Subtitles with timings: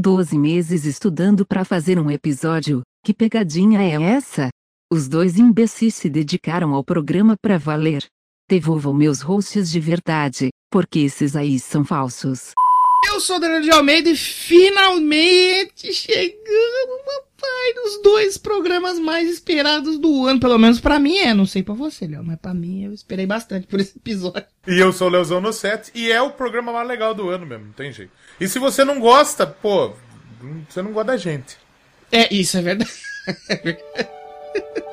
[0.00, 2.82] Doze meses estudando para fazer um episódio.
[3.04, 4.48] Que pegadinha é essa?
[4.92, 8.04] Os dois imbecis se dedicaram ao programa para valer.
[8.48, 12.52] Devolvam meus hosts de verdade, porque esses aí são falsos.
[13.08, 19.98] Eu sou o Daniel de Almeida e finalmente chegamos, papai, nos dois programas mais esperados
[19.98, 20.38] do ano.
[20.38, 23.26] Pelo menos pra mim é, não sei pra você, Léo, mas pra mim eu esperei
[23.26, 24.46] bastante por esse episódio.
[24.64, 27.44] E eu sou o Leozão no set e é o programa mais legal do ano
[27.44, 28.12] mesmo, não tem jeito.
[28.40, 29.92] E se você não gosta, pô,
[30.68, 31.56] você não gosta da gente.
[32.10, 32.92] É, isso é verdade.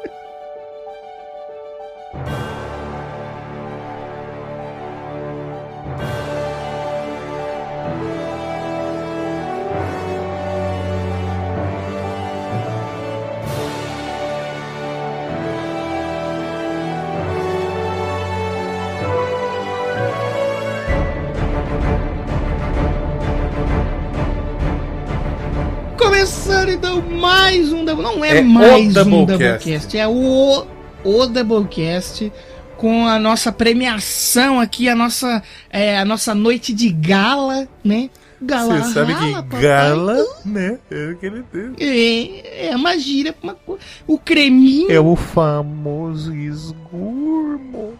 [26.15, 29.97] Começando então mais um Double- não é, É mais um Doublecast.
[29.97, 30.65] É o
[31.03, 32.31] o Doublecast
[32.77, 38.09] com a nossa premiação aqui, a nossa é, a nossa noite de gala, né?
[38.41, 39.61] Gala, Você sabe rala, que papai.
[39.61, 40.79] gala, né?
[40.89, 41.73] É o que ele tem.
[41.85, 47.93] É, é uma gíria, uma co- o creminho, É o famoso esgurmo.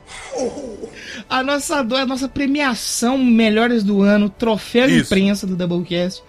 [1.29, 5.13] a nossa a nossa premiação melhores do ano, troféu de Isso.
[5.13, 6.23] imprensa do Doublecast,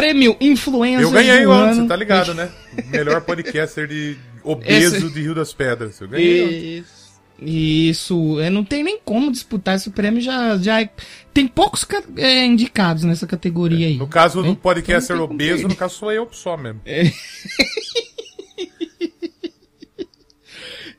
[0.00, 2.48] prêmio influencer Eu ganhei o ano, você tá ligado, né?
[2.90, 6.00] Melhor podcaster de obeso Esse- de Rio das Pedras.
[6.00, 6.78] Eu ganhei ontem.
[6.78, 7.00] Isso.
[7.42, 10.90] Isso, é, não tem nem como disputar esse prêmio, já, já é-
[11.32, 11.86] tem poucos
[12.18, 13.96] é, indicados nessa categoria aí.
[13.96, 16.80] No caso do podcaster obeso, no caso sou eu só mesmo.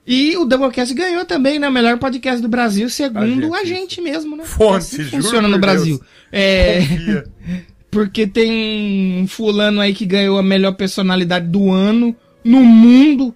[0.05, 1.69] E o Doublecast ganhou também, né?
[1.69, 4.43] Melhor podcast do Brasil, segundo A a gente, gente, mesmo, né?
[4.43, 5.61] Fonte, Assim juro funciona no Deus.
[5.61, 6.01] Brasil.
[6.31, 7.23] É, Confia.
[7.91, 13.35] porque tem um fulano aí que ganhou a melhor personalidade do ano no mundo,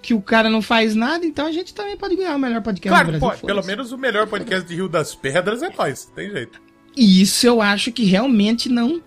[0.00, 2.88] que o cara não faz nada, então a gente também pode ganhar o melhor podcast
[2.88, 3.28] Claro, do Brasil.
[3.28, 3.42] pode.
[3.42, 6.04] Pelo menos o melhor podcast de Rio das Pedras é nós.
[6.14, 6.64] Tem jeito.
[6.96, 9.02] E isso eu acho que realmente não,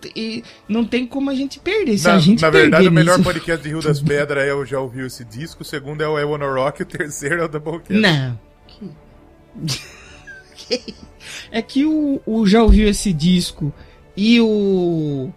[0.67, 1.97] não tem como a gente perder.
[1.97, 4.53] Se Na, a gente na verdade, o melhor nisso- podcast de Rio das Pedras é
[4.53, 7.47] o Já Ouviu Esse Disco, o segundo é o Wanna Rock, o terceiro é o
[7.47, 7.93] Doublecast.
[7.93, 8.39] Não.
[11.51, 13.73] É que o, o já ouviu esse disco
[14.19, 15.31] e o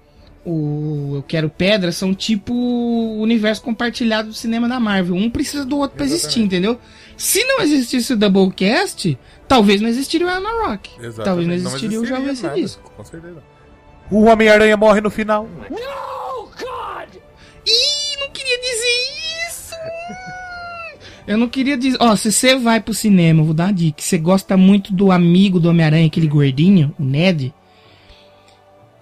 [0.45, 5.15] o Eu Quero Pedra são tipo o universo compartilhado do cinema da Marvel.
[5.15, 6.81] Um precisa do outro pra existir, entendeu?
[7.17, 9.17] Se não existisse o Doublecast,
[9.47, 10.91] talvez não existiria o Anna Rock.
[10.97, 11.25] Exatamente.
[11.25, 12.93] Talvez não existiria o Já ouviu esse nada, disco.
[12.97, 13.41] Com certeza.
[14.11, 15.49] O Homem-Aranha morre no final.
[17.65, 19.75] Ih, não queria dizer isso!
[21.25, 21.99] Eu não queria dizer.
[22.01, 24.03] Ó, se você vai pro cinema, eu vou dar uma dica.
[24.03, 27.55] Você gosta muito do amigo do Homem-Aranha, aquele gordinho, o Ned.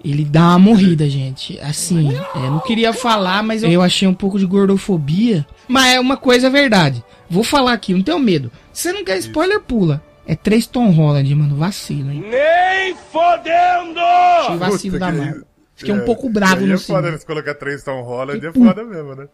[0.04, 1.58] Ele dá uma morrida, gente.
[1.60, 5.46] Assim, é, não queria falar, mas eu, eu achei um pouco de gordofobia.
[5.68, 7.04] Mas é uma coisa é verdade.
[7.28, 8.50] Vou falar aqui, não tenho medo.
[8.72, 10.02] Se você não quer spoiler, pula.
[10.26, 11.56] É três Tom Holland, mano.
[11.56, 12.24] Vacilo, hein?
[12.30, 14.00] Nem fodendo!
[14.00, 15.44] Achei vacilo Puta da que- Marvel.
[15.74, 17.08] Fiquei um É, pouco bravo aí no é foda cinema.
[17.08, 19.26] eles colocar três Tom Holland, é foda mesmo, né?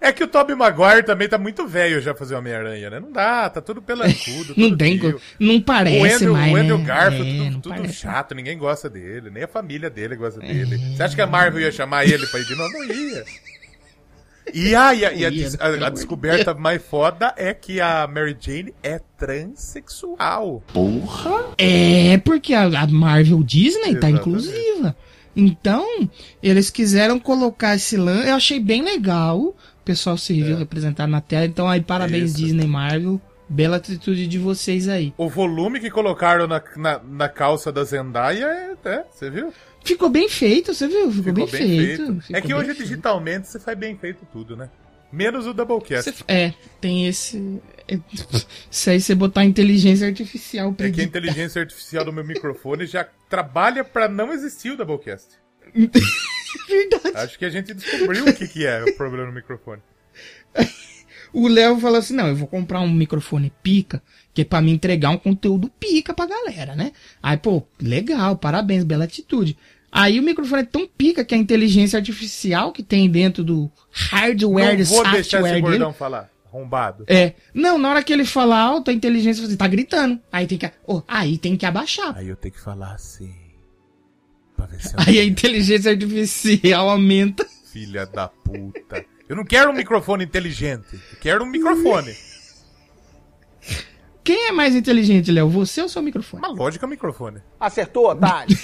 [0.00, 3.00] É que o Tobey Maguire também tá muito velho já fazer Homem-Aranha, né?
[3.00, 5.20] Não dá, tá tudo pelancudo, Não tem, tio.
[5.38, 6.84] não parece o Andrew, mais, o Andrew né?
[6.84, 10.78] Garfield, É, tudo, tudo chato, ninguém gosta dele, nem a família dele gosta dele.
[10.96, 12.72] Você acha que a Marvel ia chamar ele pra ir de novo?
[12.72, 13.24] Não ia.
[14.54, 15.28] E, a, e, a, e a
[15.60, 20.62] a- a descoberta mais foda é que a Mary Jane é transexual.
[21.58, 24.18] É, porque a, a Marvel Disney tá Exatamente.
[24.20, 24.96] inclusiva.
[25.36, 25.86] Então,
[26.42, 28.28] eles quiseram colocar esse lance.
[28.28, 29.54] Eu achei bem legal.
[29.90, 31.46] O pessoal se viu representado na tela.
[31.46, 32.26] Então, aí, parabéns, É.
[32.26, 32.36] Isso.
[32.36, 33.20] Disney Marvel.
[33.48, 35.12] Bela atitude de vocês aí.
[35.16, 39.52] O volume que colocaram na, na, na calça da Zendaya é, é, você viu?
[39.84, 41.10] Ficou bem feito, você viu?
[41.10, 42.20] Ficou, bem, feito.
[42.20, 42.82] Ficou é que bem hoje, feito.
[42.84, 44.70] digitalmente, você faz bem feito tudo, né?
[45.12, 46.12] Menos o Doublecast.
[46.12, 47.60] Você- É, tem esse.
[47.88, 47.98] é,
[48.70, 52.86] Se aí você botar inteligência artificial pra É que a inteligência artificial do meu microfone
[52.86, 55.26] já trabalha pra não existir o Doublecast.
[56.68, 57.16] Verdade.
[57.16, 59.82] Acho que a gente descobriu o que, que é o problema no microfone.
[61.32, 64.02] O Léo falou assim: não, eu vou comprar um microfone pica,
[64.34, 66.92] que é pra me entregar um conteúdo pica pra galera, né?
[67.22, 69.56] Aí, pô, legal, parabéns, bela atitude.
[69.92, 74.78] Aí o microfone é tão pica que a inteligência artificial que tem dentro do hardware,
[74.78, 75.60] não vou deixar esse dele.
[75.60, 76.30] gordão falar.
[76.52, 77.04] Arrombado.
[77.06, 77.34] É.
[77.54, 80.20] Não, na hora que ele fala alto, a inteligência tá gritando.
[80.32, 80.70] Aí tem que.
[80.84, 82.16] oh, aí tem que abaixar.
[82.16, 83.32] Aí eu tenho que falar assim.
[84.96, 87.46] Aí a inteligência artificial aumenta.
[87.72, 89.04] Filha da puta.
[89.28, 90.94] Eu não quero um microfone inteligente.
[91.12, 92.14] Eu quero um microfone.
[94.24, 95.48] Quem é mais inteligente, Léo?
[95.48, 96.44] Você ou seu microfone?
[96.44, 97.40] Uma lógica é o microfone.
[97.58, 98.56] Acertou, otário.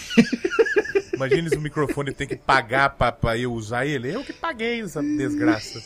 [1.15, 4.15] Imagina se o microfone tem que pagar pra, pra eu usar ele.
[4.15, 5.83] Eu que paguei essa desgraça.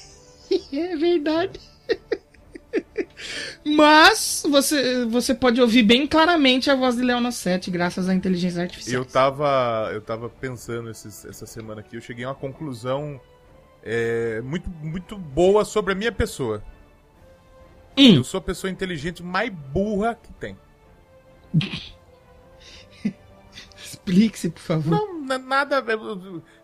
[0.72, 1.60] É verdade.
[3.64, 8.62] Mas você, você pode ouvir bem claramente a voz de Leona 7, graças à inteligência
[8.62, 9.02] artificial.
[9.02, 13.20] Eu tava, eu tava pensando esses- essa semana aqui, eu cheguei a uma conclusão
[13.82, 16.62] é, muito, muito boa sobre a minha pessoa.
[17.96, 20.56] Hum, Eu sou a pessoa inteligente mais burra que tem.
[23.82, 24.90] Explique-se, por favor.
[24.90, 25.84] Não, é nada.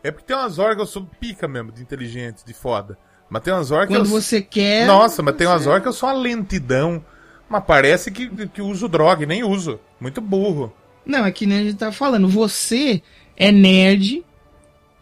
[0.02, 2.97] É porque tem umas horas que eu sou pica mesmo, de inteligente, de foda.
[3.28, 4.87] Mas tem umas que Quando você quer.
[4.87, 7.05] Nossa, mas tem umas que eu sou uma lentidão.
[7.49, 9.78] Mas parece que, que uso droga e nem uso.
[10.00, 10.73] Muito burro.
[11.05, 12.28] Não, é que nem a gente tava falando.
[12.28, 13.02] Você
[13.37, 14.25] é nerd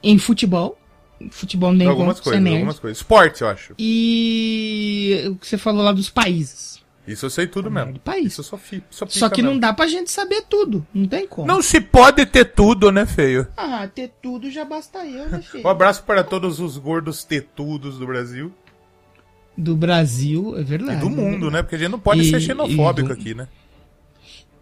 [0.03, 0.79] em futebol.
[1.31, 2.57] Futebol nem algumas é coisas, nerd.
[2.57, 2.99] algumas coisas.
[2.99, 3.75] Esporte, eu acho.
[3.79, 6.84] E o que você falou lá dos países.
[7.07, 7.93] Isso eu sei tudo mesmo.
[7.95, 8.33] do país.
[8.33, 9.61] Isso eu sou, fi, pica Só que não mesmo.
[9.61, 10.87] dá pra gente saber tudo.
[10.95, 11.47] Não tem como.
[11.47, 13.47] Não se pode ter tudo, né, feio?
[13.57, 15.67] Ah, ter tudo já basta eu, né, filho?
[15.67, 18.51] Um abraço para todos os gordos tetudos do Brasil.
[19.57, 21.01] Do Brasil, é E verdade.
[21.01, 21.63] do mundo, né?
[21.63, 23.47] Porque a gente não pode E- ser xenofóbico e do- aqui, né?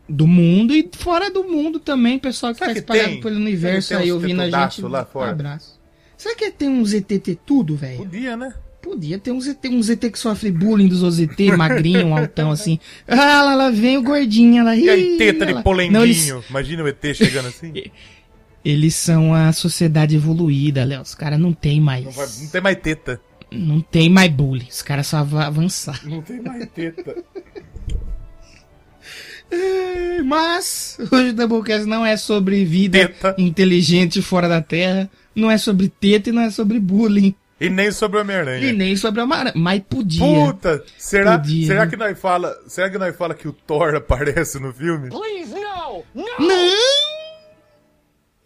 [0.09, 3.21] Do mundo e fora do mundo também, pessoal que Será tá que espalhado tem?
[3.21, 4.83] pelo universo aí ouvindo a gente.
[4.83, 5.29] lá fora?
[5.29, 5.81] Um abraço.
[6.17, 7.99] Será que tem um ZT tudo, velho?
[7.99, 8.53] Podia, né?
[8.83, 12.79] Podia ter um ZT, um ZT que sofre bullying dos OZT, magrinho, um altão assim.
[13.07, 14.77] Ah, lá, lá vem o gordinho lá.
[14.77, 15.93] E aí, teta de polenguinho.
[16.01, 17.73] Não, eles, Imagina o ET chegando assim.
[18.65, 21.01] eles são a sociedade evoluída, Léo.
[21.01, 22.05] Os caras não tem mais.
[22.05, 23.21] Não, vai- não tem mais teta.
[23.53, 24.67] Não tem mais bullying.
[24.69, 26.01] Os caras só vão avançar.
[26.05, 27.17] Não tem mais teta.
[29.51, 33.35] É, Mas hoje o Doublecast não é sobre vida Teta.
[33.37, 35.11] inteligente fora da Terra.
[35.35, 37.35] Não é sobre teta e não é sobre bullying.
[37.67, 38.73] E nem sobre o E Homem-Aranha.
[38.73, 39.53] nem sobre a Mara.
[39.55, 40.21] Mas podia.
[40.21, 40.85] Puta!
[40.99, 41.91] Será, Podia, será né?
[41.91, 45.09] que nós fala, será que nós fala que o Thor aparece no filme?
[45.11, 46.03] Não!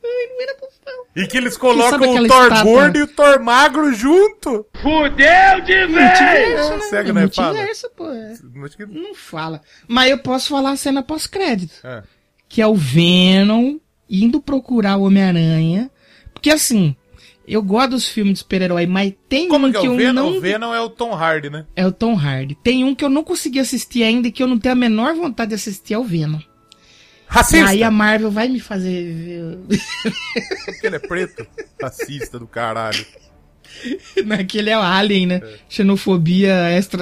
[0.05, 1.07] Ai, não era pra falar.
[1.17, 2.63] E que eles colocam o Thor estátua?
[2.63, 4.67] gordo e o Thor magro junto?
[4.81, 5.89] Fudeu de vez!
[5.89, 7.01] Multiverso, né?
[7.01, 7.49] É né, fala.
[7.53, 8.11] multiverso, pô.
[8.11, 8.35] é.
[8.89, 9.61] Não fala.
[9.89, 11.75] Mas eu posso falar a cena pós-crédito.
[11.85, 12.03] É.
[12.49, 13.79] Que é o Venom
[14.09, 15.91] indo procurar o Homem-Aranha.
[16.33, 16.95] Porque assim,
[17.47, 19.97] eu gosto dos filmes de super-herói, mas tem Como um que é que o eu
[19.97, 20.31] Venom?
[20.31, 20.39] não...
[20.39, 21.67] O Venom é o Tom Hardy, né?
[21.77, 22.57] É o Tom Hardy.
[22.63, 25.15] Tem um que eu não consegui assistir ainda e que eu não tenho a menor
[25.15, 26.41] vontade de assistir, é o Venom.
[27.27, 27.71] Racista!
[27.71, 29.59] Aí a Marvel vai me fazer.
[30.65, 31.47] Porque ele é preto.
[31.81, 33.05] Racista do caralho.
[34.25, 35.41] Naquele é o Alien, né?
[35.69, 36.55] Xenofobia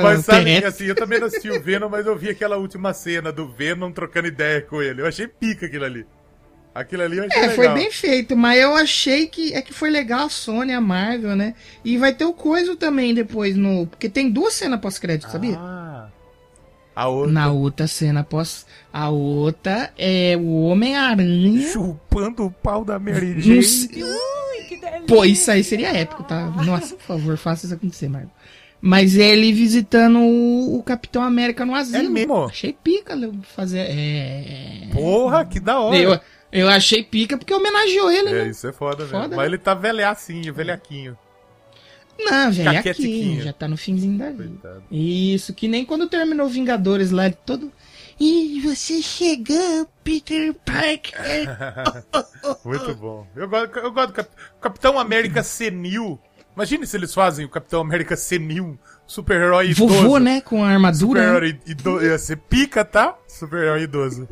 [0.03, 3.33] Mas sabe assim, eu também não assisti o Venom, mas eu vi aquela última cena
[3.33, 5.03] do Venom trocando ideia com ele.
[5.03, 6.07] Eu achei pica aquilo ali.
[6.75, 7.57] Aquilo ali eu achei É, legal.
[7.57, 11.37] foi bem feito, mas eu achei que é que foi legal a Sony, a Marvel,
[11.37, 11.55] né?
[11.85, 13.87] E vai ter o Coiso também depois no.
[13.87, 15.57] Porque tem duas cenas pós-crédito, sabia?
[15.57, 16.09] Ah.
[16.97, 17.33] A outra.
[17.33, 18.67] Na outra cena pós.
[18.93, 21.61] A outra é o Homem-Aranha.
[21.69, 23.63] Chupando o pau da Mary Jane.
[23.63, 24.05] sei-
[25.07, 26.47] Pô, isso aí seria épico, tá?
[26.65, 28.31] Nossa, por favor, faça isso acontecer, Marvel.
[28.81, 32.07] Mas é ele visitando o, o Capitão América no asilo.
[32.07, 32.45] É mesmo?
[32.45, 33.79] Achei pica Leo, fazer.
[33.81, 34.89] É.
[34.93, 35.97] Porra, que da hora.
[35.97, 36.21] Eu,
[36.55, 38.49] eu achei pica porque homenageou ele, É, né?
[38.49, 39.37] isso é foda, Foda, né?
[39.37, 41.19] Mas ele tá velhacinho, velhaquinho.
[42.19, 43.43] Não, velho, aqui, Caquetiquinho.
[43.43, 44.45] já tá no finzinho da vida.
[44.63, 44.85] Coitado.
[44.91, 47.73] Isso, que nem quando terminou Vingadores lá, ele todo.
[48.21, 51.49] E você chegou, Peter Parker.
[52.65, 53.27] Muito bom.
[53.35, 54.31] Eu gosto, eu gosto do Cap-
[54.61, 56.21] Capitão América senil.
[56.55, 59.95] Imagine se eles fazem o Capitão América senil, super-herói idoso.
[59.95, 60.41] Vovô, né?
[60.41, 61.21] Com a armadura.
[61.21, 61.27] né?
[61.27, 62.05] Super-herói idoso.
[62.05, 63.17] Ia ser pica, tá?
[63.29, 64.29] Super-herói idoso.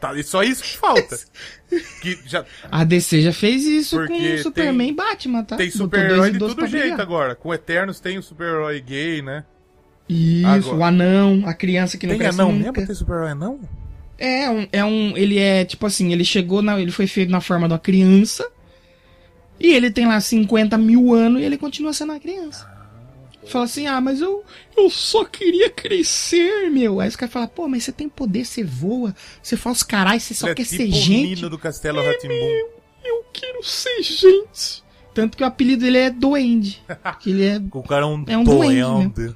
[0.00, 1.18] tá, e só isso que falta.
[2.00, 5.56] Que já A DC já fez isso Porque com Superman e Batman, tá?
[5.56, 7.00] tem super-herói de todo jeito brigar.
[7.00, 7.34] agora.
[7.34, 9.44] Com Eternos tem o super-herói gay, né?
[10.08, 10.76] Isso, Agora.
[10.76, 12.72] o anão, a criança que não Tem cresce anão nunca.
[12.72, 12.86] mesmo?
[12.86, 13.58] Tem super-herói anão?
[14.18, 15.16] É um, é um.
[15.16, 16.78] Ele é tipo assim, ele chegou na.
[16.78, 18.46] Ele foi feito na forma de uma criança.
[19.58, 22.70] E ele tem lá 50 mil anos e ele continua sendo uma criança.
[23.46, 24.42] Fala assim, ah, mas eu,
[24.76, 27.00] eu só queria crescer, meu.
[27.00, 30.20] Aí os caras falam, pô, mas você tem poder, você voa, você faz os caralho,
[30.20, 31.34] você só é quer tipo ser o gente.
[31.36, 32.34] Nino do Castelo Ratimbum.
[33.04, 34.82] Eu quero ser gente.
[35.12, 36.82] Tanto que o apelido dele é Duende.
[37.20, 37.60] Que ele é.
[37.72, 39.34] O cara é um, É um doende.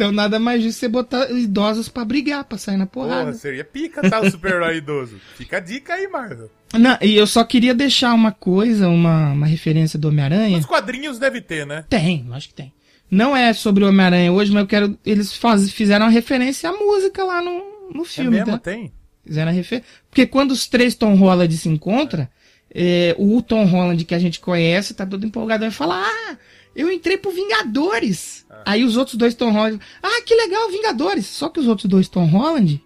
[0.00, 3.26] Então nada mais justo você botar idosos pra brigar, pra sair na porrada.
[3.26, 4.18] Porra, seria pica, tá?
[4.18, 5.20] O super-herói idoso.
[5.36, 6.50] Fica a dica aí, Marvel.
[6.72, 10.56] Não, e eu só queria deixar uma coisa, uma, uma referência do Homem-Aranha.
[10.56, 11.84] Os quadrinhos deve ter, né?
[11.86, 12.72] Tem, acho que tem.
[13.10, 14.98] Não é sobre o Homem-Aranha hoje, mas eu quero.
[15.04, 18.52] Eles faz, fizeram uma referência à música lá no, no É filme, mesmo?
[18.52, 18.58] tá?
[18.58, 18.90] Tem?
[19.22, 19.82] Fizeram a refer...
[20.08, 22.26] Porque quando os três Tom Holland se encontram,
[22.74, 26.38] é, o Tom Holland que a gente conhece tá todo empolgado e fala: Ah,
[26.74, 28.46] eu entrei pro Vingadores.
[28.64, 31.26] Aí os outros dois Tom Holland, ah, que legal, Vingadores.
[31.26, 32.82] Só que os outros dois Tom Holland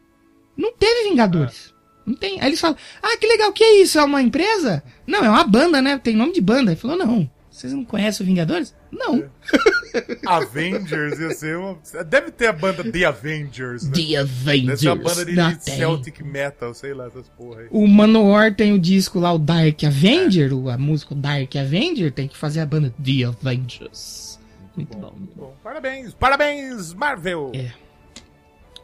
[0.56, 1.74] não teve Vingadores.
[2.06, 2.40] Não tem.
[2.40, 3.98] Aí eles falam, ah, que legal, o que é isso?
[3.98, 4.82] É uma empresa?
[5.06, 5.98] Não, é uma banda, né?
[5.98, 6.70] Tem nome de banda.
[6.70, 7.30] Ele falou, não.
[7.50, 8.74] Vocês não conhecem o Vingadores?
[8.96, 9.24] Não.
[10.26, 11.78] Avengers ia ser uma.
[12.06, 13.92] Deve ter a banda The Avengers, né?
[13.92, 14.82] The Deve Avengers.
[14.84, 15.34] banda de
[15.64, 15.76] tem.
[15.76, 17.66] Celtic Metal, sei lá, essas porra aí.
[17.70, 22.28] O Manowar tem o disco lá, o Dark Avenger, o- a música Dark Avenger, tem
[22.28, 24.38] que fazer a banda The Avengers.
[24.76, 25.12] Muito bom.
[25.16, 25.44] muito bom.
[25.46, 27.52] Bom, parabéns, parabéns, Marvel!
[27.54, 27.70] É.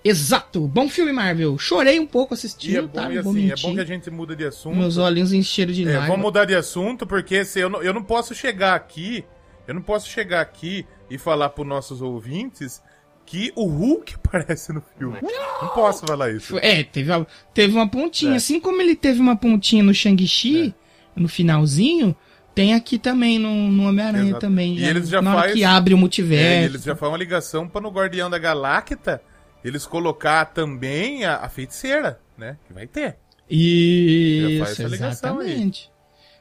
[0.03, 1.59] Exato, bom filme Marvel.
[1.59, 3.13] Chorei um pouco E assistindo, é bom, tá?
[3.13, 4.75] e assim, é bom que a gente muda de assunto.
[4.77, 6.09] Meus olhinhos encheram de É, lágrimas.
[6.09, 9.25] vamos mudar de assunto, porque se eu, não, eu não posso chegar aqui,
[9.71, 12.83] eu não posso chegar aqui e falar pros nossos ouvintes
[13.25, 15.17] que o Hulk aparece no filme.
[15.63, 16.59] Não posso falar isso.
[16.59, 17.11] É, teve,
[17.55, 18.33] teve uma pontinha.
[18.33, 18.37] É.
[18.37, 20.75] Assim como ele teve uma pontinha no Shang-Chi,
[21.15, 22.17] no finalzinho,
[22.55, 24.77] tem aqui também no, no Homem-Aranha também.
[24.77, 26.63] E eles já na hora faz- que abre o É, multiverso.
[26.63, 29.23] e eles já fazem uma ligação para no Guardião da Galacta
[29.63, 32.57] eles colocar também a, a feiticeira, né?
[32.67, 33.17] Que vai ter.
[33.49, 35.71] Já faz Isso, essa ligação aí.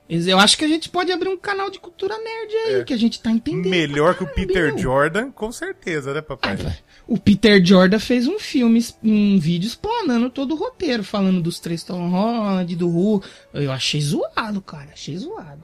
[0.09, 2.83] Eu acho que a gente pode abrir um canal de cultura nerd aí, É.
[2.83, 3.69] que a gente tá entendendo.
[3.69, 4.77] Melhor que o Peter meu.
[4.79, 6.57] Jordan, com certeza, né, papai?
[7.07, 11.83] O Peter Jordan fez um filme, um vídeo explanando todo o roteiro, falando dos três
[11.83, 13.27] Tom Holland, do Hulk.
[13.53, 15.63] Eu achei zoado, cara, achei zoado.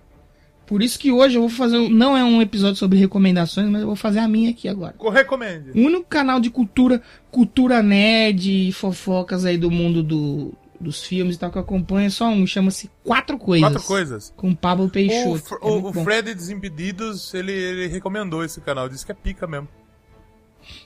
[0.68, 3.88] Por isso que hoje eu vou fazer, não é um episódio sobre recomendações, mas eu
[3.88, 4.94] vou fazer a minha aqui agora.
[4.98, 5.70] Co- Recomende.
[5.80, 11.36] O único canal de cultura, cultura nerd e fofocas aí do mundo do, dos filmes
[11.36, 13.70] e tal que eu acompanho é só um, chama-se Quatro Coisas.
[13.72, 14.34] Quatro coisas.
[14.36, 15.40] Com Pablo O, Peixoto.
[15.40, 15.94] Fr- É o- o.
[16.04, 19.68] Fred Desimpedidos, ele, ele recomendou esse canal, disse que é pica mesmo.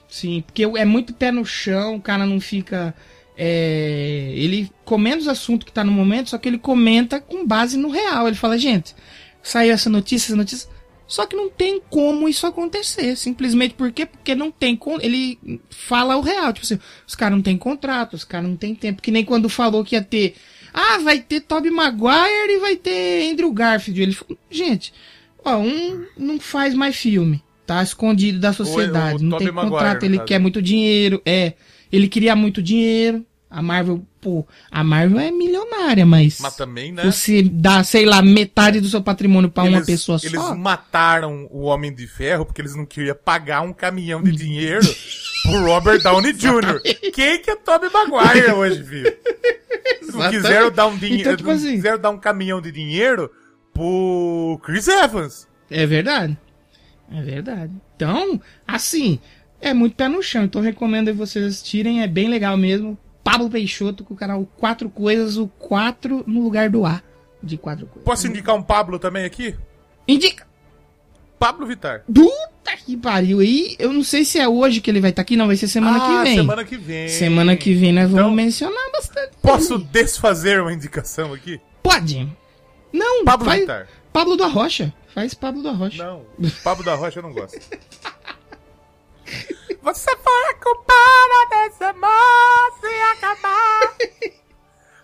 [0.08, 2.94] Sim, porque é muito pé no chão, o cara não fica.
[3.42, 7.78] é, ele comenta os assuntos que tá no momento, só que ele comenta com base
[7.78, 8.26] no real.
[8.26, 8.94] Ele fala, gente,
[9.42, 10.68] saiu essa notícia, essa notícia.
[11.10, 13.16] Só que não tem como isso acontecer.
[13.16, 14.06] Simplesmente por quê?
[14.06, 14.78] Porque não tem.
[15.00, 16.52] Ele fala o real.
[16.52, 19.02] Tipo assim, os caras não têm contrato, os caras não têm tempo.
[19.02, 20.36] Que nem quando falou que ia ter.
[20.72, 24.00] Ah, vai ter Tobey Maguire e vai ter Andrew Garfield.
[24.00, 24.94] Ele falou, gente,
[25.44, 27.42] ó, um não faz mais filme.
[27.66, 29.24] Tá escondido da sociedade.
[29.24, 31.20] o não tem Maguire, contrato, ele quer muito dinheiro.
[31.26, 31.54] É.
[31.90, 33.26] Ele queria muito dinheiro.
[33.50, 36.38] A Marvel, pô, a Marvel é milionária, mas.
[36.40, 37.02] Mas também, né?
[37.04, 40.54] Você dá, sei lá, metade do seu patrimônio pra uma Eles- pessoa Eles só.
[40.54, 44.86] mataram o Homem de Ferro porque eles não queriam pagar um caminhão de dinheiro
[45.42, 46.80] pro Robert Downey Jr.
[47.12, 49.16] Quem que é Tobey Maguire hoje, filho?
[50.12, 53.30] Não quiseram dar um dinheiro, Então, tipo assim- quiseram dar um caminhão de dinheiro
[53.72, 55.48] pro Chris Evans.
[55.70, 56.36] É verdade.
[57.12, 57.72] É verdade.
[57.96, 59.18] Então, assim,
[59.60, 60.44] é muito pé no chão.
[60.44, 62.02] Então, recomendo vocês assistirem.
[62.02, 62.98] É bem legal mesmo.
[63.30, 67.00] Pablo Peixoto com o canal Quatro Coisas, o 4 no lugar do A.
[67.40, 68.04] De quatro coisas.
[68.04, 69.54] Posso indicar um Pablo também aqui?
[70.06, 70.46] Indica!
[71.38, 72.02] Pablo Vittar.
[72.12, 73.40] Puta que pariu.
[73.40, 75.46] E eu não sei se é hoje que ele vai estar aqui, não.
[75.46, 76.36] Vai ser semana ah, que vem.
[76.36, 77.08] semana que vem.
[77.08, 79.30] Semana que vem nós vamos Então, mencionar bastante.
[79.40, 79.90] Posso dele.
[79.90, 81.58] desfazer uma indicação aqui?
[81.82, 82.28] Pode.
[82.92, 83.88] Não, Pablo faz Vittar.
[84.12, 84.92] Pablo da Rocha.
[85.14, 86.04] Faz Pablo da Rocha.
[86.04, 86.26] Não,
[86.62, 87.58] Pablo da Rocha eu não gosto.
[89.82, 93.96] Você foi a culpada desse amor se acabar.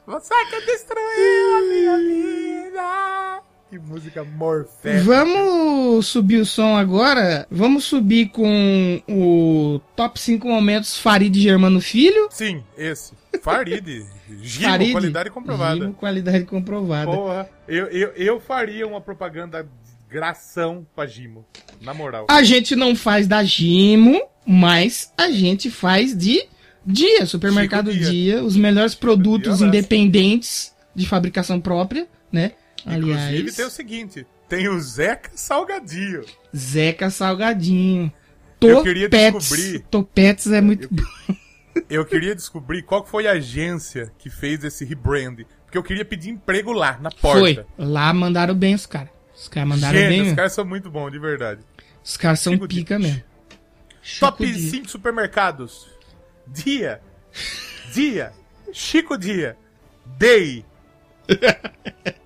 [0.06, 3.42] Você que destruiu a minha vida.
[3.70, 5.02] Que música morfética.
[5.02, 7.46] Vamos subir o som agora.
[7.50, 12.28] Vamos subir com o top 5 momentos Farid Germano Filho.
[12.30, 13.12] Sim, esse.
[13.42, 14.06] Farid.
[14.40, 14.92] Gimo, Farid.
[14.92, 15.80] qualidade comprovada.
[15.80, 17.10] Gimo, qualidade comprovada.
[17.10, 19.66] Porra, eu, eu, eu faria uma propaganda
[20.16, 21.44] gração pra Gimo.
[21.82, 22.26] Na moral.
[22.30, 26.42] A gente não faz da Gimo, mas a gente faz de
[26.86, 28.10] Dia, Supermercado Dia.
[28.10, 28.44] Dia.
[28.44, 32.52] os melhores produtos Dia, independentes de fabricação própria, né?
[32.86, 36.22] Inclusive Aliás, tem o seguinte: tem o Zeca Salgadinho.
[36.56, 38.10] Zeca Salgadinho.
[38.60, 39.48] Eu queria Topetes.
[39.50, 41.02] descobrir- Topetes é muito bom.
[41.90, 45.40] Eu queria descobrir qual foi a agência que fez esse rebrand.
[45.66, 47.38] Porque eu queria pedir emprego lá, na porta.
[47.38, 47.66] Foi.
[47.76, 49.10] Lá mandaram bem os caras.
[49.36, 50.22] Os caras mandaram Gente, bem.
[50.22, 51.60] os caras são muito bons, de verdade.
[52.02, 53.22] Os caras são Chico pica mesmo.
[54.02, 54.70] Chico Top Dia.
[54.70, 55.86] 5 supermercados.
[56.46, 57.00] Dia.
[57.92, 58.32] Dia.
[58.72, 59.56] Chico Dia.
[60.18, 60.64] Day.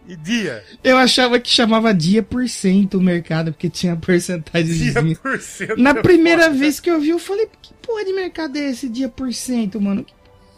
[0.07, 0.65] E dia.
[0.83, 4.93] Eu achava que chamava dia por cento o mercado, porque tinha porcentagem.
[4.93, 5.77] Dia por cento.
[5.77, 8.89] Na é primeira vez que eu vi, eu falei, que porra de mercado é esse
[8.89, 10.05] dia por cento, mano?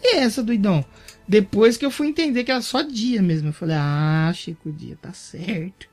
[0.00, 0.84] Que é essa, doidão?
[1.28, 3.50] Depois que eu fui entender que era só dia mesmo.
[3.50, 5.91] Eu falei, ah, Chico Dia, tá certo.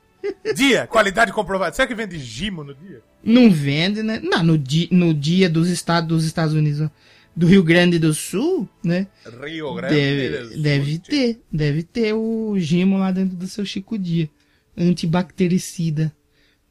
[0.55, 0.87] Dia.
[0.87, 1.75] Qualidade comprovada.
[1.75, 3.01] Será que vende Gimo no dia?
[3.23, 4.19] Não vende, né?
[4.23, 6.89] Não, no, di no dia dos estados dos Estados Unidos,
[7.35, 9.07] do Rio Grande do Sul, né?
[9.43, 10.61] Rio Grande Deve, do Sul.
[10.61, 11.41] deve ter.
[11.51, 14.29] Deve ter o gimo lá dentro do seu Chico Dia.
[14.77, 16.13] Antibactericida.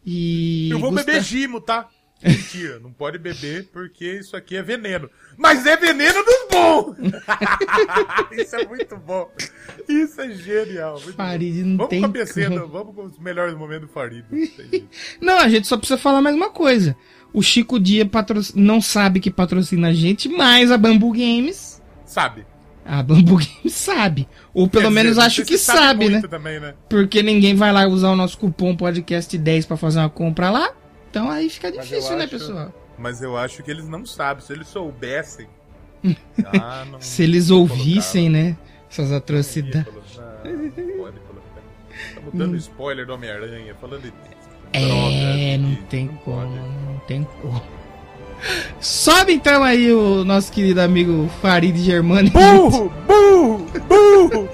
[0.04, 0.68] E.
[0.70, 1.88] Eu vou beber Gimo, tá?
[2.22, 5.08] Mentira, não pode beber porque isso aqui é veneno.
[5.36, 6.96] Mas é veneno dos bons!
[8.42, 9.30] isso é muito bom.
[9.88, 10.98] Isso é genial.
[10.98, 11.68] Farid bom.
[11.68, 12.72] não vamos tem com becena, como.
[12.72, 14.24] vamos com os melhores momentos do Farid.
[15.20, 16.96] não a gente só precisa falar mais uma coisa.
[17.32, 18.40] O Chico Dia patro...
[18.54, 21.80] não sabe que patrocina a gente, mas a Bambu Games.
[22.04, 22.44] Sabe?
[22.84, 24.26] A Bambu Games sabe.
[24.52, 26.12] Ou pelo Quer menos dizer, acho que sabe, né?
[26.12, 26.74] muito Também, né?
[26.88, 30.72] Porque ninguém vai lá usar o nosso cupom podcast10 pra fazer uma compra lá.
[31.20, 32.72] Então aí fica Mas difícil, né, acho- pessoal?
[32.98, 34.42] Mas eu acho que eles não sabem.
[34.44, 35.46] Se eles soubessem.
[36.60, 37.00] ah, não.
[37.00, 38.56] Se eles ouvissem, né?
[38.90, 39.92] Essas atrocidades.
[40.16, 41.62] Não, não pode colocar.
[42.08, 44.12] Estamos dando spoiler do Homem-Aranha, falando de.
[44.72, 47.62] É, droga, não de- tem não como, não tem como.
[48.80, 52.30] Sobe então aí o nosso querido amigo Farid Germani.
[52.30, 52.92] Burro!
[53.06, 53.66] Burro!
[53.88, 54.48] Burro!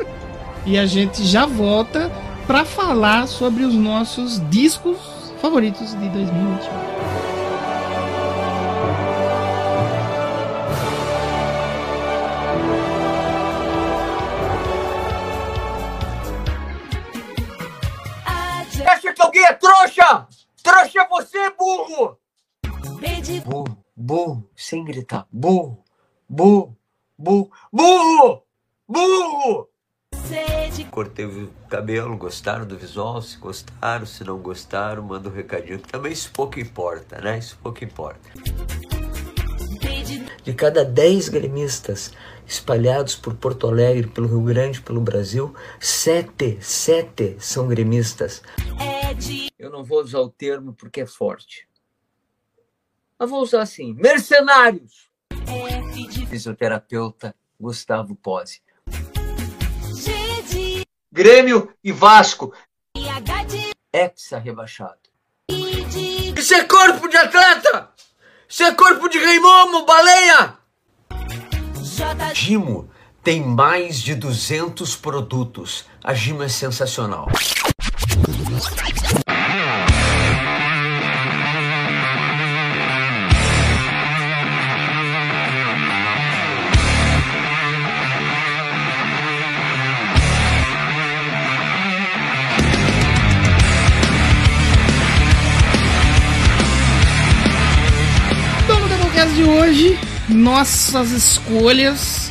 [0.67, 2.11] E a gente já volta
[2.47, 4.97] pra falar sobre os nossos discos
[5.45, 6.73] favoritos de 2021.
[18.87, 20.27] Acha que alguém é trouxa?
[20.63, 22.19] Trouxa é você, burro!
[23.45, 25.27] Burro, burro, sem gritar.
[25.31, 25.85] Burro,
[26.27, 26.75] burro,
[27.19, 28.43] burro, burro!
[28.89, 29.74] Burro!
[30.91, 33.21] Cortei o cabelo, gostaram do visual?
[33.21, 35.81] Se gostaram, se não gostaram, manda um recadinho.
[35.81, 37.39] Também isso pouco importa, né?
[37.39, 38.31] Isso pouco importa.
[40.45, 42.13] De cada 10 gremistas
[42.47, 48.43] espalhados por Porto Alegre, pelo Rio Grande, pelo Brasil, sete, sete são gremistas.
[49.59, 51.69] Eu não vou usar o termo porque é forte.
[53.19, 55.11] Mas vou usar assim: mercenários.
[56.29, 58.61] Fisioterapeuta Gustavo Pose.
[61.15, 62.53] Grêmio e Vasco.
[63.93, 64.99] Hexa rebaixado.
[65.49, 67.91] Isso é corpo de atleta!
[68.49, 70.59] Isso é corpo de rei momo, baleia!
[72.35, 72.91] Gimo
[73.23, 75.85] tem mais de 200 produtos.
[76.03, 77.29] A Gimo é sensacional.
[99.45, 102.31] Hoje, nossas escolhas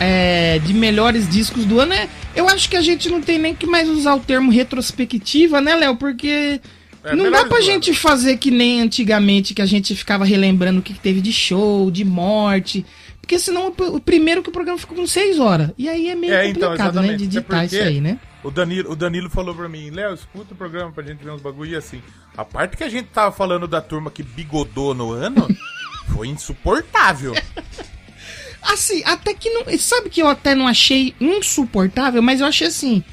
[0.00, 1.92] é, de melhores discos do ano.
[1.92, 5.60] É, eu acho que a gente não tem nem que mais usar o termo retrospectiva,
[5.60, 5.96] né, Léo?
[5.96, 6.60] Porque
[7.04, 7.98] É, não dá pra gente ano.
[7.98, 11.90] fazer que nem antigamente, que a gente ficava relembrando o que que teve de show,
[11.90, 12.84] de morte.
[13.20, 15.70] Porque senão, o primeiro que o programa ficou com seis horas.
[15.78, 18.18] E aí é meio É, então, complicado, né, de editar isso aí, né?
[18.42, 21.40] O Danilo, o Danilo falou pra mim, Léo, escuta o programa pra gente ver uns
[21.40, 22.02] bagulho e assim.
[22.36, 25.48] A parte que a gente tava falando da turma que bigodou no ano
[26.12, 27.34] foi insuportável.
[28.62, 29.78] Assim, até que não.
[29.78, 33.04] Sabe que eu até não achei insuportável, mas eu achei assim.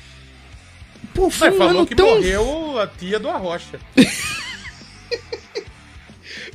[1.14, 2.08] Pô, foi Mas um falou ano que tão.
[2.08, 3.78] morreu a tia do Arrocha.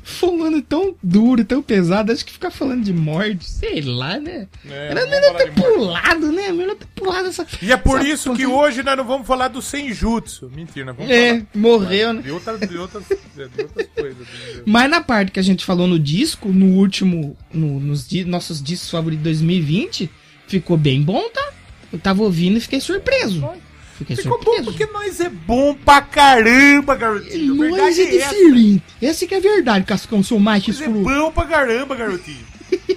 [0.09, 2.12] Foi um ano tão duro, tão pesado.
[2.12, 4.47] Acho que ficar falando de morte, sei lá, né?
[4.71, 6.53] É, Era melhor ter pulado, né?
[6.53, 7.45] Melhor ter pulado essa.
[7.61, 10.49] E é por essa isso que hoje nós não vamos falar do Senjutsu.
[10.55, 12.23] Mentira, nós vamos É, falar morreu, né?
[12.23, 14.27] de outras, de outras, de outras coisas.
[14.64, 18.62] Mas na parte que a gente falou no disco, no último, no- nos di- nossos
[18.62, 20.09] discos favoritos de 2020,
[20.47, 21.53] ficou bem bom, tá?
[21.92, 23.40] Eu tava ouvindo e fiquei surpreso.
[23.98, 24.64] Fiquei Ficou bom surpreso.
[24.70, 27.54] porque nós é bom pra caramba, garotinho.
[27.54, 28.35] Nós verdade é é essa.
[28.35, 28.82] diferente.
[29.00, 32.44] Essa que é a verdade, Cascão, seu macho Nós é bom pra caramba, garotinho.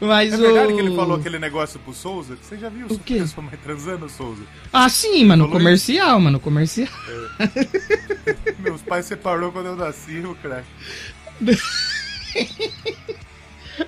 [0.00, 0.76] Mas É verdade o...
[0.76, 2.36] que ele falou aquele negócio pro Souza?
[2.42, 3.24] Você já viu O quê?
[3.26, 4.42] sua mãe transando, Souza?
[4.72, 6.88] Ah, sim, mano, comercial, mano, comercial.
[8.58, 10.66] Meus pais separou quando eu nasci, o craque.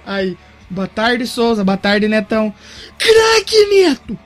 [0.06, 0.36] Aí,
[0.70, 2.52] boa tarde, Souza, boa tarde, Netão.
[2.98, 4.18] Craque, Neto!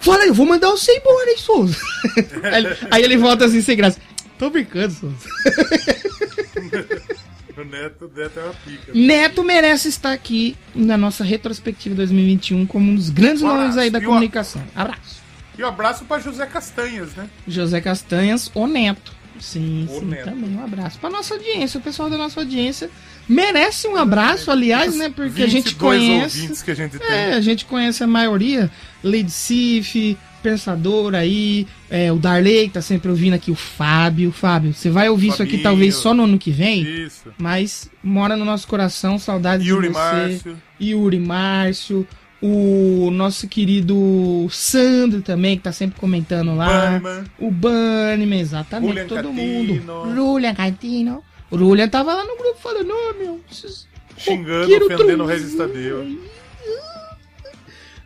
[0.00, 1.76] Fala aí, eu vou mandar você embora, hein, Souza?
[2.44, 3.98] aí, ele- aí ele volta assim, sem graça.
[4.38, 5.16] Tô brincando, Souza.
[7.56, 8.92] O Neto, Neto é uma pica.
[8.94, 13.90] Neto merece estar aqui na nossa retrospectiva 2021 como um dos grandes Um nomes aí
[13.90, 14.62] da comunicação.
[14.76, 15.20] Abraço.
[15.58, 17.28] E um abraço pra José Castanhas, né?
[17.48, 19.12] José Castanhas, o Neto.
[19.40, 20.26] Sim, O sim, Neto.
[20.26, 21.78] também um abraço pra nossa audiência.
[21.78, 22.88] O pessoal da nossa audiência
[23.28, 25.12] merece um abraço, aliás, né?
[25.14, 26.64] Porque a gente 22 conhece.
[26.64, 27.08] que a gente tem.
[27.08, 28.70] É, a gente conhece a maioria.
[29.02, 34.30] Lady Sif, Pensador aí, é, o Darley, que tá sempre ouvindo aqui, o Fábio.
[34.30, 35.62] Fábio, você vai ouvir isso aqui Fabinho.
[35.64, 37.32] talvez só no ano que vem, Isso.
[37.36, 39.98] mas mora no nosso coração, saudades Yuri de você.
[39.98, 40.56] Márcio.
[40.80, 42.06] Yuri Márcio,
[42.40, 46.98] o nosso querido Sandro também, que tá sempre comentando lá.
[47.00, 47.24] Bannerman.
[47.38, 49.42] O Bunnyman, exatamente, Julian todo Catino.
[49.42, 50.14] mundo.
[50.14, 51.24] Julian Catino.
[51.50, 53.40] O Julian tava lá no grupo falando, ô meu,
[54.16, 56.00] Xingando, ofendendo o tronzinho Regis Tadeu.
[56.02, 56.18] aí."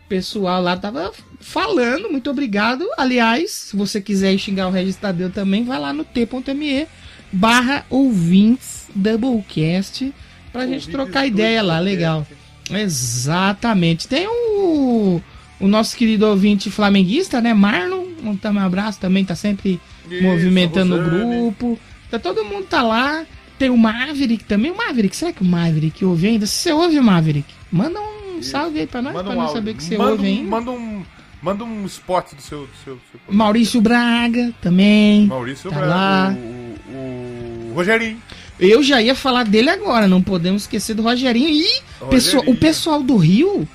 [0.04, 2.86] O pessoal lá tava falando, muito obrigado.
[2.98, 6.86] Aliás, se você quiser xingar o Regis Tadeu também, vai lá no t.me
[7.32, 10.12] barra ouvintes Doublecast
[10.52, 12.26] pra gente trocar ideia lá, legal.
[12.70, 14.06] Exatamente.
[14.06, 15.20] Tem o,
[15.58, 17.54] o nosso querido ouvinte flamenguista, né?
[17.54, 21.78] Marlon, um abraço também, tá sempre Isso, movimentando o grupo.
[22.12, 23.24] Tá, todo mundo tá lá.
[23.58, 24.70] Tem o Maverick também.
[24.70, 26.46] O Maverick, será que o Maverick ouve ainda?
[26.46, 29.52] Se você ouve o Maverick, manda um salve aí pra nós, Manda pra um nós
[29.52, 30.50] saber que você manda ouve um, ainda.
[30.50, 31.02] Manda um,
[31.42, 32.60] manda um spot do seu.
[32.66, 35.26] Do seu, do seu Maurício Braga também.
[35.26, 36.36] Maurício tá Braga, lá.
[36.36, 38.20] O, o, o Rogerinho.
[38.60, 41.48] Eu já ia falar dele agora, não podemos esquecer do Rogerinho.
[41.48, 41.64] E
[42.10, 42.56] pessoa- o Rogerinho.
[42.60, 43.66] pessoal do Rio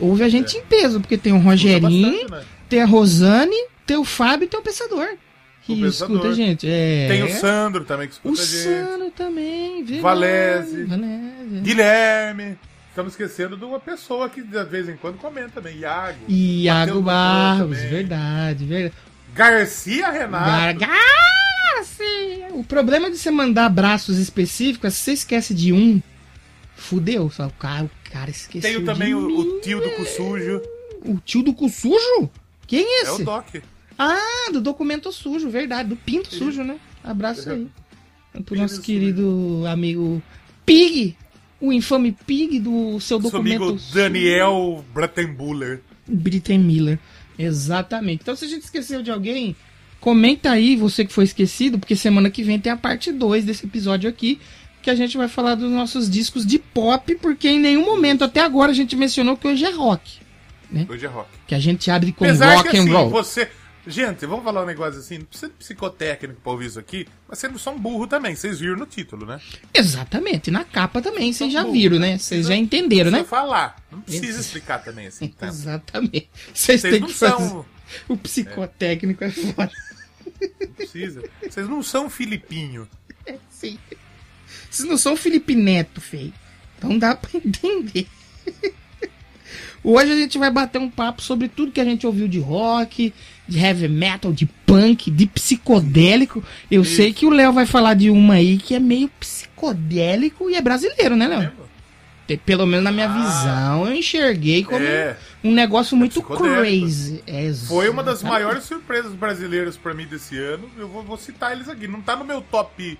[0.00, 2.44] ouve a gente em peso, porque tem o Rogerinho, bastante, né?
[2.68, 5.08] tem a Rosane, tem o Fábio e tem o Pensador.
[5.64, 6.66] Que O escuta a gente.
[6.68, 7.06] É...
[7.08, 8.62] Tem o Sandro também que O escuta a gente.
[8.62, 10.00] Sano também, verdade.
[10.02, 10.84] Valese.
[10.84, 11.60] Valese.
[11.62, 12.58] Guilherme.
[12.88, 15.78] Estamos esquecendo de uma pessoa que de vez em quando comenta também.
[15.78, 16.18] Iago.
[16.28, 18.94] Iago Barros, verdade, verdade.
[19.34, 20.80] Garcia Renato.
[20.80, 22.48] Garcia!
[22.50, 26.02] O problema de você mandar abraços específicos é se você esquece de um,
[26.76, 27.30] fudeu.
[27.30, 29.34] Só, o, cara, o cara esqueceu Tem de também o, mim.
[29.38, 30.60] o tio do cu sujo.
[31.04, 32.30] O tio do cu sujo?
[32.66, 33.24] Quem é É o esse?
[33.24, 33.46] Doc.
[33.98, 35.88] Ah, do documento sujo, verdade.
[35.90, 36.76] Do pinto sujo, né?
[37.02, 37.66] Abraço aí.
[38.32, 38.86] Pro Pinto nosso sujo.
[38.86, 40.22] querido amigo
[40.64, 41.16] Pig.
[41.60, 43.94] O infame Pig do seu Seu documento amigo sujo.
[43.94, 45.80] Daniel Brattenbuller.
[46.06, 46.98] Britten Miller.
[47.38, 48.20] Exatamente.
[48.22, 49.54] Então, se a gente esqueceu de alguém,
[50.00, 53.64] comenta aí, você que foi esquecido, porque semana que vem tem a parte 2 desse
[53.66, 54.40] episódio aqui,
[54.82, 58.40] que a gente vai falar dos nossos discos de pop, porque em nenhum momento até
[58.40, 60.20] agora a gente mencionou que hoje é rock.
[60.88, 61.28] Hoje é rock.
[61.46, 63.10] Que a gente abre com Apesar rock que and assim, roll.
[63.10, 63.48] você.
[63.84, 67.38] Gente, vamos falar um negócio assim, não precisa de psicotécnico pra ouvir isso aqui, mas
[67.40, 69.40] vocês não são burro também, vocês viram no título, né?
[69.74, 70.52] Exatamente.
[70.52, 72.12] Na capa também, vocês já bom, viram, né?
[72.12, 72.18] né?
[72.18, 73.18] Vocês já entenderam, né?
[73.18, 73.76] Precisa falar.
[73.90, 75.26] Não precisa Ex- explicar também assim.
[75.36, 75.52] tanto.
[75.52, 76.30] Exatamente.
[76.54, 77.36] Vocês têm não que fazer.
[77.48, 77.66] são.
[78.08, 79.72] O psicotécnico é foda.
[80.60, 81.22] Não precisa.
[81.42, 82.88] Vocês não são Filipinho.
[83.50, 83.78] Sim.
[84.70, 86.32] Vocês não são Felipe Neto, feio.
[86.78, 88.06] Então dá pra entender.
[89.84, 93.12] Hoje a gente vai bater um papo sobre tudo que a gente ouviu de rock,
[93.52, 96.42] de heavy metal, de punk, de psicodélico.
[96.70, 100.54] Eu sei que o Léo vai falar de uma aí que é meio psicodélico e
[100.54, 101.52] é brasileiro, né, Léo?
[102.26, 105.16] Te- Pelo menos na minha visão, eu enxerguei como É.
[105.42, 106.60] um negócio muito psicodélico.
[106.86, 107.22] crazy.
[107.26, 110.68] É Foi uma das maiores surpresas brasileiras pra mim desse ano.
[110.78, 111.86] Eu vou, vou citar eles aqui.
[111.88, 112.98] Não tá no meu top.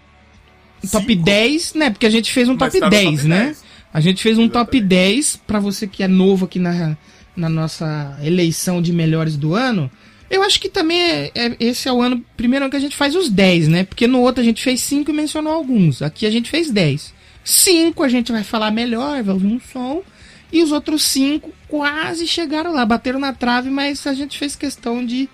[0.91, 1.91] Top cinco, 10, né?
[1.91, 3.45] Porque a gente fez um top tá no 10, top né?
[3.47, 3.65] 10.
[3.95, 4.89] A gente fez um top Exatamente.
[4.89, 6.97] 10 pra você que é novo aqui na,
[7.37, 9.89] na nossa eleição de melhores do ano.
[10.33, 12.97] Eu acho que também é, é- esse é o ano, primeiro ano que a gente
[12.97, 13.85] faz os 10, né?
[13.85, 16.01] Porque no outro a gente fez 5 e mencionou alguns.
[16.01, 17.13] Aqui a gente fez 10.
[17.45, 20.03] 5 a gente vai falar melhor, vai ouvir um som.
[20.51, 25.05] E os outros 5 quase chegaram lá, bateram na trave, mas a gente fez questão
[25.05, 25.29] de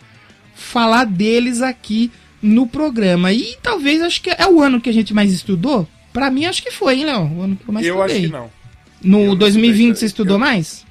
[0.55, 2.11] falar deles aqui
[2.43, 3.33] no programa.
[3.33, 5.89] E talvez acho que é o ano que a gente mais estudou.
[6.13, 7.23] Pra mim acho que foi, hein, Léo?
[7.37, 8.31] O ano que eu mais Eu acho estudei.
[8.31, 8.51] que não.
[9.03, 10.85] No Eu não 2020 estudei, você estudou eu- mais?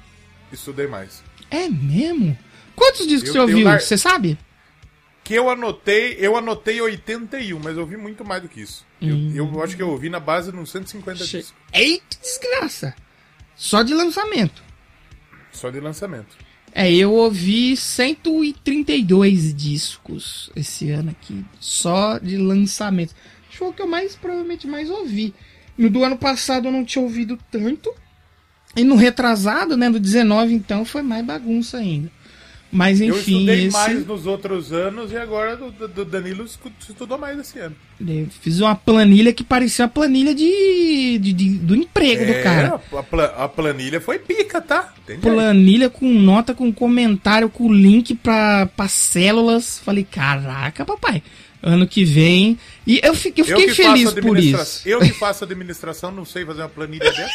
[0.52, 1.22] Estudei mais.
[1.50, 2.36] É mesmo?
[2.78, 3.64] Quantos discos Eu você ouviu?
[3.64, 4.38] lar- Você sabe?
[5.24, 8.86] Que eu anotei, eu anotei 81, mas eu ouvi muito mais do que isso.
[9.00, 9.32] Eu- Hum.
[9.34, 11.54] Eu, acho que eu ouvi na base de uns 150 Che- discos.
[11.72, 12.94] Eita, desgraça!
[13.54, 14.62] Só de lançamento.
[15.52, 16.36] Só de lançamento.
[16.72, 23.14] É, eu ouvi 132 discos esse ano aqui, só de lançamento.
[23.42, 25.34] Acho que foi o que eu mais, provavelmente, mais ouvi.
[25.76, 27.92] No do ano passado eu não tinha ouvido tanto.
[28.76, 32.10] E no retrasado, né, do 19, então, foi mais bagunça ainda.
[32.70, 33.72] Mas eu enfim, estudei esse...
[33.76, 37.74] mais nos outros anos e agora do, do- Danilo estudou mais esse ano.
[37.98, 42.80] Eu fiz uma planilha que parecia a planilha de, de- de- do emprego do cara.
[42.92, 44.92] É, a, a planilha foi pica, tá?
[45.06, 49.78] Tem Planilha com nota, com comentário, com link pra, pra células.
[49.78, 51.22] Falei, caraca, papai.
[51.62, 52.58] Ano que vem.
[52.86, 54.86] E eu fiquei, eu Eu fiquei que faço feliz por isso.
[54.86, 57.32] Eu que faço administração, não sei fazer uma planilha dessa.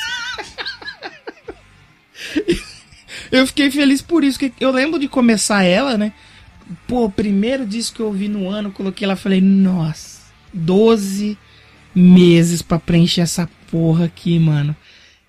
[3.34, 4.38] Eu fiquei feliz por isso.
[4.40, 6.14] que Eu lembro de começar ela, né?
[6.88, 10.22] Pô, primeiro disco que eu ouvi no ano, coloquei lá falei, nossa,
[10.54, 11.38] 12
[11.94, 14.76] meses pra preencher essa porra aqui, mano.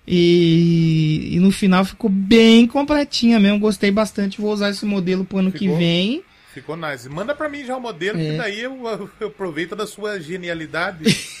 [0.07, 3.59] E, e no final ficou bem completinha mesmo.
[3.59, 4.39] Gostei bastante.
[4.39, 5.77] Vou usar esse modelo pro ano que Ficou?
[5.77, 6.23] vem.
[6.53, 7.09] Ficou nice.
[7.09, 8.31] Manda pra mim já o modelo, É.
[8.31, 11.03] que daí eu, eu aproveito da sua genialidade.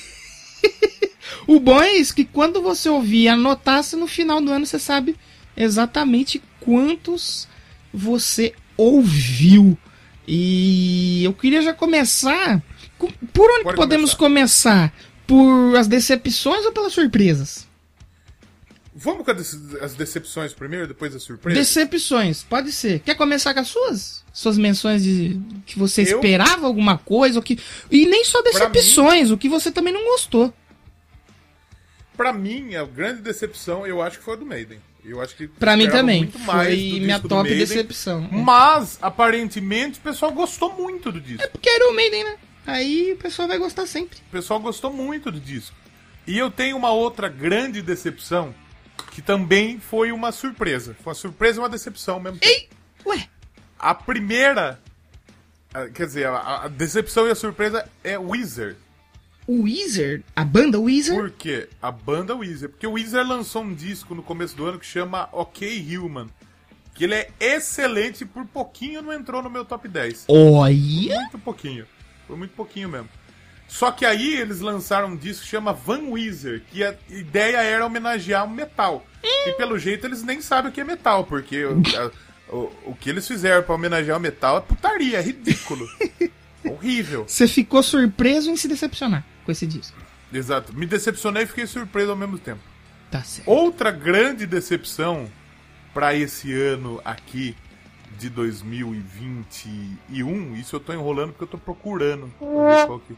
[1.47, 4.79] O bom é isso, que quando você ouvir e anotasse no final do ano, você
[4.79, 5.15] sabe
[5.55, 7.47] exatamente quantos
[7.93, 9.77] você ouviu.
[10.27, 12.61] E eu queria já começar.
[12.97, 14.89] com- Por onde Pode podemos começar.
[14.89, 15.15] começar?
[15.27, 17.67] por as decepções ou pelas surpresas?
[18.93, 19.31] Vamos com
[19.81, 21.59] as decepções primeiro, depois as surpresas?
[21.59, 22.99] Decepções, pode ser.
[22.99, 24.23] Quer começar com as suas?
[24.31, 26.05] Suas menções de que você eu...
[26.17, 27.59] esperava alguma coisa, ou que...
[27.91, 29.33] e nem só decepções, mim...
[29.35, 30.53] o que você também não gostou.
[32.15, 34.79] Pra mim, a grande decepção, eu acho que foi a do Maiden.
[35.07, 36.31] Eu acho que pra mim também.
[36.31, 38.27] foi minha top Maiden, decepção.
[38.31, 41.43] Mas, aparentemente, o pessoal gostou muito do disco.
[41.43, 42.37] É porque era o Maiden, né?
[42.65, 44.17] Aí o pessoal vai gostar sempre.
[44.27, 45.75] O pessoal gostou muito do disco.
[46.25, 48.53] E eu tenho uma outra grande decepção
[49.11, 50.95] que também foi uma surpresa.
[51.03, 52.39] Foi uma surpresa e uma decepção mesmo.
[52.41, 52.67] Ei!
[53.05, 53.27] Ué?
[53.77, 54.79] A primeira.
[55.93, 58.77] Quer dizer, a, a decepção e a surpresa é Wizard.
[59.47, 60.23] O Weezer?
[60.35, 61.15] A banda Weezer?
[61.15, 61.69] Por quê?
[61.79, 62.67] A banda Weezer.
[62.67, 66.27] Porque o Weezer lançou um disco no começo do ano que chama OK Human.
[66.95, 70.25] Que ele é excelente e por pouquinho não entrou no meu top 10.
[70.29, 71.19] Olha!
[71.19, 71.85] Muito pouquinho.
[72.25, 73.07] Foi muito pouquinho mesmo.
[73.67, 77.85] Só que aí eles lançaram um disco que chama Van Weezer, que a ideia era
[77.85, 79.05] homenagear o metal.
[79.23, 82.97] E pelo jeito eles nem sabem o que é metal, porque o, a, o, o
[82.99, 85.87] que eles fizeram para homenagear o metal é putaria, é ridículo.
[86.65, 87.25] Horrível.
[87.27, 89.97] Você ficou surpreso em se decepcionar com esse disco.
[90.33, 90.75] Exato.
[90.75, 92.61] Me decepcionei e fiquei surpreso ao mesmo tempo.
[93.11, 93.47] Tá certo.
[93.47, 95.29] Outra grande decepção
[95.93, 97.55] para esse ano aqui
[98.17, 102.31] de 2021, isso eu tô enrolando porque eu tô procurando
[103.07, 103.17] que,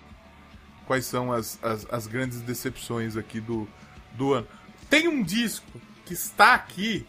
[0.86, 3.68] quais são as, as, as, grandes decepções aqui do,
[4.14, 4.48] do ano.
[4.90, 7.06] Tem um disco que está aqui,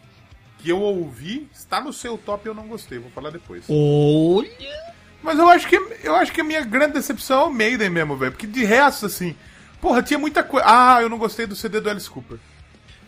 [0.59, 3.65] que eu ouvi, está no seu top e eu não gostei, vou falar depois.
[3.69, 4.98] Olha!
[5.21, 8.15] Mas eu acho que eu acho que a minha grande decepção é o Maiden mesmo,
[8.15, 8.31] velho.
[8.31, 9.35] Porque de resto, assim,
[9.81, 10.65] porra, tinha muita coisa.
[10.67, 12.37] Ah, eu não gostei do CD do Alice Cooper.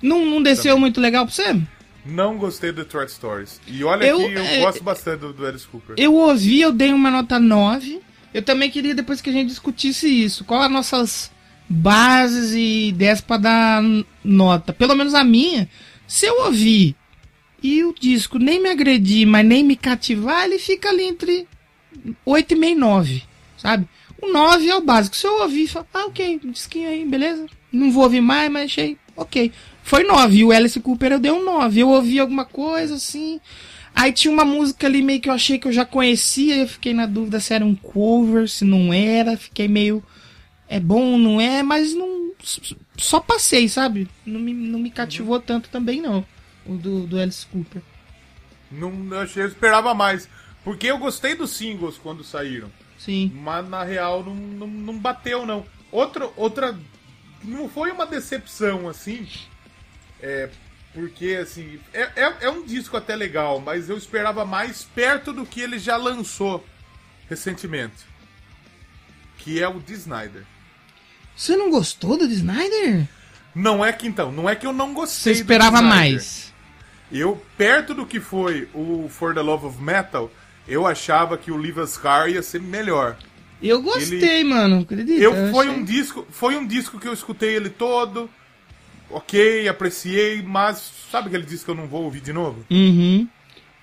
[0.02, 0.82] Não, não desceu Também.
[0.82, 1.56] muito legal pra você?
[2.06, 3.62] Não gostei do Detroit Stories.
[3.67, 5.95] E olha eu, que eu é, gosto bastante do, do Alice Cooper.
[5.97, 8.02] Eu ouvi, eu dei uma nota 9.
[8.34, 10.43] Eu também queria depois que a gente discutisse isso.
[10.43, 11.32] Qual as nossas
[11.69, 13.84] bases e ideias para dar
[14.24, 14.74] nota?
[14.74, 15.69] Pelo menos a minha.
[16.08, 16.95] Se eu ouvir
[17.62, 21.47] e o disco nem me agredir, mas nem me cativar, ele fica ali entre
[22.25, 23.23] 8,5 e 9,
[23.57, 23.87] sabe?
[24.21, 25.15] O 9 é o básico.
[25.15, 27.47] Se eu ouvir, falo, ah, ok, disquinho aí, beleza.
[27.71, 29.51] Não vou ouvir mais, mas achei, ok.
[29.83, 30.37] Foi 9.
[30.37, 31.79] E o Alice Cooper eu dei um 9.
[31.79, 33.39] Eu ouvi alguma coisa assim.
[33.95, 36.57] Aí tinha uma música ali meio que eu achei que eu já conhecia.
[36.57, 39.35] Eu fiquei na dúvida se era um cover, se não era.
[39.37, 40.03] Fiquei meio.
[40.67, 42.31] É bom, não é, mas não.
[42.97, 44.07] Só passei, sabe?
[44.25, 46.25] Não me, não me cativou tanto também, não.
[46.65, 47.81] O do, do Alice Cooper.
[48.71, 50.29] Não, achei, eu esperava mais.
[50.63, 52.71] Porque eu gostei dos singles quando saíram.
[52.97, 53.32] Sim.
[53.34, 55.65] Mas na real não, não, não bateu, não.
[55.91, 56.78] Outra, outra.
[57.43, 59.28] Não foi uma decepção, assim.
[60.21, 60.50] É.
[60.93, 61.80] Porque, assim.
[61.93, 65.80] É, é, é um disco até legal, mas eu esperava mais perto do que ele
[65.80, 66.63] já lançou
[67.28, 68.06] recentemente.
[69.38, 70.45] Que é o de Snyder.
[71.36, 73.08] Você não gostou do de Snyder?
[73.56, 75.34] Não é que então, não é que eu não gostei.
[75.34, 76.54] Você esperava mais.
[77.12, 80.32] Eu, perto do que foi o For the Love of Metal,
[80.67, 83.17] eu achava que o Live Scar ia ser melhor.
[83.62, 84.50] Eu gostei, ele...
[84.50, 85.21] mano, acredita?
[85.21, 85.80] Eu, eu foi achei...
[85.80, 88.30] um disco, foi um disco que eu escutei ele todo.
[89.10, 92.65] OK, apreciei, mas sabe aquele disco que eu não vou ouvir de novo?
[92.71, 93.28] Uhum.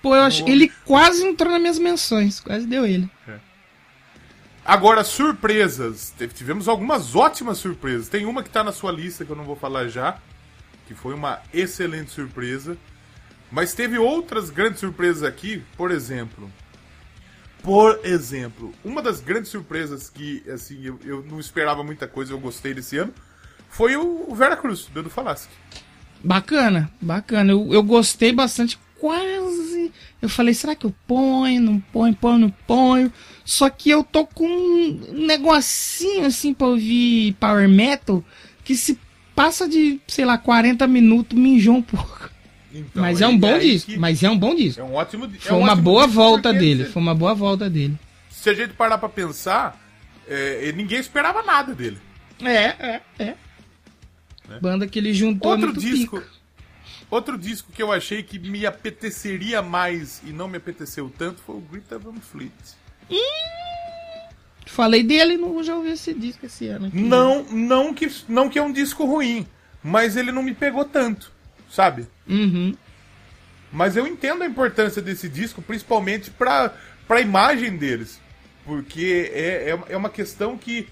[0.01, 3.09] Pô, eu acho ele quase entrou nas minhas menções, quase deu ele.
[3.27, 3.35] É.
[4.65, 6.13] Agora, surpresas.
[6.33, 8.07] Tivemos algumas ótimas surpresas.
[8.07, 10.17] Tem uma que tá na sua lista que eu não vou falar já,
[10.87, 12.77] que foi uma excelente surpresa.
[13.51, 16.51] Mas teve outras grandes surpresas aqui, por exemplo,
[17.63, 22.39] por exemplo, uma das grandes surpresas que assim eu, eu não esperava muita coisa, eu
[22.39, 23.13] gostei desse ano,
[23.69, 25.47] foi o, o Vera Cruz, do Edu Falaschi.
[26.23, 27.51] Bacana, bacana.
[27.51, 29.91] Eu, eu gostei bastante, quase.
[30.21, 31.61] Eu falei, será que eu ponho?
[31.61, 33.11] Não ponho, ponho, não ponho.
[33.45, 38.23] Só que eu tô com um negocinho assim pra ouvir power metal
[38.63, 38.99] que se
[39.35, 42.29] passa de, sei lá, 40 minutos me enjoa um pouco.
[42.73, 43.91] Então, mas é um bom disco.
[43.97, 44.81] Mas é um bom disco.
[44.81, 46.85] É um ótimo Foi é um uma boa volta dele.
[46.85, 47.97] Foi uma boa volta dele.
[48.29, 49.79] Se a gente parar pra pensar,
[50.27, 51.97] é, ninguém esperava nada dele.
[52.41, 53.35] É, é, é.
[54.47, 54.59] Né?
[54.61, 56.19] Banda que ele juntou outro disco.
[56.19, 56.39] Pico.
[57.09, 61.55] Outro disco que eu achei que me apeteceria mais e não me apeteceu tanto foi
[61.55, 62.53] o Greta Van Fleet.
[63.09, 64.29] Hum,
[64.67, 66.85] falei dele, não já ouvi esse disco esse ano.
[66.85, 66.97] Aqui.
[66.97, 69.47] Não, não que, não que é um disco ruim,
[69.83, 71.31] mas ele não me pegou tanto
[71.69, 72.07] sabe?
[72.29, 72.75] Uhum.
[73.71, 76.73] Mas eu entendo a importância desse disco, principalmente pra,
[77.07, 78.19] pra imagem deles.
[78.65, 80.87] Porque é, é, é uma questão que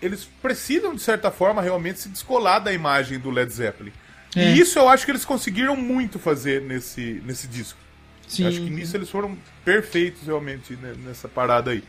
[0.00, 3.92] eles precisam, de certa forma, realmente se descolar da imagem do Led Zeppelin.
[4.36, 4.52] É.
[4.52, 7.78] E isso eu acho que eles conseguiram muito fazer nesse, nesse disco.
[8.26, 8.46] Sim.
[8.46, 11.82] Acho que nisso eles foram perfeitos realmente nessa parada aí.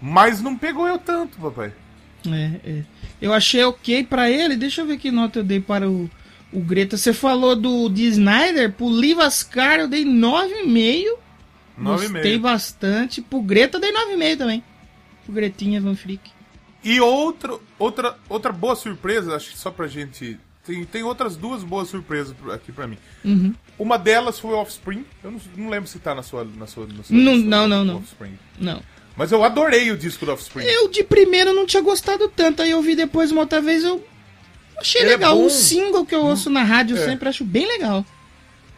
[0.00, 1.72] Mas não pegou eu tanto, papai.
[2.26, 2.82] É, é.
[3.20, 4.56] Eu achei ok para ele.
[4.56, 6.10] Deixa eu ver que nota eu dei para o,
[6.54, 6.96] o Greta.
[6.96, 11.18] Você falou do de Snyder, pro Livascar eu dei 9,5.
[11.76, 13.20] Gostei bastante.
[13.20, 14.64] Pro Greta eu dei 9,5 também.
[15.24, 16.30] Pro Gretinha Van Freak.
[16.82, 20.38] E outro, outra, outra boa surpresa, acho que só pra gente.
[20.64, 22.96] Tem, tem outras duas boas surpresas aqui pra mim.
[23.24, 23.54] Uhum.
[23.78, 25.04] Uma delas foi o Offspring.
[25.22, 26.44] Eu não, não lembro se tá na sua.
[26.44, 27.96] Na sua, na sua não, não, não, não.
[27.96, 28.38] Offspring.
[28.58, 28.82] Não.
[29.16, 30.64] Mas eu adorei o disco do Offspring.
[30.64, 34.04] Eu de primeira não tinha gostado tanto, aí eu vi depois uma outra vez, eu
[34.78, 35.38] achei Ele é legal.
[35.38, 37.04] É o single que eu ouço na rádio é.
[37.04, 38.04] sempre acho bem legal.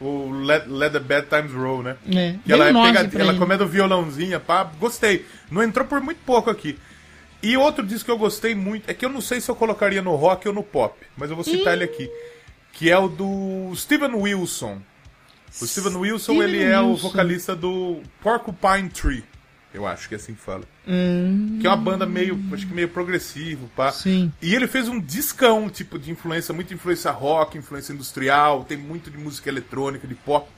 [0.00, 1.96] O Let, Let the Bad Times Roll, né?
[2.10, 2.34] É.
[2.44, 4.64] Que ela, é pega, ela comendo violãozinha, pá.
[4.78, 5.24] Gostei.
[5.50, 6.78] Não entrou por muito pouco aqui.
[7.42, 10.02] E outro disco que eu gostei muito, é que eu não sei se eu colocaria
[10.02, 11.76] no rock ou no pop, mas eu vou citar hum.
[11.76, 12.10] ele aqui.
[12.72, 14.80] Que é o do Steven Wilson.
[15.60, 19.24] O Steven Wilson, Steven ele é o vocalista do Porcupine Tree.
[19.76, 20.64] Eu acho que é assim que fala.
[20.88, 21.58] Hum.
[21.60, 23.92] Que é uma banda meio, acho que meio progressivo, pá.
[23.92, 24.32] Sim.
[24.40, 29.10] E ele fez um discão, tipo, de influência, muita influência rock, influência industrial, tem muito
[29.10, 30.48] de música eletrônica, de pop.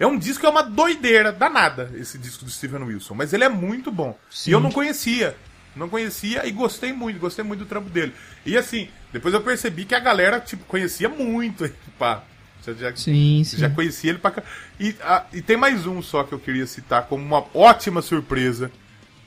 [0.00, 3.14] É um disco que é uma doideira danada, esse disco do Steven Wilson.
[3.14, 4.18] Mas ele é muito bom.
[4.28, 4.50] Sim.
[4.50, 5.36] E eu não conhecia.
[5.76, 8.12] Não conhecia e gostei muito, gostei muito do trampo dele.
[8.44, 12.24] E assim, depois eu percebi que a galera, tipo, conhecia muito, pá.
[12.64, 13.58] Você já, sim, sim.
[13.58, 14.42] já conhecia ele pra cá.
[14.80, 18.70] E, a, e tem mais um só que eu queria citar como uma ótima surpresa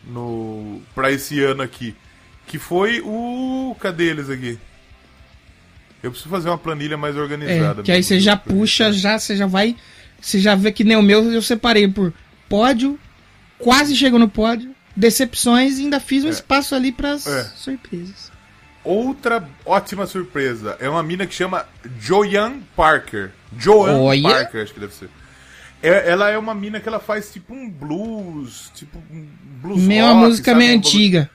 [0.03, 1.95] no para esse ano aqui.
[2.47, 3.75] Que foi o.
[3.79, 4.57] Cadê eles aqui?
[6.01, 7.81] Eu preciso fazer uma planilha mais organizada.
[7.81, 9.75] É, que aí você já puxa, já, você já vai.
[10.19, 12.11] Você já vê que nem o meu, eu separei por
[12.49, 12.99] pódio,
[13.59, 16.31] quase chegou no pódio, decepções e ainda fiz um é.
[16.31, 17.43] espaço ali para é.
[17.55, 18.31] surpresas.
[18.87, 21.65] Outra ótima surpresa é uma mina que chama
[21.99, 23.31] Joanne Parker.
[23.57, 25.09] Joanne Parker, acho que deve ser.
[25.83, 29.27] É, ela é uma mina que ela faz tipo um blues, tipo um
[29.61, 30.63] blues Meio rock, uma música sabe?
[30.63, 31.29] meio antiga.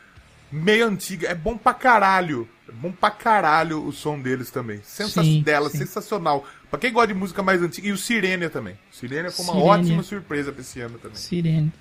[0.50, 1.28] Meio antiga.
[1.28, 2.48] É bom pra caralho.
[2.66, 4.80] É bom pra caralho o som deles também.
[4.82, 5.76] Sensa sim, dela, sim.
[5.76, 6.46] sensacional.
[6.70, 7.86] Pra quem gosta de música mais antiga.
[7.86, 8.78] E o Sirenia também.
[8.90, 9.72] Sirenia foi uma Sirenia.
[9.72, 11.18] ótima surpresa pra esse ano também.
[11.18, 11.72] Sirenia.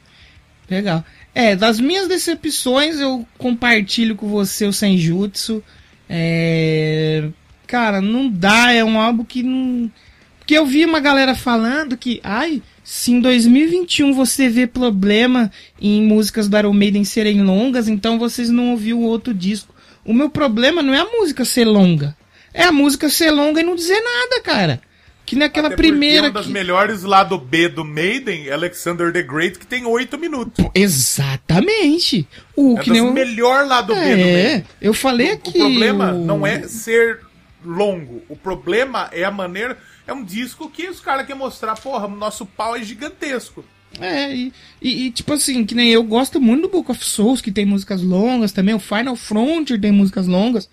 [0.72, 1.04] Legal.
[1.36, 5.62] É, das minhas decepções, eu compartilho com você o Senjutsu.
[6.10, 7.28] É...
[7.68, 9.92] Cara, não dá, é um álbum que não.
[10.40, 16.02] Porque eu vi uma galera falando que, ai, se em 2021 você vê problema em
[16.02, 19.76] músicas do Iron Maiden serem longas, então vocês não ouviram o outro disco.
[20.06, 22.16] O meu problema não é a música ser longa.
[22.54, 24.82] É a música ser longa e não dizer nada, cara.
[25.26, 26.24] Que naquela Até primeira.
[26.24, 26.52] Uma das que...
[26.52, 30.66] melhores lado B do Maiden, Alexander the Great, que tem oito minutos.
[30.74, 32.28] Exatamente.
[32.56, 34.66] O é que nem o melhor lado é, B do Maiden.
[34.82, 35.50] Eu falei o, aqui.
[35.50, 37.20] O problema não é ser
[37.64, 38.22] longo.
[38.28, 39.78] O problema é a maneira.
[40.06, 43.64] É um disco que os caras querem mostrar, porra, o nosso pau é gigantesco.
[44.00, 47.42] É, e, e, e, tipo assim, que nem eu gosto muito do Book of Souls,
[47.42, 48.74] que tem músicas longas também.
[48.74, 50.70] O Final Frontier tem músicas longas.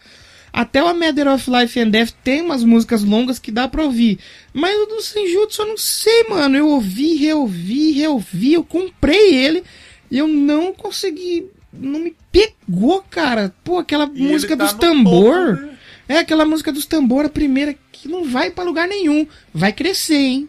[0.59, 3.85] Até o A Matter of Life and Death tem umas músicas longas que dá pra
[3.85, 4.19] ouvir.
[4.53, 6.57] Mas o do Senjutsu eu não sei, mano.
[6.57, 8.55] Eu ouvi, reouvi, reouvi.
[8.55, 9.63] Eu comprei ele
[10.11, 11.47] e eu não consegui.
[11.73, 13.55] Não me pegou, cara.
[13.63, 15.55] Pô, aquela e música tá dos tambor.
[15.55, 15.79] Topo, né?
[16.09, 19.29] É aquela música dos tambor, a primeira, que não vai para lugar nenhum.
[19.55, 20.49] Vai crescer, hein?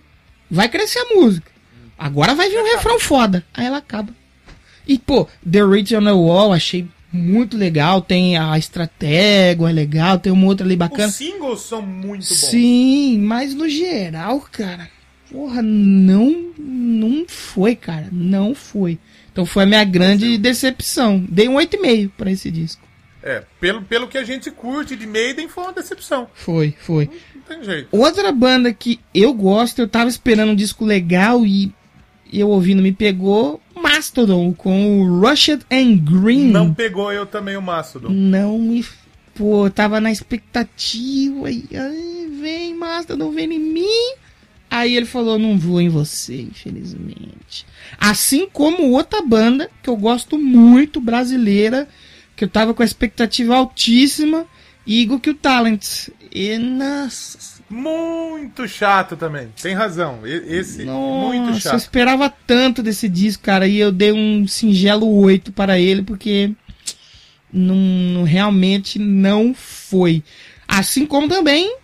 [0.49, 1.51] Vai crescer a música.
[1.95, 3.45] Agora vai vir um refrão foda.
[3.53, 4.11] Aí ela acaba.
[4.87, 8.01] E, pô, The Original Wall, achei muito legal.
[8.01, 10.19] Tem a estratégia, é legal.
[10.19, 11.07] Tem uma outra ali bacana.
[11.07, 12.49] Os singles são muito bons.
[12.49, 14.89] Sim, mas no geral, cara,
[15.31, 18.09] porra, não, não foi, cara.
[18.11, 18.99] Não foi.
[19.31, 21.25] Então foi a minha grande decepção.
[21.29, 22.87] Dei um 8,5 para esse disco.
[23.21, 26.29] É, pelo, pelo que a gente curte de Maiden, foi uma decepção.
[26.33, 27.05] Foi, foi.
[27.05, 27.89] Não, não tem jeito.
[27.91, 31.73] Outra banda que eu gosto, eu tava esperando um disco legal e
[32.31, 36.51] eu ouvindo me pegou, Mastodon com o Rushed and Green.
[36.51, 38.09] Não pegou eu também o Mastodon.
[38.09, 38.85] Não me.
[39.33, 41.49] Pô, tava na expectativa.
[41.49, 44.15] E, ai, vem, Mastodon, vem em mim.
[44.69, 47.65] Aí ele falou: não vou em você, infelizmente.
[47.97, 51.87] Assim como outra banda que eu gosto muito, brasileira,
[52.35, 54.45] que eu tava com a expectativa altíssima,
[54.87, 56.09] Eagle que o Talent.
[56.31, 59.49] E nossa muito chato também.
[59.61, 60.19] Tem razão.
[60.25, 61.73] Esse Nossa, muito chato.
[61.73, 66.51] Eu esperava tanto desse disco, cara, e eu dei um singelo 8 para ele porque
[67.53, 70.23] não, realmente não foi.
[70.67, 71.75] Assim como também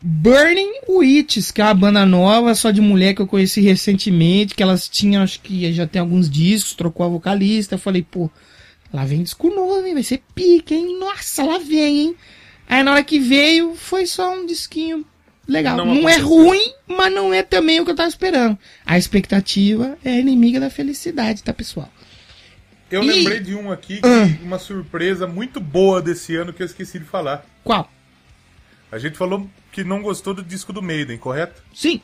[0.00, 4.62] Burning Witches, que é uma banda nova, só de mulher que eu conheci recentemente, que
[4.62, 7.76] elas tinham, acho que já tem alguns discos, trocou a vocalista.
[7.76, 8.30] Eu falei, pô,
[8.92, 9.94] lá vem disco novo, hein?
[9.94, 10.98] Vai ser pique, hein?
[10.98, 12.16] Nossa, lá vem, hein?
[12.68, 15.04] Aí na hora que veio, foi só um disquinho
[15.48, 15.76] legal.
[15.76, 18.58] Não, não é ruim, mas não é também o que eu tava esperando.
[18.86, 21.92] A expectativa é inimiga da felicidade, tá, pessoal?
[22.90, 24.28] Eu E- lembrei de um aqui, que- Ah.
[24.42, 27.44] uma surpresa muito boa desse ano que eu esqueci de falar.
[27.64, 27.90] Qual?
[28.90, 31.62] A gente falou que não gostou do disco do Maiden, correto?
[31.74, 32.00] Sim.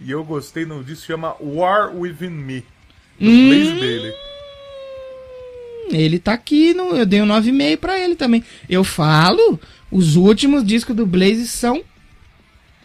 [0.00, 2.60] E eu gostei no disco que chama War Within Me,
[3.18, 3.48] do Hum.
[3.48, 4.12] Blaze Bailey.
[5.90, 8.44] Ele tá aqui, no, eu dei um 9,5 pra ele também.
[8.68, 9.58] Eu falo,
[9.90, 11.82] os últimos discos do Blaze são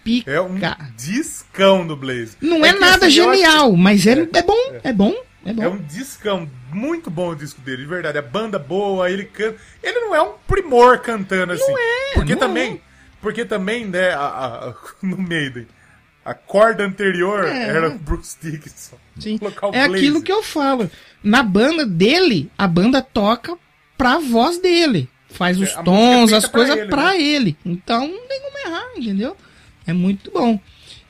[0.04, 0.32] pica.
[0.32, 0.56] É um
[0.96, 2.36] discão do Blaze.
[2.42, 5.14] Não é, que, nada assim, eu acho- genial, mas é, é bom, é bom,
[5.46, 5.64] é bom.
[5.64, 8.18] É um discão, muito bom o disco dele, de verdade.
[8.18, 9.58] A banda boa, ele canta.
[9.82, 11.74] Ele não é um primor cantando assim.
[11.78, 12.80] é, porque não também, é.
[13.22, 15.68] porque também, né, a, a- no Maiden,
[16.26, 17.68] a corda anterior É.
[17.70, 18.98] era o Bruce Dickinson.
[19.20, 19.38] Sim.
[19.74, 19.96] É Blaze.
[20.06, 20.90] aquilo que eu falo.
[21.24, 23.58] Na banda dele, a banda toca
[23.98, 25.10] pra voz dele.
[25.30, 27.22] Faz os É, música é tons, as pra coisas ele, pra né?
[27.22, 27.58] ele.
[27.66, 29.36] Então não tem como errar, entendeu?
[29.86, 30.60] É muito bom.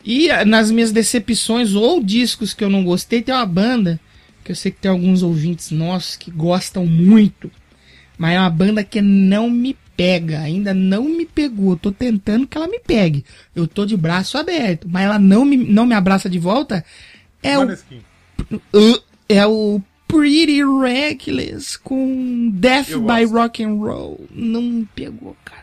[0.04, 4.00] E ah, nas minhas decepções ou discos que eu não gostei, tem uma banda
[4.44, 7.50] que eu sei que tem alguns ouvintes nossos que gostam muito.
[8.18, 11.78] Mas é uma banda que não me pega, ainda não me pegou.
[11.78, 13.24] Tô tentando que ela me pegue.
[13.56, 16.84] Eu tô de braço aberto, mas ela não me, não me abraça de volta.
[17.42, 18.02] É o Maneskin.
[18.52, 23.34] Uh, é o Pretty Reckless com Death Eu by gosto.
[23.34, 24.28] Rock and Roll.
[24.30, 25.63] Não me pegou, cara.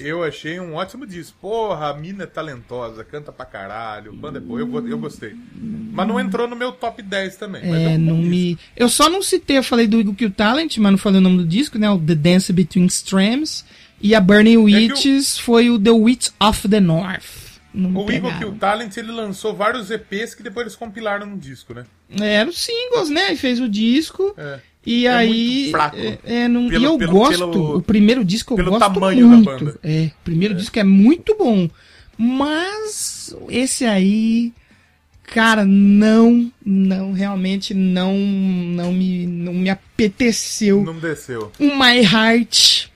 [0.00, 1.36] Eu achei um ótimo disco.
[1.40, 4.60] Porra, a mina é talentosa, canta pra caralho, banda é boa.
[4.60, 5.34] Eu, eu gostei.
[5.54, 7.62] Mas não entrou no meu top 10 também.
[7.62, 8.30] É, um bom não disco.
[8.30, 8.58] me.
[8.76, 11.38] Eu só não citei, eu falei do Eagle Kill Talent, mas não falei o nome
[11.38, 11.90] do disco, né?
[11.90, 13.64] O The Dance Between Extremes.
[14.00, 17.48] E a Burning É Witches foi o The Witch of the North.
[17.74, 18.32] Não O Eagle.
[18.38, 21.84] Kill Talent, ele lançou vários EPs que depois eles compilaram num disco, né?
[22.18, 23.28] Eram singles, né?
[23.28, 24.34] Ele fez o disco.
[24.36, 24.60] É.
[24.90, 25.72] E É aí.
[25.94, 27.50] É, é, não, Pelo- e eu pelo- gosto.
[27.50, 29.44] pelo- o primeiro disco eu pelo gosto tamanho muito.
[29.44, 29.78] da banda.
[29.82, 31.68] É, o primeiro disco é muito bom.
[32.16, 34.52] Mas esse aí.
[35.24, 41.52] Cara, não, não, realmente não, não me, não me apeteceu Não desceu.
[41.60, 42.86] o My Heart.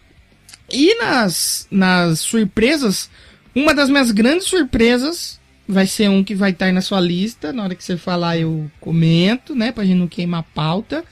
[0.72, 3.10] E nas, nas surpresas,
[3.54, 5.38] uma das minhas grandes surpresas
[5.68, 7.52] vai ser um que vai estar aí na sua lista.
[7.52, 9.70] Na hora que você falar, eu comento, né?
[9.70, 11.04] Pra gente não queimar a pauta.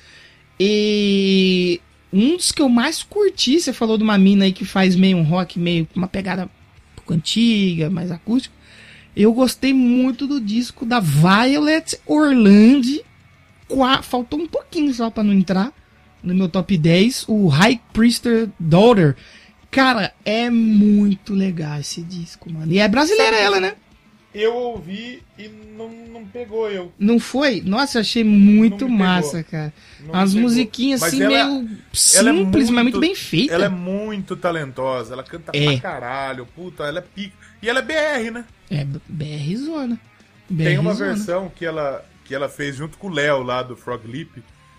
[0.63, 1.81] E
[2.13, 5.17] um dos que eu mais curti, você falou de uma mina aí que faz meio
[5.17, 8.55] um rock, meio uma pegada um pouco antiga, mais acústica.
[9.17, 13.03] Eu gostei muito do disco da Violet Orlando.
[13.67, 15.73] Qua- Faltou um pouquinho só pra não entrar
[16.23, 19.17] no meu top 10, o High Priester Daughter.
[19.71, 22.71] Cara, é muito legal esse disco, mano.
[22.71, 23.75] E é brasileira ela, né?
[24.33, 26.93] Eu ouvi e não, não pegou eu.
[26.97, 27.61] Não foi?
[27.65, 29.73] Nossa, achei muito massa, cara.
[30.01, 31.69] Não As musiquinhas assim, ela- meio
[32.15, 33.55] ela é simples, mas muito bem feita.
[33.55, 35.65] Ela é muito talentosa, ela canta É.
[35.73, 37.35] pra caralho, puta, ela é pica.
[37.61, 38.45] E ela é BR, né?
[38.71, 39.99] É BR Zona.
[40.49, 41.15] BR Tem uma Zona.
[41.15, 44.31] versão que ela, que ela fez junto com o Léo lá do Frog Leap,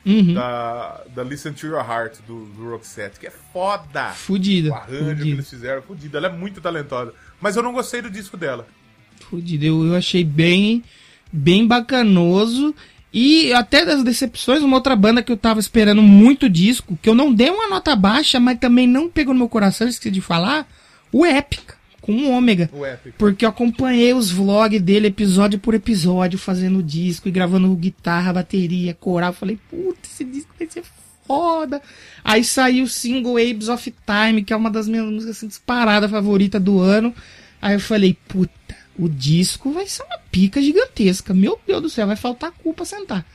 [0.05, 0.33] Uhum.
[0.33, 4.11] da, da Listen to Your Heart, do, do Roxette, que é foda.
[4.13, 4.69] Fudida.
[4.69, 6.17] O arranjo que eles fizeram, fudida.
[6.17, 7.13] Ela é muito talentosa.
[7.39, 8.65] Mas eu não gostei do disco dela.
[9.22, 9.65] Fudida.
[9.65, 10.84] Eu, eu achei bem,
[11.32, 12.74] bem bacanoso.
[13.13, 17.15] E até das decepções, uma outra banda que eu tava esperando muito disco, que eu
[17.15, 20.65] não dei uma nota baixa, mas também não pegou no meu coração, esqueci de falar,
[21.11, 22.69] o Épica, com o Ômega.
[22.74, 23.13] O Epic.
[23.17, 28.93] Porque eu acompanhei os vlogs dele episódio por episódio, fazendo disco e gravando guitarra, bateria,
[28.93, 29.34] coral.
[29.34, 30.84] Falei, puta, esse disco vai ser
[31.28, 31.82] foda.
[32.24, 36.09] Aí saiu o single Abes of Time, que é uma das minhas músicas assim, disparada
[36.09, 37.13] favorita do ano.
[37.61, 38.51] Aí eu falei, puta,
[38.97, 41.33] o disco vai ser uma pica gigantesca.
[41.33, 43.25] Meu Deus do céu, vai faltar cu pra sentar.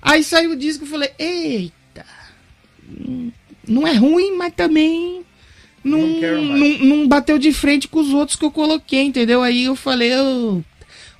[0.00, 2.04] Aí saiu o disco e falei, eita,
[3.66, 5.24] não é ruim, mas também
[5.84, 9.42] não, Não não, bateu de frente com os outros que eu coloquei, entendeu?
[9.42, 10.62] Aí eu falei, oh,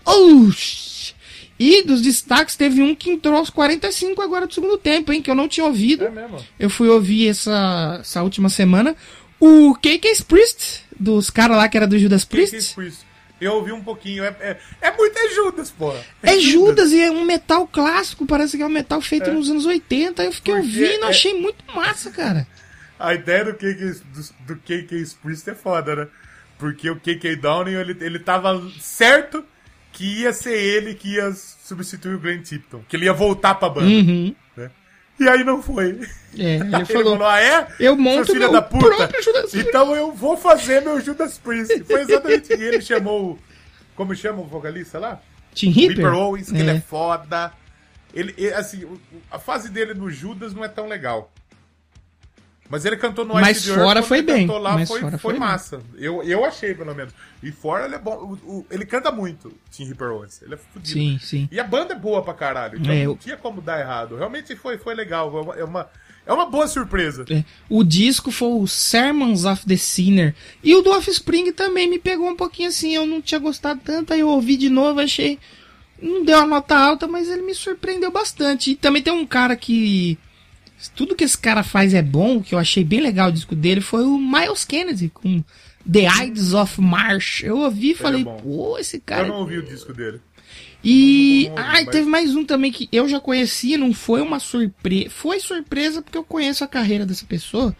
[0.04, 1.14] oxi.
[1.58, 5.22] E dos destaques teve um que entrou aos 45 agora do segundo tempo, hein?
[5.22, 6.04] Que eu não tinha ouvido.
[6.04, 6.38] É mesmo?
[6.58, 8.96] Eu fui ouvir essa, essa última semana.
[9.38, 12.74] O KK Priest, dos caras lá que era do Judas é Priest.
[13.44, 14.24] Eu ouvi um pouquinho.
[14.24, 16.00] É, é, é muito é Judas, porra.
[16.22, 19.66] É Judas e é um metal clássico, parece que é um metal feito nos anos
[19.66, 20.22] 80.
[20.22, 22.46] Aí eu fiquei Porque ouvindo, é- achei muito massa, cara.
[22.98, 26.06] A ideia do KK, do, do KK Priest é foda, né?
[26.58, 29.44] Porque o KK Downing, ele, ele tava certo
[29.92, 32.82] que ia ser ele que ia substituir o Grant Tipton.
[32.88, 34.34] Que ele ia voltar pra banda, Uhum.
[34.56, 34.70] né?
[35.18, 36.00] E aí não foi.
[36.38, 37.68] É, ele Ele falou, falou, ah é?
[37.78, 38.86] eu monto filha meu da puta?
[38.96, 39.68] próprio Judas Priest.
[39.68, 41.84] Então eu vou fazer meu Judas Priest.
[41.84, 42.62] Foi exatamente isso.
[42.62, 43.38] Ele chamou,
[43.94, 45.20] como chama o vocalista lá?
[45.54, 46.14] Tim Ripper Ripper?
[46.14, 46.80] Owens, que ele é É.
[46.80, 47.52] foda.
[48.12, 48.84] Ele, assim,
[49.30, 51.32] a fase dele no Judas não é tão legal.
[52.68, 55.18] Mas ele cantou no Mas Ice fora Earth, foi bem, cantou lá mas foi, fora
[55.18, 55.82] foi foi massa.
[55.98, 57.12] Eu, eu achei, pelo menos.
[57.42, 58.38] E fora ele é bom.
[58.46, 60.40] o- o- ele canta muito, Tim Ripper Owens.
[60.42, 60.88] Ele é fudido.
[60.98, 61.48] Sim, sim.
[61.52, 62.78] E a banda é boa pra caralho.
[62.80, 64.16] Então É, não tinha como dar errado.
[64.16, 65.28] Realmente foi, foi legal.
[65.36, 65.90] É uma, é uma,
[66.26, 67.26] é uma boa surpresa.
[67.28, 67.44] É.
[67.68, 70.34] O disco foi o Sermons of the Sinner.
[70.62, 72.94] E o do Offspring também me pegou um pouquinho assim.
[72.94, 75.38] Eu não tinha gostado tanto, aí eu ouvi de novo, achei.
[76.00, 78.70] Não deu uma nota alta, mas ele me surpreendeu bastante.
[78.70, 80.18] E também tem um cara que.
[80.94, 83.80] Tudo que esse cara faz é bom, que eu achei bem legal o disco dele,
[83.80, 85.42] foi o Miles Kennedy, com
[85.90, 87.42] The Ides of March.
[87.42, 88.36] Eu ouvi e falei, bom.
[88.36, 89.22] pô, esse cara.
[89.22, 90.20] Eu não ouvi o disco dele.
[90.82, 91.46] E.
[91.48, 93.92] Não, não, não, Ah, e mas- teve mais um também que eu já conhecia, não
[93.92, 95.10] foi uma surpresa.
[95.10, 97.74] Foi surpresa porque eu conheço a carreira dessa pessoa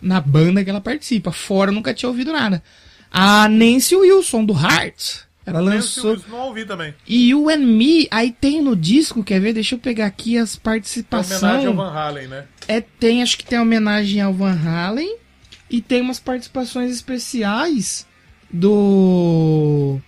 [0.00, 1.32] na banda que ela participa.
[1.32, 2.62] Fora eu nunca tinha ouvido nada.
[3.10, 5.20] A Nancy Wilson, do Heart.
[5.50, 6.18] Ela lançou.
[6.28, 6.94] Não ouvi também.
[7.06, 9.52] E You and Me, aí tem no disco, quer ver?
[9.52, 11.76] Deixa eu pegar aqui as É homenagem ao participações.
[11.76, 12.44] Van Halen, né?
[12.68, 15.16] É, tem, acho que tem homenagem ao Van Halen.
[15.68, 18.06] E tem umas participações especiais
[18.52, 19.98] do.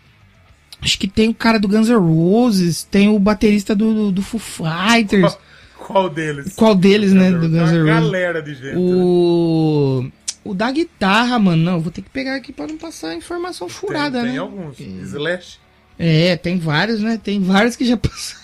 [0.81, 4.41] Acho que tem o cara do Guns N' Roses, tem o baterista do, do Foo
[4.41, 5.39] Fighters.
[5.79, 6.55] Qual deles?
[6.57, 7.31] Qual deles, né?
[7.31, 7.85] Do Guns N' Roses.
[7.85, 8.75] galera de gente.
[8.75, 10.13] né?
[10.45, 10.55] O.
[10.55, 11.63] Da guitarra, mano.
[11.63, 14.31] Não, vou ter que pegar aqui pra não passar informação furada, tem, né?
[14.31, 14.81] tem alguns.
[14.81, 15.59] Slash.
[15.99, 17.21] É, tem vários, né?
[17.23, 18.43] Tem vários que já passaram.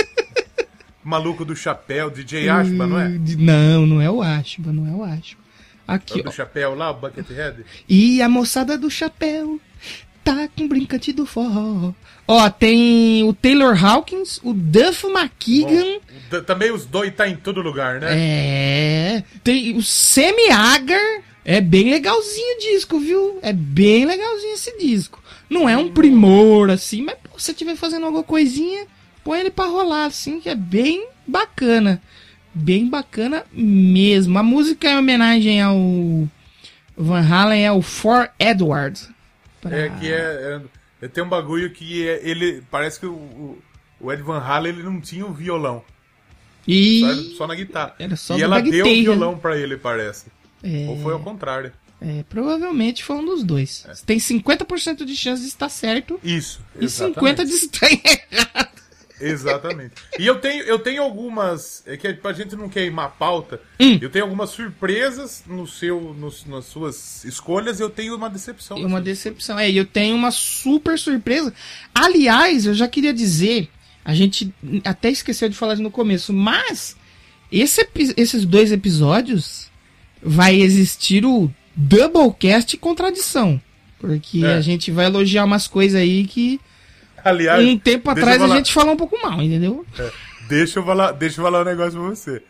[1.02, 3.08] Maluco do Chapéu, DJ Ashba, não é?
[3.38, 5.40] Não, não é o Ashba, não é o Ashba.
[5.88, 6.32] É Aqui, o do.
[6.32, 7.64] Chapéu lá, o Buckethead?
[7.88, 9.60] E a moçada do chapéu
[10.22, 11.92] tá com brincante do forró.
[12.32, 15.98] Ó, tem o Taylor Hawkins, o Duff McKagan.
[16.30, 18.06] Bom, também os dois tá em todo lugar, né?
[18.12, 19.24] É.
[19.42, 21.22] Tem o Semi Agar.
[21.44, 23.38] É bem legalzinho o disco, viu?
[23.42, 25.20] É bem legalzinho esse disco.
[25.48, 28.86] Não é um primor assim, mas pô, se você estiver fazendo alguma coisinha,
[29.24, 32.00] põe ele pra rolar assim, que é bem bacana.
[32.54, 34.38] Bem bacana mesmo.
[34.38, 35.76] A música é em homenagem ao
[36.96, 39.00] Van Halen, é o For Edward.
[39.60, 40.60] Pra- É que é, é-
[41.08, 42.62] Tem um bagulho que é- ele.
[42.70, 43.58] Parece que o,
[44.00, 45.82] o, Ed Van Halen ele não tinha o violão.
[46.66, 47.00] E.
[47.00, 47.94] Só, só na guitarra.
[48.16, 50.26] Só e ela deu o bagueteiro, violão pra ele, parece.
[50.62, 50.86] É.
[50.88, 51.72] Ou foi ao contrário.
[52.00, 53.84] É, provavelmente foi um dos dois.
[53.86, 53.92] É.
[54.06, 56.60] Tem 50% de chance de estar certo Isso.
[56.78, 58.80] e 50% de estar errado.
[59.20, 59.92] Exatamente.
[60.18, 61.82] E eu tenho, eu tenho algumas.
[61.86, 63.60] É que a gente não queimar a pauta.
[63.78, 63.98] Hum.
[64.00, 68.76] Eu tenho algumas surpresas no seu, nos- nas suas escolhas e eu tenho uma decepção.
[68.78, 69.58] Uma decepção.
[69.58, 71.52] É, e eu tenho uma super surpresa.
[71.94, 73.68] Aliás, eu já queria dizer,
[74.04, 74.52] a gente
[74.84, 76.96] até esqueceu de falar no começo, mas
[77.52, 79.68] esse esses dois episódios
[80.22, 83.60] vai existir o Doublecast Contradição.
[83.98, 84.54] Porque É.
[84.54, 86.58] a gente vai elogiar umas coisas aí que
[87.24, 89.84] Aliás, um tempo atrás a gente falou um pouco mal, entendeu?
[89.98, 90.10] É,
[90.48, 92.42] deixa, eu falar, deixa eu falar um negócio pra você.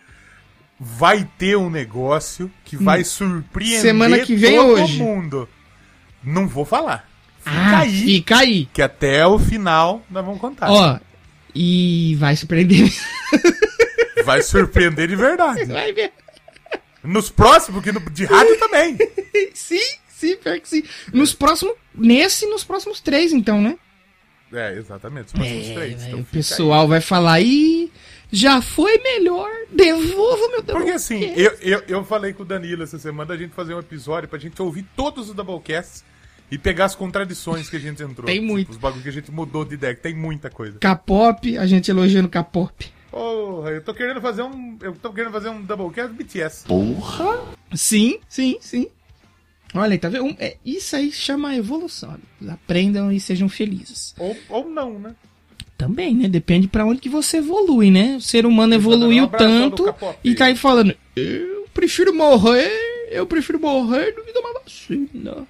[0.78, 3.82] Vai ter um negócio que vai surpreender Hum.
[3.82, 4.98] Semana que vem todo hoje.
[4.98, 5.48] mundo.
[6.24, 7.08] Não vou falar.
[7.42, 8.68] Fica Ah, aí, fica aí.
[8.72, 10.70] que até o final nós vamos contar.
[10.70, 10.98] Ó,
[11.54, 12.90] e vai surpreender.
[14.24, 15.64] Vai surpreender de verdade.
[15.64, 16.12] vai ver.
[17.02, 18.98] Nos próximos, porque no, de rádio também.
[19.54, 20.82] Sim, sim, pior que sim.
[21.12, 21.74] Nos próximos.
[21.94, 23.76] Nesse e nos próximos três, então, né?
[24.52, 25.34] É, exatamente.
[25.34, 26.04] Os É, três.
[26.04, 27.90] Então o pessoal vai falar, ih,
[28.32, 30.78] já foi melhor, devolva meu Deus.
[30.78, 33.78] Porque assim, eu, eu, eu falei com o Danilo essa semana da gente fazer um
[33.78, 36.04] episódio pra gente ouvir todos os Doublecasts
[36.50, 38.26] e pegar as contradições que a gente entrou.
[38.26, 38.70] Tem muito.
[38.70, 40.78] Os bagulhos que a gente mudou de ideia, que tem muita coisa.
[40.78, 42.92] K-pop, a gente elogiando K-pop.
[43.10, 44.78] Porra, eu tô querendo fazer um.
[44.80, 46.64] Eu tô querendo fazer um Doublecast BTS.
[47.74, 48.88] Sim, sim, sim.
[49.74, 50.34] Olha tá vendo?
[50.38, 52.16] É, isso aí chama evolução.
[52.48, 54.14] Aprendam e sejam felizes.
[54.18, 55.14] Ou, ou não, né?
[55.76, 56.28] Também, né?
[56.28, 58.16] Depende pra onde que você evolui, né?
[58.16, 62.70] O ser humano evoluiu Um abraço ao tanto e tá aí falando, eu prefiro morrer,
[63.10, 65.46] eu prefiro morrer do que tomar vacina.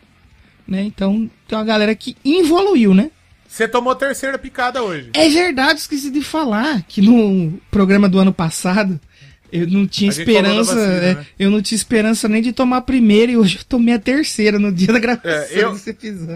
[0.68, 0.82] Né?
[0.84, 3.10] Então, tem uma galera que evoluiu, né?
[3.48, 5.10] Você tomou a terceira picada hoje.
[5.12, 9.00] É verdade, esqueci de falar que no programa do ano passado
[9.52, 11.26] eu não tinha esperança, vacina, é, né?
[11.38, 14.58] eu não tinha esperança nem de tomar a primeira e hoje eu tomei a terceira
[14.58, 15.76] no dia da gravação É, eu-.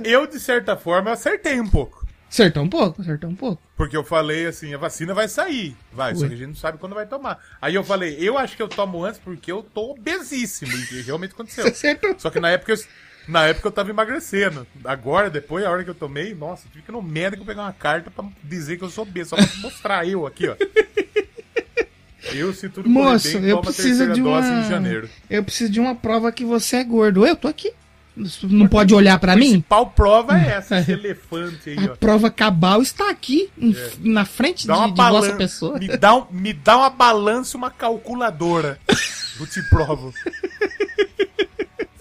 [0.05, 2.05] Eu, de certa forma, acertei um pouco.
[2.35, 3.63] Acertou um pouco, acertou um pouco.
[3.77, 5.77] Porque eu falei assim, a vacina vai sair.
[5.93, 6.29] Vai, só Ué.
[6.29, 7.39] que a gente não sabe quando vai tomar.
[7.63, 10.73] Aí eu falei, eu acho que eu tomo antes porque eu tô obesíssimo.
[10.91, 11.65] E realmente aconteceu.
[12.19, 12.79] Só que na época eu,
[13.29, 14.67] na época eu tava emagrecendo.
[14.85, 17.73] Agora, depois, a hora que eu tomei, nossa, tive que ir no médico pegar uma
[17.73, 19.31] carta pra dizer que eu sou obeso.
[19.31, 20.57] Só pra mostrar eu aqui, ó.
[22.33, 25.09] Eu, se tudo Moço, bem, eu a preciso de dose uma em janeiro.
[25.29, 27.27] Eu preciso de uma prova que você é gordo.
[27.27, 27.73] Eu tô aqui.
[28.45, 29.49] Não pode olhar pra A mim?
[29.51, 31.97] principal prova é essa, esse elefante aí, A ó.
[31.97, 34.69] prova cabal está aqui, em- na frente É.
[34.69, 35.37] Dá uma de, de vossa balança.
[35.37, 35.79] pessoa.
[35.81, 38.79] Me dá, um, me dá uma balança uma calculadora.
[39.41, 40.15] Eu te provo.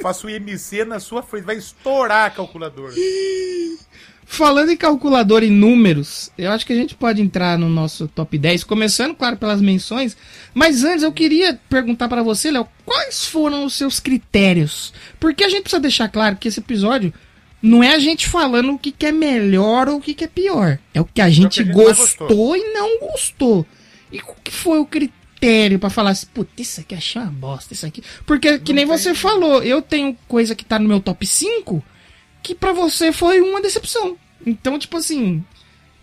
[0.01, 2.93] faço IMC na sua frente, vai estourar a calculadora.
[4.25, 8.37] Falando em calculador e números, eu acho que a gente pode entrar no nosso top
[8.37, 10.15] 10, começando, claro, pelas menções.
[10.53, 14.93] Mas antes eu queria perguntar para você, Léo, quais foram os seus critérios?
[15.19, 17.13] Porque a gente precisa deixar claro que esse episódio
[17.61, 20.27] não é a gente falando o que, que é melhor ou o que, que é
[20.27, 20.79] pior.
[20.93, 23.65] É o que a gente, é que a gente gostou, gostou e não gostou.
[24.11, 27.73] E o que foi o critério para falar assim, puta, isso aqui achei uma bosta,
[27.73, 28.03] isso aqui.
[28.25, 31.83] Porque, que nem você falou, eu tenho coisa que tá no meu top 5
[32.43, 34.17] que para você foi uma decepção.
[34.45, 35.43] Então, tipo assim,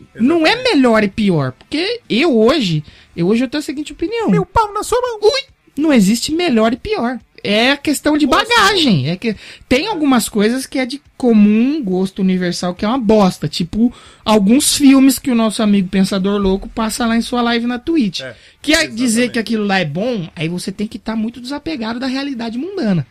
[0.00, 0.28] Exatamente.
[0.28, 2.82] não é melhor e pior, porque eu hoje,
[3.14, 4.30] eu hoje eu tenho a seguinte opinião.
[4.30, 5.20] Meu pau na sua mão.
[5.22, 5.42] Ui,
[5.76, 7.18] não existe melhor e pior.
[7.42, 9.08] É a questão de bagagem.
[9.08, 9.34] É que
[9.66, 13.92] tem algumas coisas que é de comum gosto universal que é uma bosta, tipo
[14.24, 18.20] alguns filmes que o nosso amigo pensador louco passa lá em sua live na Twitch.
[18.20, 21.18] É, que é dizer que aquilo lá é bom, aí você tem que estar tá
[21.18, 23.06] muito desapegado da realidade mundana.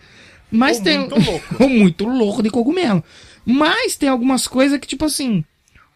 [0.52, 1.56] Mas Ou tem muito louco.
[1.64, 3.04] Ou muito louco de cogumelo.
[3.46, 5.44] Mas tem algumas coisas que, tipo assim,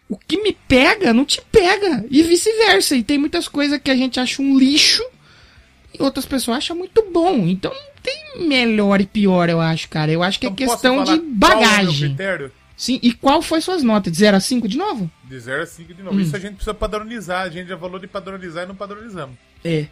[0.08, 2.04] o que me pega não te pega.
[2.10, 2.96] E vice-versa.
[2.96, 5.04] E tem muitas coisas que a gente acha um lixo
[5.98, 7.46] e outras pessoas acham muito bom.
[7.46, 10.10] Então não tem melhor e pior, eu acho, cara.
[10.10, 12.16] Eu acho que é então, é questão de bagagem.
[12.76, 14.12] Sim, e qual foi suas notas?
[14.12, 15.08] De 0 a 5 de novo?
[15.22, 16.16] De 0 a 5 de novo.
[16.16, 16.20] Hum.
[16.20, 17.42] Isso a gente precisa padronizar.
[17.42, 19.36] A gente já falou de padronizar e não padronizamos.
[19.64, 19.86] É.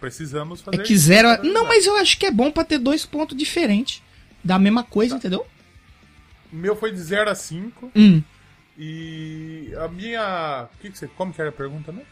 [0.00, 0.80] Precisamos fazer.
[0.80, 1.28] É que zero.
[1.28, 1.38] A...
[1.42, 4.02] Não, mas eu acho que é bom pra ter dois pontos diferentes.
[4.42, 5.18] Da mesma coisa, tá.
[5.18, 5.46] entendeu?
[6.52, 7.92] O meu foi de 0 a 5.
[7.94, 8.22] Hum.
[8.78, 10.68] E a minha.
[10.80, 11.06] Que que você...
[11.06, 12.02] Como que era a pergunta, né?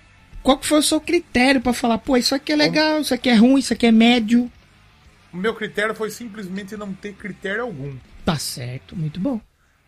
[0.42, 3.28] Qual que foi o seu critério para falar, pô, isso aqui é legal, isso aqui
[3.28, 4.50] é ruim, isso aqui é médio?
[5.32, 7.96] O meu critério foi simplesmente não ter critério algum.
[8.24, 9.40] Tá certo, muito bom.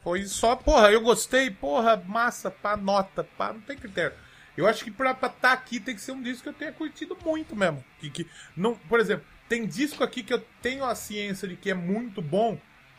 [0.02, 4.12] Foi só, porra, eu gostei, porra, massa, pá, nota, pá, não tem critério.
[4.56, 6.72] Eu acho que pra estar tá aqui tem que ser um disco que eu tenha
[6.72, 7.82] curtido muito mesmo.
[8.00, 8.26] Que, que,
[8.56, 12.20] não, por exemplo, tem disco aqui que eu tenho a ciência de que é muito
[12.20, 12.58] bom,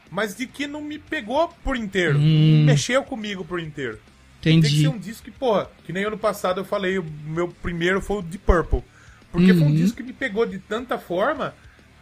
[0.10, 2.18] mas de que não me pegou por inteiro.
[2.18, 2.66] Hum.
[2.66, 4.00] Mexeu comigo por inteiro.
[4.40, 4.62] Entendi.
[4.62, 7.48] Tem que ser um disco que, porra, que nem ano passado eu falei, o meu
[7.48, 8.84] primeiro foi o de Purple.
[9.32, 9.58] Porque uhum.
[9.58, 9.76] foi um uhum.
[9.76, 11.54] disco que me pegou de tanta forma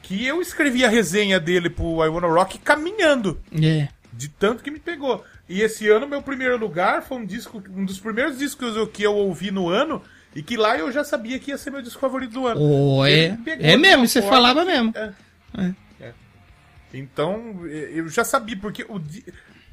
[0.02, 3.40] que eu escrevi a resenha dele pro I Wanna Rock caminhando.
[3.54, 3.90] É.
[4.12, 5.24] De tanto que me pegou.
[5.50, 9.16] E esse ano, meu primeiro lugar foi um disco, um dos primeiros discos que eu
[9.16, 10.02] ouvi no ano,
[10.36, 12.62] e que lá eu já sabia que ia ser meu disco favorito do ano.
[12.62, 13.36] Oh, é.
[13.60, 14.94] É mesmo, você falava mesmo.
[14.96, 15.14] É.
[15.58, 15.74] é.
[16.94, 19.02] Então, eu já sabia, porque o.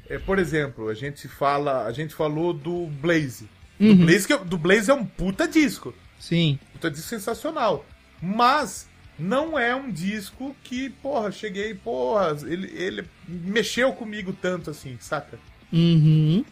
[0.09, 1.85] É, por exemplo, a gente fala.
[1.85, 3.47] A gente falou do Blaze.
[3.79, 3.95] Uhum.
[3.95, 5.93] Do, Blaze que, do Blaze é um puta disco.
[6.19, 6.59] Sim.
[6.73, 7.85] Puta disco sensacional.
[8.21, 14.97] Mas não é um disco que, porra, cheguei, porra, ele, ele mexeu comigo tanto assim,
[14.99, 15.39] saca?
[15.71, 16.43] Uhum.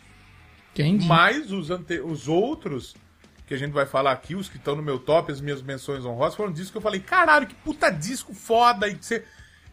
[0.74, 1.08] Entendi.
[1.08, 2.00] Mas os, ante...
[2.00, 2.96] os outros,
[3.48, 6.06] que a gente vai falar aqui, os que estão no meu top, as minhas menções
[6.06, 9.24] honrosas, foram discos que eu falei, caralho, que puta disco foda, e que você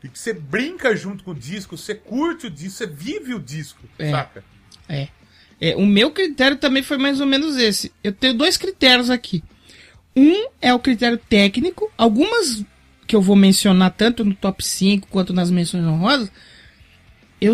[0.04, 3.38] e que você brinca junto com o disco, você curte o disco, você vive o
[3.38, 4.44] disco, é, saca?
[4.88, 5.08] É.
[5.60, 5.76] é.
[5.76, 7.92] O meu critério também foi mais ou menos esse.
[8.02, 9.44] Eu tenho dois critérios aqui.
[10.14, 11.90] Um é o critério técnico.
[11.96, 12.64] Algumas
[13.06, 16.32] que eu vou mencionar tanto no top 5 quanto nas menções honrosas,
[17.40, 17.52] eu,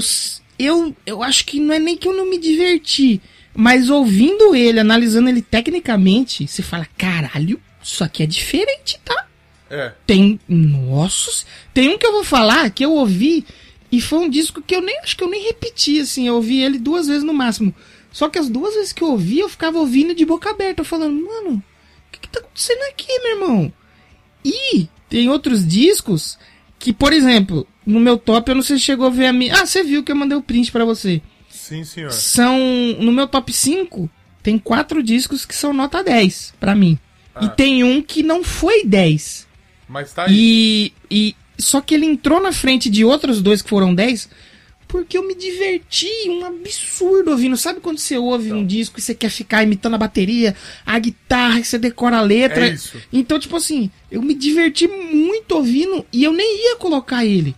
[0.58, 3.20] eu, eu acho que não é nem que eu não me diverti,
[3.54, 9.26] mas ouvindo ele, analisando ele tecnicamente, você fala, caralho, isso aqui é diferente, tá?
[9.70, 9.92] É.
[10.06, 10.40] Tem.
[10.48, 11.44] Nossa!
[11.74, 13.44] Tem um que eu vou falar que eu ouvi
[13.90, 16.26] e foi um disco que eu nem acho que eu nem repeti, assim.
[16.26, 17.74] Eu ouvi ele duas vezes no máximo.
[18.12, 21.14] Só que as duas vezes que eu ouvi, eu ficava ouvindo de boca aberta, falando,
[21.24, 23.72] mano, o que, que tá acontecendo aqui, meu irmão?
[24.44, 26.38] E tem outros discos
[26.78, 29.54] que, por exemplo, no meu top, eu não sei se chegou a ver a minha.
[29.54, 31.22] Ah, você viu que eu mandei o print para você.
[31.48, 32.12] Sim, senhor.
[32.12, 32.58] São.
[33.00, 34.10] No meu top 5,
[34.42, 36.98] tem quatro discos que são nota 10 para mim.
[37.34, 37.46] Ah.
[37.46, 39.48] E tem um que não foi 10.
[39.88, 40.34] Mas tá aí.
[40.34, 44.28] E, e, só que ele entrou na frente de outros dois que foram 10
[44.86, 47.56] porque eu me diverti, um absurdo ouvindo.
[47.56, 48.58] Sabe quando você ouve então.
[48.58, 52.22] um disco e você quer ficar imitando a bateria, a guitarra, e você decora a
[52.22, 52.66] letra?
[52.66, 52.98] É isso.
[53.12, 57.54] Então, tipo assim, eu me diverti muito ouvindo e eu nem ia colocar ele.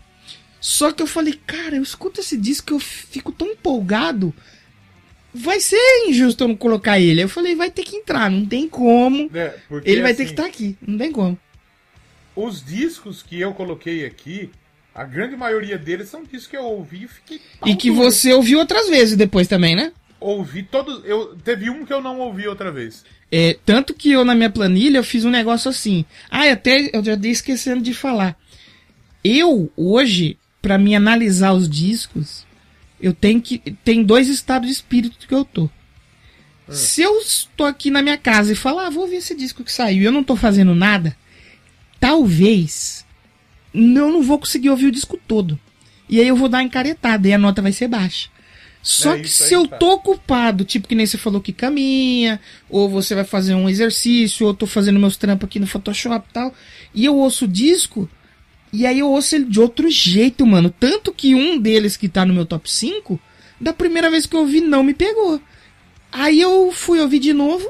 [0.60, 4.34] Só que eu falei, cara, eu escuto esse disco e eu fico tão empolgado.
[5.32, 7.22] Vai ser injusto eu não colocar ele.
[7.22, 9.30] Eu falei, vai ter que entrar, não tem como.
[9.34, 11.38] É, ele vai ter que estar assim, aqui, não tem como
[12.34, 14.50] os discos que eu coloquei aqui,
[14.94, 17.40] a grande maioria deles são discos que eu ouvi e fiquei.
[17.66, 19.92] E que você ouviu outras vezes depois também, né?
[20.18, 21.02] Ouvi todos.
[21.04, 23.04] Eu, teve um que eu não ouvi outra vez.
[23.32, 26.04] É, tanto que eu na minha planilha eu fiz um negócio assim.
[26.30, 28.36] Ah, até eu já dei esquecendo de falar.
[29.22, 32.46] Eu, hoje, para me analisar os discos,
[33.00, 33.58] eu tenho que.
[33.84, 35.68] Tem dois estados de espírito que eu tô.
[36.68, 36.72] Ah.
[36.72, 39.72] Se eu estou aqui na minha casa e falar, ah, vou ver esse disco que
[39.72, 41.16] saiu e eu não tô fazendo nada,
[41.98, 43.04] talvez
[43.74, 43.80] eu
[44.10, 45.58] não vou conseguir ouvir o disco todo.
[46.08, 48.28] E aí eu vou dar encaretada e a nota vai ser baixa.
[48.82, 49.76] Só É que se eu tá.
[49.76, 54.46] tô ocupado, tipo que nem você falou que caminha, ou você vai fazer um exercício,
[54.46, 56.54] ou eu tô fazendo meus trampos aqui no Photoshop e tal,
[56.94, 58.08] e eu ouço o disco,
[58.72, 60.70] e aí eu ouço ele de outro jeito, mano.
[60.78, 63.18] Tanto que um deles que tá no meu top 5,
[63.60, 65.40] da primeira vez que eu ouvi, não me pegou.
[66.12, 67.68] Aí eu fui ouvir de novo,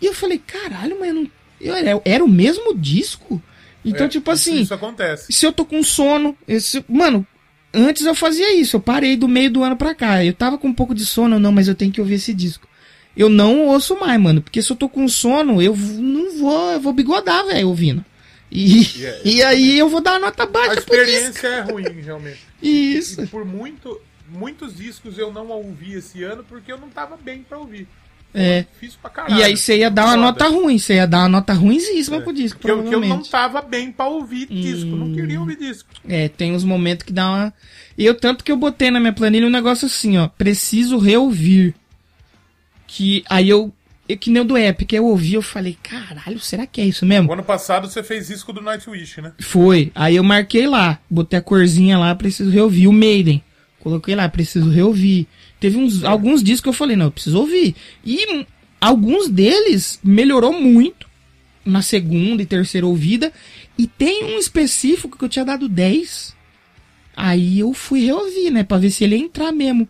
[0.00, 1.30] e eu falei, caralho, mas eu não.
[1.60, 3.40] eu- era, era o mesmo disco?
[3.84, 5.32] Então, É, tipo assim Isso acontece.
[5.32, 7.26] se eu tô com sono, esse, mano,
[7.72, 10.24] antes eu fazia isso, eu parei do meio do ano pra cá.
[10.24, 12.66] Eu tava com um pouco de sono, não, mas eu tenho que ouvir esse disco.
[13.16, 16.80] Eu não ouço mais, mano, porque se eu tô com sono, eu não vou, eu
[16.80, 18.04] vou bigodar, velho, ouvindo.
[18.54, 20.94] E, E é- e aí eu vou dar uma nota A baixa disco.
[20.94, 22.38] experiência é ruim, realmente.
[22.62, 23.22] Isso.
[23.22, 27.42] E por muito, muitos discos eu não ouvi esse ano porque eu não tava bem
[27.42, 27.88] pra ouvir.
[28.36, 28.64] É.
[28.80, 29.36] Fiz pra caralho.
[29.38, 30.22] E aí você ia dar uma Foda.
[30.22, 33.22] nota ruim, você ia dar uma nota ruimzíssima pro disco, Que eu, que eu não
[33.22, 34.86] tava bem pra ouvir disco.
[34.86, 35.88] Não queria ouvir disco.
[36.08, 37.54] É, tem uns momentos que dá uma.
[37.96, 40.26] Eu, tanto que eu botei na minha planilha um negócio assim, ó.
[40.28, 41.74] Preciso reouvir.
[42.86, 43.72] Que aí eu.
[44.08, 47.04] Eu- que nem o do Epic, eu ouvi, eu falei, caralho, será que é isso
[47.06, 47.28] mesmo?
[47.30, 49.32] O ano passado você fez disco do Nightwish, né?
[49.40, 49.90] Foi.
[49.94, 52.86] Aí eu marquei lá, botei a corzinha lá, preciso reouvir.
[52.88, 53.42] O Maiden.
[53.80, 55.26] Coloquei lá, preciso reouvir.
[55.60, 57.74] Teve uns, alguns discos que eu falei, não, eu preciso ouvir.
[58.04, 58.46] E
[58.80, 61.06] alguns deles melhorou muito
[61.64, 63.30] na segunda e terceira ouvida.
[63.78, 66.34] E tem um específico que eu tinha dado 10.
[67.16, 68.64] Aí eu fui reouvir, né?
[68.64, 69.88] Pra ver se ele ia entrar mesmo.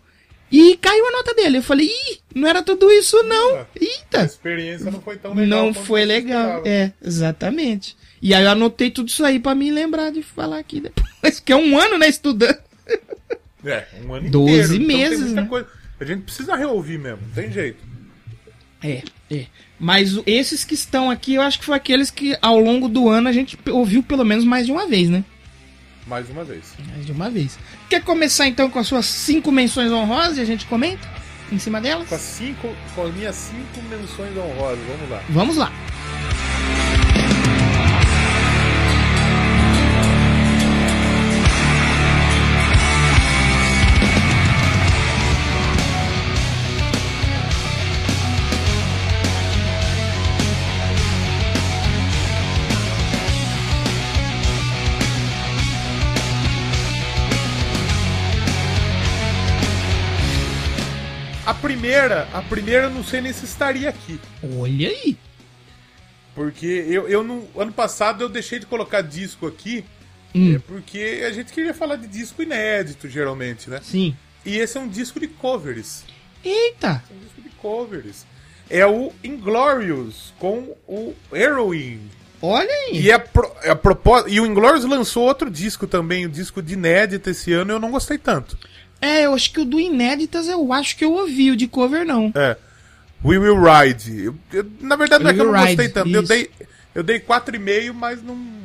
[0.57, 1.57] E caiu a nota dele.
[1.57, 3.55] Eu falei, ih, não era tudo isso, não.
[3.57, 4.23] A Eita!
[4.23, 5.65] experiência não foi tão legal.
[5.65, 6.63] Não foi legal.
[6.65, 7.97] É, exatamente.
[8.21, 11.05] E aí eu anotei tudo isso aí pra me lembrar de falar aqui depois.
[11.43, 12.57] Que é um ano, né, estudando.
[13.65, 14.83] É, um ano Doze inteiro.
[14.83, 15.47] Então meses, muita né?
[15.47, 15.67] coisa.
[15.99, 17.83] A gente precisa reouvir mesmo, não tem jeito.
[18.81, 19.45] É, é.
[19.77, 23.27] Mas esses que estão aqui, eu acho que foi aqueles que ao longo do ano
[23.27, 25.25] a gente ouviu pelo menos mais de uma vez, né?
[26.07, 26.73] Mais uma vez.
[26.87, 27.57] Mais de uma vez.
[27.89, 31.07] Quer começar então com as suas cinco menções honrosas e a gente comenta
[31.51, 32.07] em cima delas?
[32.07, 35.23] Com as, cinco, com as minhas cinco menções honrosas, vamos lá.
[35.29, 35.71] Vamos lá.
[61.85, 64.19] Primeira, a primeira eu não sei nem se estaria aqui.
[64.57, 65.15] Olha aí.
[66.33, 67.47] Porque eu, eu não.
[67.55, 69.85] Ano passado eu deixei de colocar disco aqui.
[70.33, 70.55] Hum.
[70.55, 73.79] é porque a gente queria falar de disco inédito, geralmente, né?
[73.83, 74.17] Sim.
[74.43, 76.03] E esse é um disco de covers.
[76.43, 77.03] Eita.
[77.09, 78.25] É um disco de covers.
[78.69, 82.01] É o Inglorious com o Heroin.
[82.41, 82.99] Olha aí.
[82.99, 86.73] E, a pro, a propósito, e o Inglorious lançou outro disco também, o disco de
[86.73, 88.57] inédito esse ano, eu não gostei tanto.
[89.01, 92.05] É, eu acho que o do Inéditas eu acho que eu ouvi, o de cover
[92.05, 92.31] não.
[92.35, 92.57] É.
[93.23, 94.23] We Will Ride.
[94.25, 96.09] Eu- eu- na verdade não é We que eu não Will gostei Ride, tanto.
[96.09, 96.29] Eu isso.
[96.29, 96.49] dei,
[96.93, 98.55] eu dei 4,5, mas não.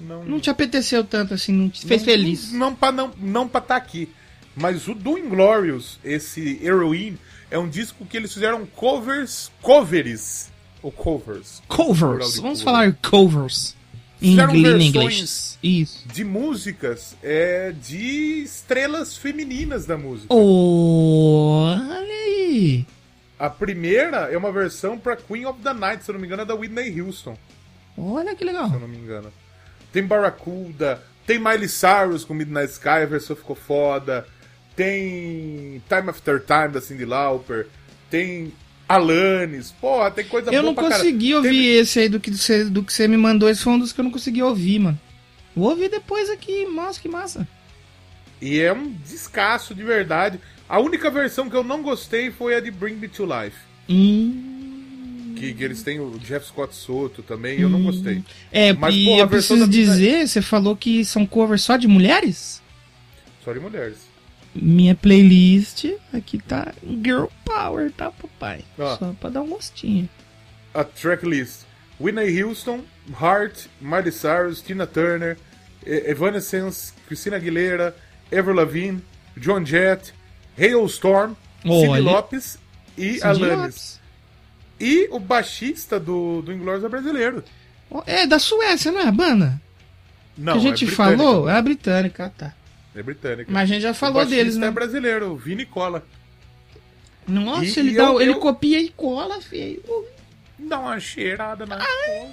[0.00, 2.52] Não, Não te apeteceu tanto assim, não te fez não- feliz.
[2.52, 4.08] Não, pra não, não pra estar aqui.
[4.56, 7.16] Mas o do Inglorious, esse Heroin,
[7.50, 9.50] é um disco que eles fizeram covers.
[9.62, 10.50] Covers.
[10.82, 11.62] Ou covers.
[11.68, 12.36] Covers.
[12.38, 12.64] Vamos cover.
[12.64, 13.76] falar covers.
[14.20, 14.82] Fizeram inglês.
[14.82, 15.58] em versões-.
[15.62, 16.08] Isso.
[16.08, 20.32] De músicas é, de estrelas femininas da música.
[20.32, 22.86] Olha aí.
[23.38, 26.42] A primeira é uma versão pra Queen of the Night, se eu não me engano,
[26.42, 27.36] é da Whitney Houston.
[27.96, 28.68] Olha que se eu legal.
[28.68, 29.32] não me engano.
[29.92, 34.26] Tem Barracuda, tem Miley Cyrus com Midnight Sky, a versão ficou foda.
[34.76, 37.66] Tem Time After Time da Cyndi Lauper.
[38.10, 38.52] Tem
[38.94, 39.72] Alanis.
[39.80, 41.02] Porra, tem coisa Eu boa não pra caralho.
[41.02, 43.48] consegui ouvir Teve- esse aí do que, você, do que você me mandou.
[43.48, 45.00] Esse foi um dos que eu não consegui ouvir, mano.
[45.54, 46.64] Vou ouvir depois aqui.
[46.66, 47.46] Nossa, que massa.
[48.40, 50.40] E é um descasso de verdade.
[50.68, 53.56] A única versão que eu não gostei foi a de Bring Me to Life.
[53.88, 55.34] Hum.
[55.36, 58.22] Que, que eles têm o Jeff Scott Soto também, e eu não gostei.
[58.52, 61.88] É, Mas, e porra, eu preciso da dizer, você falou que são covers só de
[61.88, 62.60] mulheres?
[63.44, 63.96] Só de mulheres.
[64.54, 68.64] Minha playlist aqui tá Girl Power, tá, papai?
[68.76, 70.08] Só pra dar um gostinho.
[70.74, 71.64] a tracklist:
[72.00, 72.82] Whitney Houston,
[73.14, 75.36] Hart, Miley Cyrus, Tina Turner,
[75.84, 77.94] Evanescence, Christina Aguilera,
[78.32, 79.02] Avril Lavigne,
[79.36, 80.12] John Jett,
[80.58, 82.02] Hailstorm, Cyndi Olha.
[82.02, 82.58] Lopes
[82.96, 83.56] e Cindy Alanis.
[83.56, 84.00] Lopes.
[84.80, 87.44] E o baixista do, do é brasileiro.
[88.06, 89.60] É da Suécia, não é a banda?
[90.38, 91.48] Não, que a gente é falou?
[91.48, 92.54] É a britânica, tá.
[92.94, 93.50] É britânico.
[93.52, 94.66] Mas a gente já o falou deles, né?
[94.66, 96.04] é brasileiro, o Vini Cola.
[97.26, 99.82] Nossa, E- ele, e dá, eu- ele eu- copia e cola, feio.
[100.58, 102.30] Dá uma cheirada na cola.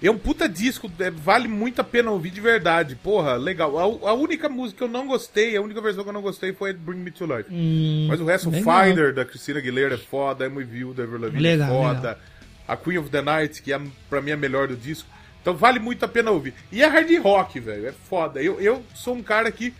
[0.00, 2.94] É um puta disco, é, vale muito a pena ouvir de verdade.
[2.94, 3.76] Porra, legal.
[3.76, 6.52] A, a, única música que eu não gostei, a única versão que eu não gostei
[6.52, 7.48] foi Bring Me to Life.
[7.50, 8.84] Hum, Mas o resto, legal.
[8.84, 11.98] Finder, da Christina Aguilera é foda, I'm With You, da Lavigne é foda.
[12.10, 12.18] Legal.
[12.68, 15.08] A Queen of the Night, que é pra mim a melhor do disco.
[15.48, 16.52] Então vale muito a pena ouvir.
[16.70, 17.86] E é hard rock, velho.
[17.86, 18.42] É foda.
[18.42, 19.72] Eu, eu sou um cara que.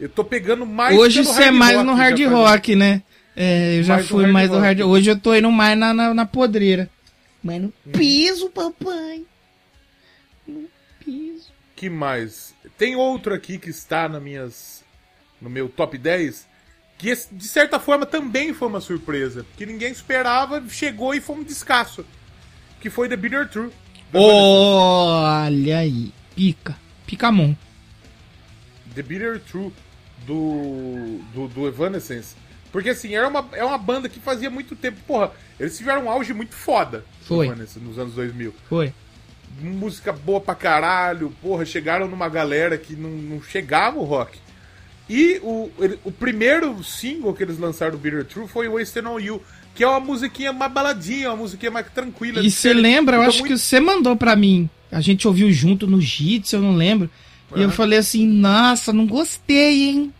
[0.00, 0.98] Eu tô pegando mais.
[0.98, 3.02] Hoje você é mais no hard rock, né?
[3.36, 4.90] É, eu já mais fui mais do hard rock.
[4.90, 6.88] Hoje eu tô indo mais na, na, na podreira.
[7.42, 7.92] Mas no hum.
[7.92, 9.22] piso, papai
[10.46, 10.66] no
[11.04, 11.52] piso.
[11.76, 12.54] Que mais?
[12.78, 14.82] Tem outro aqui que está na minhas,
[15.38, 16.48] no meu top 10,
[16.96, 21.42] que de certa forma também foi uma surpresa, porque ninguém esperava, chegou e foi um
[21.42, 22.06] descasso.
[22.80, 23.70] Que foi The Bitter True.
[24.12, 27.54] Olha aí, pica, picamon.
[28.94, 29.72] The Bitter True
[30.26, 32.34] do, do, do Evanescence.
[32.72, 34.98] Porque assim, era uma, é uma banda que fazia muito tempo.
[35.06, 37.48] Porra, eles tiveram um auge muito foda Foi.
[37.48, 38.54] nos anos 2000.
[38.68, 38.92] Foi
[39.58, 44.38] música boa pra caralho, porra, chegaram numa galera que não, não chegava o rock.
[45.08, 49.06] E o, ele, o primeiro single que eles lançaram do Bitter True foi o Wasted
[49.06, 49.42] on You,
[49.80, 52.42] que é uma musiquinha mais baladinha, uma musiquinha mais tranquila.
[52.42, 53.54] E você lembra, eu acho muito...
[53.54, 54.68] que você mandou pra mim.
[54.92, 57.08] A gente ouviu junto no Jits, eu não lembro.
[57.50, 57.58] Uhum.
[57.58, 60.14] E eu falei assim, nossa, não gostei, hein?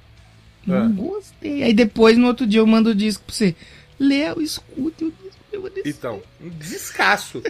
[0.66, 0.92] Não uhum.
[0.94, 1.62] gostei.
[1.62, 3.54] Aí depois, no outro dia, eu mando o disco pra você.
[3.98, 5.70] Léo, escute o disco.
[5.84, 7.42] Então, um descasso.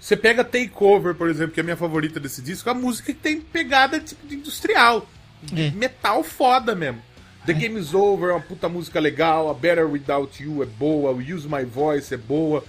[0.00, 3.18] Você pega Takeover, por exemplo, que é a minha favorita desse disco, a música que
[3.18, 5.06] tem pegada tipo de industrial.
[5.54, 5.70] É.
[5.72, 7.02] Metal foda mesmo.
[7.46, 7.54] The é.
[7.54, 11.18] Game is Over é uma puta música legal, a Better Without You é boa, o
[11.18, 12.64] Use My Voice é boa.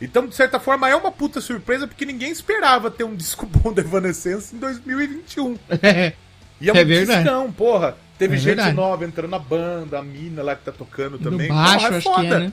[0.00, 3.72] Então, de certa forma, é uma puta surpresa porque ninguém esperava ter um disco bom
[3.72, 5.58] da Evanescence em 2021.
[5.82, 6.12] É.
[6.60, 7.96] E é um é discão, porra.
[8.16, 8.76] Teve é gente verdade.
[8.76, 11.48] nova entrando na banda, a mina lá que tá tocando também.
[11.48, 12.20] No baixo, porra, é foda.
[12.20, 12.52] acho que é, né?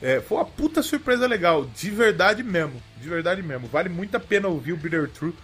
[0.00, 3.66] É, foi uma puta surpresa legal, de verdade mesmo, de verdade mesmo.
[3.66, 5.34] Vale muito a pena ouvir o Bitter True.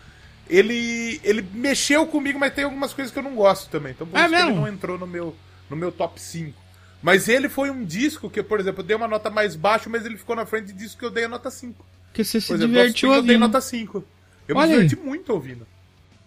[0.49, 3.93] Ele, ele mexeu comigo, mas tem algumas coisas que eu não gosto também.
[3.93, 4.47] Então por é isso mesmo?
[4.47, 5.37] que ele não entrou no meu,
[5.69, 6.67] no meu top 5.
[7.03, 10.05] Mas ele foi um disco que, por exemplo, eu dei uma nota mais baixa, mas
[10.05, 11.85] ele ficou na frente de disco que eu dei a nota 5.
[12.13, 13.25] Que você se exemplo, divertiu ouvindo.
[13.25, 14.05] Eu dei nota 5.
[14.49, 15.07] Eu Olha me diverti aí.
[15.07, 15.67] muito ouvindo.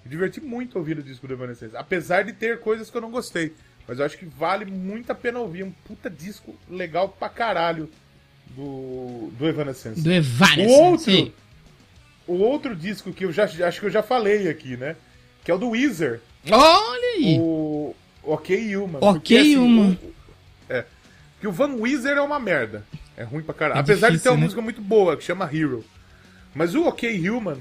[0.04, 1.76] Me diverti muito ouvindo o disco do Evanescence.
[1.76, 3.54] Apesar de ter coisas que eu não gostei.
[3.88, 5.64] Mas eu acho que vale muito a pena ouvir.
[5.64, 7.90] Um puta disco legal pra caralho
[8.56, 10.02] do, do Evanescence.
[10.02, 10.68] Do Evanescence.
[10.68, 11.34] O outro,
[12.30, 14.96] o outro disco que eu já acho que eu já falei aqui, né?
[15.44, 16.22] Que é o do Weezer.
[16.52, 17.38] Olha aí!
[17.40, 19.00] O Ok Human.
[19.02, 19.98] Ok porque, assim, Human.
[20.02, 20.14] O,
[20.70, 20.86] é.
[21.42, 22.86] Que o Van Weezer é uma merda.
[23.18, 23.78] É ruim pra caralho.
[23.80, 24.44] É Apesar difícil, de ter uma né?
[24.44, 25.84] música muito boa, que chama Hero.
[26.54, 27.58] Mas o Ok Human,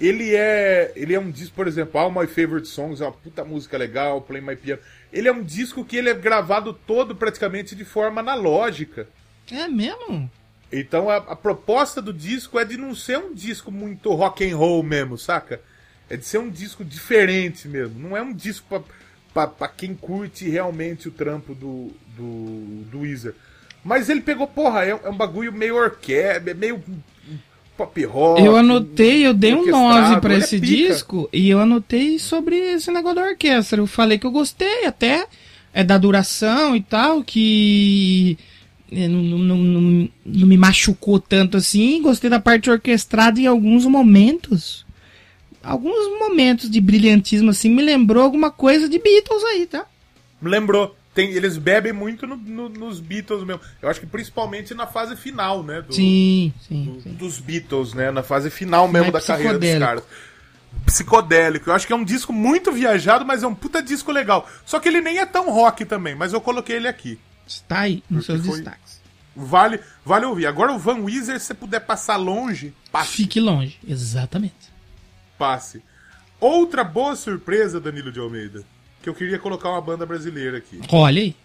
[0.00, 0.92] ele é.
[0.94, 4.20] Ele é um disco, por exemplo, All My Favorite Songs é uma puta música legal,
[4.20, 4.80] Play My Piano.
[5.12, 9.08] Ele é um disco que ele é gravado todo praticamente de forma analógica.
[9.50, 10.30] É mesmo?
[10.80, 14.56] Então a, a, proposta do disco é de não ser um disco muito rock and
[14.56, 15.60] roll mesmo, saca?
[16.08, 17.98] É de ser um disco diferente mesmo.
[17.98, 18.84] Não é um disco
[19.32, 23.34] pra quem curte realmente o trampo do, do, do Weezer.
[23.84, 26.82] Mas ele pegou, porra, é, é um bagulho meio orquestra, é meio
[27.76, 28.42] pop rock.
[28.42, 33.16] Eu anotei, eu dei um 9 pra esse disco e eu anotei sobre esse negócio
[33.16, 33.80] da orquestra.
[33.80, 35.26] Eu falei que eu gostei até
[35.74, 38.38] é da duração e tal, que é,
[38.90, 42.02] não, não, não, não, me machucou tanto assim.
[42.02, 44.84] Gostei da parte orquestrada em alguns momentos.
[45.62, 49.86] Alguns momentos de brilhantismo assim me lembrou alguma coisa de Beatles aí, tá?
[50.40, 50.94] Me lembrou.
[51.14, 53.62] Tem, eles bebem muito no, no, nos Beatles mesmo.
[53.80, 55.80] Eu acho que principalmente na fase final, né?
[55.80, 58.10] Do, sim, sim, do, sim, Dos Beatles, né?
[58.10, 60.02] Na fase final mesmo da carreira dos caras.
[60.84, 61.70] Psicodélico.
[61.70, 64.48] Eu acho que é um disco muito viajado, mas é um puta disco legal.
[64.66, 67.18] Só que ele nem é tão rock também, mas eu coloquei ele aqui.
[67.46, 68.56] Está aí nos seus foi...
[68.56, 69.00] destaques.
[69.36, 70.46] Vale, vale ouvir.
[70.46, 73.16] Agora o Van Weezer, se você puder passar longe, passe.
[73.16, 74.72] Fique longe, exatamente.
[75.36, 75.82] Passe.
[76.40, 78.64] Outra boa surpresa, Danilo de Almeida,
[79.02, 80.80] que eu queria colocar uma banda brasileira aqui.
[80.90, 81.36] Olha aí.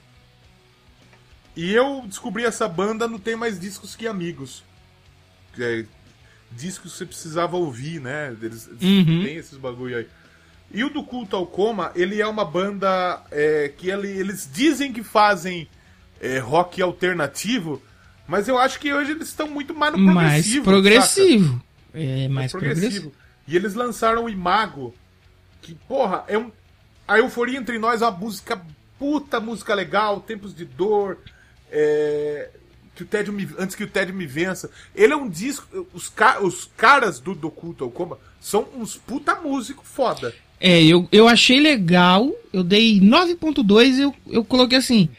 [1.55, 4.63] E eu descobri essa banda não tem mais discos que amigos.
[5.57, 5.83] É,
[6.51, 8.35] discos que você precisava ouvir, né?
[8.41, 9.23] Eles, uhum.
[9.23, 10.07] Tem esses bagulho aí.
[10.71, 14.93] E o do Culto ao Coma, ele é uma banda é, que ele, eles dizem
[14.93, 15.67] que fazem
[16.19, 17.81] é, rock alternativo,
[18.27, 20.65] mas eu acho que hoje eles estão muito mais no progressivo.
[20.65, 21.63] Mais progressivo.
[21.93, 22.81] É mais progressivo.
[22.81, 23.11] progressivo.
[23.47, 24.93] E eles lançaram o Imago,
[25.61, 26.51] que, porra, é um.
[27.07, 28.61] A Euforia Entre Nós é uma música,
[28.99, 31.17] puta música legal, Tempos de Dor,
[31.71, 32.49] é,
[32.95, 34.69] que o Ted me, antes que o Ted me vença.
[34.93, 35.87] Ele é um disco.
[35.91, 40.35] Os, ca, os caras do, do Culto ao Coma são uns puta músico foda.
[40.59, 45.09] É, eu, eu achei legal, eu dei 9.2, eu, eu coloquei assim.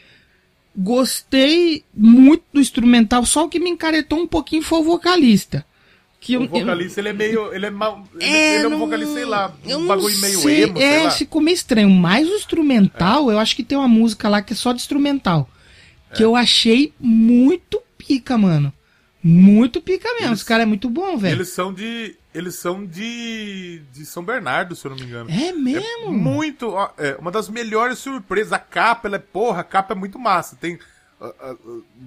[0.75, 5.65] Gostei muito do instrumental, só o que me encaretou um pouquinho foi o vocalista.
[6.19, 7.53] Que o eu- vocalista, ele é meio.
[7.53, 10.17] Ele é, mal, ele, É, ele é um não- vocalista, sei lá, eu um bagulho
[10.19, 11.11] meio sei, emo, é, sei lá.
[11.11, 11.89] ficou meio estranho.
[11.89, 15.49] Mas o instrumental, eu acho que tem uma música lá que é só de instrumental.
[16.11, 16.15] É.
[16.15, 18.71] Que eu achei muito pica, mano.
[19.23, 20.27] Muito pica mesmo.
[20.27, 21.37] Eles- Os caras é muito bom, velho.
[21.37, 22.15] Eles são de.
[22.33, 23.81] Eles são de.
[23.91, 25.29] de São Bernardo, se eu não me engano.
[25.29, 26.11] É É mesmo?
[26.11, 26.69] muito.
[26.69, 28.53] ó, é, uma das melhores surpresas.
[28.53, 29.19] A capa, ela é.
[29.19, 30.55] Porra, a capa é muito massa.
[30.55, 30.79] Tem.
[31.19, 31.55] ah, ah,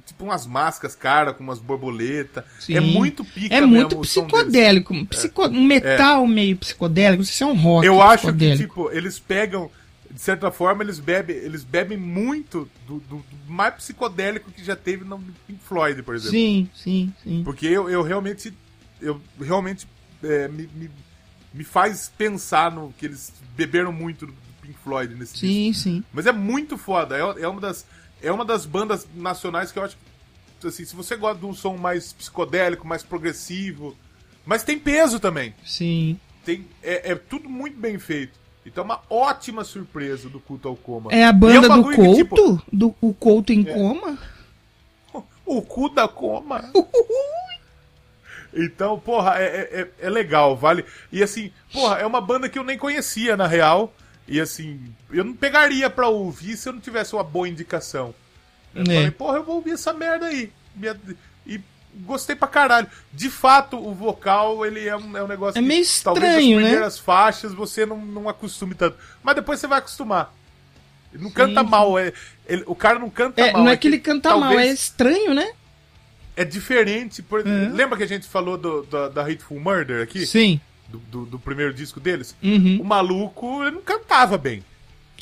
[0.07, 2.43] tipo umas máscaras, cara, com umas borboletas.
[2.59, 2.75] Sim.
[2.77, 5.05] É muito pica É muito psicodélico.
[5.07, 5.47] Psico...
[5.47, 7.23] Um metal meio psicodélico.
[7.25, 7.87] Se é um rock.
[7.87, 9.71] Eu acho que, tipo, eles pegam.
[10.11, 14.77] De certa forma, eles bebem, eles bebem muito do, do- do mais psicodélico que já
[14.77, 16.31] teve no Pink Floyd, por exemplo.
[16.31, 17.43] Sim, sim, sim.
[17.45, 18.55] Porque eu, eu realmente.
[19.03, 19.87] Eu realmente
[20.25, 20.91] é, me, me,
[21.53, 25.47] me faz pensar no que eles beberam muito do Pink Floyd nesse disco.
[25.47, 26.05] Sim, sim.
[26.13, 27.17] Mas é muito foda.
[27.17, 27.87] É, é uma das,
[28.23, 30.67] é uma das bandas nacionais que eu acho que.
[30.67, 33.95] Assim, se você gosta de um som mais psicodélico, mais progressivo.
[34.47, 35.55] Mas tem peso também.
[35.65, 36.19] Sim.
[36.45, 38.39] Tem, é, é tudo muito bem feito.
[38.65, 41.13] Então é uma ótima surpresa do culto ao coma.
[41.13, 42.63] É a banda um do que, tipo?
[42.73, 44.19] Do, o Couto em coma?
[45.47, 46.71] O cu da coma.
[48.55, 50.85] Então, porra, é, é, é- é legal, vale.
[51.11, 53.93] E assim, porra, é uma banda que eu nem conhecia, na real.
[54.29, 54.81] E assim,
[55.11, 58.15] eu não pegaria pra ouvir se eu não tivesse uma boa indicação.
[58.75, 58.85] Eu É.
[58.87, 60.53] falei, porra, eu vou ouvir essa merda aí.
[61.47, 61.61] E
[62.07, 62.87] gostei pra caralho.
[63.13, 66.63] De fato, o vocal, ele é um, é um negócio É meio talvez estranho, as
[66.63, 66.69] né?
[66.71, 68.97] primeiras faixas você não, não acostume tanto.
[69.23, 70.33] Mas depois você vai acostumar.
[71.13, 71.69] Ele não canta sim.
[71.69, 72.13] mal, é,
[72.47, 73.63] ele- o cara não canta É, mal.
[73.63, 75.53] não é que ele canta mal, talvez- é estranho, né?
[76.37, 77.23] É diferente.
[77.23, 77.41] Por...
[77.47, 77.69] É.
[77.69, 80.27] Lembra que a gente falou do, da, da Hateful Murder aqui?
[80.27, 80.61] Sim.
[80.89, 82.37] Do, do, do primeiro disco deles?
[82.43, 82.81] Uhum.
[82.81, 84.63] O maluco ele não cantava bem,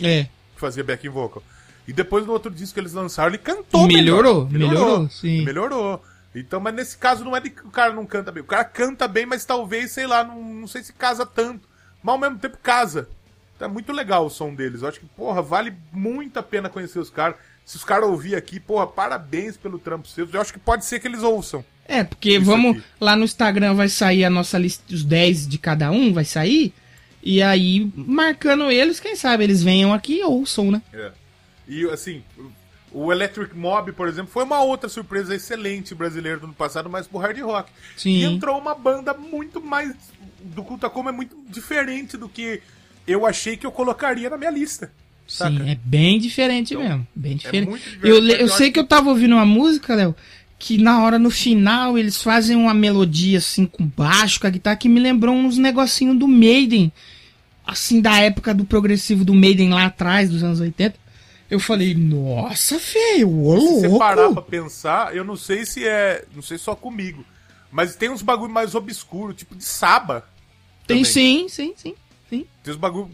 [0.03, 0.27] É.
[0.57, 1.43] fazia backing vocal.
[1.87, 4.71] E depois no outro disco que eles lançaram, ele cantou Melhorou, melhor.
[4.71, 5.45] melhorou, sim.
[5.45, 6.03] Melhorou.
[6.35, 8.43] Então, mas nesse caso não é de que o cara não canta bem.
[8.43, 11.69] O cara canta bem, mas talvez, sei lá, não, não sei se casa tanto.
[12.03, 13.09] Mas ao mesmo tempo casa.
[13.57, 14.83] Então é muito legal o som deles.
[14.83, 17.37] Eu acho que, porra, vale muito a pena conhecer os caras.
[17.65, 20.29] Se os caras ouvir aqui, porra, parabéns pelo trampo seu.
[20.31, 21.65] Eu acho que pode ser que eles ouçam.
[21.87, 22.79] É, porque vamos.
[22.79, 22.85] aqui.
[23.01, 26.73] Lá no Instagram vai sair a nossa lista, os 10 de cada um, vai sair.
[27.23, 30.83] E aí, marcando eles, quem sabe eles venham aqui e ouçam, né?
[30.93, 31.13] É.
[31.69, 32.23] E assim,
[32.91, 37.07] o Electric Mob, por exemplo, foi uma outra surpresa excelente brasileira do ano passado, mas
[37.07, 37.71] pro hard rock.
[37.97, 38.11] Sim.
[38.11, 39.95] E entrou uma banda muito mais.
[40.41, 42.61] Do Culta Como é muito diferente do que
[43.07, 44.93] eu achei que eu colocaria na minha lista.
[45.27, 45.65] Saca?
[45.65, 47.07] Sim, é bem diferente mesmo.
[47.15, 47.63] Bem diferente.
[47.63, 50.15] Então, muito diferente, eu, eu eu sei que eu tava ouvindo uma música, Léo,
[50.59, 54.77] que na hora, no final, eles fazem uma melodia assim com baixo, com a guitarra,
[54.77, 56.93] que me lembrou uns negocinhos do Maiden.
[57.67, 60.97] Assim, da época do progressivo do Maiden lá atrás, dos anos 80.
[61.51, 64.43] Eu falei, nossa, feio, ô Se você parar pra louco.
[64.43, 66.25] pensar, eu não sei se é.
[66.35, 67.25] Não sei só comigo.
[67.71, 70.25] Mas tem uns bagulho mais obscuro, tipo de Saba.
[70.87, 71.05] Tem também.
[71.05, 71.95] sim, sim, sim,
[72.31, 72.47] sim.
[72.63, 73.11] Tem uns bagulho.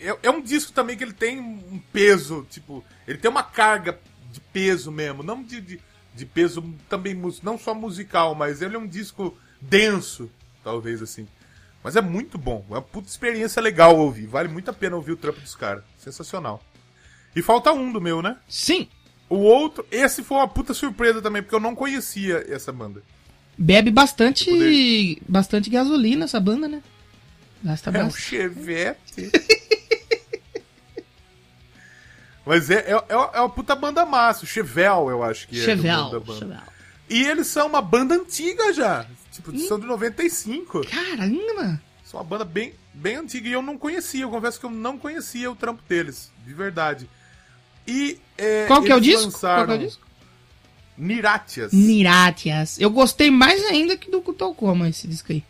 [0.00, 2.84] É, é um disco também que ele tem um peso, tipo.
[3.06, 3.98] Ele tem uma carga
[4.32, 5.22] de peso mesmo.
[5.22, 5.80] Não de, de,
[6.14, 10.30] de peso também, não só musical, mas ele é um disco denso,
[10.64, 11.26] talvez assim.
[11.82, 12.64] Mas é muito bom.
[12.70, 14.26] É uma puta experiência legal ouvir.
[14.26, 15.82] Vale muito a pena ouvir o trampo dos caras.
[15.98, 16.62] Sensacional.
[17.34, 18.36] E falta um do meu, né?
[18.48, 18.88] Sim.
[19.28, 23.02] O outro, esse foi uma puta surpresa também, porque eu não conhecia essa banda.
[23.56, 25.18] Bebe bastante, Poder.
[25.28, 26.82] bastante gasolina essa banda, né?
[27.62, 28.22] Gasta É um bastante.
[28.22, 29.30] Chevette.
[32.46, 34.44] Mas é, é, é uma- é uma puta banda massa.
[34.44, 35.64] O Chevel, eu acho que é.
[35.64, 36.38] Chevel, da banda.
[36.38, 36.58] Chevel.
[37.08, 39.04] E eles são uma banda antiga já.
[39.32, 40.82] Tipo, são de 95.
[40.86, 41.80] Caramba!
[42.04, 43.48] São uma banda bem, bem antiga.
[43.48, 44.22] E eu não conhecia.
[44.22, 46.30] Eu confesso que eu não conhecia o trampo deles.
[46.46, 47.08] De verdade.
[47.86, 48.18] E.
[48.38, 49.24] é, Qual que é o disco?
[49.24, 50.06] lançaram Qual que é o disco?
[50.96, 51.72] Niratias.
[51.72, 52.78] Niratias.
[52.80, 55.42] Eu gostei mais ainda que do Kutokoma, esse disco aí.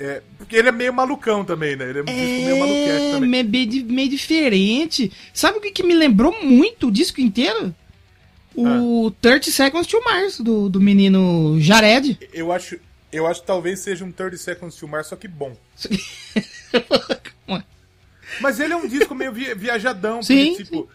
[0.00, 1.88] É, porque ele é meio malucão também, né?
[1.90, 3.28] Ele é um disco meio maluquete É, também.
[3.28, 5.10] meio, meio di- meio diferente.
[5.34, 7.74] Sabe o que, que me lembrou muito o disco inteiro?
[8.54, 12.18] O 30 Seconds to Mars, do, do menino Jared.
[12.32, 12.78] Eu acho,
[13.12, 15.56] eu acho que talvez seja um 30 Seconds to Mars, só que bom.
[18.40, 20.88] Mas ele é um disco meio vi- viajadão, Sim, porque, tipo,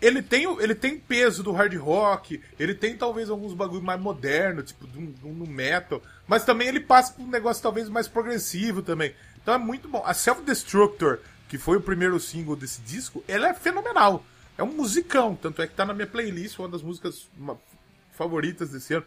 [0.00, 4.62] ele tem, ele tem peso do hard rock, ele tem talvez alguns bagulho mais moderno,
[4.62, 9.14] tipo, do, do, metal, mas também ele passa por um negócio talvez mais progressivo também.
[9.42, 10.02] Então é muito bom.
[10.04, 14.22] A Self Destructor, que foi o primeiro single desse disco, ela é fenomenal.
[14.58, 17.28] É um musicão, tanto é que tá na minha playlist, uma das músicas
[18.12, 19.06] favoritas desse ano.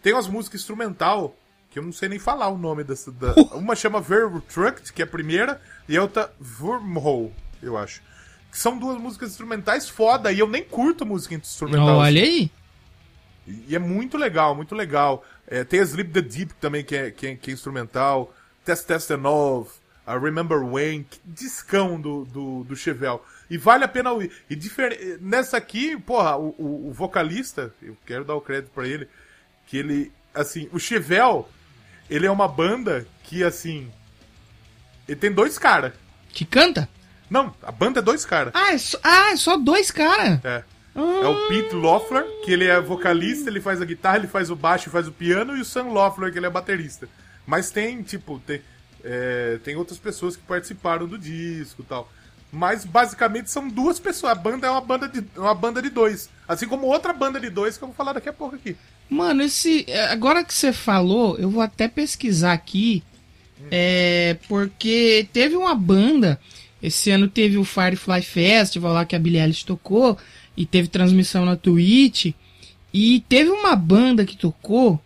[0.00, 1.34] Tem umas músicas instrumental,
[1.70, 3.10] que eu não sei nem falar o nome dessa.
[3.10, 8.00] Da, uma chama Vertruct, que é a primeira, e a outra Wormhole, eu acho.
[8.50, 11.96] Que são duas músicas instrumentais foda, e eu nem curto música instrumental.
[11.96, 12.50] Olha aí.
[13.46, 15.24] E é muito legal, muito legal.
[15.50, 18.32] É, tem a Sleep the Deep também, que é, que é, que é instrumental.
[18.64, 19.68] Test Test and All,
[20.06, 23.24] a Remember When, discão do, do, do Chevel.
[23.50, 24.30] E vale a pena ouvir.
[24.48, 25.18] E difer...
[25.20, 29.08] nessa aqui, porra, o, o, o, vocalista, eu quero dar o crédito para ele,
[29.66, 31.48] que ele, assim, o Chevel,
[32.08, 33.90] ele é uma banda que, assim,
[35.08, 35.92] ele tem dois caras.
[36.28, 36.88] Que canta?
[37.28, 38.52] Não, a banda é dois caras.
[38.54, 40.44] Ah, é só, ah, é só dois caras?
[40.44, 40.62] É.
[40.94, 44.56] É o Pete Loeffler, que ele é vocalista, ele faz a guitarra, ele faz o
[44.56, 47.08] baixo faz o piano, e o Sam Loeffler, que ele é baterista.
[47.46, 48.60] Mas tem, tipo, tem,
[49.04, 52.10] é, tem outras pessoas que participaram do disco e tal.
[52.52, 54.32] Mas basicamente são duas pessoas.
[54.32, 56.28] A banda é uma banda de, uma banda de dois.
[56.48, 58.76] Assim como outra banda de dois que eu vou falar daqui a pouco aqui.
[59.08, 59.84] Mano, esse.
[59.88, 63.04] É, agora que você falou, eu vou até pesquisar aqui.
[63.60, 63.66] Hum.
[63.70, 64.36] É.
[64.48, 66.40] Porque teve uma banda.
[66.82, 70.18] Esse ano teve o Firefly Festival lá que a Billie Eilish tocou.
[70.60, 72.34] E teve transmissão na Twitch.
[72.92, 75.00] E teve uma banda que tocou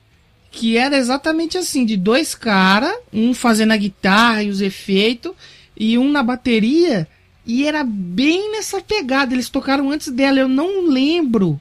[0.51, 5.33] que era exatamente assim, de dois caras, um fazendo a guitarra e os efeitos,
[5.77, 7.09] e um na bateria,
[7.47, 9.33] e era bem nessa pegada.
[9.33, 11.61] Eles tocaram antes dela, eu não lembro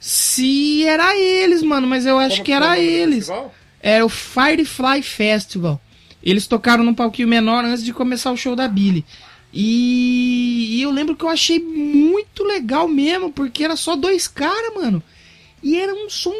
[0.00, 3.28] se era eles, mano, mas eu acho Como que era eles.
[3.80, 5.80] Era o Firefly Festival.
[6.22, 9.04] Eles tocaram num palquinho menor antes de começar o show da Billy.
[9.56, 14.74] E, e eu lembro que eu achei muito legal mesmo, porque era só dois caras,
[14.74, 15.00] mano.
[15.62, 16.34] E era um som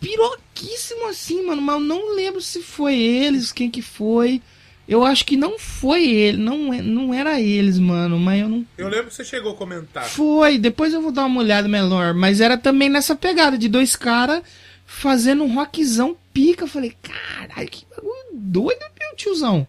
[0.00, 1.60] piroquíssimo assim, mano.
[1.60, 4.40] Mas eu não lembro se foi eles, quem que foi.
[4.86, 8.64] Eu acho que não foi ele, não, não era eles, mano, mas eu não.
[8.78, 10.04] Eu lembro que você chegou a comentar.
[10.04, 13.96] Foi, depois eu vou dar uma olhada melhor, mas era também nessa pegada de dois
[13.96, 14.42] caras
[14.86, 16.62] fazendo um rockzão pica.
[16.62, 19.66] Eu falei, caralho, que bagulho doido, meu tiozão.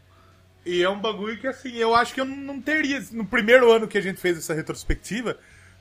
[0.67, 3.03] E é um bagulho que, assim, eu acho que eu não teria.
[3.11, 5.37] No primeiro ano que a gente fez essa retrospectiva,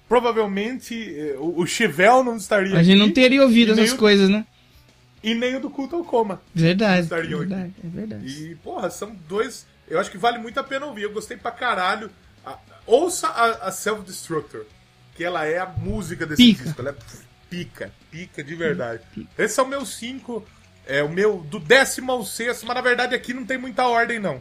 [0.09, 2.76] provavelmente eh, o, o Chevel não estaria.
[2.78, 3.97] A gente aqui, não teria ouvido essas o...
[3.97, 4.47] coisas, né?
[5.26, 6.41] e nem o do culto ao coma.
[6.55, 7.12] Verdade.
[7.12, 8.26] É verdade, é verdade.
[8.26, 9.66] E, porra, são dois.
[9.89, 11.03] Eu acho que vale muito a pena ouvir.
[11.03, 12.09] Eu gostei pra caralho.
[12.45, 12.57] A,
[12.87, 14.64] ouça a, a Self-Destructor,
[15.16, 16.62] que ela é a música desse pica.
[16.62, 16.80] disco.
[16.80, 16.97] Ela é
[17.51, 19.03] pica, pica de verdade.
[19.12, 19.43] Pica.
[19.43, 20.47] Esses são meus cinco.
[20.87, 24.20] É o meu do décimo ao sexto, mas na verdade aqui não tem muita ordem,
[24.20, 24.41] não.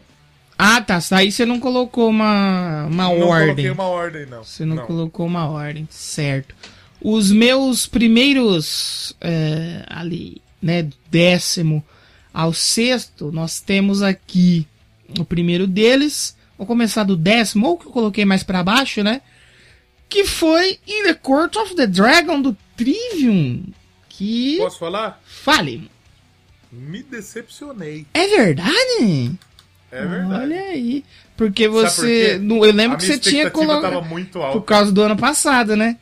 [0.58, 1.00] Ah, tá.
[1.12, 3.30] Aí você não colocou uma, uma não ordem.
[3.30, 4.44] Não coloquei uma ordem, não.
[4.44, 6.56] Você não, não, colocou uma ordem, certo.
[7.02, 11.84] Os meus primeiros é, ali né, do décimo
[12.34, 14.68] ao sexto, nós temos aqui
[15.20, 16.36] o primeiro deles.
[16.58, 19.22] Vou começar do décimo, ou que eu coloquei mais para baixo, né?
[20.08, 23.64] Que foi In the Court of the Dragon do Trivium.
[24.10, 24.58] Que.
[24.58, 25.22] Posso falar?
[25.26, 25.90] Fale.
[26.72, 28.06] Me decepcionei.
[28.14, 29.38] É verdade?
[29.92, 30.44] É verdade.
[30.44, 31.04] Olha aí.
[31.38, 32.42] Porque você.
[32.48, 34.02] Por eu lembro que você tinha colocado.
[34.52, 35.98] Por causa do ano passado, né?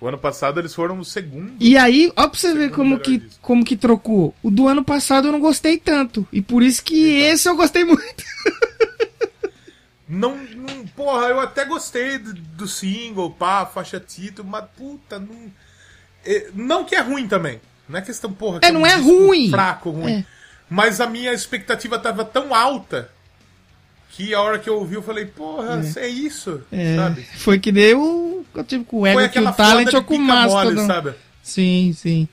[0.00, 1.54] O ano passado eles foram o segundo.
[1.58, 4.34] E aí, ó pra você ver como que, como que trocou.
[4.42, 6.26] O do ano passado eu não gostei tanto.
[6.30, 7.32] E por isso que então.
[7.32, 8.24] esse eu gostei muito.
[10.06, 15.50] não, não, porra, eu até gostei do, do single, pá, faixa título, mas puta, não.
[16.24, 17.58] É, não que é ruim também.
[17.88, 19.48] Não é questão, porra, que é, não é ruim.
[19.48, 20.12] Fraco, ruim.
[20.12, 20.35] É.
[20.68, 23.10] Mas a minha expectativa tava tão alta
[24.10, 26.96] que a hora que eu ouvi eu falei, porra, é, é isso, é.
[26.96, 27.22] sabe?
[27.36, 30.18] Foi que nem o eu tive com o ego que o talent ou com o
[30.18, 30.86] Mastodon.
[30.86, 31.12] Sabe?
[31.42, 32.28] Sim, sim.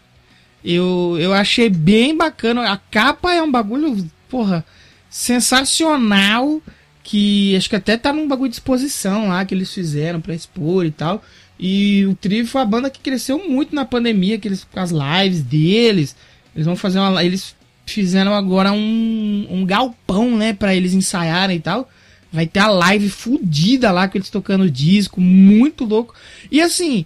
[0.63, 2.71] Eu, eu achei bem bacana.
[2.71, 4.65] A capa é um bagulho, porra,
[5.09, 6.61] sensacional.
[7.03, 10.86] Que acho que até tá num bagulho de exposição lá que eles fizeram pra expor
[10.86, 11.21] e tal.
[11.59, 14.91] E o Triv foi a banda que cresceu muito na pandemia, que eles, com as
[14.91, 16.15] lives deles.
[16.55, 17.23] Eles vão fazer uma.
[17.23, 17.53] Eles
[17.86, 21.89] fizeram agora um, um galpão, né, para eles ensaiarem e tal.
[22.31, 26.15] Vai ter a live fudida lá com eles tocando disco, muito louco.
[26.51, 27.05] E assim,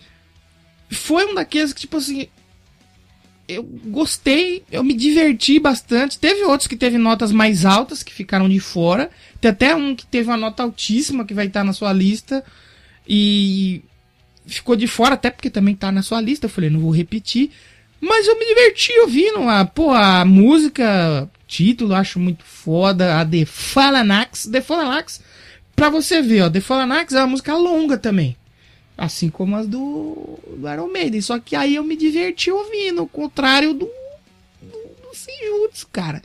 [0.90, 2.28] foi um daqueles que, tipo assim,
[3.48, 6.20] eu gostei, eu me diverti bastante.
[6.20, 9.10] Teve outros que teve notas mais altas que ficaram de fora.
[9.40, 12.44] Tem até um que teve uma nota altíssima que vai estar na sua lista
[13.08, 13.82] e
[14.46, 16.46] ficou de fora, até porque também tá na sua lista.
[16.46, 17.52] Eu falei, não vou repetir.
[18.00, 23.20] Mas eu me diverti ouvindo a, pô, a música, título, acho muito foda.
[23.20, 24.48] A The Phalanax.
[24.48, 25.22] The Phalanax,
[25.76, 26.50] pra você ver, ó.
[26.50, 28.38] The Phalanax é uma música longa também.
[28.98, 31.22] Assim como as do, do Iron Maiden.
[31.22, 33.90] Só que aí eu me diverti ouvindo, ao contrário do,
[34.62, 34.78] do,
[35.12, 36.22] do cara.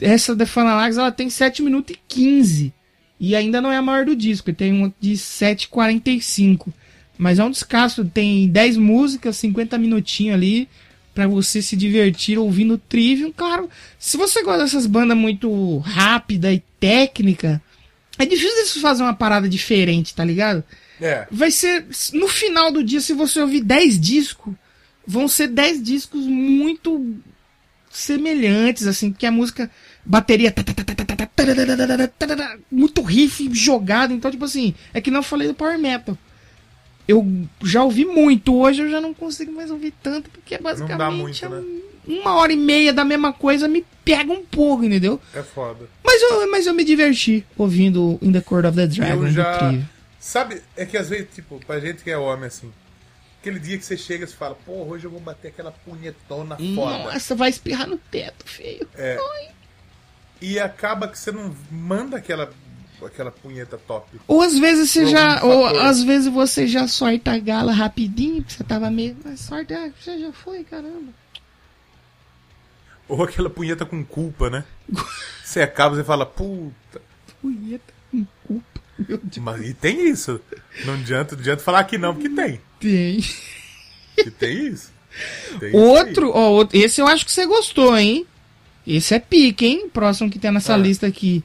[0.00, 2.72] Essa The Phalanax, ela tem 7 minutos e 15.
[3.18, 6.68] E ainda não é a maior do disco, tem uma de 7,45.
[7.18, 10.66] Mas é um descasso, tem 10 músicas, 50 minutinhos ali
[11.20, 13.32] para você se divertir ouvindo Trivium.
[13.32, 13.68] Claro,
[13.98, 17.60] se você gosta dessas bandas muito rápida e técnica,
[18.18, 20.64] é difícil eles fazer uma parada diferente, tá ligado?
[21.00, 21.26] É.
[21.30, 21.86] Vai ser.
[22.12, 24.54] No final do dia, se você ouvir 10 discos,
[25.06, 27.16] vão ser 10 discos muito
[27.90, 29.70] semelhantes, assim, porque a música,
[30.04, 30.54] bateria,
[32.70, 36.16] muito riff jogado, então, tipo assim, é que não falei do Power Metal.
[37.10, 37.26] Eu
[37.64, 41.80] já ouvi muito, hoje eu já não consigo mais ouvir tanto, porque basicamente muito, né?
[42.06, 45.20] uma hora e meia da mesma coisa me pega um pouco, entendeu?
[45.34, 45.88] É foda.
[46.04, 49.26] Mas eu, mas eu me diverti ouvindo In the Court of the Dragon.
[49.26, 49.74] Eu já...
[50.20, 52.70] Sabe, é que às vezes, tipo, pra gente que é homem, assim,
[53.40, 56.98] aquele dia que você chega e fala, porra, hoje eu vou bater aquela punhetona foda.
[57.12, 58.86] Nossa, vai espirrar no teto, feio.
[58.94, 59.18] É.
[59.18, 59.48] Ai.
[60.40, 62.52] E acaba que você não manda aquela
[63.06, 64.20] aquela punheta top.
[64.26, 65.42] Ou às vezes você já.
[65.44, 69.16] Ou às vezes você já sorta a gala rapidinho, porque você tava meio.
[69.24, 71.12] Mas sorte, ah, você já foi, caramba.
[73.08, 74.64] Ou aquela punheta com culpa, né?
[75.44, 77.02] você acaba e fala, puta.
[77.40, 78.80] Punheta com culpa.
[79.40, 80.40] Mas e tem isso.
[80.84, 82.60] Não adianta, não adianta falar que não, porque tem.
[82.78, 83.20] Tem.
[84.14, 84.92] Que tem isso.
[85.58, 88.26] Tem outro, isso ó, esse eu acho que você gostou, hein?
[88.86, 89.88] Esse é pique, hein?
[89.92, 90.76] Próximo que tem nessa ah.
[90.76, 91.42] lista aqui.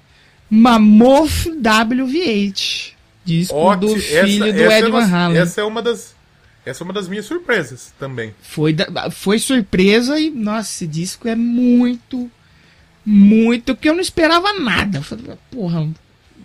[0.55, 2.93] Mammoth WV8.
[3.23, 3.93] Disco Ótimo.
[3.93, 5.37] do filho essa, do essa Ed é Van Halen.
[5.37, 6.15] Essa é uma das.
[6.65, 8.33] Essa é uma das minhas surpresas também.
[8.41, 12.29] Foi, da, foi surpresa e, nossa, esse disco é muito,
[13.05, 14.97] muito, que eu não esperava nada.
[14.97, 15.87] Eu falei, porra,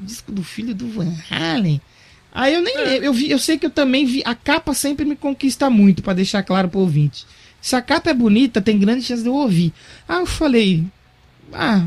[0.03, 1.81] disco do filho do Van Halen.
[2.32, 3.07] Aí eu nem é.
[3.07, 6.12] eu vi, eu sei que eu também vi, a capa sempre me conquista muito, para
[6.12, 7.27] deixar claro pro ouvinte.
[7.61, 9.73] Se a capa é bonita, tem grande chance de eu ouvir.
[10.09, 10.85] Aí eu falei,
[11.53, 11.87] ah,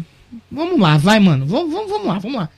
[0.52, 1.46] vamos lá, vai, mano.
[1.46, 2.50] Vamos, vamos, vamos lá, vamos lá.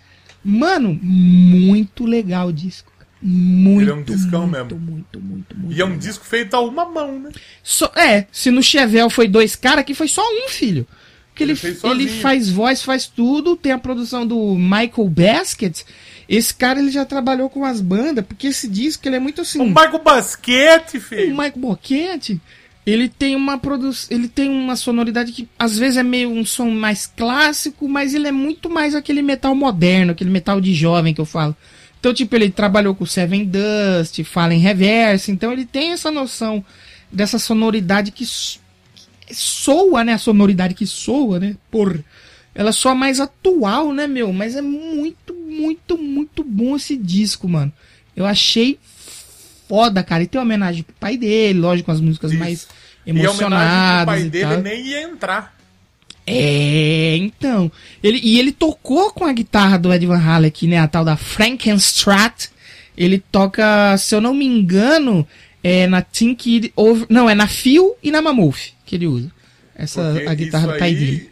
[0.44, 2.92] Mano, muito legal o disco.
[3.22, 4.80] Muito, Ele é um discão muito, mesmo.
[4.80, 5.76] Muito, muito, muito.
[5.76, 7.32] E é um disco feito a uma mão, né?
[7.64, 10.86] Só, é, se no Chevel foi dois caras, aqui foi só um, filho.
[11.30, 15.82] Porque ele, ele, ele faz voz, faz tudo, tem a produção do Michael Basket.
[16.30, 19.60] Esse cara ele já trabalhou com as bandas, porque esse disco ele é muito assim.
[19.60, 21.34] O Michael Basquete, filho.
[21.34, 22.40] O Michael Basquete,
[22.86, 26.70] ele tem uma produção, ele tem uma sonoridade que às vezes é meio um som
[26.70, 31.20] mais clássico, mas ele é muito mais aquele metal moderno, aquele metal de jovem que
[31.20, 31.56] eu falo.
[32.00, 36.64] Então, tipo, ele trabalhou com Seven Dust, Fallen Reverse, então ele tem essa noção
[37.12, 38.24] dessa sonoridade que
[39.32, 40.14] soa, né?
[40.14, 41.56] A sonoridade que soa, né?
[41.72, 42.04] Por.
[42.54, 44.32] Ela soa mais atual, né, meu?
[44.32, 47.74] Mas é muito, muito, muito bom esse disco, mano.
[48.16, 48.78] Eu achei
[49.68, 50.24] foda, cara.
[50.24, 52.40] E tem uma homenagem pro pai dele, lógico, com as músicas Isso.
[52.40, 52.68] mais
[53.06, 53.60] emocionadas.
[53.60, 54.62] E a pai dele tal.
[54.62, 55.56] nem ia entrar.
[56.28, 57.72] É, então.
[58.02, 60.80] Ele, e ele tocou com a guitarra do Ed Van Halen aqui, né?
[60.80, 62.50] A tal da Frankenstrat.
[62.98, 65.28] Ele toca, se eu não me engano,
[65.62, 67.06] é na Think Over.
[67.10, 69.32] Não, é na Phil e na Mammoth que ele usa.
[69.76, 71.32] Essa Porque a guitarra do pai aí, dele.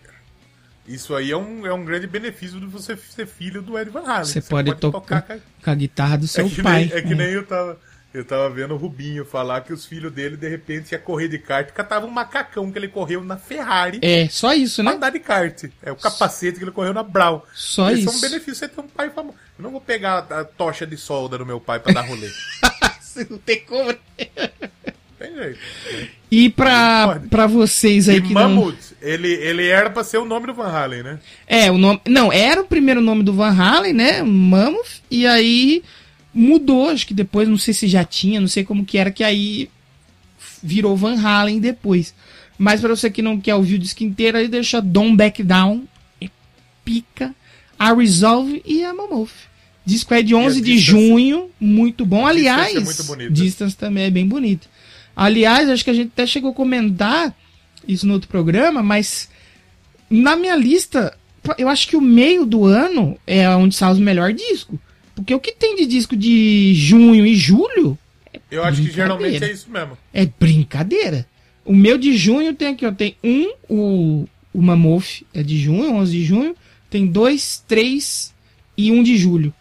[0.88, 4.02] Isso aí é um, é um grande benefício de você ser filho do Ed Van
[4.02, 4.26] Halen.
[4.26, 6.86] Você, você pode, pode, tocar, tocar com a guitarra do seu é pai.
[6.86, 7.16] Nem, é que é.
[7.16, 7.80] nem eu tava.
[8.14, 11.40] Eu tava vendo o Rubinho falar que os filhos dele, de repente, ia correr de
[11.40, 13.98] kart, catava um macacão que ele correu na Ferrari.
[14.04, 14.92] É, só isso, né?
[14.92, 15.64] Andar de kart.
[15.82, 17.48] É o capacete que ele correu na Brau.
[17.56, 18.10] Só Esse isso.
[18.10, 19.36] é um benefício você ter um pai famoso.
[19.58, 22.30] Eu não vou pegar a tocha de solda do meu pai pra dar rolê.
[23.02, 23.92] você não tem como.
[25.18, 25.60] Tem jeito.
[26.30, 29.10] E pra, pra vocês aí e que Mammoth, não...
[29.10, 31.20] ele, ele era pra ser o nome do Van Halen, né?
[31.48, 32.00] É, o nome...
[32.08, 34.22] Não, era o primeiro nome do Van Halen, né?
[34.22, 35.02] Mammoth.
[35.10, 35.84] E aí
[36.34, 39.24] mudou, acho que depois, não sei se já tinha, não sei como que era, que
[39.24, 39.70] aí
[40.62, 42.14] virou Van Halen depois.
[42.58, 45.84] Mas para você que não quer ouvir o disco inteiro, aí deixa Don't Back Down,
[46.22, 46.30] é
[46.84, 47.36] pica,
[47.78, 49.32] a Resolve e a Mammoth.
[49.86, 52.26] Disco é de 11 de junho, muito bom.
[52.26, 54.70] Aliás, Distance, é Distance também é bem bonito.
[55.16, 57.36] Aliás, acho que a gente até chegou a comentar
[57.88, 59.30] isso no outro programa, mas
[60.10, 61.18] na minha lista,
[61.58, 64.80] eu acho que o meio do ano é onde sai os melhores discos.
[65.16, 67.98] Porque o que tem de disco de junho e julho.
[68.34, 69.98] É eu acho que geralmente é isso mesmo.
[70.14, 71.28] É brincadeira.
[71.66, 72.92] O meu de junho tem aqui, ó.
[72.92, 76.56] Tem um, o, o Mammoth é de junho, 11 de junho.
[76.90, 78.34] Tem dois, três
[78.78, 79.54] e um de julho.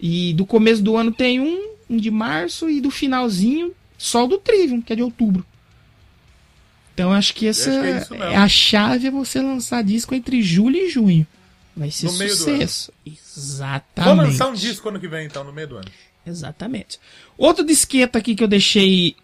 [0.00, 2.70] E do começo do ano tem um, um de março.
[2.70, 3.72] E do finalzinho
[4.02, 5.46] só o do Trivium, que é de outubro.
[6.92, 10.42] Então acho que essa acho que é, é, a chave é você lançar disco entre
[10.42, 11.26] julho e junho.
[11.76, 12.92] Vai ser no sucesso.
[13.06, 14.16] Exatamente.
[14.16, 15.90] Vou lançar um disco ano que vem, então, no meio do ano.
[16.26, 17.00] Exatamente.
[17.36, 19.16] Outro disquete aqui que eu deixei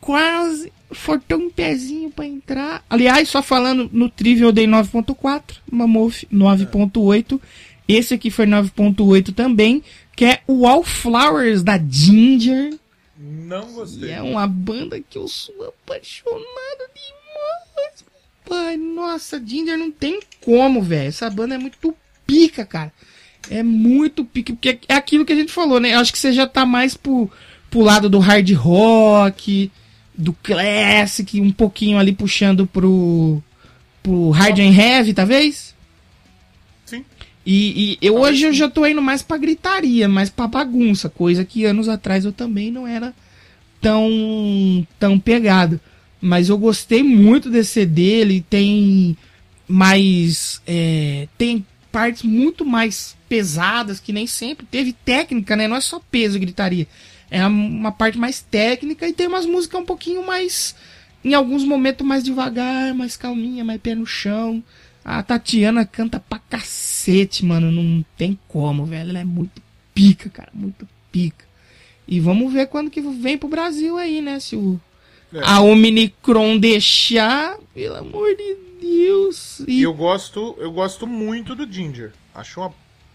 [0.00, 2.84] quase faltou um pezinho para entrar.
[2.88, 7.40] Aliás, só falando no Trivial dei 9.4, Mammoth 9.8.
[7.86, 9.82] Esse aqui foi 9.8 também,
[10.16, 12.78] que é o Wallflowers da Ginger.
[13.16, 14.10] Não gostei.
[14.10, 17.13] E é uma banda que eu sou apaixonado demais.
[18.48, 21.08] Pai, nossa, Ginger não tem como, velho.
[21.08, 21.94] Essa banda é muito
[22.26, 22.92] pica, cara.
[23.50, 25.94] É muito pica, porque é aquilo que a gente falou, né?
[25.94, 27.30] Eu acho que você já tá mais pro,
[27.70, 29.70] pro lado do hard rock,
[30.16, 33.42] do classic, um pouquinho ali puxando pro,
[34.02, 35.74] pro hard and heavy, talvez?
[36.84, 37.04] Sim.
[37.44, 41.44] E, e eu, hoje eu já tô indo mais pra gritaria, mais pra bagunça, coisa
[41.44, 43.12] que anos atrás eu também não era
[43.80, 45.80] tão, tão pegado.
[46.24, 49.14] Mas eu gostei muito desse CD, ele tem
[49.68, 50.62] mais.
[50.66, 55.68] É, tem partes muito mais pesadas, que nem sempre teve técnica, né?
[55.68, 56.88] Não é só peso e gritaria.
[57.30, 60.74] É uma parte mais técnica e tem umas músicas um pouquinho mais.
[61.22, 64.64] Em alguns momentos mais devagar, mais calminha, mais pé no chão.
[65.04, 67.70] A Tatiana canta pra cacete, mano.
[67.70, 69.10] Não tem como, velho.
[69.10, 69.60] Ela é muito
[69.94, 70.50] pica, cara.
[70.54, 71.44] Muito pica.
[72.08, 74.40] E vamos ver quando que vem pro Brasil aí, né?
[74.40, 74.80] Se o,
[75.34, 75.40] é.
[75.44, 79.60] a Omnicron deixar, pelo amor de Deus.
[79.66, 82.12] E eu gosto, eu gosto muito do Ginger.
[82.34, 82.72] Acho uma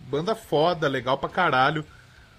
[0.09, 1.85] banda foda, legal pra caralho.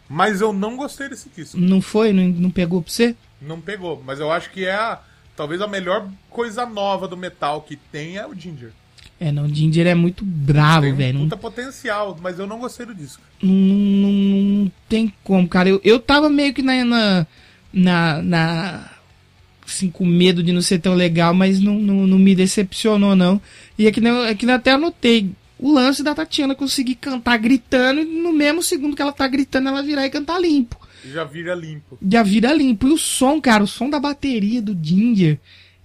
[0.09, 1.57] Mas eu não gostei desse disco.
[1.57, 2.13] Não foi?
[2.13, 3.15] Não, não pegou pra você?
[3.41, 5.01] Não pegou, mas eu acho que é a,
[5.37, 8.73] talvez a melhor coisa nova do metal que tem é o Ginger.
[9.21, 11.19] É, não, o Ginger é muito bravo, tem velho.
[11.19, 13.23] Muita potencial, mas eu não gostei do disco.
[13.41, 15.69] Não, não, não tem como, cara.
[15.69, 17.27] Eu, eu tava meio que na, na,
[17.73, 18.91] na, na
[19.71, 23.41] assim, com medo de não ser tão legal, mas não, não, não me decepcionou, não.
[23.79, 28.63] E aqui, aqui até anotei o lance da Tatiana conseguir cantar gritando e no mesmo
[28.63, 30.79] segundo que ela tá gritando, ela virar e cantar limpo.
[31.05, 31.99] Já vira limpo.
[32.07, 32.89] Já vira limpo.
[32.89, 35.39] E o som, cara, o som da bateria do Ginger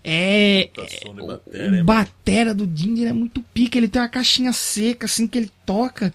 [0.03, 0.70] é.
[0.78, 3.78] é batera, o batera do Ginger é muito pica.
[3.78, 6.14] Ele tem uma caixinha seca, assim, que ele toca.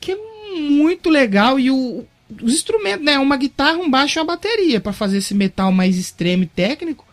[0.00, 0.16] Que é
[0.58, 1.58] muito legal.
[1.60, 2.06] E o,
[2.42, 3.18] os instrumentos, né?
[3.18, 4.80] Uma guitarra, um baixo e uma bateria.
[4.80, 7.04] para fazer esse metal mais extremo e técnico.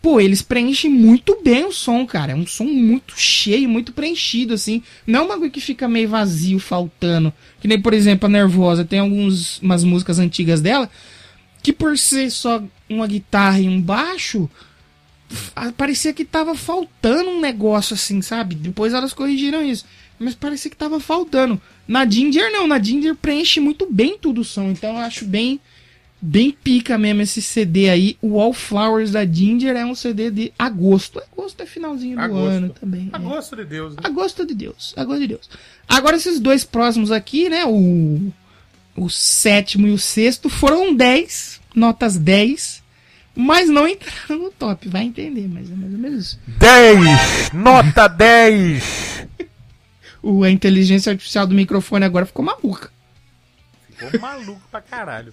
[0.00, 2.32] Pô, eles preenchem muito bem o som, cara.
[2.32, 4.82] É um som muito cheio, muito preenchido, assim.
[5.04, 7.32] Não é um bagulho que fica meio vazio, faltando.
[7.60, 8.84] Que nem, por exemplo, a Nervosa.
[8.84, 10.88] Tem algumas umas músicas antigas dela
[11.60, 14.48] que, por ser só uma guitarra e um baixo,
[15.76, 18.54] parecia que tava faltando um negócio assim, sabe?
[18.54, 19.84] Depois elas corrigiram isso.
[20.18, 21.60] Mas parecia que tava faltando.
[21.86, 22.66] Na Ginger, não.
[22.66, 24.70] Na Ginger preenche muito bem tudo o som.
[24.70, 25.60] Então eu acho bem
[26.26, 28.16] bem pica mesmo esse CD aí.
[28.22, 31.20] O Wallflowers da Ginger é um CD de agosto.
[31.32, 32.48] Agosto é finalzinho do agosto.
[32.48, 33.10] ano também.
[33.12, 33.16] É.
[33.16, 33.58] Agosto é.
[33.58, 33.94] de Deus.
[33.94, 34.00] Né?
[34.02, 34.94] Agosto de Deus.
[34.96, 35.50] Agosto de Deus.
[35.86, 37.66] Agora esses dois próximos aqui, né?
[37.66, 38.32] O,
[38.96, 42.82] o sétimo e o sexto foram 10, notas 10.
[43.36, 46.40] Mas não entraram no top, vai entender, mas é mais ou menos isso.
[46.46, 47.52] 10!
[47.52, 49.23] Nota 10!
[50.24, 52.90] O, a inteligência artificial do microfone agora ficou maluca.
[53.90, 55.32] Ficou maluco pra caralho.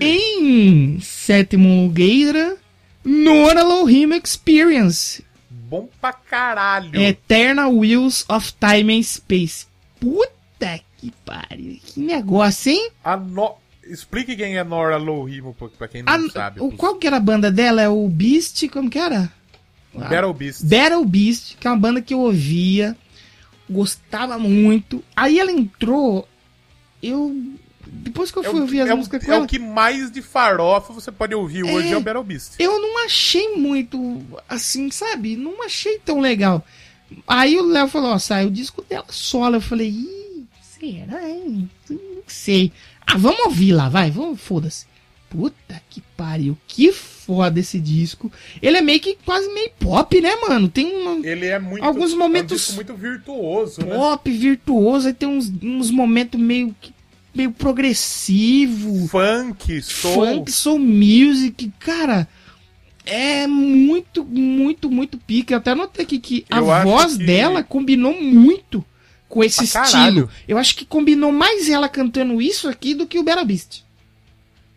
[0.00, 2.56] Em sétimo lugar,
[3.04, 5.24] Nora Lohim Experience.
[5.48, 7.00] Bom pra caralho.
[7.00, 9.66] Eternal Wheels of Time and Space.
[10.00, 11.78] Puta que pariu.
[11.84, 12.90] Que negócio, hein?
[13.04, 13.54] A no...
[13.84, 16.30] Explique quem é Nora Lohim pra quem não a...
[16.30, 16.60] sabe.
[16.76, 17.80] Qual que era a banda dela?
[17.80, 18.68] É o Beast?
[18.68, 19.32] Como que era?
[19.94, 20.64] Battle Beast.
[20.64, 22.96] Battle Beast, que é uma banda que eu ouvia,
[23.68, 25.02] gostava muito.
[25.14, 26.28] Aí ela entrou,
[27.02, 27.34] eu
[27.90, 29.58] depois que eu é fui é ouvir as é músicas com É ela, o que
[29.58, 32.54] mais de farofa você pode ouvir é, hoje é o Battle Beast.
[32.58, 35.36] Eu não achei muito, assim, sabe?
[35.36, 36.64] Não achei tão legal.
[37.26, 39.56] Aí o Léo falou, ó, sai o disco dela solo.
[39.56, 41.70] Eu falei, ih, será, hein?
[41.88, 42.72] Não sei.
[43.06, 44.86] Ah, vamos ouvir lá, vai, vamos, foda-se.
[45.30, 47.17] Puta que pariu, que foda
[47.56, 48.30] esse disco.
[48.62, 50.68] Ele é meio que quase meio pop, né, mano?
[50.68, 51.84] Tem uma, Ele é muito.
[51.84, 52.70] Alguns momentos.
[52.70, 53.96] É um muito virtuoso, pop, né?
[53.96, 55.08] Pop, virtuoso.
[55.08, 56.92] Aí tem uns, uns momentos meio que
[57.34, 59.08] meio progressivo.
[59.08, 60.14] Funk, soul.
[60.14, 61.72] Funk, soul music.
[61.78, 62.26] Cara,
[63.04, 65.54] é muito, muito, muito pica.
[65.54, 67.24] Eu até notei aqui que Eu a voz que...
[67.24, 68.84] dela combinou muito
[69.28, 70.28] com esse ah, estilo.
[70.46, 73.84] Eu acho que combinou mais ela cantando isso aqui do que o Bella Beast.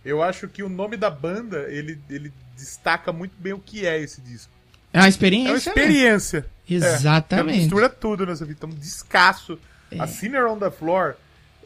[0.03, 3.99] Eu acho que o nome da banda, ele, ele destaca muito bem o que é
[3.99, 4.51] esse disco.
[4.93, 5.49] É uma experiência.
[5.49, 6.39] É uma experiência.
[6.41, 6.75] Né?
[6.77, 7.57] Exatamente.
[7.57, 8.59] É, mistura tudo nessa vida.
[8.65, 9.59] Então, descasso.
[9.91, 9.99] É.
[9.99, 11.15] A Sinner on the Floor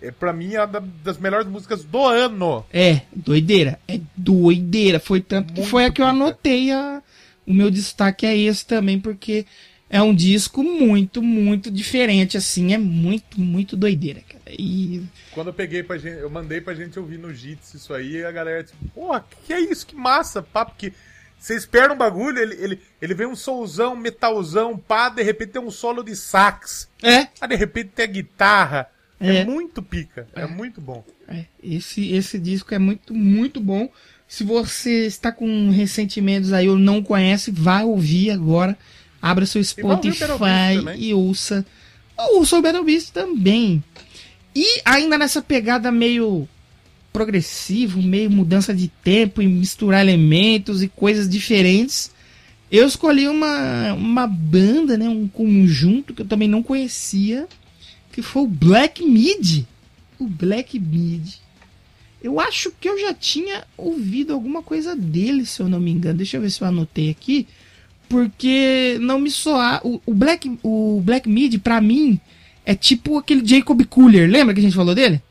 [0.01, 2.65] é, pra mim, é uma das melhores músicas do ano.
[2.71, 3.79] É, doideira.
[3.87, 4.99] É doideira.
[4.99, 6.71] Foi tanto muito que foi a que eu anotei.
[6.71, 7.01] A...
[7.45, 9.45] O meu destaque é esse também, porque
[9.89, 12.73] é um disco muito, muito diferente, assim.
[12.73, 14.34] É muito, muito doideira, cara.
[14.47, 15.03] E...
[15.31, 18.25] Quando eu peguei pra gente, eu mandei pra gente ouvir no Jits isso aí, e
[18.25, 19.87] a galera, tipo, porra, que é isso?
[19.87, 20.93] Que massa, pá, porque
[21.39, 25.61] você espera um bagulho, ele, ele, ele vem um soulzão, metalzão, pá, de repente tem
[25.61, 26.89] um solo de sax.
[27.03, 27.27] É.
[27.39, 28.89] Aí de repente tem a guitarra.
[29.19, 31.03] É, é muito pica, é, é, muito bom.
[31.27, 31.45] É.
[31.63, 33.89] Esse, esse disco é muito, muito bom.
[34.27, 38.77] Se você está com ressentimentos aí ou não conhece, vá ouvir agora.
[39.21, 40.33] Abra seu Spotify
[40.97, 41.65] e, e ouça.
[42.17, 43.83] Ouça o Battle Beast também.
[44.55, 46.47] E ainda nessa pegada meio
[47.11, 52.11] progressivo, meio mudança de tempo e misturar elementos e coisas diferentes.
[52.71, 57.47] Eu escolhi uma, uma banda, né, um conjunto que eu também não conhecia,
[58.11, 59.65] que foi o Black Mid.
[60.19, 61.35] O Black Mid.
[62.23, 66.17] Eu acho que eu já tinha ouvido alguma coisa dele, se eu não me engano.
[66.17, 67.47] Deixa eu ver se eu anotei aqui.
[68.09, 69.79] Porque não me soar.
[69.85, 72.19] O, o Black, o Black Mid, pra mim,
[72.65, 74.29] é tipo aquele Jacob Cooler.
[74.29, 75.21] Lembra que a gente falou dele?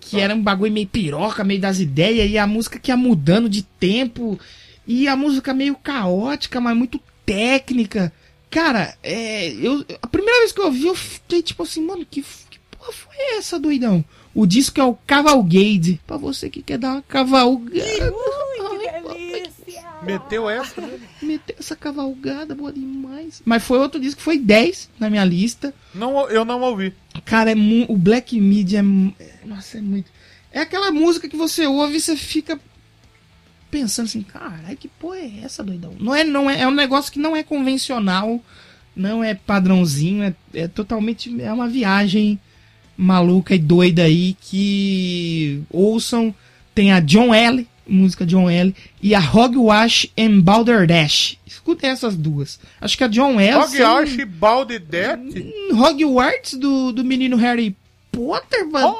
[0.00, 2.28] Que era um bagulho meio piroca, meio das ideias.
[2.30, 4.38] E a música que ia mudando de tempo.
[4.86, 8.12] E a música meio caótica, mas muito técnica.
[8.50, 12.22] Cara, é, eu, a primeira vez que eu ouvi, eu fiquei tipo assim, mano, que,
[12.22, 14.04] que porra foi essa, doidão?
[14.34, 16.00] O disco é o Cavalgade.
[16.04, 18.12] Pra você que quer dar uma cavalgada.
[20.02, 20.98] Meteu essa, né?
[21.22, 23.42] Meteu essa cavalgada, boa demais.
[23.44, 25.74] Mas foi outro disco que foi 10 na minha lista.
[25.94, 26.94] Não, eu não ouvi.
[27.24, 27.54] Cara, é
[27.88, 28.38] o Black
[28.76, 30.10] é, mu- é- Nossa, é muito.
[30.52, 32.58] É aquela música que você ouve e você fica
[33.70, 35.94] pensando assim, caralho, que porra é essa, doidão?
[36.00, 38.42] Não é, não é, é um negócio que não é convencional,
[38.96, 41.40] não é padrãozinho, é, é totalmente.
[41.40, 42.38] É uma viagem
[42.96, 46.34] maluca e doida aí que ouçam.
[46.74, 51.36] Tem a John L, música John L, e a Hogwash and Balderdash.
[51.46, 52.58] Escutem essas duas.
[52.80, 53.56] Acho que a John L.
[53.58, 55.18] Hogwash Baldedet?
[55.72, 57.76] Hum, Hogwarts do, do menino Harry
[58.12, 58.96] Potter, mano.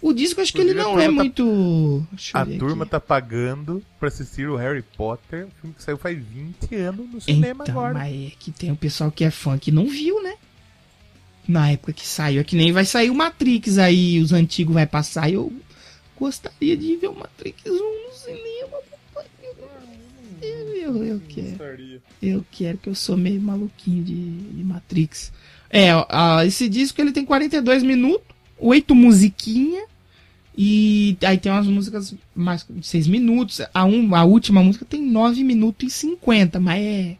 [0.00, 2.06] O disco acho que ele não é tá- muito.
[2.32, 2.90] A turma aqui.
[2.90, 7.20] tá pagando pra assistir o Harry Potter, um filme que saiu faz 20 anos no
[7.20, 7.94] cinema Então, agora.
[7.94, 10.34] mas é que tem o pessoal que é fã que não viu, né?
[11.46, 12.40] Na época que saiu.
[12.40, 15.28] É que nem vai sair o Matrix aí, os antigos vai passar.
[15.30, 15.52] e Eu
[16.22, 18.78] gostaria de ver o Matrix 1 no cinema.
[19.12, 19.26] papai.
[20.40, 22.00] Eu, eu, eu quero.
[22.22, 25.32] Eu quero, que eu sou meio maluquinho de, de Matrix.
[25.68, 28.26] É, ó, esse disco ele tem 42 minutos,
[28.58, 29.84] 8 musiquinha
[30.56, 33.60] e aí tem umas músicas mais de 6 minutos.
[33.74, 37.16] A, um, a última música tem 9 minutos e 50, mas é.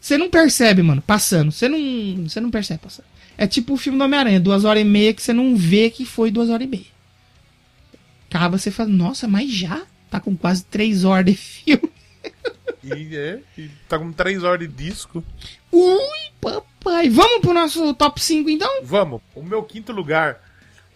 [0.00, 1.50] Você não percebe, mano, passando.
[1.50, 3.06] Você não, você não percebe passando.
[3.36, 6.04] É tipo o filme do Homem-Aranha, duas horas e meia que você não vê que
[6.04, 6.97] foi duas horas e meia.
[8.28, 9.82] Acaba você fala, nossa, mas já?
[10.10, 11.90] Tá com quase três horas de filme.
[12.84, 15.22] E, é, e tá com 3 horas de disco.
[15.72, 17.08] Ui, papai.
[17.10, 18.82] Vamos pro nosso top 5 então?
[18.84, 20.40] Vamos, o meu quinto lugar,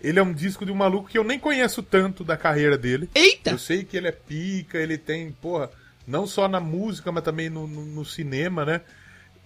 [0.01, 3.11] ele é um disco de um maluco que eu nem conheço tanto da carreira dele.
[3.15, 3.51] Eita!
[3.51, 5.71] Eu sei que ele é pica, ele tem, porra,
[6.07, 8.81] não só na música, mas também no, no- no cinema, né?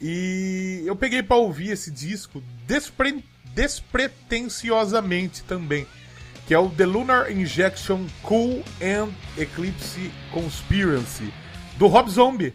[0.01, 5.87] E eu peguei pra ouvir esse disco despre- despretensiosamente também,
[6.47, 11.33] que é o The Lunar Injection Cool and Eclipse Conspiracy,
[11.77, 12.55] do Rob Zombie.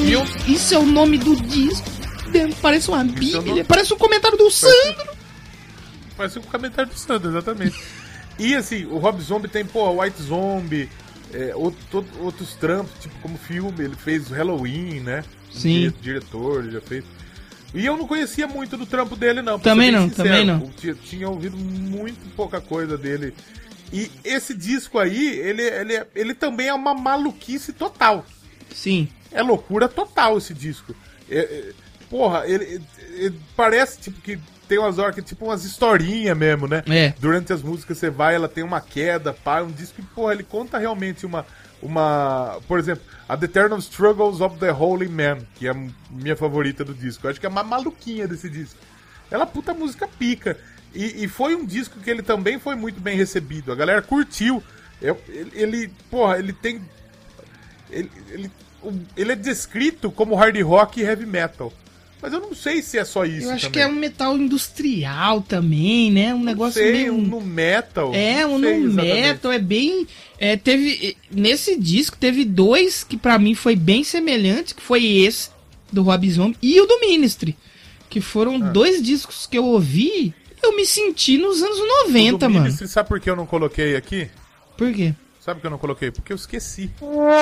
[0.00, 0.12] Nome.
[0.48, 1.88] Isso é o nome do disco.
[2.60, 3.64] Parece uma é o bíblia.
[3.64, 5.14] Parece um comentário do Sandro.
[6.16, 7.76] Parece um comentário do Sandro, exatamente.
[8.38, 10.88] e assim, o Rob Zombie tem, pô, White Zombie,
[11.32, 15.24] é, outro- outros trampos, tipo, como filme, ele fez Halloween, né?
[15.52, 15.80] Sim.
[15.80, 17.04] Dire- Diretor, já fez.
[17.72, 19.58] E eu não conhecia muito do trampo dele, não.
[19.58, 20.60] Também não, também não.
[20.60, 23.34] Eu tinha, tinha ouvido muito pouca coisa dele.
[23.92, 28.24] E esse disco aí, ele, ele, é- ele também é uma maluquice total.
[28.72, 29.08] Sim.
[29.34, 30.94] É loucura total esse disco.
[31.28, 31.72] É, é,
[32.08, 32.80] porra, ele,
[33.10, 34.38] ele- parece tipo que
[34.68, 36.82] tem umas horas que tipo umas historinhas mesmo, né?
[36.88, 37.12] É.
[37.20, 40.42] Durante as músicas você vai, ela tem uma queda, pá, um disco que, porra, ele
[40.44, 41.44] conta realmente uma.
[41.82, 42.58] Uma.
[42.66, 45.76] Por exemplo, a The Eternal Struggles of the Holy Man, que é a
[46.10, 47.26] minha favorita do disco.
[47.26, 48.78] Eu acho que é uma maluquinha desse disco.
[49.30, 50.56] Ela é puta música pica.
[50.94, 53.70] E, e foi um disco que ele também foi muito bem recebido.
[53.70, 54.62] A galera curtiu.
[55.02, 56.80] Eu- ele, ele, porra, ele tem
[57.90, 58.50] ele, ele,
[59.16, 61.72] ele é descrito como hard rock e heavy metal.
[62.22, 63.48] Mas eu não sei se é só isso.
[63.48, 63.72] Eu acho também.
[63.72, 66.32] que é um metal industrial também, né?
[66.34, 67.14] Um Não negócio sei, meio.
[67.14, 68.12] um no metal.
[68.14, 69.22] É, um sei no exatamente.
[69.22, 70.06] metal, é bem.
[70.38, 71.16] É, teve.
[71.30, 75.50] Nesse disco teve dois que pra mim foi bem semelhante, que foi esse,
[75.92, 77.56] do Rob Zombie, e o do Ministry.
[78.08, 78.70] Que foram Ah.
[78.70, 80.32] dois discos que eu ouvi,
[80.62, 82.64] eu me senti nos anos O 90, do mano.
[82.64, 84.28] Ministry, sabe por que eu não coloquei aqui?
[84.78, 85.14] Por quê?
[85.44, 86.10] Sabe que eu não coloquei?
[86.10, 86.90] Porque eu esqueci.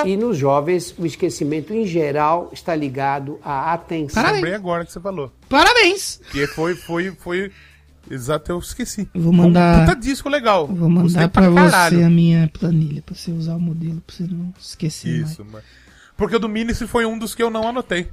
[0.05, 4.15] E nos jovens, o esquecimento em geral está ligado à atenção.
[4.21, 4.43] Parabéns.
[4.43, 5.31] Lembrei agora que você falou.
[5.49, 6.21] Parabéns!
[6.33, 7.53] Que foi, foi, foi
[8.11, 9.09] Exato, eu esqueci.
[9.15, 10.67] Eu vou mandar- Um puta disco legal.
[10.67, 11.99] Vou mandar pra caralho.
[11.99, 15.63] você a minha planilha, pra você usar o modelo, pra você não esquecer Isso, mano.
[16.17, 18.09] Porque o do Ministry foi um dos que eu não anotei.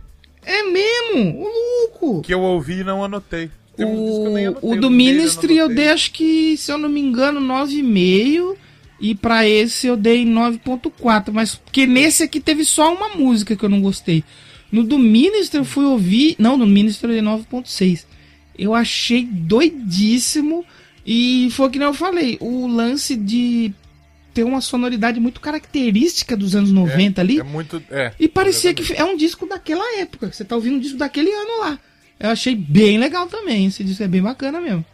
[0.46, 0.56] mais.
[0.60, 1.42] É mesmo?
[1.42, 2.22] O louco!
[2.22, 3.50] Que eu ouvi e não anotei.
[3.76, 6.56] Tem um disco que eu nem O, anotei, o do Ministry eu dei, acho que,
[6.58, 8.56] se eu não me engano, 9,5.
[9.00, 11.32] E pra esse eu dei 9.4.
[11.32, 14.24] Mas porque nesse aqui teve só uma música que eu não gostei.
[14.72, 16.36] No do Ministry eu fui ouvir.
[16.38, 18.06] Não, no Ministry eu dei 9.6.
[18.58, 20.66] Eu achei doidíssimo.
[21.06, 22.38] E foi o que nem eu falei.
[22.40, 23.74] O lance de
[24.34, 27.40] ter uma sonoridade muito característica dos anos 90 ali.
[27.40, 27.82] É muito.
[27.90, 28.12] É.
[28.20, 30.32] E parecia que é um disco daquela época.
[30.32, 31.80] Você tá ouvindo um disco daquele ano lá.
[32.20, 33.66] Eu achei bem legal também.
[33.66, 34.86] Esse disco é bem bacana mesmo.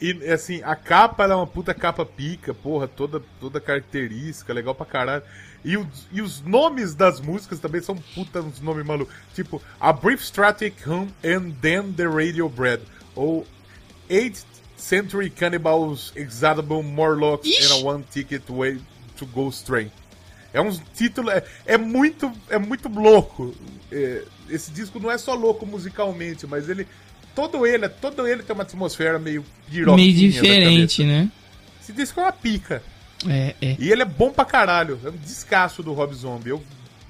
[0.00, 4.74] E assim, a capa ela é uma puta capa pica, porra, toda, toda característica, legal
[4.74, 5.22] pra caralho.
[5.62, 9.14] E, o- e os nomes das músicas também são puta uns nomes malucos.
[9.34, 12.82] Tipo, A Brief Strategic Home and Then the Radio Bread.
[13.14, 13.46] Ou
[14.08, 14.44] 8th
[14.76, 17.64] Century Cannibals Exadable Morlocks Ixi.
[17.66, 18.80] and a One Ticket Way
[19.18, 19.92] to Ghost Train.
[20.54, 21.30] É um título.
[21.30, 22.32] É, é muito.
[22.48, 23.54] É muito louco.
[23.92, 26.88] É, esse disco não é só louco musicalmente, mas ele.
[27.40, 29.42] Todo ele, todo ele tem uma atmosfera meio
[29.96, 31.30] Meio diferente, né?
[31.82, 32.82] Esse disco é uma pica.
[33.26, 33.76] É, é.
[33.78, 35.00] E ele é bom pra caralho.
[35.02, 36.50] É um descasso do Rob Zombie.
[36.50, 36.62] Eu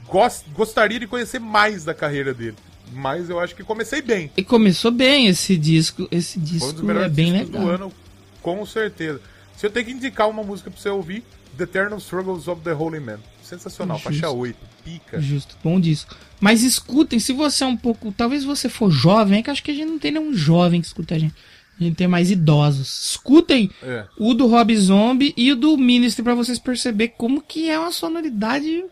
[0.06, 2.54] gost, gostaria de conhecer mais da carreira dele.
[2.92, 4.30] Mas eu acho que comecei bem.
[4.36, 6.06] E começou bem esse disco.
[6.12, 7.62] Esse um disco é bem legal.
[7.62, 7.92] do ano,
[8.40, 9.20] com certeza.
[9.56, 11.24] Se eu tenho que indicar uma música pra você ouvir,
[11.58, 13.18] The Eternal Struggles of the Holy Man.
[13.50, 14.10] Sensacional, Justo.
[14.12, 15.20] faixa 8, pica.
[15.20, 16.14] Justo, bom disco.
[16.40, 18.12] Mas escutem, se você é um pouco.
[18.12, 20.86] Talvez você for jovem, é que acho que a gente não tem nenhum jovem que
[20.86, 21.34] escuta a gente.
[21.78, 23.10] A gente tem mais idosos.
[23.10, 24.04] Escutem É.
[24.18, 27.90] o do Rob Zombie e o do Ministry pra vocês perceberem como que é uma
[27.90, 28.84] sonoridade.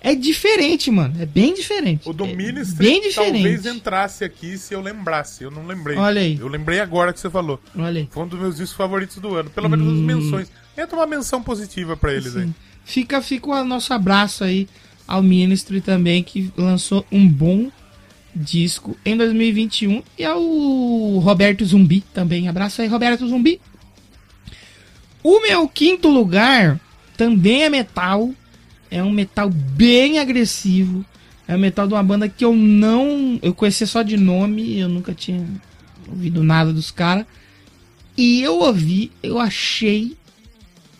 [0.00, 1.14] É diferente, mano.
[1.20, 2.08] É bem diferente.
[2.08, 3.32] O do é Ministry Bem diferente.
[3.32, 5.42] talvez entrasse aqui se eu lembrasse.
[5.42, 5.96] Eu não lembrei.
[5.96, 6.38] Olha aí.
[6.38, 7.58] Eu lembrei agora que você falou.
[7.76, 8.08] Olha aí.
[8.10, 9.50] Foi um dos meus discos favoritos do ano.
[9.50, 10.52] Pelo menos as menções.
[10.78, 12.48] Entra uma menção positiva pra eles aí.
[12.86, 14.68] Fica, fica o nosso abraço aí
[15.08, 17.68] ao Ministry também, que lançou um bom
[18.32, 20.04] disco em 2021.
[20.16, 20.40] E ao
[21.18, 22.46] Roberto Zumbi também.
[22.46, 23.60] Abraço aí, Roberto Zumbi.
[25.20, 26.80] O meu quinto lugar
[27.16, 28.30] também é metal.
[28.88, 31.04] É um metal bem agressivo.
[31.48, 33.36] É um metal de uma banda que eu não.
[33.42, 35.44] Eu conhecia só de nome, eu nunca tinha
[36.08, 37.26] ouvido nada dos caras.
[38.16, 40.16] E eu ouvi, eu achei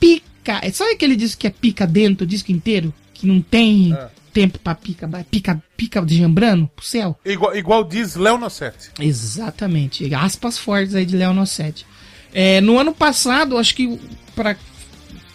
[0.00, 0.35] pica.
[0.62, 2.92] É, Sabe aquele disco que é pica dentro, o disco inteiro?
[3.14, 4.08] Que não tem É.
[4.32, 7.18] tempo pra pica, pica, pica de jambrano pro céu?
[7.24, 8.90] Igual, igual diz Léo Nossetti.
[9.00, 10.14] Exatamente.
[10.14, 11.86] Aspas fortes aí de Léo Nossetti.
[12.34, 13.98] É, no ano passado, acho que
[14.34, 14.54] pra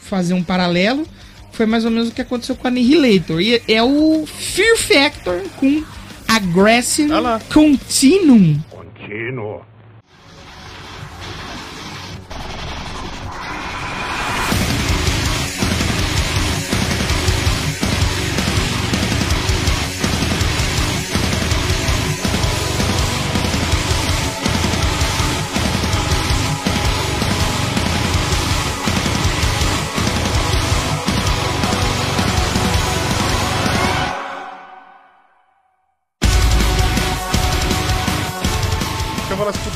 [0.02, 1.08] fazer um paralelo,
[1.52, 3.42] foi mais ou menos o que aconteceu com a Annihilator.
[3.42, 5.84] E é o Fear Factor com
[6.28, 7.40] Aggressive lá.
[7.52, 8.60] Continuum.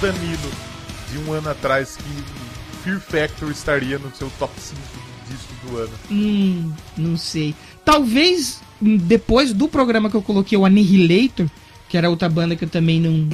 [0.05, 0.51] Danilo
[1.11, 4.79] de um ano atrás que Fear Factory estaria no seu top 5
[5.27, 5.93] discos do ano.
[6.11, 7.55] Hum, não sei.
[7.83, 11.47] Talvez hum, depois do programa que eu coloquei, o Annihilator,
[11.89, 13.27] que era outra banda que eu também não,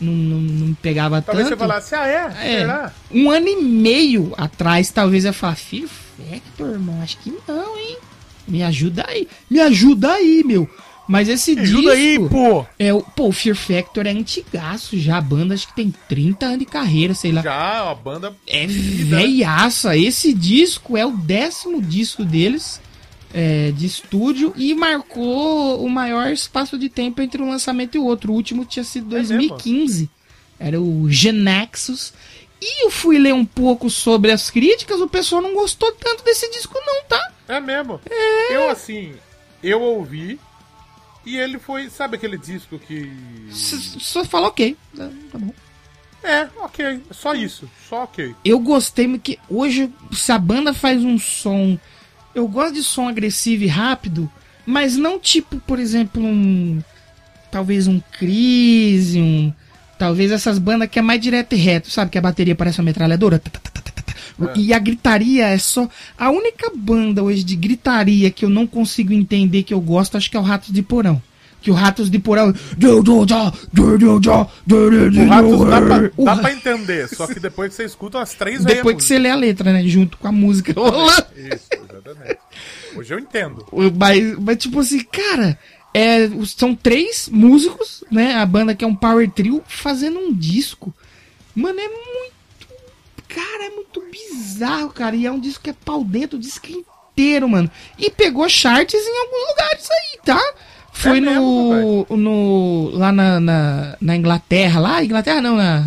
[0.00, 1.56] não, não, não pegava Talvez tanto.
[1.56, 2.54] você falasse, ah é?
[2.56, 2.92] É, Será?
[3.12, 7.98] um ano e meio atrás, talvez eu falar, Fear Factor, irmão, acho que não, hein?
[8.48, 9.28] Me ajuda aí.
[9.48, 10.68] Me ajuda aí, meu.
[11.08, 12.28] Mas esse Me ajuda aí, disco...
[12.28, 12.66] pô!
[12.78, 15.18] É, o, pô, o Fear Factor é antigaço já.
[15.18, 17.42] A banda acho que tem 30 anos de carreira, sei lá.
[17.42, 18.34] Já, a banda.
[18.46, 19.96] É veiaça.
[19.96, 22.80] Esse disco é o décimo disco deles
[23.34, 28.04] é, de estúdio e marcou o maior espaço de tempo entre um lançamento e o
[28.04, 28.32] outro.
[28.32, 30.08] O último tinha sido É 2015.
[30.58, 32.12] Era o Genexus.
[32.60, 35.00] E eu fui ler um pouco sobre as críticas.
[35.00, 37.32] O pessoal não gostou tanto desse disco, não, tá?
[37.48, 38.00] É mesmo.
[38.50, 39.14] Eu, assim,
[39.62, 40.38] eu ouvi.
[41.24, 41.88] E ele foi.
[41.88, 43.10] Sabe aquele disco que.
[43.50, 44.76] Só falou ok.
[44.96, 45.52] Tá tá bom.
[46.22, 47.02] É, ok.
[47.10, 47.68] Só isso.
[47.88, 48.34] Só ok.
[48.44, 51.78] Eu gostei porque hoje, se a banda faz um som.
[52.34, 54.30] Eu gosto de som agressivo e rápido,
[54.64, 56.82] mas não tipo, por exemplo, um.
[57.50, 59.52] Talvez um Crise, um.
[59.98, 62.10] Talvez essas bandas que é mais direto e reto, sabe?
[62.10, 63.38] Que a bateria parece uma metralhadora.
[63.38, 63.91] tá, tá, tá,
[64.38, 64.52] tá.
[64.56, 65.88] E a gritaria é só.
[66.16, 70.30] A única banda hoje de gritaria que eu não consigo entender que eu gosto, acho
[70.30, 71.22] que é o Ratos de Porão.
[71.60, 72.48] Que o Ratos de Porão.
[72.48, 72.52] O
[75.28, 78.76] Ratos dá pra, dá pra entender, só que depois que você escuta umas três vezes.
[78.76, 79.86] Depois que você lê a letra, né?
[79.86, 81.24] Junto com a música rolando.
[81.36, 82.38] Isso, exatamente.
[82.96, 83.64] Hoje eu entendo.
[83.96, 85.56] Mas, mas tipo assim, cara,
[85.94, 88.34] é, são três músicos, né?
[88.34, 90.92] A banda que é um power trio fazendo um disco.
[91.54, 92.31] Mano, é muito.
[93.34, 95.16] Cara, é muito bizarro, cara.
[95.16, 97.70] E é um disco que é pau dentro, o disco inteiro, mano.
[97.98, 100.54] E pegou charts em alguns lugares aí, tá?
[100.92, 102.90] Foi É no, no.
[102.92, 105.86] lá na, na, na Inglaterra, lá, Inglaterra não, na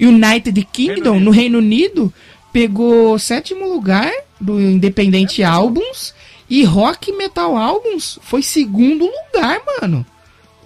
[0.00, 2.12] United Kingdom, Reino no Reino Unido,
[2.52, 4.10] pegou sétimo lugar
[4.40, 6.14] do Independente Albums
[6.48, 10.06] e Rock Metal Albums foi segundo lugar, mano.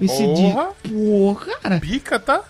[0.01, 0.35] Esse Porra.
[0.35, 0.77] disco.
[0.89, 2.45] Pô, cara, Pica, tá?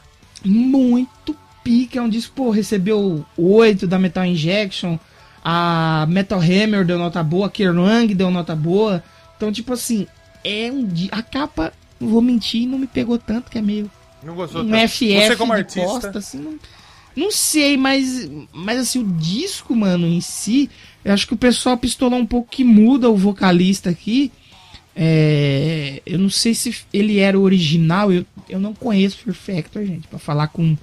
[0.44, 1.98] muito pique.
[1.98, 4.98] É um disco, pô, recebeu oito da Metal Injection.
[5.44, 9.02] A Metal Hammer deu nota boa, a Kerrang deu nota boa.
[9.36, 10.06] Então, tipo assim,
[10.44, 13.90] é um A capa, não vou mentir, não me pegou tanto, que é meio
[14.22, 14.88] Não gostou um tanto.
[14.88, 15.80] FF Você como de artista.
[15.88, 16.58] costa, assim, não,
[17.16, 20.70] não sei, mas, mas assim, o disco, mano, em si,
[21.04, 24.30] eu acho que o pessoal pistolou um pouco que muda o vocalista aqui.
[24.94, 29.62] É, eu não sei se ele era o original, eu, eu não conheço o Fear
[29.62, 30.76] Factor, gente, pra falar com,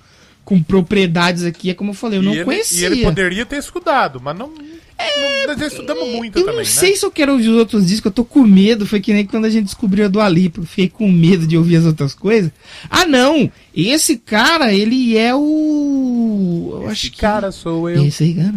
[0.48, 2.88] com propriedades aqui, é como eu falei, eu E não ele, conhecia.
[2.88, 4.48] E ele poderia ter estudado, mas não.
[4.48, 6.66] não nós já estudamos muito eu também, não né?
[6.66, 8.86] sei se eu quero ouvir os outros discos, eu tô com medo.
[8.86, 10.20] Foi que nem quando a gente descobriu a do.
[10.22, 12.50] Eu fiquei com medo de ouvir as outras coisas.
[12.90, 13.52] Ah, não!
[13.76, 16.80] Esse cara, ele é o.
[16.82, 17.18] Eu acho que.
[17.18, 18.06] Cara, sou eu.
[18.06, 18.56] Esse cara.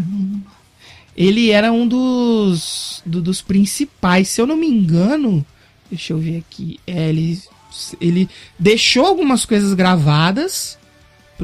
[1.17, 3.03] Ele era um dos.
[3.05, 4.29] do- dos principais.
[4.29, 5.45] Se eu não me engano.
[5.91, 6.79] Deixa eu ver aqui.
[6.87, 7.37] É, ele.
[8.01, 10.79] Ele deixou algumas coisas gravadas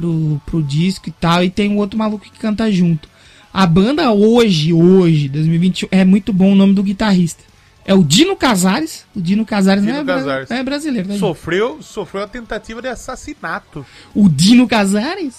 [0.00, 1.42] pro, pro disco e tal.
[1.42, 3.08] E tem um outro maluco que canta junto.
[3.52, 7.42] A banda hoje, hoje, 2021, é muito bom o nome do guitarrista.
[7.86, 9.04] É o Dino Casares.
[9.14, 11.16] O Dino Casares não é, bra- não é brasileiro, né?
[11.18, 13.86] Sofreu, sofreu a tentativa de assassinato.
[14.14, 15.36] O Dino Casares?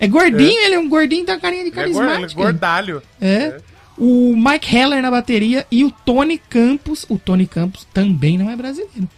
[0.00, 2.42] É gordinho, ele é um gordinho da carinha de Ele é, gor- ele é carismático.
[2.42, 3.02] gordalho.
[3.20, 3.60] É.
[3.98, 7.04] O Mike Heller na bateria e o Tony Campos.
[7.08, 9.08] O Tony Campos também não é brasileiro.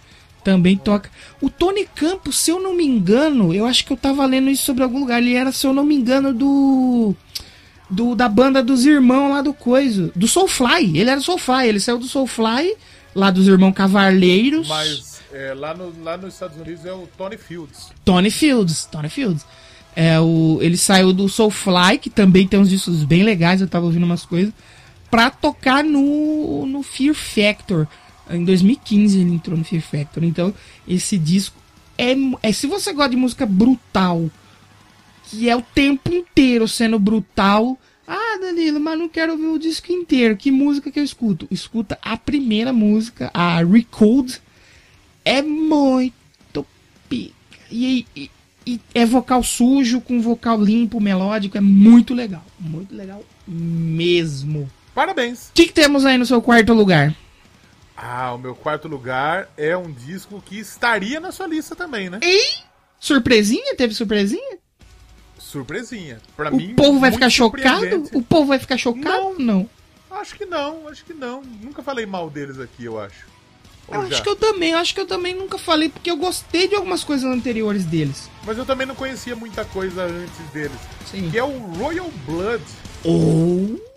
[0.45, 1.09] Também toca.
[1.41, 4.65] O Tony Campos, se eu não me engano, eu acho que eu tava lendo isso
[4.65, 5.23] sobre algum lugar.
[5.23, 7.15] Ele era, se eu não me engano, do.
[7.89, 10.11] do da banda dos irmãos lá do Coiso.
[10.17, 10.99] Do Soulfly.
[10.99, 11.69] Ele era do Soulfly.
[11.69, 12.75] Ele saiu do Soulfly,
[13.15, 14.67] lá dos irmãos Cavarleiros.
[14.69, 17.91] Mas é, lá, no- lá nos Estados Unidos é o Tony Fields.
[18.05, 19.47] Tony Fields, Tony Fields.
[19.95, 23.85] É o, ele saiu do Soulfly, que também tem uns discos bem legais, eu tava
[23.85, 24.53] ouvindo umas coisas,
[25.11, 27.87] pra tocar no, no Fear Factor.
[28.33, 30.25] Em 2015 ele entrou no Fear Factor.
[30.25, 30.53] Então,
[30.87, 31.57] esse disco
[31.99, 32.53] é, é.
[32.53, 34.31] Se você gosta de música brutal,
[35.25, 37.79] que é o tempo inteiro sendo brutal.
[38.07, 40.37] Ah, Danilo, mas não quero ouvir o disco inteiro.
[40.37, 41.47] Que música que eu escuto?
[41.51, 44.41] Escuta a primeira música, a Recode.
[45.25, 46.67] É muito
[47.09, 47.35] pica.
[47.71, 48.31] E, e-
[48.67, 51.57] e é vocal sujo com vocal limpo, melódico.
[51.57, 52.45] É muito legal.
[52.61, 54.69] Muito legal mesmo.
[54.95, 55.49] Parabéns.
[55.49, 57.15] O que, que temos aí no seu quarto lugar?
[58.05, 62.19] Ah, o meu quarto lugar é um disco que estaria na sua lista também, né?
[62.99, 63.77] Surpresinha?
[63.77, 64.59] Teve surpresinha?
[65.39, 66.21] Surpresinha.
[66.37, 68.09] Pra O mim, povo vai ficar chocado?
[68.13, 69.37] O povo vai ficar chocado?
[69.39, 69.71] Não.
[70.11, 71.43] Acho que não, acho que não.
[71.63, 73.25] Nunca falei mal deles aqui, eu acho.
[73.87, 74.09] Ou Eu já?
[74.15, 76.75] acho que eu também, eu acho que eu também nunca falei, porque eu gostei de
[76.75, 78.29] algumas coisas anteriores deles.
[78.45, 80.77] Mas eu também não conhecia muita coisa antes deles.
[81.11, 81.31] Sim.
[81.31, 82.63] Que é o Royal Blood.
[83.05, 83.77] Ou.
[83.77, 83.92] I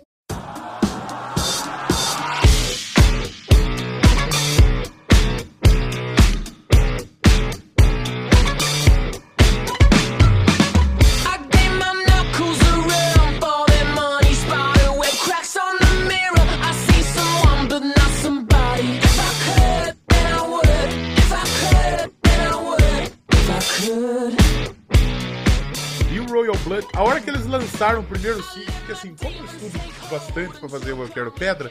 [27.76, 29.80] lançaram o primeiro single, porque assim, como eu estudo
[30.10, 31.70] bastante pra fazer o Eu Quero Pedra,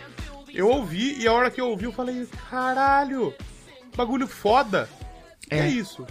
[0.53, 3.33] eu ouvi e a hora que eu ouvi eu falei, caralho,
[3.97, 4.87] bagulho foda.
[5.49, 5.67] É, É.
[5.67, 6.05] isso.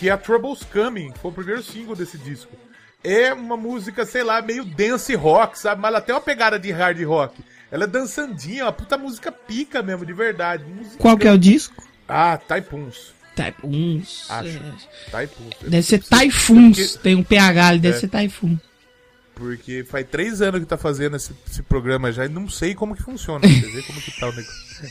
[0.00, 2.50] Que é a Troubles Coming, foi o primeiro single desse disco.
[3.04, 5.80] É uma música, sei lá, meio dance rock, sabe?
[5.80, 7.40] Mas ela tem uma pegada de hard rock.
[7.70, 10.64] Ela é dançandinha, uma puta música pica mesmo, de verdade.
[10.64, 10.96] Música...
[10.98, 11.74] Qual que é o disco?
[12.08, 13.14] Ah, Taipuns.
[13.62, 14.02] 1.
[14.28, 14.60] Acho.
[15.12, 15.54] Taipuns.
[15.62, 16.76] Deve ser Typhoons.
[16.92, 18.00] Porque- Tem um PH ali, deve É.
[18.00, 18.56] ser Typhoon.
[19.38, 22.94] Porque faz três anos que tá fazendo esse, esse programa já e não sei como
[22.96, 23.46] que funciona.
[23.46, 24.90] Você vê como que tá o negócio.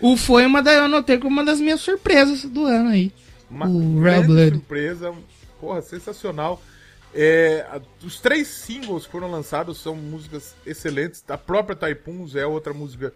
[0.00, 3.12] O foi uma da, eu anotei como uma das minhas surpresas do ano aí.
[3.50, 4.50] Uma O Royal grande Blood.
[4.56, 5.14] surpresa.
[5.60, 6.62] Porra, sensacional.
[7.14, 7.66] É,
[8.04, 11.24] os três singles que foram lançados são músicas excelentes.
[11.28, 13.12] A própria Taipuns é outra música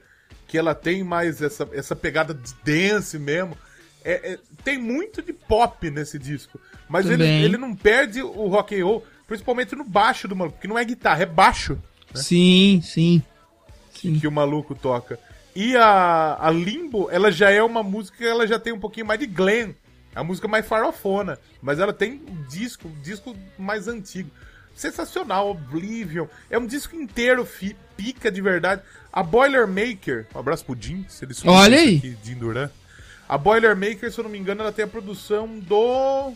[0.49, 3.57] que ela tem mais essa, essa pegada de dance mesmo.
[4.03, 6.59] é- é- tem muito de pop nesse disco.
[6.89, 10.67] Mas ele, ele não perde o rock and roll, principalmente no baixo do maluco, que
[10.67, 11.79] não é guitarra, é baixo
[12.13, 13.23] Sim, sim.
[13.95, 15.21] que o maluco toca.
[15.55, 19.07] E a, a Limbo, ela já é uma música que ela já tem um pouquinho
[19.07, 19.73] mais de glam.
[20.15, 21.39] É a música mais farofona.
[21.63, 24.29] Mas ela tem um disco, um disco mais antigo.
[24.75, 26.27] Sensacional, Oblivion.
[26.51, 28.83] É um disco inteiro, fi- pica de verdade.
[29.13, 31.99] A Boilermaker, um abraço pro Jim, se ele Olha aí.
[31.99, 32.69] aqui, Jim Duran.
[33.29, 36.33] A Boilermaker, se eu não me engano, ela tem a produção do.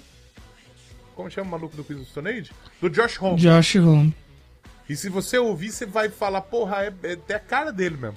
[1.15, 2.51] Como chama o maluco do Quiz do Stone Age?
[2.81, 3.41] Do Josh Homme.
[3.41, 4.15] Josh Home.
[4.89, 8.17] E se você ouvir, você vai falar, porra, é, é até a cara dele mesmo.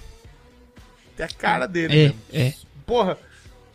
[1.13, 2.19] Até a cara dele É, mesmo.
[2.33, 2.53] é.
[2.85, 3.17] Porra,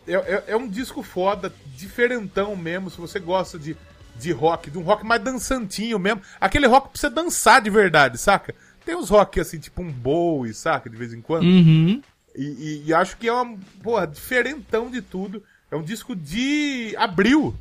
[0.07, 3.75] é, é, é um disco foda, diferentão mesmo, se você gosta de,
[4.19, 6.21] de rock, de um rock mais dançantinho mesmo.
[6.39, 8.53] Aquele rock pra você dançar de verdade, saca?
[8.85, 10.89] Tem uns rock assim, tipo um Bowie, saca?
[10.89, 11.43] De vez em quando.
[11.45, 12.01] Uhum.
[12.35, 15.41] E, e- e acho que é uma, porra, diferentão de tudo.
[15.71, 17.55] É um disco de abril.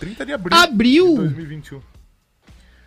[0.00, 0.58] 30 de abril.
[0.58, 1.08] Abril?
[1.10, 1.82] De 2021.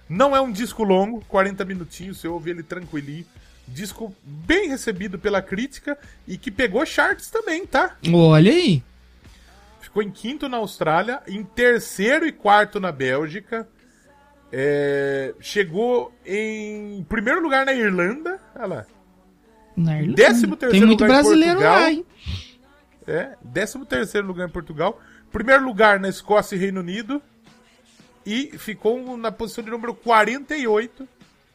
[0.10, 3.26] Não é um disco longo, 40 minutinhos, você ouve ele tranquilinho.
[3.66, 7.96] Disco bem recebido pela crítica e que pegou charts também, tá?
[8.14, 8.84] Olha aí.
[9.80, 13.68] Ficou em quinto na Austrália, em terceiro e quarto na Bélgica.
[14.52, 18.40] É, chegou em primeiro lugar na Irlanda.
[18.56, 18.86] Olha lá.
[19.78, 20.16] Na Irlanda.
[20.16, 21.80] Décimo terceiro Tem muito lugar em brasileiro Portugal.
[21.80, 22.06] lá, hein?
[23.08, 25.00] É, 13 terceiro lugar em Portugal.
[25.34, 27.22] Primeiro lugar na Escócia e Reino Unido.
[28.26, 31.06] E ficou na posição de número 48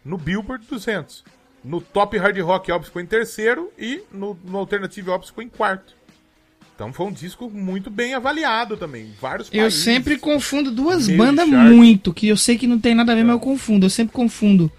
[0.04, 1.24] no Billboard 200.
[1.64, 5.48] No Top Hard Rock Albums ficou em terceiro e no, no Alternative Albums ficou em
[5.48, 5.94] quarto.
[6.74, 9.12] Então foi um disco muito bem avaliado também.
[9.20, 9.82] Vários Eu países.
[9.82, 13.34] sempre confundo duas bandas muito, que eu sei que não tem nada a ver, mas
[13.34, 13.86] eu confundo.
[13.86, 14.70] Eu sempre confundo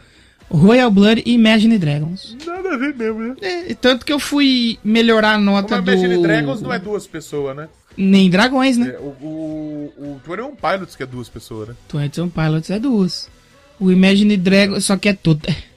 [0.50, 2.38] Royal Blood e Imagine Dragons.
[2.46, 3.36] Nada a ver mesmo, né?
[3.42, 5.92] É, tanto que eu fui melhorar a nota Como do...
[5.92, 7.68] Imagine Dragons não é duas pessoas, né?
[8.02, 8.92] Nem Dragões, né?
[8.96, 11.76] É, o, o, o 21 Pilots que é duas pessoas, né?
[11.88, 13.30] Twenty One Pilots é duas.
[13.78, 15.42] O Imagine Dragons, só que é todo...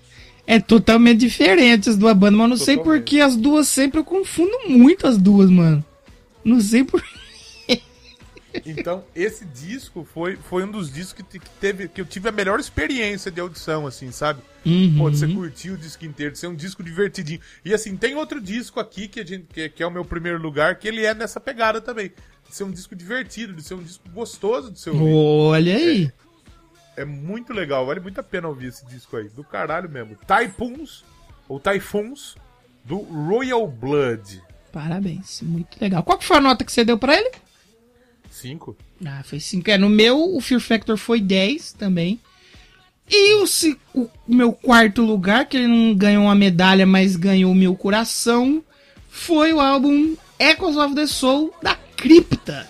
[0.44, 3.00] É totalmente diferente as duas bandas, mas não sei Totalmente.
[3.02, 5.84] porque as duas sempre eu confundo muito as duas, mano.
[6.44, 7.00] Não sei por
[8.64, 12.32] Então, esse disco foi, foi um dos discos que, que teve, que eu tive a
[12.32, 14.40] melhor experiência de audição, assim, sabe?
[14.64, 14.96] Uhum.
[14.98, 17.40] Pô, de você curtir o disco inteiro, de ser um disco divertidinho.
[17.64, 20.38] E assim, tem outro disco aqui que, a gente, que, que é o meu primeiro
[20.38, 22.12] lugar, que ele é nessa pegada também.
[22.48, 25.12] De ser um disco divertido, de ser um disco gostoso de ser ouvir.
[25.12, 26.12] Olha aí.
[26.96, 29.28] É muito legal, vale muito a pena ouvir esse disco aí.
[29.30, 30.16] Do caralho mesmo.
[30.26, 31.04] Typhoons,
[31.48, 32.36] ou Typhoons,
[32.84, 34.42] do Royal Blood.
[34.70, 36.02] Parabéns, muito legal.
[36.02, 37.30] Qual que foi a nota que você deu pra ele?
[38.32, 38.76] 5.
[39.04, 39.70] Ah, foi 5.
[39.70, 42.18] É, no meu, o Fear Factor foi 10 também.
[43.08, 43.44] E o,
[43.94, 48.64] o meu quarto lugar, que ele não ganhou uma medalha, mas ganhou o meu coração,
[49.08, 52.68] foi o álbum Echoes of the Soul da Cripta.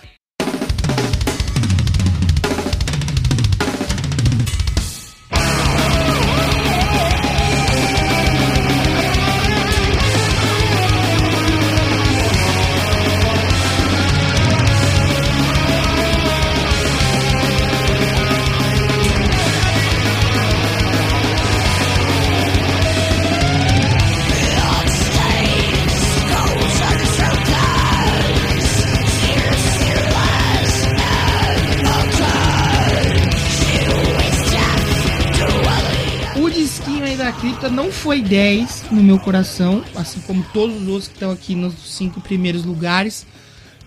[38.03, 42.19] Foi 10 no meu coração, assim como todos os outros que estão aqui nos cinco
[42.19, 43.25] primeiros lugares.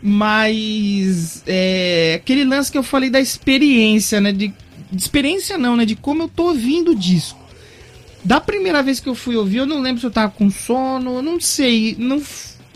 [0.02, 4.32] Mas é aquele lance que eu falei da experiência, né?
[4.32, 4.54] De,
[4.90, 5.84] de experiência não, né?
[5.84, 7.38] De como eu tô ouvindo o disco.
[8.24, 11.16] Da primeira vez que eu fui ouvir, eu não lembro se eu tava com sono,
[11.16, 11.94] eu não sei.
[11.98, 12.22] Não,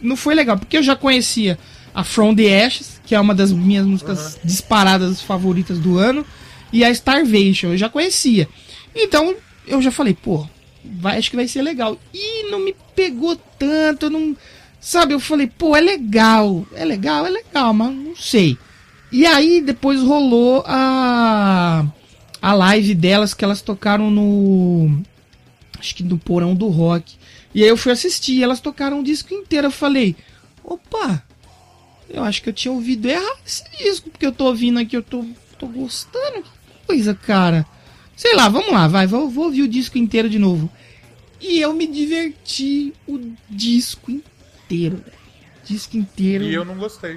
[0.02, 1.58] não foi legal, porque eu já conhecia
[1.94, 6.22] a From the Ashes, que é uma das minhas músicas disparadas favoritas do ano,
[6.70, 8.46] e a Starvation, eu já conhecia.
[8.94, 9.34] Então
[9.66, 10.46] eu já falei, pô,
[10.85, 11.98] vai, acho que vai ser legal.
[12.12, 14.36] E não me pegou tanto, não.
[14.81, 18.57] Sabe, eu falei, pô, é legal, é legal, é legal, mas não sei.
[19.12, 21.86] E aí depois rolou a.
[22.43, 25.02] A live delas que elas tocaram no.
[25.78, 27.16] Acho que no Porão do Rock.
[27.55, 29.66] E aí eu fui assistir, elas tocaram o disco inteiro.
[29.66, 30.16] Eu falei,
[30.65, 31.23] opa,
[32.09, 35.02] eu acho que eu tinha ouvido errado esse disco, porque eu tô ouvindo aqui, eu
[35.02, 35.24] tô,
[35.59, 36.43] tô gostando.
[36.43, 37.66] Que coisa, cara.
[38.20, 40.68] Sei lá, vamos lá, vai, vou, vou ouvir o disco inteiro de novo.
[41.40, 43.18] E eu me diverti o
[43.48, 45.18] disco inteiro, velho.
[45.64, 46.44] Disco inteiro.
[46.44, 47.16] E eu não gostei.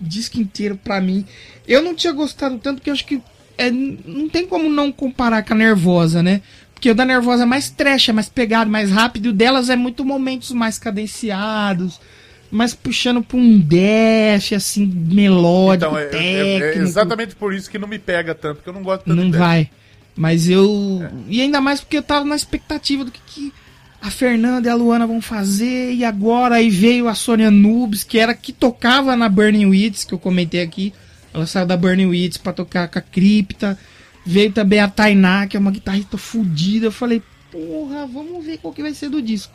[0.00, 1.24] disco inteiro pra mim.
[1.66, 3.20] Eu não tinha gostado tanto que eu acho que
[3.58, 6.40] é, não tem como não comparar com a Nervosa, né?
[6.72, 9.26] Porque o da Nervosa é mais trash, é mais pegado, mais rápido.
[9.26, 12.00] E o delas é muito momentos mais cadenciados.
[12.48, 17.76] mas puxando pra um dash, assim, melódico, Então, é, é- é exatamente por isso que
[17.78, 19.68] não me pega tanto, porque eu não gosto tanto Não vai.
[20.16, 21.00] Mas eu.
[21.02, 21.10] É.
[21.28, 23.52] E ainda mais porque eu tava na expectativa do que, que
[24.00, 25.94] a Fernanda e a Luana vão fazer.
[25.94, 30.12] E agora aí veio a Sônia Nubes, que era que tocava na Burning Weeds, que
[30.12, 30.92] eu comentei aqui.
[31.32, 33.78] Ela saiu da Burning Weeds pra tocar com a Cripta.
[34.24, 36.86] Veio também a Tainá, que é uma guitarrista fodida.
[36.86, 39.52] Eu falei, porra, vamos ver qual que vai ser do disco.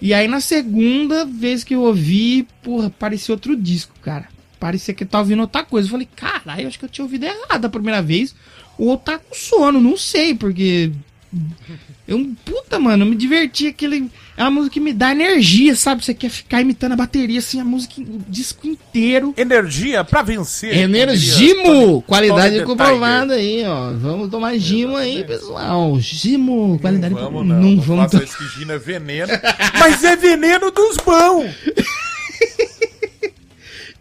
[0.00, 4.28] E aí na segunda vez que eu ouvi, porra, parecia outro disco, cara.
[4.58, 5.86] Parecia que eu tava ouvindo outra coisa.
[5.86, 8.34] Eu falei, caralho, acho que eu tinha ouvido errado a primeira vez.
[8.78, 10.90] Ou tá com sono, não sei, porque.
[12.06, 13.68] Eu, puta, mano, eu me diverti.
[13.68, 16.04] Aquele, é uma música que me dá energia, sabe?
[16.04, 19.32] Você quer ficar imitando a bateria, assim, a música, o disco inteiro.
[19.36, 20.76] Energia pra vencer.
[20.76, 22.02] Energimo!
[22.02, 23.92] Qualidade Tony comprovada aí, ó.
[23.92, 25.98] Vamos tomar gimo aí, pessoal.
[26.00, 27.60] Gimo, qualidade Vamos comprovada.
[27.60, 29.32] não, Não não vamos faça to- isso que Gina é veneno.
[29.78, 31.50] Mas é veneno dos bons!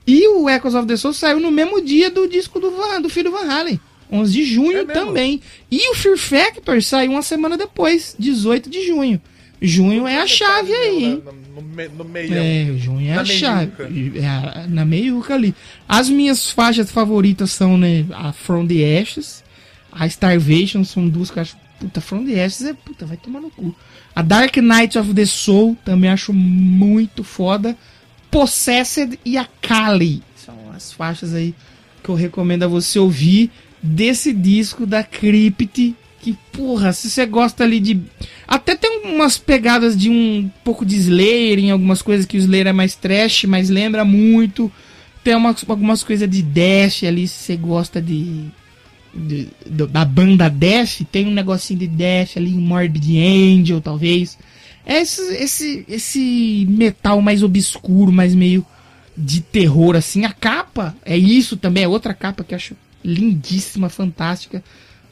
[0.06, 3.08] E o Echoes of the Soul saiu no mesmo dia do disco do, Van, do
[3.08, 3.80] filho Van Halen.
[4.12, 5.42] 11 de junho É também.
[5.72, 9.22] E o Fear Factor saiu uma semana depois, 18 de junho.
[9.62, 11.22] Junho é a chave aí?
[11.24, 12.38] No, no, no meião.
[12.38, 13.72] É, junho é Na a chave.
[14.18, 15.54] É, na meiuca ali.
[15.88, 19.44] As minhas faixas favoritas são, né, a From the Ashes,
[19.92, 21.56] a Starvation, são duas que eu acho.
[21.80, 22.74] Puta, From the Ashes é.
[22.74, 23.76] Puta, vai tomar no cu.
[24.16, 27.78] A Dark Knight of the Soul também acho muito foda.
[28.30, 30.24] Possessed e a Kali.
[30.36, 31.54] São as faixas aí
[32.04, 33.52] que eu recomendo a você ouvir
[33.82, 35.96] desse disco da Crypt.
[36.22, 38.00] Que, porra, se você gosta ali de.
[38.48, 42.68] Até tem umas pegadas de um pouco de Slayer em algumas coisas que o Slayer
[42.68, 44.72] é mais trash, mas lembra muito.
[45.24, 48.46] Tem umas, algumas coisas de Dash ali, se você gosta de.
[49.16, 49.48] de-
[49.90, 54.38] da banda Death, tem um negocinho de Death ali, um Morbid Angel, talvez.
[54.86, 58.66] É esse, esse, esse metal mais obscuro, mais meio
[59.18, 60.24] de terror, assim.
[60.26, 64.64] A capa é isso também, é outra capa que eu acho lindíssima, fantástica.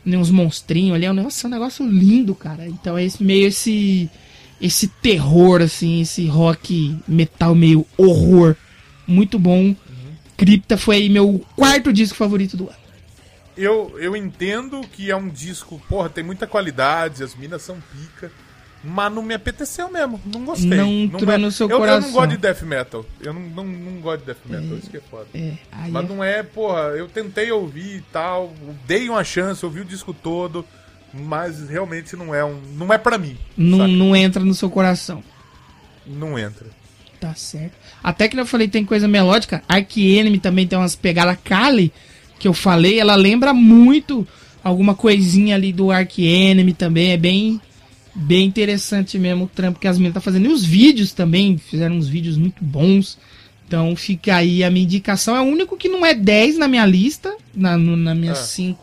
[0.03, 2.67] Tem uns monstrinhos ali, é um negócio, é um negócio lindo, cara.
[2.67, 4.09] Então é esse, meio esse
[4.61, 8.55] esse terror, assim, esse rock metal meio horror.
[9.07, 9.75] Muito bom.
[10.35, 12.79] Cripta foi meu quarto disco favorito do ano.
[13.55, 18.31] Eu, eu entendo que é um disco, porra, tem muita qualidade, as minas são pica.
[18.83, 20.69] Mas não me apeteceu mesmo, não gostei.
[20.69, 22.01] Não entrou vai- no seu eu, Eu coração.
[22.01, 23.05] não gosto de death metal.
[23.19, 25.27] Eu não, não, não gosto de death metal, isso que é foda.
[25.33, 25.53] É,
[25.89, 28.53] Mas é- não é, porra, eu tentei ouvir e tal,
[28.87, 30.65] dei uma chance, ouvi o disco todo,
[31.13, 32.57] mas realmente não é um.
[32.77, 33.35] Não é pra mim.
[33.57, 33.89] não, saca?
[33.91, 35.21] não entra no seu coração.
[36.07, 36.67] Não entra.
[37.19, 37.73] Tá certo.
[38.01, 39.61] Até que eu falei tem coisa melódica.
[39.67, 41.91] Ark Enemy também tem umas pegadas Kali
[42.39, 42.97] que eu falei.
[42.97, 44.25] Ela lembra muito
[44.63, 47.11] alguma coisinha ali do Ark Enemy também.
[47.11, 47.59] É bem,
[48.13, 50.45] bem interessante mesmo o trampo que as meninas tá fazendo.
[50.47, 51.57] E os vídeos também.
[51.57, 53.17] Fizeram uns vídeos muito bons.
[53.67, 55.35] Então fica aí a minha indicação.
[55.35, 57.35] É o único que não é 10 na minha lista.
[57.53, 58.43] Na, na minhas Ah.
[58.43, 58.79] 5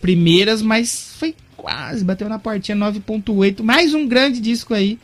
[0.00, 0.62] primeiras.
[0.62, 2.04] Mas foi quase.
[2.04, 3.62] Bateu na portinha 9.8.
[3.62, 4.98] Mais um grande disco aí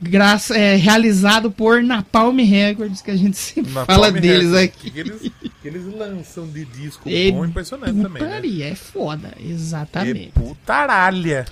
[0.00, 4.64] graça, é, realizado por Napalm Records, que a gente sempre Na fala Palm deles Records,
[4.64, 4.90] aqui.
[4.90, 5.20] Que eles,
[5.60, 8.22] que eles lançam de disco É bom impressionante também.
[8.22, 8.28] Né?
[8.28, 10.32] Putaria, é foda, E exatamente.
[10.32, 11.44] putaralha.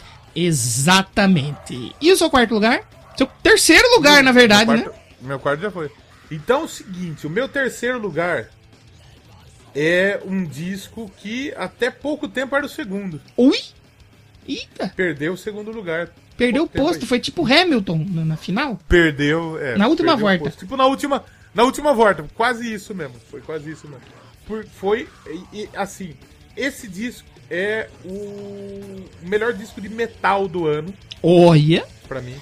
[0.47, 1.95] Exatamente.
[2.01, 2.89] E o seu quarto lugar?
[3.17, 4.83] Seu terceiro lugar, na verdade, meu né?
[4.85, 5.91] quarto, Meu quarto já foi.
[6.31, 8.49] Então é o seguinte, o meu terceiro lugar
[9.75, 13.21] é um disco que até pouco tempo era o segundo.
[13.37, 13.59] Ui!
[14.47, 14.93] Eita!
[14.95, 16.11] Perdeu o segundo lugar.
[16.37, 18.79] Perdeu o posto, foi tipo Hamilton na, na final.
[18.89, 20.51] Perdeu, é, Na última volta.
[20.51, 23.17] Tipo na última, na última volta, quase isso mesmo.
[23.29, 24.05] Foi quase isso mesmo.
[24.47, 25.09] Por, foi
[25.53, 26.15] e, e, assim,
[26.59, 31.87] esse disco é o melhor disco de metal do ano Olha!
[32.07, 32.37] pra mim.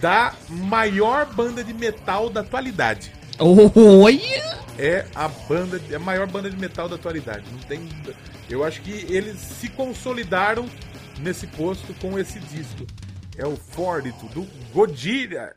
[0.00, 3.12] Da maior banda de metal da atualidade.
[3.38, 4.62] Olha!
[4.78, 7.44] é a banda, é a maior banda de metal da atualidade.
[7.52, 7.88] Não tem,
[8.48, 10.68] eu acho que eles se consolidaram
[11.20, 12.86] nesse posto com esse disco.
[13.36, 15.54] É o Fordito do Godira.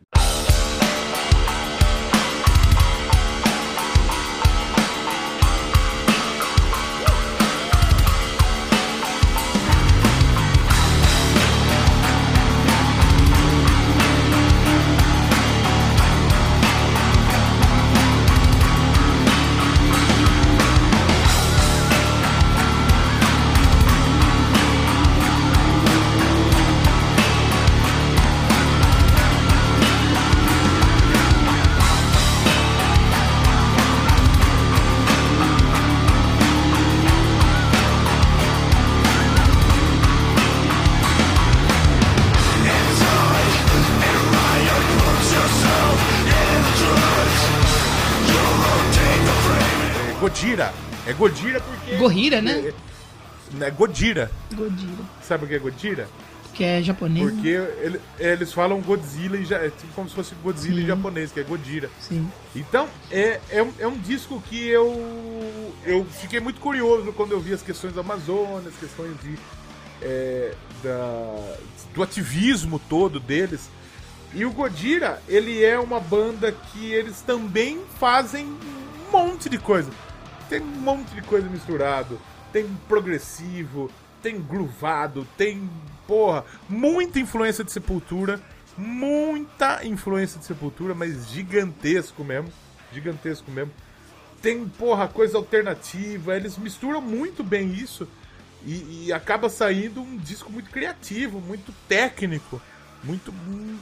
[52.08, 52.72] Gorira, né?
[53.62, 54.32] É, é Godira.
[54.54, 55.04] Godira.
[55.24, 56.08] Sabe o que é Godira?
[56.54, 57.30] Que é japonês.
[57.32, 60.88] Porque ele- eles falam Godzilla em ja- é tipo como se fosse Godzilla em Sim.
[60.88, 61.90] japonês, que é Godira.
[62.00, 62.30] Sim.
[62.56, 64.90] Então, é, é, um, é um disco que eu,
[65.86, 69.38] eu fiquei muito curioso quando eu vi as questões da Amazônia, as questões de,
[70.02, 71.56] é, da,
[71.94, 73.70] do ativismo todo deles.
[74.34, 79.90] E o Godira, ele é uma banda que eles também fazem um monte de coisa.
[80.50, 82.20] Tem um monte de coisa misturado.
[82.52, 83.92] Tem progressivo,
[84.22, 85.70] tem groovado, tem,
[86.08, 88.40] porra, muita influência de Sepultura.
[88.78, 92.52] Muita influência de Sepultura, mas gigantesco mesmo.
[92.94, 93.72] Gigantesco mesmo.
[94.42, 96.36] Tem, porra, coisa alternativa.
[96.36, 98.08] Eles misturam muito bem isso.
[98.66, 102.62] E, e acaba saindo um disco muito criativo, muito técnico.
[103.04, 103.34] Muito,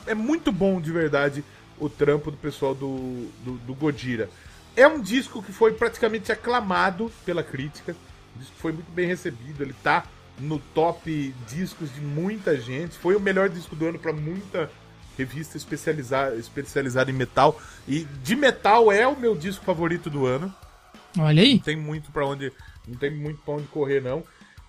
[0.05, 1.43] é muito bom de verdade
[1.79, 4.29] o trampo do pessoal do, do, do Godira.
[4.75, 7.95] É um disco que foi praticamente aclamado pela crítica.
[8.35, 9.61] O disco foi muito bem recebido.
[9.63, 10.05] Ele tá
[10.39, 12.97] no top discos de muita gente.
[12.97, 14.69] Foi o melhor disco do ano para muita
[15.17, 17.59] revista especializada, especializada em metal.
[17.87, 20.53] E de metal é o meu disco favorito do ano
[21.19, 21.55] Olha aí.
[21.55, 22.51] não tem muito pra onde
[22.87, 24.23] não tem muito para onde correr não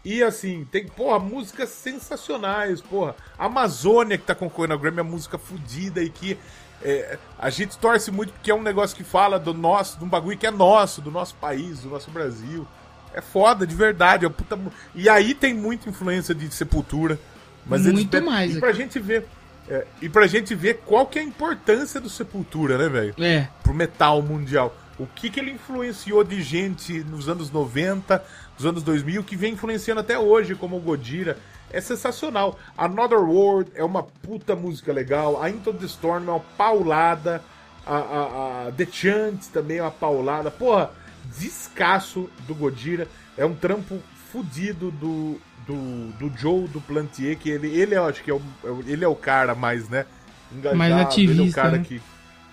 [0.04, 5.38] e assim tem porra músicas sensacionais porra Amazônia que tá concorrendo ao Grammy é música
[5.38, 6.36] fodida e que
[6.84, 10.08] é, a gente torce muito porque é um negócio que fala do nosso de um
[10.08, 12.66] bagulho que é nosso do nosso país do nosso Brasil
[13.14, 14.58] é foda de verdade é puta
[14.94, 17.18] e aí tem muita influência de Sepultura
[17.66, 19.26] mas eles Muito bebem- mais, e pra gente ver
[19.68, 23.48] é, e pra gente ver qual que é a importância do Sepultura né velho É.
[23.62, 24.76] pro metal mundial.
[24.98, 28.22] O que, que ele influenciou de gente nos anos 90,
[28.56, 31.36] nos anos 2000, que vem influenciando até hoje, como o Godira.
[31.74, 32.58] É sensacional.
[32.76, 35.42] Another World é uma puta música legal.
[35.42, 37.42] A Into the Storm é uma paulada.
[37.86, 40.50] A, a- a The Chant também é uma paulada.
[40.50, 40.90] Porra,
[41.38, 43.08] descasso do Godira.
[43.36, 43.98] É um trampo
[44.32, 48.40] fudido do, do, do Joe, do Plantier, que ele, ele eu acho que é o,
[48.64, 50.06] é ele é o cara mais, né?
[50.52, 51.84] Engajado, Mais ele é o ativista, cara né?
[51.86, 52.02] que,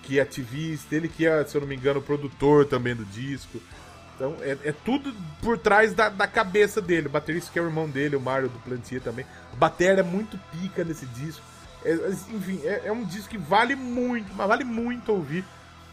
[0.02, 3.60] que é ativista, ele que é, se eu não me engano, produtor também do disco.
[4.22, 5.12] Então é, é tudo
[5.42, 7.08] por trás da, da cabeça dele.
[7.08, 9.26] O baterista que é o irmão dele, o Mário do Plantier também.
[9.52, 11.42] O bateria é muito pica nesse disco.
[11.84, 15.44] É, é, enfim, é, é um disco que vale muito, mas vale muito ouvir.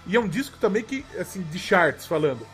[0.05, 2.45] E é um disco também que, assim, de charts falando.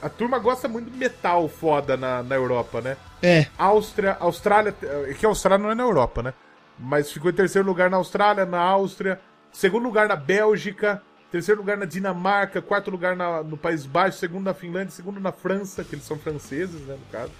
[0.00, 2.96] A turma gosta muito de metal foda na, na Europa, né?
[3.20, 3.46] É.
[3.58, 4.74] Áustria, Austrália,
[5.08, 6.34] é que a Austrália não é na Europa, né?
[6.78, 9.20] Mas ficou em terceiro lugar na Austrália, na Áustria,
[9.52, 11.02] segundo lugar na Bélgica,
[11.32, 15.32] terceiro lugar na Dinamarca, quarto lugar na- no País Baixo, segundo na Finlândia, segundo na
[15.32, 17.32] França, que eles são franceses, né, no caso.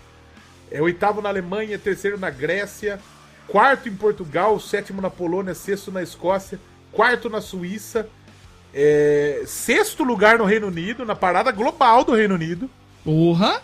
[0.70, 2.98] É oitavo na Alemanha, terceiro na Grécia,
[3.46, 6.58] quarto em Portugal, sétimo na Polônia, sexto na Escócia,
[6.90, 8.08] quarto na Suíça,
[8.72, 12.70] é, sexto lugar no Reino Unido, na parada global do Reino Unido.
[13.04, 13.60] Porra.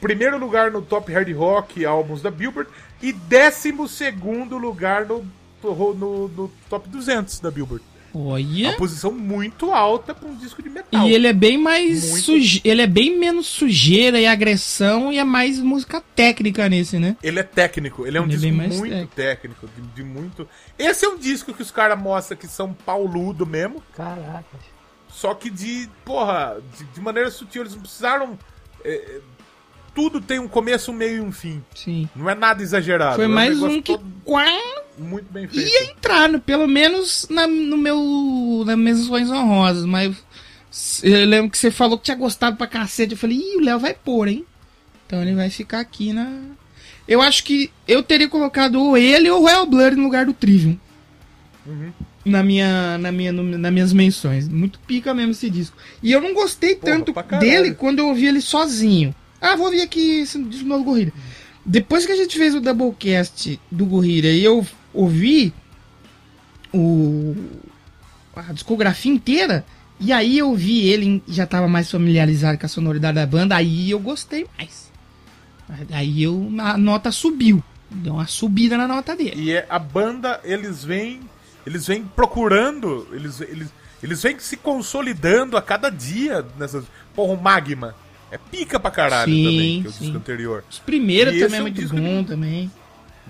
[0.00, 2.70] Primeiro lugar no Top Hard Rock álbuns da Billboard
[3.02, 5.26] e décimo segundo lugar no,
[5.62, 7.84] no, no Top 200 da Billboard.
[8.14, 8.68] Olha.
[8.68, 11.06] Uma posição muito alta para um disco de metal.
[11.08, 12.24] E ele é bem mais Muito.
[12.24, 12.60] suje...
[12.64, 17.16] ele é bem menos sujeira e agressão e é mais música técnica nesse, né?
[17.22, 20.48] Ele é técnico, ele é um Ele é disco mais muito técnico, de, de muito.
[20.78, 24.44] Esse é um disco que os caras mostram que são pauludo mesmo, Caraca.
[25.08, 27.62] só que de, porra, de, de maneira sutil.
[27.62, 28.38] Eles não precisaram.
[28.84, 29.20] é, é,
[29.94, 31.62] tudo tem um começo, um meio e um fim.
[31.74, 32.08] Sim.
[32.16, 33.14] Não é nada exagerado.
[33.16, 34.04] Foi é mais negócio um que todo
[34.98, 35.68] muito bem feito.
[35.68, 38.62] ia entrar, no- pelo menos na, no meu.
[38.66, 40.14] nas menções honrosas, mas
[41.02, 43.12] eu lembro que você falou que tinha gostado pra cacete.
[43.12, 44.44] Eu falei, ih, o Léo vai pôr, hein?
[45.06, 46.30] Então ele vai ficar aqui na.
[47.06, 50.32] Eu acho que eu teria colocado ou ele ou o Royal Blood no lugar do
[50.32, 50.78] Trivium.
[51.66, 51.92] Uhum.
[52.24, 54.48] Na minha, na minha, no- nas minhas menções.
[54.48, 55.76] Muito pica mesmo esse disco.
[56.02, 59.14] E eu não gostei Porra, tanto dele quando eu ouvi ele sozinho.
[59.40, 61.12] Ah, vou ouvir aqui esse disco novo Gorilla.
[61.66, 65.52] Depois que a gente fez o Doublecast do Gorilla e eu ouvi
[66.72, 67.34] o
[68.36, 69.64] a discografia inteira,
[70.00, 73.90] e aí eu vi ele, já tava mais familiarizado com a sonoridade da banda, aí
[73.90, 74.90] eu gostei mais.
[75.92, 77.62] Aí eu, a nota subiu.
[77.90, 79.34] Deu uma subida na nota dele.
[79.40, 81.20] E é, a banda, eles vêm.
[81.64, 83.06] Eles vêm procurando.
[83.12, 83.68] Eles, eles,
[84.02, 86.84] eles vêm se consolidando a cada dia nessas.
[87.14, 87.94] Porra, o Magma.
[88.32, 90.04] É pica pra caralho Sim, também, que é o sim.
[90.04, 90.64] disco anterior.
[90.68, 92.70] Os primeiros E também é é um muito disco bom de- também.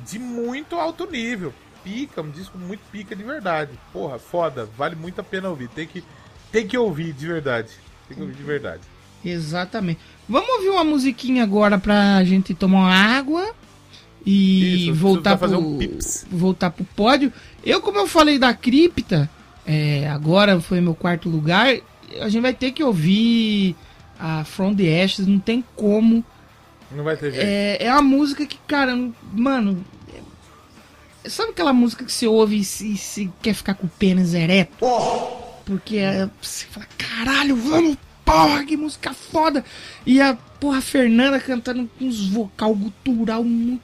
[0.09, 1.53] De muito alto nível.
[1.83, 3.73] Pica, um disco muito pica de verdade.
[3.93, 4.69] Porra, foda.
[4.77, 5.69] Vale muito a pena ouvir.
[5.69, 6.03] Tem que,
[6.51, 7.71] tem que ouvir de verdade.
[8.09, 8.81] Tem que ouvir de verdade.
[9.25, 10.01] Exatamente.
[10.29, 13.55] Vamos ouvir uma musiquinha agora pra gente tomar uma água
[14.25, 16.27] e Isso, voltar pro, um pips.
[16.31, 17.33] voltar pro pódio.
[17.65, 19.29] Eu, como eu falei da cripta,
[19.67, 21.75] é, agora foi meu quarto lugar,
[22.21, 23.77] a gente vai ter que ouvir
[24.19, 26.25] a From the Ashes, não tem como.
[26.95, 27.45] Não vai ter jeito.
[27.47, 28.97] É, é uma música que, cara,
[29.33, 29.85] mano.
[31.25, 34.35] é- Sabe aquela música que você ouve e se, se quer ficar com o pênis
[34.35, 34.73] ereto?
[35.65, 39.65] Porque é, você fala, caralho, vamos, porra, que música foda!
[40.05, 43.83] E a porra Fernanda cantando com uns vocal gutural muito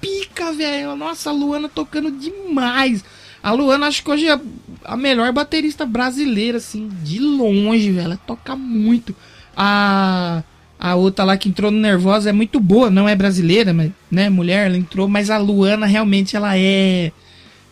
[0.00, 0.94] pica, velho.
[0.96, 3.04] Nossa, a Luana tocando demais.
[3.42, 4.38] A Luana acho que hoje é
[4.84, 8.04] a melhor baterista brasileira, assim, de longe, velho.
[8.04, 9.14] Ela toca muito.
[9.56, 10.42] A,
[10.78, 14.28] a outra lá que entrou no Nervosa é muito boa, não é brasileira, mas, né,
[14.30, 17.10] mulher, ela entrou, mas a Luana realmente ela é.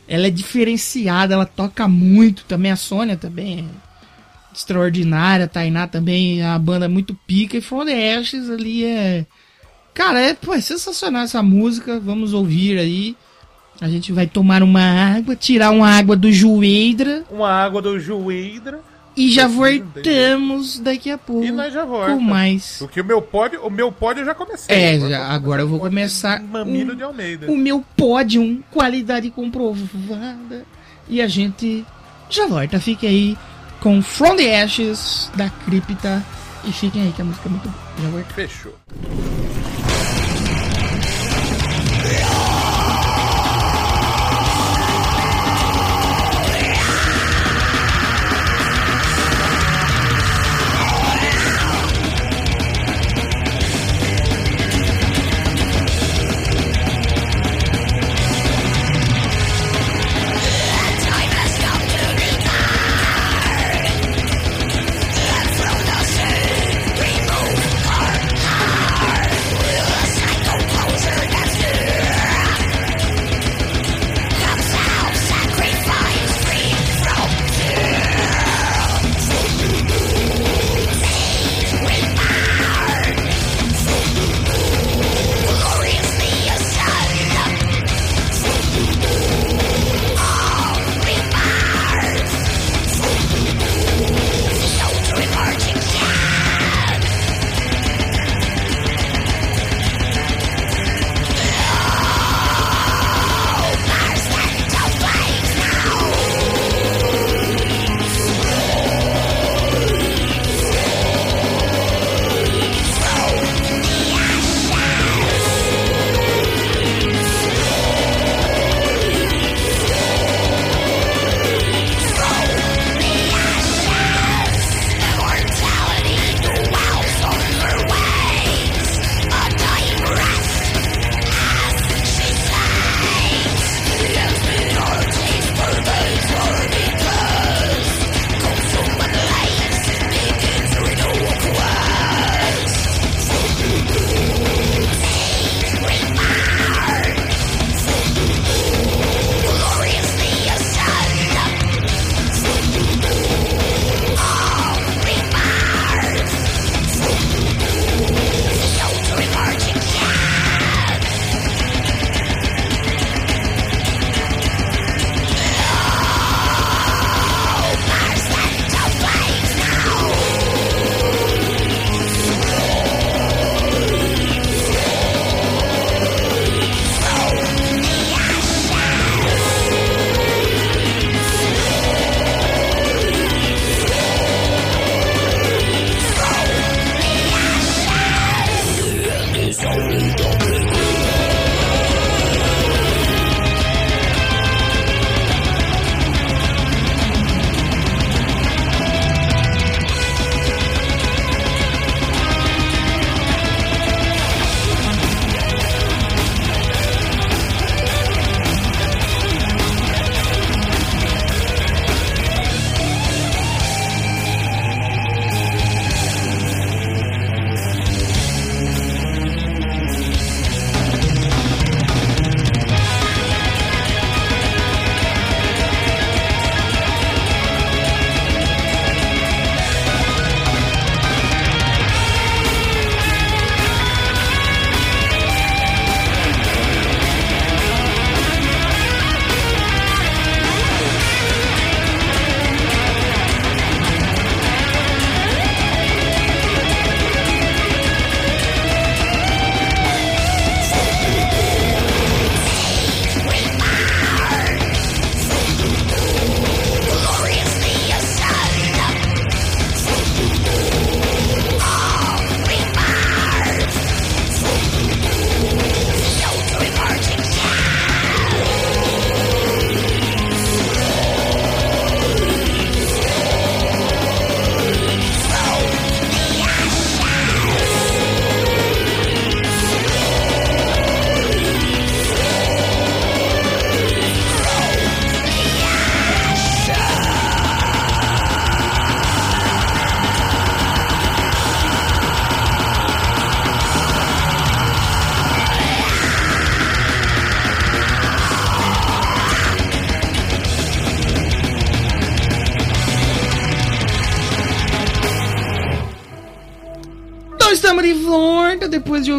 [0.08, 2.70] Ela é diferenciada, ela toca muito também.
[2.70, 3.64] A Sônia também é
[4.54, 7.56] extraordinária, a Tainá também, a banda é muito pica.
[7.56, 7.86] E From
[8.18, 9.26] Ashes ali é.
[9.94, 11.98] Cara, é, pô, é sensacional essa música.
[11.98, 13.16] Vamos ouvir aí.
[13.80, 14.80] A gente vai tomar uma
[15.16, 18.80] água, tirar uma água do Jueidra Uma água do Jueidra
[19.16, 22.12] e já voltamos daqui a pouco e nós já volta.
[22.12, 22.76] com mais.
[22.78, 24.74] Porque o meu pódio, o meu pódio eu já comecei.
[24.76, 27.50] É, Agora já- agora eu vou começar Mamilo um- de Almeida.
[27.50, 30.64] O meu pódio, qualidade comprovada.
[31.08, 31.84] E a gente
[32.28, 32.78] já volta.
[32.80, 33.38] Fique aí
[33.80, 36.22] com From the Ashes da Cripta.
[36.64, 37.84] E fiquem aí que a música é muito boa.
[38.02, 38.34] Já volto.
[38.34, 38.74] Fechou.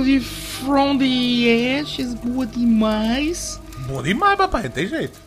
[0.03, 3.59] De From the Ashes, boa demais.
[3.87, 5.19] Bom demais, papai, não tem jeito.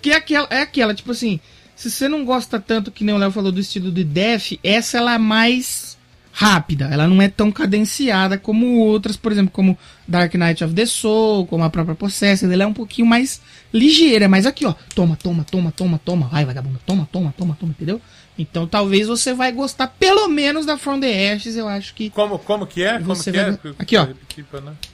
[0.00, 1.40] Que é aquela, é aquela, tipo assim,
[1.74, 4.98] se você não gosta tanto, que nem o Léo falou, do estilo de Def, essa
[4.98, 5.96] ela é mais
[6.30, 10.84] rápida, ela não é tão cadenciada como outras, por exemplo, como Dark Knight of the
[10.84, 13.40] Soul, como a própria Possessed, ela é um pouquinho mais
[13.72, 17.70] ligeira, mas aqui ó, toma, toma, toma, toma, toma, vai vagabundo, toma, toma, toma, toma,
[17.70, 18.00] entendeu?
[18.36, 22.38] Então talvez você vai gostar pelo menos da From the Ashes, eu acho que Como,
[22.38, 22.94] como que é?
[22.94, 23.58] Como Você que vai é?
[23.78, 24.06] Aqui, ó.
[24.06, 24.14] Né?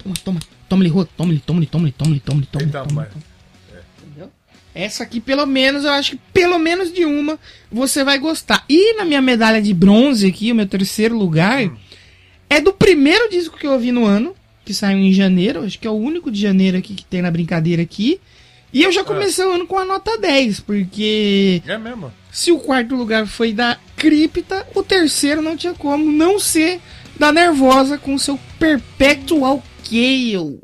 [0.02, 2.46] Toma, toma, toma-lhe, Rô, toma-lhe, toma-lhe, toma-lhe, toma-lhe, toma-lhe.
[4.02, 4.30] Entendeu?
[4.74, 7.38] Essa aqui, pelo menos, eu acho que pelo menos de uma
[7.72, 8.64] você vai gostar.
[8.68, 11.76] E na minha medalha de bronze aqui, o meu terceiro lugar, Hum.
[12.48, 14.34] é do primeiro disco que eu ouvi no ano,
[14.64, 17.30] que saiu em janeiro, acho que é o único de janeiro aqui que tem na
[17.30, 18.20] brincadeira aqui.
[18.72, 22.12] E eu já comecei o ano com a nota 10, porque É mesmo?
[22.30, 26.80] se o quarto lugar foi da Cripta, o terceiro não tinha como não ser
[27.18, 30.58] da Nervosa com seu Perpetual Chaos.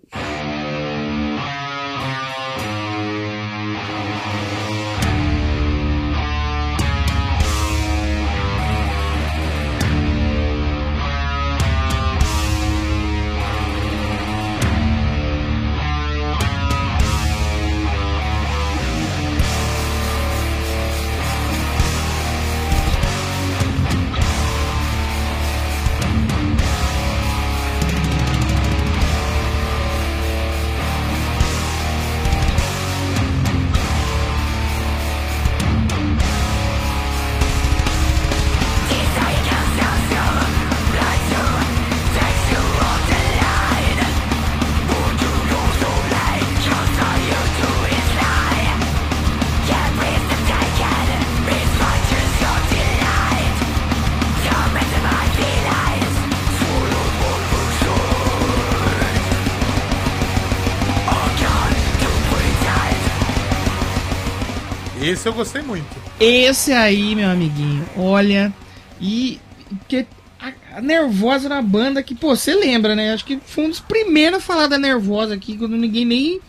[65.07, 65.87] Esse eu gostei muito.
[66.19, 68.53] Esse aí, meu amiguinho, olha,
[69.01, 69.41] e
[69.89, 70.07] que
[70.41, 73.13] a, a Nervosa na banda que, pô, você lembra, né?
[73.13, 76.41] Acho que foi um dos primeiros a falar da Nervosa aqui, quando ninguém nem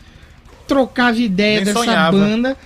[0.68, 2.18] trocava ideia Nem dessa sonhava.
[2.18, 2.58] banda.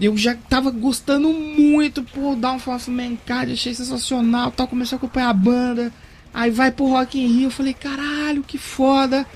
[0.00, 5.30] Eu já tava gostando muito, pô, Downfall of Mankind, achei sensacional, tal, comecei a acompanhar
[5.30, 5.92] a banda.
[6.32, 9.26] Aí vai pro Rock in Rio, eu falei, caralho, que foda.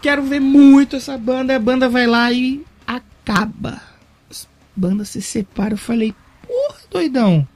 [0.00, 1.54] Quero ver muito essa banda.
[1.54, 3.80] A banda vai lá e acaba.
[4.76, 5.72] As bandas se separam.
[5.72, 6.14] Eu falei,
[6.46, 7.48] porra, doidão.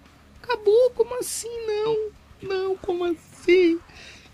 [0.43, 1.49] Acabou, como assim?
[1.67, 2.11] Não,
[2.43, 3.79] não, como assim?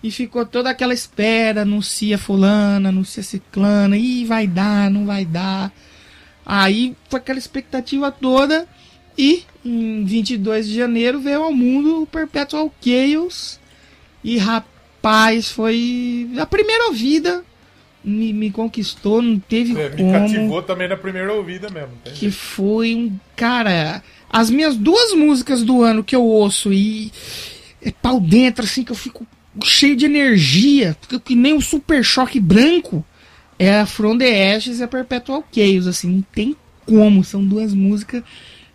[0.01, 5.71] E ficou toda aquela espera, anuncia fulana, anuncia ciclana, ih, vai dar, não vai dar.
[6.45, 8.67] Aí foi aquela expectativa toda.
[9.17, 13.59] E em 22 de janeiro veio ao mundo o Perpetual Chaos.
[14.23, 17.43] E rapaz, foi a primeira ouvida.
[18.09, 21.89] Me, me conquistou, não teve É, me como cativou também na primeira ouvida mesmo.
[22.03, 23.19] tem que foi um.
[23.35, 27.11] Cara, as minhas duas músicas do ano que eu ouço e
[27.81, 29.27] é pau dentro, assim, que eu fico
[29.63, 33.05] cheio de energia, que nem um super choque branco,
[33.59, 36.55] é a From the Ashes e a Perpetual Chaos, assim, não tem
[36.85, 38.23] como, são duas músicas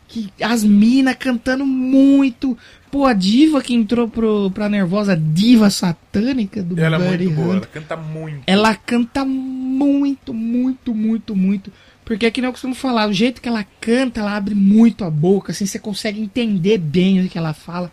[0.09, 2.57] que as minas cantando muito.
[2.93, 7.36] Pô, a diva que entrou pro, pra Nervosa, diva satânica do Ela é Buddy muito
[7.36, 7.69] boa, Hunter.
[7.73, 8.43] ela canta muito.
[8.47, 11.73] Ela canta muito, muito, muito, muito.
[12.05, 15.05] Porque é que nem eu costumo falar, o jeito que ela canta, ela abre muito
[15.05, 17.90] a boca, assim, você consegue entender bem o que ela fala.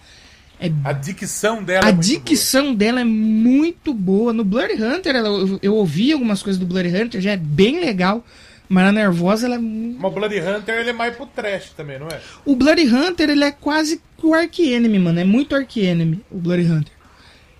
[0.59, 4.33] É, A dicção dela a é muito dicção dela é muito boa.
[4.33, 7.79] No Bloody Hunter, ela- eu, eu ouvi algumas coisas do Bloody Hunter, já é bem
[7.79, 8.25] legal.
[8.69, 9.59] Mas na Nervosa, ela é.
[9.59, 12.21] Mas o Bloody Hunter ele é mais pro trash também, não é?
[12.45, 15.19] o Bloody Hunter, ele é quase que o Ark Enemy, mano.
[15.19, 16.93] É muito Ark Enemy, o Bloody Hunter.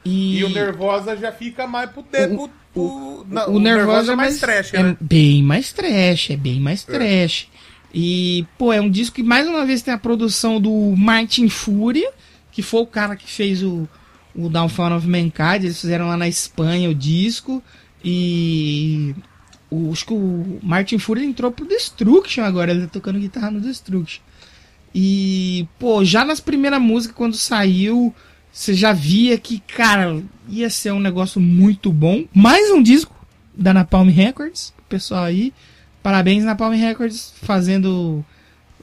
[0.06, 2.04] E, E, o Nervosa já fica mais pro...
[2.04, 4.98] De, pro, pro não, o, Nervosa é mais trash, é né?
[5.02, 7.48] bem mais trash, é bem mais trash.
[7.94, 12.12] E, pô, é um disco que mais uma vez tem a produção do Martin Fúria,
[12.52, 13.90] que foi o cara que fez o,
[14.36, 15.64] o Downfall of Mankind.
[15.64, 17.64] Eles fizeram lá na Espanha o disco.
[18.06, 19.16] E
[19.70, 23.62] o, acho que o Martin Fúria entrou pro Destruction agora, ele tá tocando guitarra no
[23.62, 24.22] Destruction.
[24.94, 28.14] E, pô, já nas primeiras músicas, quando saiu,
[28.52, 32.26] você já via que, cara, ia ser um negócio muito bom.
[32.34, 33.16] Mais um disco
[33.54, 35.54] da Napalm Records, pro pessoal aí.
[36.02, 38.26] Parabéns, Napalm Records, fazendo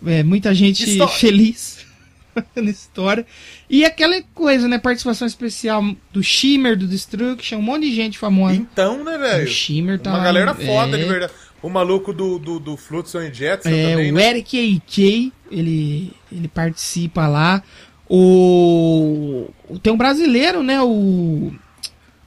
[0.04, 1.84] é, muita gente feliz
[2.54, 3.26] na história.
[3.68, 4.78] E aquela coisa, né?
[4.78, 8.54] Participação especial do Shimmer, do Destruction, um monte de gente famosa.
[8.54, 9.46] Então, né, O velho?
[9.48, 11.02] Shimmer tá Uma galera foda, é.
[11.02, 11.32] de verdade.
[11.62, 14.30] O maluco do, do, do Flotsam e Jetson É, também, o né?
[14.30, 17.60] Eric A.K., ele, ele participa lá.
[18.08, 20.80] O, o- Tem um brasileiro, né?
[20.82, 21.52] O.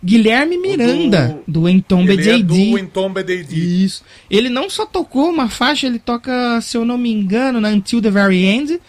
[0.01, 3.83] Guilherme Miranda, do, Entombe Ele é do Entombe JD.
[3.83, 4.01] Isso.
[4.31, 8.01] Ele não só tocou uma faixa, ele toca, se eu não me engano, na Until
[8.01, 8.79] the Very End.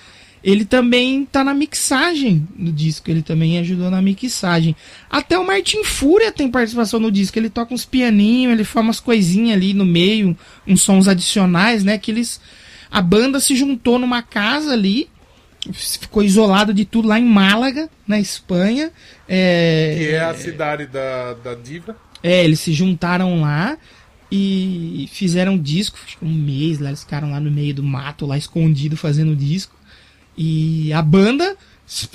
[0.43, 4.75] Ele também tá na mixagem do disco, ele também ajudou na mixagem.
[5.11, 9.01] Até o Martin Fúria tem participação no disco, ele toca uns pianinhos, ele faz umas
[9.01, 10.37] coisinhas ali no meio,
[10.67, 12.41] uns sons adicionais, né, que eles
[12.91, 15.09] a banda se juntou numa casa ali,
[15.73, 18.91] ficou isolado de tudo lá em Málaga, na Espanha.
[19.29, 21.97] É, Que é a cidade da, da diva.
[22.23, 23.79] é, eles se juntaram lá
[24.33, 28.27] e fizeram disco, acho que um mês lá, eles ficaram lá no meio do mato,
[28.27, 29.75] lá escondido fazendo disco.
[30.43, 31.55] E a banda,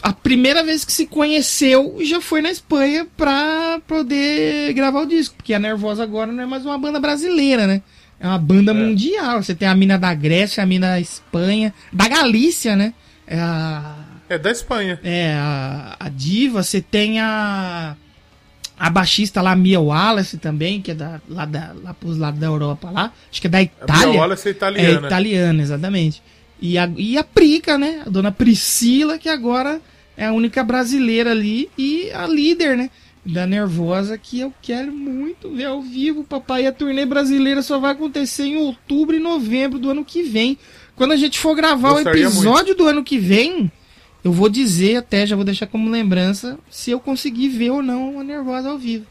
[0.02, 5.36] a primeira vez que se conheceu, já foi na Espanha pra poder gravar o disco,
[5.36, 7.84] porque a Nervosa agora não é mais uma banda brasileira, né?
[8.20, 9.44] É uma banda mundial.
[9.44, 12.96] Você tem a mina da Grécia, a mina da Espanha, da Galícia, né?
[13.28, 13.96] É a
[14.28, 15.00] É da Espanha.
[15.04, 17.96] é, a, a diva, você tem a
[18.78, 22.48] a baixista lá, Mia Wallace também, que é da, lá, da, lá pros lados da
[22.48, 24.08] Europa lá, acho que é da A Itália.
[24.08, 25.06] Mia Wallace é italiana.
[25.06, 26.22] É italiana, exatamente.
[26.62, 28.04] E a, e a Prica, né?
[28.06, 29.82] A dona Priscila, que agora
[30.18, 32.90] é a única brasileira ali, e a líder, né?
[33.26, 36.64] Da Nervosa, que eu quero muito ver ao vivo, papai.
[36.64, 40.58] E a turnê brasileira só vai acontecer em outubro e novembro do ano que vem.
[40.96, 43.70] Quando a gente for gravar Gostaria o episódio do ano que vem,
[44.24, 48.20] eu vou dizer até, já vou deixar como lembrança, se eu conseguir ver ou não
[48.20, 49.06] a Nervosa ao vivo.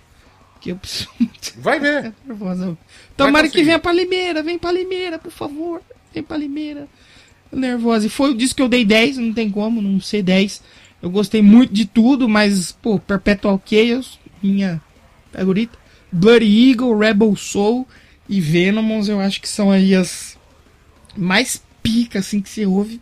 [0.61, 2.15] Que eu preciso muito Vai ver.
[2.25, 2.79] nervosa.
[3.17, 5.83] Tomara Então, que venha pra Limeira, vem pra Limeira, por favor.
[6.13, 6.89] Vem pra Limeira.
[7.55, 8.07] Nervosa.
[8.07, 10.63] E foi o disco que eu dei 10, não tem como, não sei 10.
[11.03, 14.81] Eu gostei muito de tudo, mas, pô, Perpetual Chaos, minha
[15.33, 15.79] favorita.
[16.11, 17.87] Bloody Eagle, Rebel Soul
[18.29, 20.39] e Venomons, eu acho que são aí as
[21.17, 23.01] mais pica, assim, que você ouve.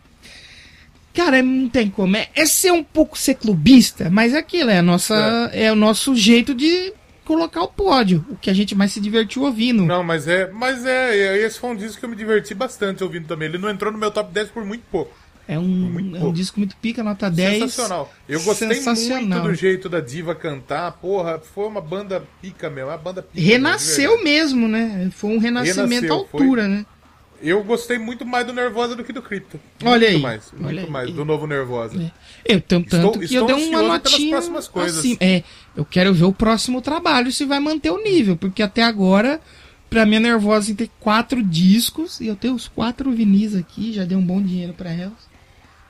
[1.13, 2.17] Cara, não tem como.
[2.17, 5.15] É, é ser um pouco ser clubista, mas é aquilo, é, a nossa,
[5.53, 5.71] é.
[5.71, 6.91] o nosso jeito de
[7.23, 8.25] colocar o pódio.
[8.29, 9.85] O que a gente mais se divertiu ouvindo.
[9.85, 10.49] Não, mas é.
[10.51, 11.17] Mas é.
[11.17, 13.47] é, Esse foi um disco que eu me diverti bastante ouvindo também.
[13.49, 15.23] Ele não entrou no meu top 10 por muito pouco.
[15.47, 17.63] É um, Muito é um disco muito pica, nota 10.
[17.63, 18.13] Sensacional.
[18.29, 19.41] Eu gostei muito Sensacional.
[19.43, 20.93] do jeito da diva cantar.
[20.93, 22.89] Porra, foi uma banda pica mesmo.
[22.89, 23.35] Uma banda pica.
[23.35, 24.23] mesmo, Renasceu verdade.
[24.23, 25.09] mesmo, né?
[25.11, 26.41] Foi um renascimento à Renasceu, foi.
[26.41, 26.85] altura, né?
[27.43, 29.59] Eu gostei muito mais do Nervosa do que do Crypto.
[29.83, 30.53] Olha muito aí, mais.
[30.53, 30.89] olha Muito aí.
[30.89, 31.11] mais.
[31.11, 32.13] Do novo Nervosa.
[32.45, 34.99] Eu tanto, Estou- tanto que estou eu dei uma notinha próximas coisas.
[34.99, 35.17] assim.
[35.19, 35.43] É,
[35.75, 39.41] eu quero ver o próximo trabalho se vai manter o nível, porque até agora
[39.89, 44.05] pra mim a Nervosa tem quatro discos e eu tenho os quatro vinis aqui, já
[44.05, 45.31] dei um bom dinheiro pra elas.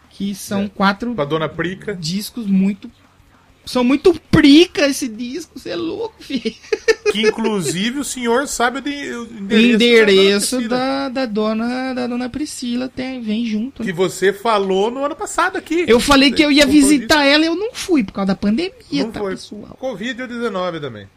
[0.10, 0.70] Que são É.
[0.70, 1.96] quatro Pra Dona Prica.
[1.96, 2.90] discos muito
[3.66, 6.54] são muito prica esse disco, você é louco, filho.
[7.12, 11.26] Que inclusive o senhor sabe o de- o O endereço, endereço da Dona Priscila, da,
[11.26, 13.82] dona da dona Priscila tem, vem junto.
[13.84, 13.88] né?
[13.90, 15.86] Que você falou no ano passado aqui.
[15.88, 18.74] Eu falei que eu ia visitar ela e eu não fui por causa da pandemia.
[18.92, 19.32] Não tá, foi.
[19.32, 19.78] pessoal?
[19.82, 21.08] Covid-19 também.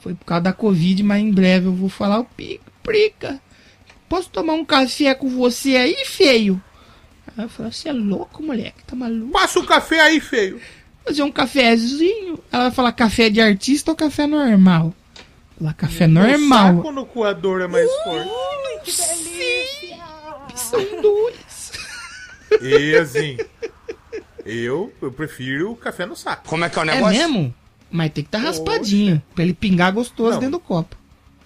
[0.00, 3.38] Foi por causa da Covid, mas em breve eu vou falar o pica, prica.
[4.08, 6.60] Posso tomar um café com você aí, feio?
[7.36, 9.30] Aí eu falei, você é louco, moleque, tá maluco?
[9.32, 10.58] Passa um café aí, feio.
[11.10, 12.38] Fazer um cafezinho.
[12.52, 14.94] Ela vai falar café de artista ou café normal?
[15.60, 16.74] Lá, café normal.
[16.74, 18.30] O saco no coador é mais forte.
[18.92, 19.96] Sim,
[20.54, 21.72] são dois.
[22.62, 23.36] E assim,
[24.46, 26.48] eu, eu prefiro o café no saco.
[26.48, 27.18] Como é que é o É negócio?
[27.18, 27.54] mesmo?
[27.90, 30.38] Mas tem que estar raspadinho, pra ele pingar gostoso Não.
[30.38, 30.94] dentro do copo.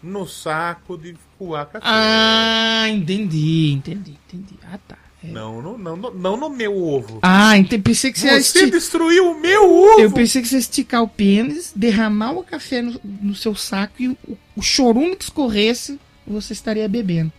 [0.02, 1.80] No saco de coar café.
[1.88, 4.54] Ah, entendi, entendi, entendi.
[4.70, 4.98] Ah, tá.
[5.26, 5.30] É.
[5.32, 7.18] Não, não, no- não no meu ovo.
[7.22, 8.70] Ah, então pensei que você ia Você esti...
[8.70, 10.00] destruiu o meu ovo!
[10.00, 13.94] Eu pensei que você ia esticar o pênis, derramar o café no, no seu saco
[13.98, 14.18] e o,
[14.56, 17.32] o chorume que escorresse, você estaria bebendo.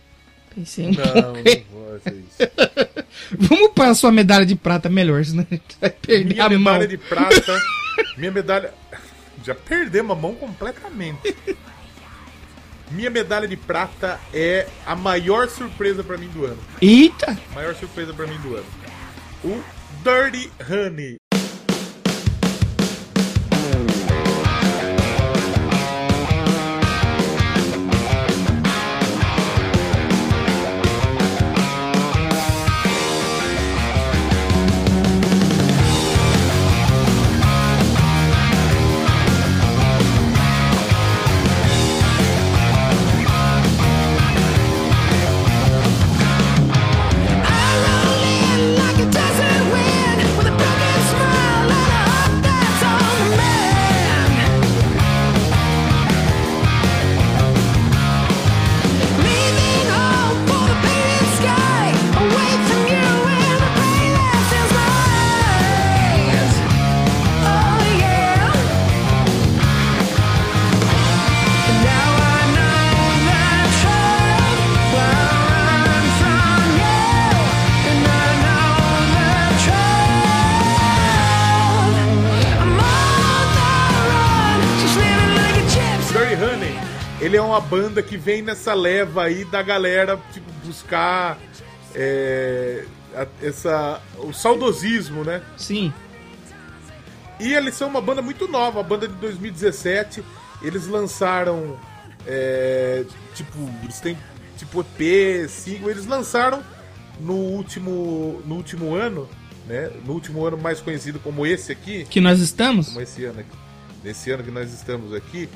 [0.54, 1.26] Pensei um Não, pouco.
[1.26, 3.06] não vou fazer isso.
[3.38, 6.48] Vamos para a sua medalha de prata melhor, senão a gente vai perder Minha a
[6.50, 6.58] mão.
[6.58, 7.60] medalha de prata.
[8.16, 8.72] minha medalha.
[9.44, 11.34] Já perdemos a mão completamente.
[12.90, 16.58] Minha medalha de prata é a maior surpresa pra mim do ano.
[16.80, 17.36] Eita!
[17.54, 18.66] Maior surpresa pra mim do ano.
[19.44, 19.62] O
[20.02, 21.16] Dirty Honey.
[87.56, 91.38] Uma banda que vem nessa leva aí da galera tipo, buscar
[91.94, 92.84] é,
[93.14, 95.40] a- essa, o saudosismo, né?
[95.56, 95.90] Sim.
[97.40, 100.22] E eles são uma banda muito nova, uma banda de 2017.
[100.62, 101.78] Eles lançaram.
[102.26, 103.04] é,
[103.34, 104.16] tipo, eles têm
[104.58, 105.90] tipo EP, single.
[105.90, 106.62] Eles lançaram
[107.20, 109.26] no último, no último ano,
[109.66, 109.90] né?
[110.04, 112.88] No último ano mais conhecido como esse aqui, Que nós estamos?
[112.88, 113.56] como esse ano aqui,
[114.04, 115.48] nesse ano que nós estamos aqui,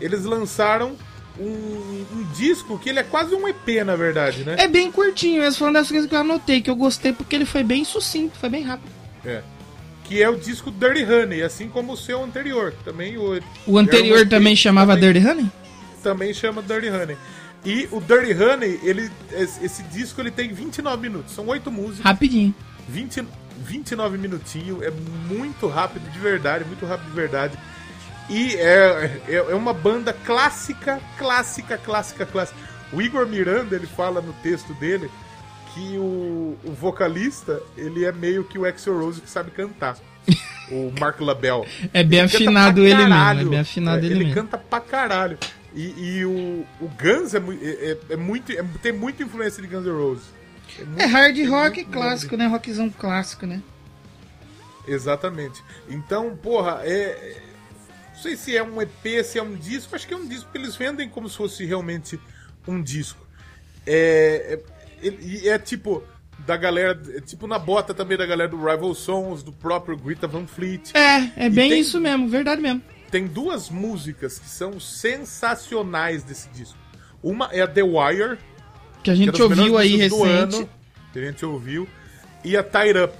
[0.00, 0.96] eles lançaram
[1.38, 4.56] um, um disco que ele é quase um EP, na verdade, né?
[4.58, 7.34] É bem curtinho, essa foi uma das coisas que eu anotei, que eu gostei porque
[7.36, 8.90] ele foi bem sucinto, foi bem rápido.
[9.24, 9.42] É.
[10.04, 12.72] Que é o disco Dirty Honey, assim como o seu anterior.
[12.84, 15.50] Também o, O anterior um também chamava também- Dirty Honey?
[16.02, 17.16] também chama Dirty Honey.
[17.64, 22.04] E o Dirty Honey, ele, esse esse disco ele tem 29 minutos, são oito músicas,
[22.04, 22.54] Rapidinho.
[22.88, 23.26] 20,
[23.64, 24.90] 29 minutinhos, é
[25.28, 27.58] muito rápido de verdade, muito rápido de verdade.
[28.28, 32.58] E é, é, é uma banda clássica, clássica, clássica, clássica.
[32.92, 35.10] O Igor Miranda, ele fala no texto dele
[35.74, 39.96] que o, o vocalista, ele é meio que o Axel Rose que sabe cantar.
[40.72, 41.66] o Marco Labelle.
[41.92, 43.14] É bem Ele afinado ele mesmo.
[43.14, 44.34] É bem afinado É, ele, ele mesmo.
[44.34, 45.38] canta pra caralho.
[45.74, 48.50] E, e o, o Guns é, é, é- é muito.
[48.50, 50.24] é- tem muita influência de Guns N' Roses.
[50.78, 52.46] muito- É hard tem rock muito clássico, né?
[52.46, 53.60] Rockzão clássico, né?
[54.88, 55.62] Exatamente.
[55.88, 57.42] Então, porra, é.
[58.16, 59.94] Não sei se é um EP, se é um disco.
[59.94, 62.18] Acho que é um disco, porque eles vendem como se fosse realmente
[62.66, 63.24] um disco.
[63.86, 64.58] É.
[65.02, 66.02] é- é, tipo.
[66.46, 67.00] Da galera.
[67.14, 70.92] É tipo na bota também da galera do Rival Sons, do próprio Greta Van Fleet.
[70.94, 72.82] É, é bem tem- isso mesmo, verdade mesmo.
[73.10, 76.76] Tem duas músicas que são sensacionais desse disco.
[77.22, 78.38] Uma é a The Wire,
[79.02, 80.24] Que a que é gente ouviu aí recente.
[80.28, 80.68] ano,
[81.12, 81.88] que a gente ouviu,
[82.44, 83.14] e a Tied Up,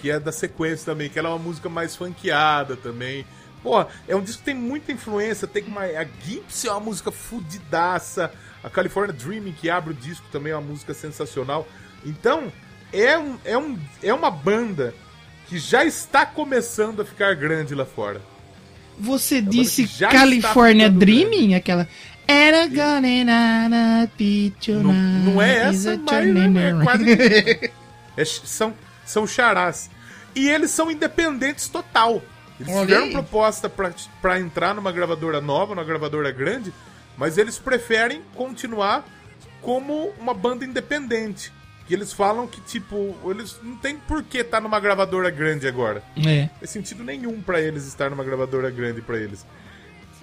[0.00, 3.24] que é da sequência também, que ela é uma música mais funkeada também.
[3.62, 7.10] Pô, é um disco que tem muita influência, tem uma, a Gibson é uma música
[7.10, 8.32] fudidaça,
[8.64, 11.66] a California Dreaming, que abre o disco, também é uma música sensacional.
[12.04, 12.50] Então,
[12.92, 14.94] é, um, é, um, é uma banda
[15.46, 18.22] que já está começando a ficar grande lá fora.
[18.98, 21.54] Você banda disse California Dreaming?
[21.54, 21.88] Aquela.
[22.26, 23.08] Era gonna
[24.70, 27.70] Não, não é essa, a mas é quase.
[28.16, 28.74] É, são,
[29.06, 29.88] são charás.
[30.34, 32.20] E eles são independentes total.
[32.60, 36.72] Eles Olha tiveram proposta pra, pra entrar numa gravadora nova, numa gravadora grande,
[37.16, 39.04] mas eles preferem continuar
[39.62, 41.50] como uma banda independente.
[41.86, 46.02] Que eles falam que, tipo, eles não tem por que estar numa gravadora grande agora.
[46.16, 46.42] É.
[46.42, 49.44] Não faz sentido nenhum pra eles estar numa gravadora grande pra eles.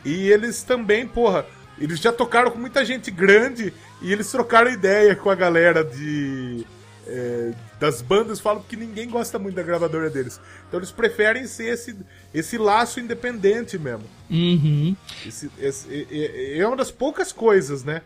[0.06, 1.46] E eles também, porra,
[1.78, 6.66] eles já tocaram com muita gente grande e eles trocaram ideia com a galera de
[7.08, 10.40] é, das bandas, falam que ninguém gosta muito da gravadora deles.
[10.68, 11.96] Então eles preferem ser esse,
[12.34, 14.04] esse laço independente mesmo.
[14.30, 14.96] Uhum.
[15.26, 18.02] Esse- esse- é, é- uma das poucas coisas, né,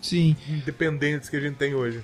[0.00, 0.36] Sim.
[0.48, 2.02] independentes que a gente tem hoje.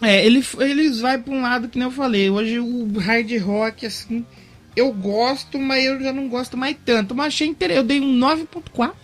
[0.00, 2.28] É, ele, eles vai pra um lado que nem eu falei.
[2.28, 4.26] Hoje o hard rock, assim,
[4.74, 7.14] eu gosto, mas eu já não gosto mais tanto.
[7.14, 7.78] Mas achei interessante.
[7.82, 8.94] Eu dei um 9.4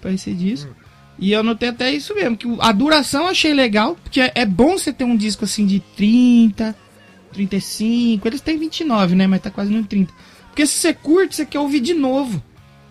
[0.00, 0.74] pra esse disco.
[1.20, 4.46] E eu notei até isso mesmo, que a duração eu achei legal, porque é, é
[4.46, 6.74] bom você ter um disco assim de 30,
[7.32, 8.26] 35.
[8.26, 9.26] Eles têm 29, né?
[9.26, 10.12] Mas tá quase no 30.
[10.48, 12.42] Porque se você curte, você quer ouvir de novo.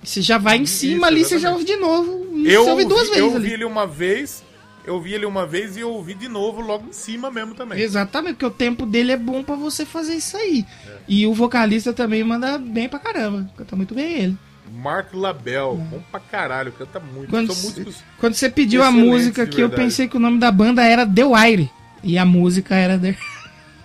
[0.04, 1.54] Você já vai em cima Isso, ali, você já exatamente.
[1.54, 2.48] ouve de novo.
[2.48, 3.36] Eu você ouve ouvi, duas vezes eu ali.
[3.36, 4.44] ouvi ele uma vez,
[4.86, 7.82] eu ouvi ele uma vez e eu ouvi de novo logo em cima mesmo também.
[7.82, 10.66] Exatamente, porque o tempo dele é bom pra você fazer isso aí.
[11.08, 13.50] E o vocalista também manda bem pra caramba.
[13.58, 14.38] Canta muito bem ele.
[14.82, 17.30] Mark Labelle, bom pra caralho, canta muito.
[17.30, 18.04] Quando, músicos.
[18.18, 21.06] quando você pediu a música de aqui, eu pensei que o nome da banda era
[21.06, 21.72] The Wire.
[22.02, 23.18] E a música era The...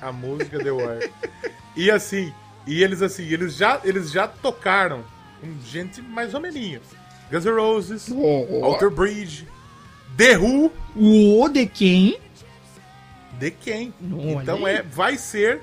[0.00, 1.10] A música The Wire.
[1.76, 2.32] e assim,
[2.66, 5.02] e eles assim, eles já, eles já tocaram
[5.40, 6.82] com gente mais ou menos.
[7.30, 8.12] Guns N' Roses,
[8.62, 9.48] Alter Bridge,
[10.16, 12.18] The Who, O de quem?
[13.40, 13.92] The Quem.
[14.40, 15.62] Então é, vai ser,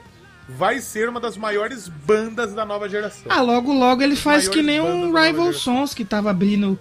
[0.57, 3.23] vai ser uma das maiores bandas da nova geração.
[3.29, 5.53] Ah, logo logo ele faz que nem um Rival.
[5.53, 6.79] Sons que tava abrindo.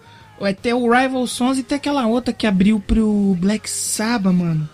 [0.62, 4.68] Ter o Rival Sons e tem aquela outra que abriu pro Black Sabbath, mano.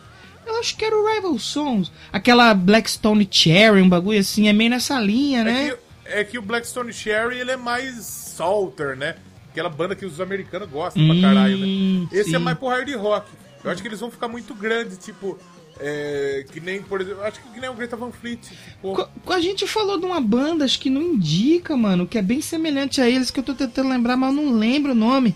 [0.47, 1.90] Eu acho que era o Rival Sons.
[2.12, 5.66] Aquela Blackstone Cherry, um bagulho assim, é meio nessa linha, né?
[5.66, 9.16] É que, é que o Blackstone Cherry ele é mais salter, né?
[9.51, 11.66] Aquela banda que os americanos gostam pra caralho, né?
[11.66, 12.36] Hum, Esse sim.
[12.36, 13.27] é mais pro hard rock.
[13.64, 15.36] Eu acho que eles vão ficar muito grandes, tipo.
[15.78, 18.39] É, que nem, por exemplo, acho que que nem o Greta Van Fleet.
[18.40, 22.40] Tipo, A gente falou de uma banda, acho que não indica, mano, que é bem
[22.40, 25.35] semelhante a eles, que eu tô tentando lembrar, mas eu não lembro o nome.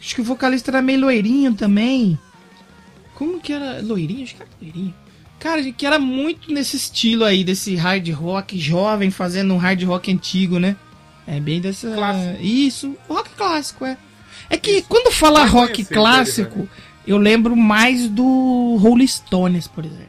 [0.00, 2.18] Acho que o vocalista era meio loirinho também.
[3.14, 3.80] Como que era?
[3.82, 4.24] Loirinho?
[4.24, 4.94] Acho que era loirinho.
[5.40, 10.12] Cara, que era muito nesse estilo aí, desse hard rock jovem fazendo um hard rock
[10.12, 10.76] antigo, né?
[11.26, 11.90] É bem dessa.
[11.90, 12.42] Clássico.
[12.42, 13.96] Isso, rock clássico, é.
[14.50, 16.70] É que quando fala rock clássico, Daddy
[17.08, 20.08] eu lembro mais do Rolling Stones, por exemplo.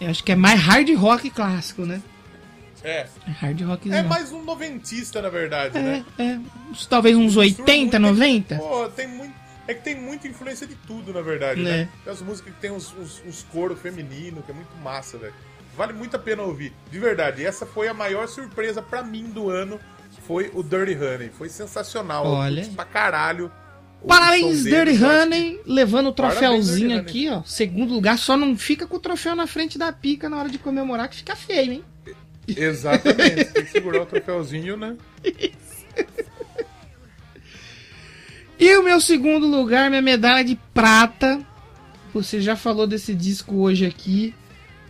[0.00, 2.02] Eu acho que é mais hard rock clássico, né?
[2.82, 3.06] É.
[3.26, 3.90] É hard rock.
[3.92, 6.04] É mais um noventista, na verdade, É, né?
[6.18, 6.38] é.
[6.88, 8.56] Talvez uns 80, 90.
[8.56, 9.32] Pô, tem muito.
[9.66, 11.62] É que tem muita influência de tudo, na verdade, É.
[11.64, 11.88] né?
[12.04, 15.32] Tem as músicas que tem uns, uns, uns coros femininos, que é muito massa, velho.
[15.74, 16.72] Vale muito a pena ouvir.
[16.92, 19.80] De verdade, essa foi a maior surpresa pra mim do ano.
[20.26, 21.30] Foi o Dirty Honey.
[21.30, 22.26] Foi sensacional.
[22.26, 22.66] Olha.
[22.76, 23.50] Pra caralho.
[24.06, 27.42] Parabéns, Dirty Honey, levando o troféuzinho aqui, ó.
[27.44, 30.58] Segundo lugar, só não fica com o troféu na frente da pica na hora de
[30.58, 31.84] comemorar, que fica feio, hein?
[32.46, 33.44] Exatamente.
[33.52, 34.96] tem que segurar o troféuzinho, né?
[38.58, 41.40] E o meu segundo lugar, minha medalha de prata.
[42.12, 44.32] Você já falou desse disco hoje aqui,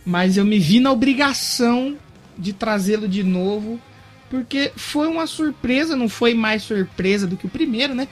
[0.05, 1.97] mas eu me vi na obrigação
[2.37, 3.81] de trazê-lo de novo,
[4.29, 8.09] porque foi uma surpresa, não foi mais surpresa do que o primeiro, né?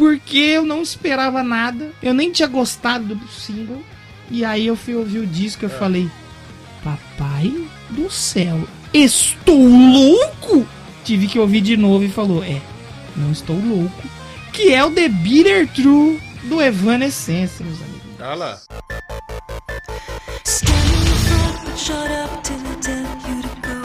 [0.00, 3.84] Porque eu não esperava nada, eu nem tinha gostado do single,
[4.28, 6.10] e aí eu fui ouvir o disco e eu falei:
[6.82, 7.54] Papai
[7.90, 10.66] do céu, estou louco!
[11.04, 12.60] Tive que ouvir de novo e falou: É,
[13.16, 14.02] não estou louco
[14.60, 18.00] que é o The Bitter True do Evanescence, meus amigos.
[18.20, 18.60] Olha lá.
[20.44, 23.80] Stand in the front, but shut up till I tell you to go.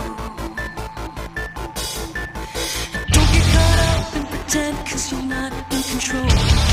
[3.11, 6.64] Don't get caught up and pretend cause you're not 深处。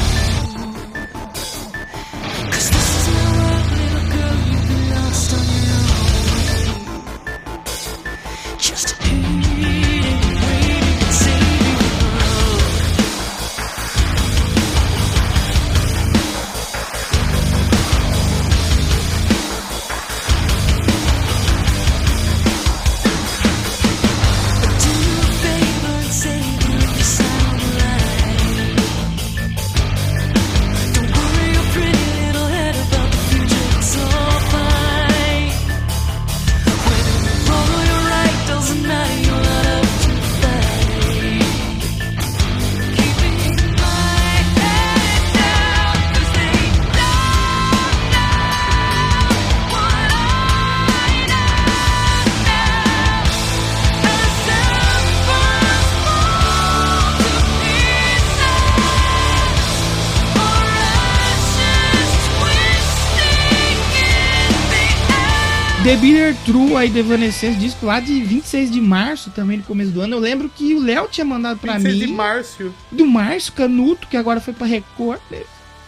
[65.93, 69.91] The Bitter True aí do Evanescence, disco lá de 26 de março, também no começo
[69.91, 70.17] do ano.
[70.17, 72.75] Eu lembro que o Léo tinha mandado pra 26 mim de Márcio.
[72.91, 75.41] do Márcio Canuto, que agora foi pra Record, né?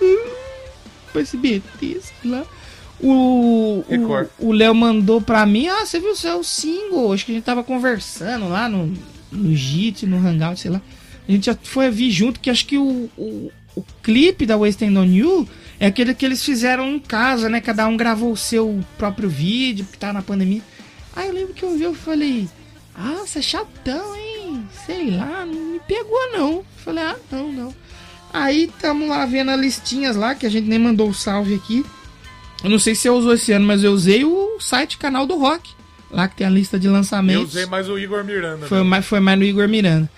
[0.03, 0.29] Hum,
[1.11, 2.45] Pra SBT, sei lá.
[3.01, 4.29] O Record.
[4.39, 7.11] o- o Léo mandou pra mim, ah, você viu o seu single?
[7.15, 8.93] Acho que a gente tava conversando lá no,
[9.33, 10.83] no JIT, no Hangout, sei lá.
[11.27, 14.95] A gente já foi vir junto, que acho que o, o, o clipe da Wasting
[14.99, 15.49] on You
[15.79, 17.61] é aquele que eles fizeram em casa, né?
[17.61, 20.63] Cada um gravou o seu próprio vídeo, porque tava na pandemia.
[21.15, 22.49] Aí eu lembro que eu vi, eu falei,
[22.95, 24.67] ah, você é chatão, hein?
[24.87, 26.65] Sei lá, não me pegou não.
[26.85, 27.75] Falei, ah, não, não.
[28.33, 31.85] Aí tamo lá vendo as listinhas lá, que a gente nem mandou o salve aqui.
[32.63, 35.37] Eu não sei se você usou esse ano, mas eu usei o site canal do
[35.37, 35.71] rock.
[36.11, 37.51] Lá que tem a lista de Eu lançamentos.
[37.51, 38.67] usei mais o Igor Miranda.
[38.67, 38.85] Foi né?
[38.85, 40.11] mais, foi mais no Igor Miranda.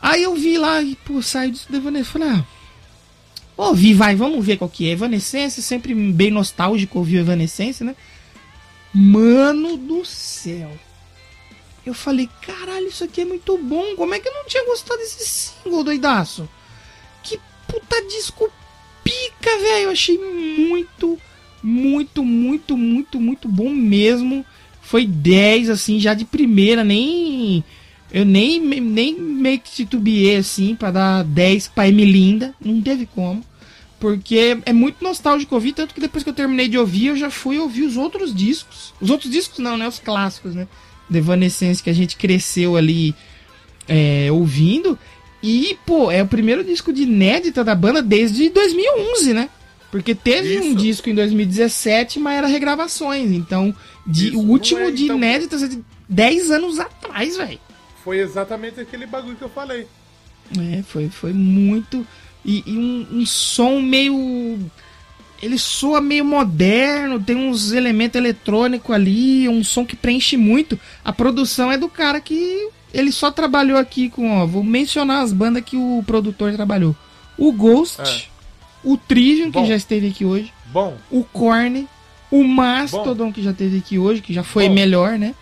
[0.00, 2.10] Aí eu vi lá e, pô, saiu disso Evanescence.
[2.10, 2.44] Falei, ah,
[3.66, 4.92] ouvi, vai, vamos ver qual que é.
[4.92, 7.94] Evanescence, sempre bem nostálgico ouvir Evanescence, né?
[8.94, 10.70] Mano do céu.
[11.84, 13.96] Eu falei, caralho, isso aqui é muito bom.
[13.96, 16.48] Como é que eu não tinha gostado desse single, doidaço?
[17.22, 18.50] Que puta disco
[19.02, 19.84] pica, velho.
[19.84, 21.18] Eu achei muito,
[21.62, 24.44] muito, muito, muito, muito bom mesmo.
[24.82, 27.64] Foi 10, assim, já de primeira, nem.
[28.10, 32.54] Eu nem, nem it to be assim, pra dar 10 pra Emilinda.
[32.60, 33.44] Não teve como.
[34.00, 37.30] Porque é muito nostálgico ouvir, tanto que depois que eu terminei de ouvir, eu já
[37.30, 38.94] fui ouvir os outros discos.
[39.00, 39.88] Os outros discos não, né?
[39.88, 40.68] Os clássicos, né?
[41.10, 43.14] The Evanescence que a gente cresceu ali
[43.88, 44.96] é, ouvindo.
[45.42, 49.48] E, pô, é o primeiro disco de inédita da banda desde 2011, né?
[49.90, 50.74] Porque teve um Isso.
[50.76, 53.32] disco em 2017, mas era regravações.
[53.32, 53.74] Então,
[54.06, 57.58] de, Isso, o último é, de então- inéditas é de 10 anos atrás, velho.
[58.04, 59.86] Foi exatamente aquele bagulho que eu falei.
[60.58, 62.06] É, foi, foi muito.
[62.48, 64.58] E, e um, um som meio.
[65.42, 70.80] Ele soa meio moderno, tem uns elementos eletrônicos ali, um som que preenche muito.
[71.04, 75.32] A produção é do cara que ele só trabalhou aqui com, ó, vou mencionar as
[75.32, 76.96] bandas que o produtor trabalhou.
[77.36, 78.22] O Ghost, É.
[78.82, 79.66] o Trivium, que Bom.
[79.66, 81.86] já esteve aqui hoje, Bom, o Korn,
[82.32, 84.74] o Mastodon, que já esteve aqui hoje, que já foi Bom.
[84.74, 85.34] melhor, né?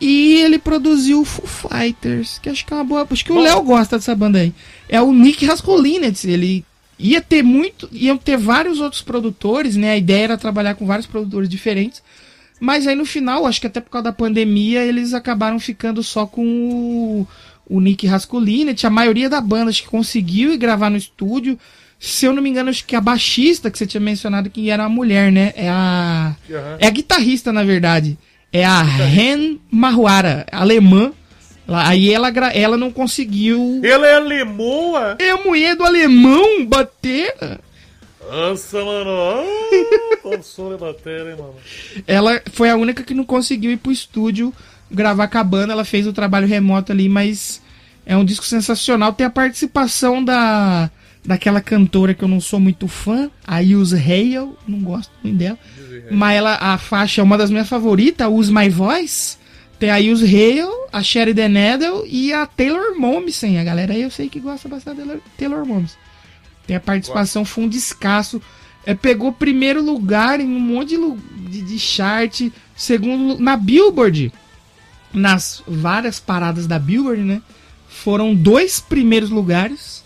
[0.00, 3.06] E ele produziu o Foo Fighters, que acho que é uma boa.
[3.10, 4.54] Acho que o Léo gosta dessa banda aí.
[4.88, 6.64] É o Nick Raskulinecz, ele
[6.98, 7.88] ia ter muito.
[7.90, 9.92] Iam ter vários outros produtores, né?
[9.92, 12.02] A ideia era trabalhar com vários produtores diferentes.
[12.60, 16.26] Mas aí no final, acho que até por causa da pandemia, eles acabaram ficando só
[16.26, 17.26] com o,
[17.68, 18.84] o Nick Raskulinecz.
[18.84, 21.58] A maioria da banda acho que conseguiu ir gravar no estúdio.
[21.98, 24.84] Se eu não me engano, acho que a baixista que você tinha mencionado que era
[24.84, 25.52] a mulher, né?
[25.56, 26.36] É a.
[26.48, 26.76] Aham.
[26.78, 28.16] É a guitarrista, na verdade.
[28.52, 31.12] É a Ren Mahuara, alemã.
[31.66, 33.80] Aí ela, ela não conseguiu.
[33.84, 35.16] Ela é alemoa?
[35.18, 37.34] É a mulher do alemão bater.
[38.30, 39.10] Nossa, mano.
[39.10, 41.54] Ah, de bateria, hein, mano.
[42.06, 44.52] Ela foi a única que não conseguiu ir pro estúdio
[44.90, 45.72] gravar com a banda.
[45.72, 47.62] Ela fez o trabalho remoto ali, mas
[48.06, 49.12] é um disco sensacional.
[49.12, 50.90] Tem a participação da
[51.28, 55.58] daquela cantora que eu não sou muito fã, a Use Hale, não gosto muito dela.
[56.10, 59.36] Mas ela, a faixa é uma das minhas favoritas, Use My Voice.
[59.78, 63.58] Tem a Use Hale, a Sherry Denedel e a Taylor Momsen.
[63.58, 65.98] A galera aí eu sei que gosta bastante da Taylor- Momsen.
[66.66, 68.40] Tem a participação, foi um descasso.
[68.86, 72.40] É, pegou primeiro lugar em um monte de, de, de chart.
[72.74, 74.32] Segundo, na Billboard,
[75.12, 77.42] nas várias paradas da Billboard, né?
[77.86, 79.97] Foram dois primeiros lugares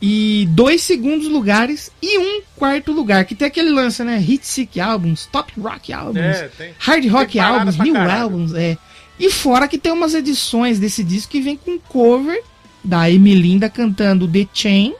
[0.00, 3.24] e dois segundos lugares e um quarto lugar.
[3.24, 4.18] Que tem aquele lance, né?
[4.18, 6.74] Hit Sick Albums, Top Rock Albums, É, tem.
[6.78, 7.96] Hard Rock Albums, New.
[7.96, 8.76] Albums, é.
[9.18, 12.42] E fora que tem umas edições desse disco que vem com cover
[12.82, 14.94] da Emilinda cantando The Chain,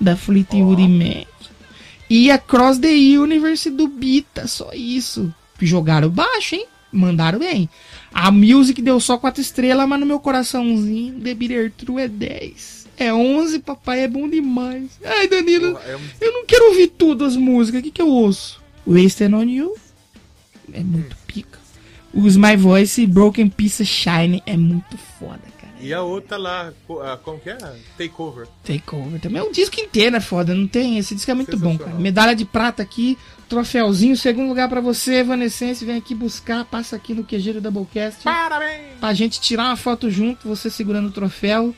[0.00, 1.26] da Fleetwood Mac.
[2.08, 5.34] E Across the Universe do Bita, só isso.
[5.60, 6.66] Jogaram baixo, hein?
[6.92, 7.68] Mandaram bem.
[8.14, 12.85] A Music deu só 4 estrelas, mas no meu coraçãozinho, The Bitter True é 10.
[12.98, 14.98] É 11, papai, é bom demais.
[15.04, 17.80] Ai, Danilo, um- eu não quero ouvir tudo as músicas.
[17.80, 18.60] O que, que eu ouço?
[18.86, 19.74] Wasted on You
[20.72, 21.58] é muito pica.
[22.14, 25.74] Use My Voice e Broken of Shine é muito foda, cara.
[25.78, 26.72] E a outra lá,
[27.22, 27.58] como que é?
[27.98, 28.46] Takeover.
[28.64, 29.42] Takeover também.
[29.42, 30.96] É um disco inteiro, é foda, não tem?
[30.96, 31.92] Esse disco é muito bom, cara.
[31.98, 37.12] Medalha de prata aqui, troféuzinho, segundo lugar pra você, Evanescence, vem aqui buscar, passa aqui
[37.12, 38.22] no QG do Doublecast.
[38.22, 38.98] Parabéns!
[38.98, 41.74] Pra gente tirar uma foto junto, você segurando o troféu.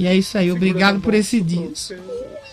[0.00, 1.94] E é isso aí, obrigado por esse disco.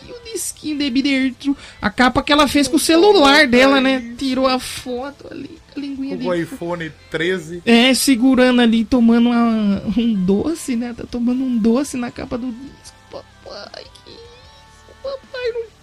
[0.06, 4.14] E o disquinho de Bidertro, a capa que ela fez com o celular dela, né?
[4.18, 6.42] Tirou a foto ali, com a linguinha O dele.
[6.44, 7.62] iPhone 13.
[7.66, 10.94] É, segurando ali, tomando uma- um doce, né?
[10.96, 12.98] Tá tomando um doce na capa do disco.
[13.10, 14.12] Papai, que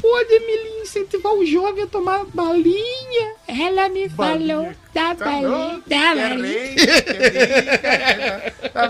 [0.04, 3.32] pode, Emilinho, incentivar o jovem a tomar balinha.
[3.48, 6.74] Ela me falou da Tá balinha, da balinha.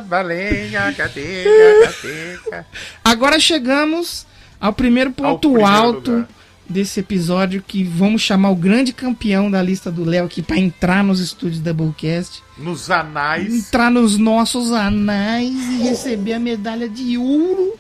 [0.09, 1.49] Balenha, cadeia,
[1.85, 2.67] cadeia.
[3.05, 4.27] Agora chegamos
[4.61, 6.29] ao primeiro ponto primeiro alto lugar.
[6.69, 11.05] desse episódio que vamos chamar o grande campeão da lista do Léo aqui pra entrar
[11.05, 12.43] nos estúdios da Doublecast.
[12.59, 13.53] Nos anais.
[13.55, 17.75] entrar nos nossos anais e receber a medalha de ouro.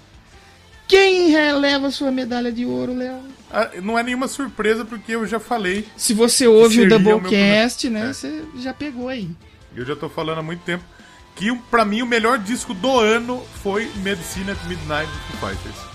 [0.87, 3.21] Quem releva sua medalha de ouro, Léo?
[3.51, 5.87] Ah, Não é nenhuma surpresa porque eu já falei.
[5.97, 8.11] Se você ouve o Doublecast, né?
[8.11, 8.13] É.
[8.13, 9.31] Você já pegou aí.
[9.77, 10.85] Eu já tô falando há muito tempo.
[11.37, 15.94] Que pra mim o melhor disco do ano foi Medicine at Midnight do Foo Fighters.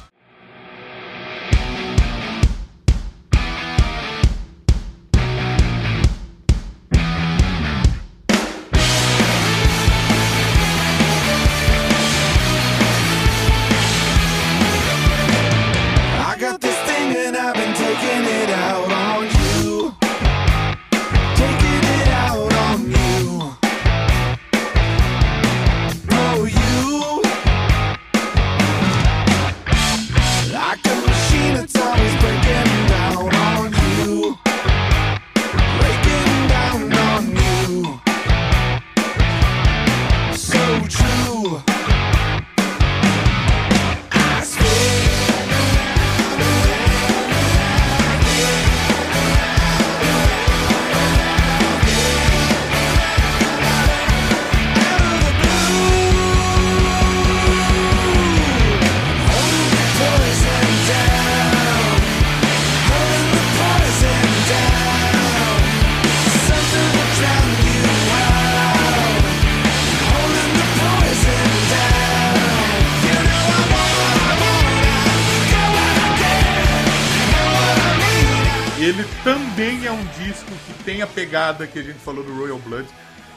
[81.29, 82.87] Pegada que a gente falou do Royal Blood.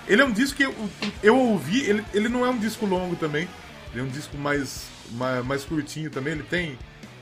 [0.08, 0.74] Ele é um disco que eu,
[1.22, 3.46] eu ouvi, ele, ele não é um disco longo também.
[3.92, 6.32] Ele é um disco mais, mais, mais curtinho também.
[6.32, 6.78] Ele tem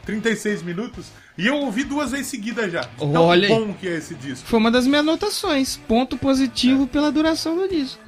[0.07, 1.07] 36 minutos.
[1.37, 2.85] E eu ouvi duas vezes seguidas já.
[2.85, 3.55] Tão Olha aí.
[3.55, 4.47] bom que é esse disco.
[4.47, 5.77] Foi uma das minhas anotações.
[5.77, 8.01] Ponto positivo pela duração do disco.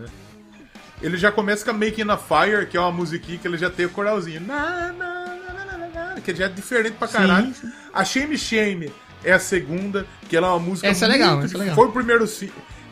[1.02, 3.68] ele já começa com a Making a Fire, que é uma musiquinha que ele já
[3.68, 4.40] tem o coralzinho.
[4.40, 7.48] Na, na, na, na, na, na, que já é diferente pra caralho.
[7.48, 7.72] Sim, sim.
[7.92, 8.92] A Shame Shame
[9.24, 11.74] é a segunda, que ela é uma música Essa é legal, essa é legal.
[11.74, 12.26] Foi o primeiro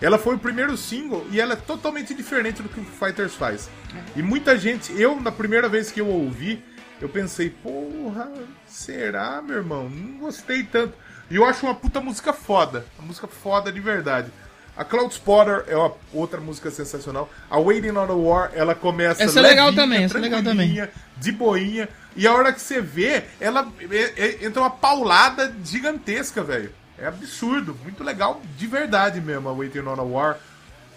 [0.01, 3.69] ela foi o primeiro single e ela é totalmente diferente do que o Fighters faz.
[4.17, 6.65] E muita gente, eu na primeira vez que eu ouvi,
[7.01, 8.31] eu pensei, porra,
[8.67, 9.91] será, meu irmão?
[9.91, 10.95] Não gostei tanto.
[11.31, 12.87] E eu acho uma puta música foda.
[12.99, 14.31] Uma música foda de verdade.
[14.77, 17.29] A Cloud Spotter é uma outra música sensacional.
[17.51, 20.91] A Waiting on the War, ela começa Essa é legal também, essa é legal tranquilinha,
[21.19, 21.89] de boinha.
[22.17, 26.73] E a hora que você vê, ela é- é- entra uma paulada gigantesca, velho.
[26.99, 30.37] É absurdo, muito legal de verdade mesmo, a Waiting on a War.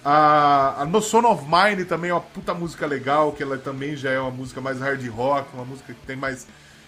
[0.03, 3.95] A, a No Son of Mine também é uma puta música legal, que ela também
[3.95, 6.45] já é uma música mais hard rock, uma música que tem mais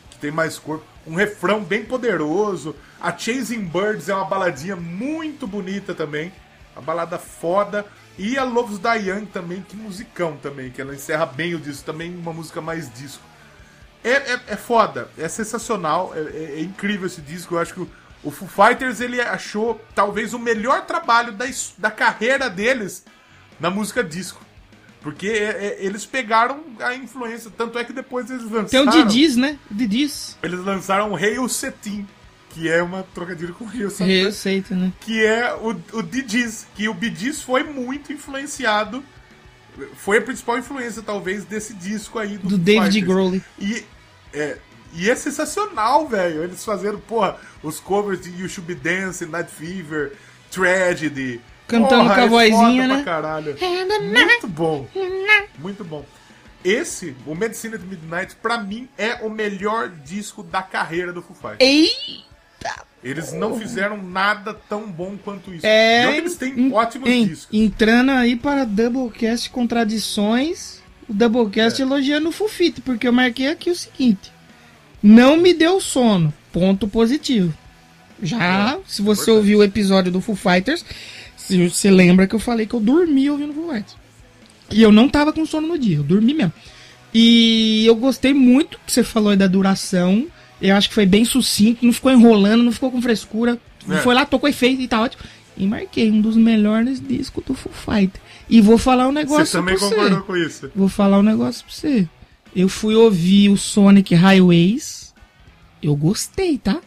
[0.09, 2.75] que tem mais corpo, um refrão bem poderoso.
[3.01, 6.31] A Chasing Birds é uma baladinha muito bonita também,
[6.73, 7.85] uma balada foda.
[8.17, 12.15] E a Loves Young também, que musicão também, que ela encerra bem o disco, também
[12.15, 13.21] uma música mais disco.
[14.07, 17.55] É, é, é foda, é sensacional, é, é- é incrível esse disco.
[17.55, 17.89] Eu acho que o,
[18.23, 21.45] o Foo Fighters ele achou talvez o melhor trabalho da,
[21.77, 23.03] da carreira deles
[23.59, 24.41] na música disco.
[25.01, 28.87] Porque é- é- eles pegaram a influência, tanto é que depois eles Tem lançaram.
[28.87, 29.57] o Didis, né?
[29.69, 30.37] O Didis.
[30.41, 32.07] Eles lançaram o Hail Cetim,
[32.51, 34.91] que é uma trocadilho com o Hail Satan, Receita, né?
[35.01, 39.03] que é o, o Didiz, que o Bidiz foi muito influenciado,
[39.97, 43.01] foi a principal influência talvez desse disco aí do, Do David.
[43.01, 43.41] Grohl.
[43.59, 43.83] E
[44.35, 44.57] é,
[44.93, 46.43] e é sensacional, velho.
[46.43, 50.13] Eles fazendo, porra, os covers de You Should Be Dancing, Night Fever,
[50.51, 51.41] Tragedy.
[51.67, 53.03] Cantando Porra, com a é vozinha, né?
[53.03, 53.55] Caralho.
[54.11, 54.87] Muito bom.
[55.59, 56.05] Muito bom.
[56.63, 61.35] Esse, o Medicine at Midnight, pra mim, é o melhor disco da carreira do Foo
[61.35, 61.59] Fighters.
[61.59, 62.85] Eita!
[63.03, 65.63] Eles não fizeram nada tão bom quanto isso.
[65.65, 66.11] É.
[66.13, 67.55] E eles têm en- ótimos en- discos.
[67.59, 70.74] Entrando aí para Doublecast Contradições.
[71.07, 71.85] O Doublecast É.
[71.85, 74.31] elogiando o Fufito, porque eu marquei aqui o seguinte:
[75.03, 76.33] Não me deu sono.
[76.51, 77.53] Ponto positivo.
[78.23, 79.29] Já, É, se você importante.
[79.37, 80.85] ouviu o episódio do Foo Fighters,
[81.35, 83.95] se você lembra que eu falei que eu dormi ouvindo Foo Fighters.
[84.71, 86.53] E eu não tava com sono no dia, eu dormi mesmo.
[87.13, 90.27] E eu gostei muito que você falou aí da duração.
[90.61, 93.59] Eu acho que foi bem sucinto, não ficou enrolando, não ficou com frescura.
[93.89, 93.97] É.
[93.97, 95.21] Foi lá, tocou efeito e tá ótimo.
[95.57, 98.19] E marquei um dos melhores discos do Foo Fighter.
[98.49, 100.25] E vou falar um negócio Você também pra concordou você.
[100.25, 100.71] com isso.
[100.75, 102.07] Vou falar um negócio pra você.
[102.55, 105.13] Eu fui ouvir o Sonic Highways.
[105.81, 106.79] Eu gostei, tá?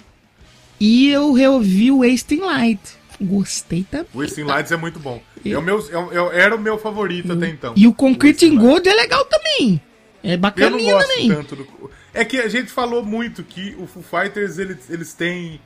[0.81, 2.81] E eu reouvi o Wasting Light.
[3.21, 4.07] Gostei também.
[4.15, 5.21] Wasting Lights é muito bom.
[5.45, 7.75] É o meu, é o- é o- era o meu favorito até então.
[7.77, 8.49] E o Concrete.
[8.51, 9.81] Gold é legal também.
[10.23, 11.29] É Eu não bacaninha gosto também.
[11.29, 11.91] tanto do.
[12.15, 15.61] É que a gente falou muito que o Foo Fighters eles, eles têm.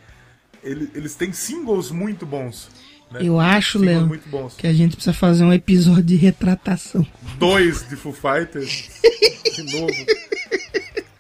[0.62, 2.68] Eles, eles têm singles muito bons.
[3.12, 3.20] Né?
[3.22, 4.10] Eu acho, Léo,
[4.56, 7.06] que a gente precisa fazer um episódio de retratação.
[7.38, 8.90] Dois de Foo Fighters.
[9.54, 9.94] de novo.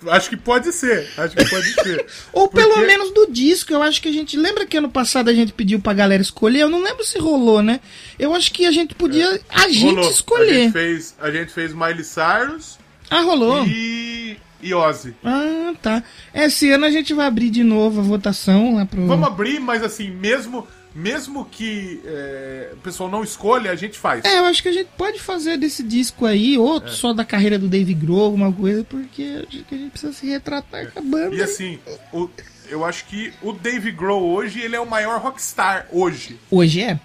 [0.08, 1.08] Acho que pode ser.
[1.16, 2.04] Acho que pode ser.
[2.32, 4.36] Ou Porque- pelo menos do disco, eu acho que a gente.
[4.36, 6.60] Lembra que ano passado a gente pediu pra galera escolher?
[6.62, 7.78] Eu não lembro se rolou, né?
[8.18, 9.40] Eu acho que a gente podia.
[9.48, 10.08] A gente Rolou.
[10.08, 10.54] A escolher.
[10.64, 13.64] gente, fez, a gente fez Miley Cyrus Ah, rolou.
[13.64, 15.14] e, e Ozzy.
[15.22, 16.02] Ah, tá.
[16.34, 19.06] Esse ano a gente vai abrir de novo a votação lá pro.
[19.06, 24.24] Vamos abrir, mas assim, mesmo, mesmo que é, o pessoal não escolha, a gente faz.
[24.24, 26.92] É, eu acho que a gente pode fazer desse disco aí, outro É.
[26.94, 30.26] só da carreira do Dave Grohl, alguma coisa, porque acho que a gente precisa se
[30.28, 31.34] retratar com a banda.
[31.34, 31.78] E assim,
[32.12, 32.28] o-
[32.68, 36.38] eu acho que o Dave Grohl hoje, ele é o maior rockstar hoje.
[36.50, 36.98] Hoje é.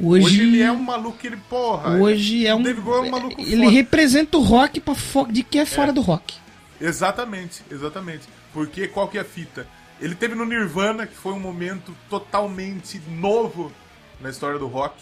[0.00, 1.90] Hoje, Hoje ele é um maluco ele, porra.
[1.98, 2.62] Hoje é o um.
[2.62, 3.70] Dave Grohl é um maluco Ele foda.
[3.70, 5.26] representa o rock pra fo...
[5.30, 6.34] de que é fora do rock.
[6.80, 8.22] Exatamente, exatamente.
[8.52, 9.66] Porque qual que é a fita?
[10.02, 13.72] Ele teve no Nirvana, que foi um momento totalmente novo
[14.20, 14.96] na história do rock.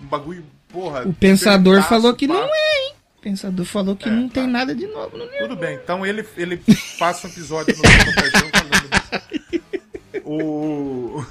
[0.00, 1.02] Um bagulho, porra.
[1.06, 2.34] O pensador falou que pá.
[2.34, 2.94] não é, hein?
[3.18, 4.34] O pensador falou que É, não tá.
[4.40, 6.60] tem nada de novo no Tudo bem, então ele, ele
[6.98, 9.62] passa um episódio no Paixão falando.
[10.24, 11.24] O.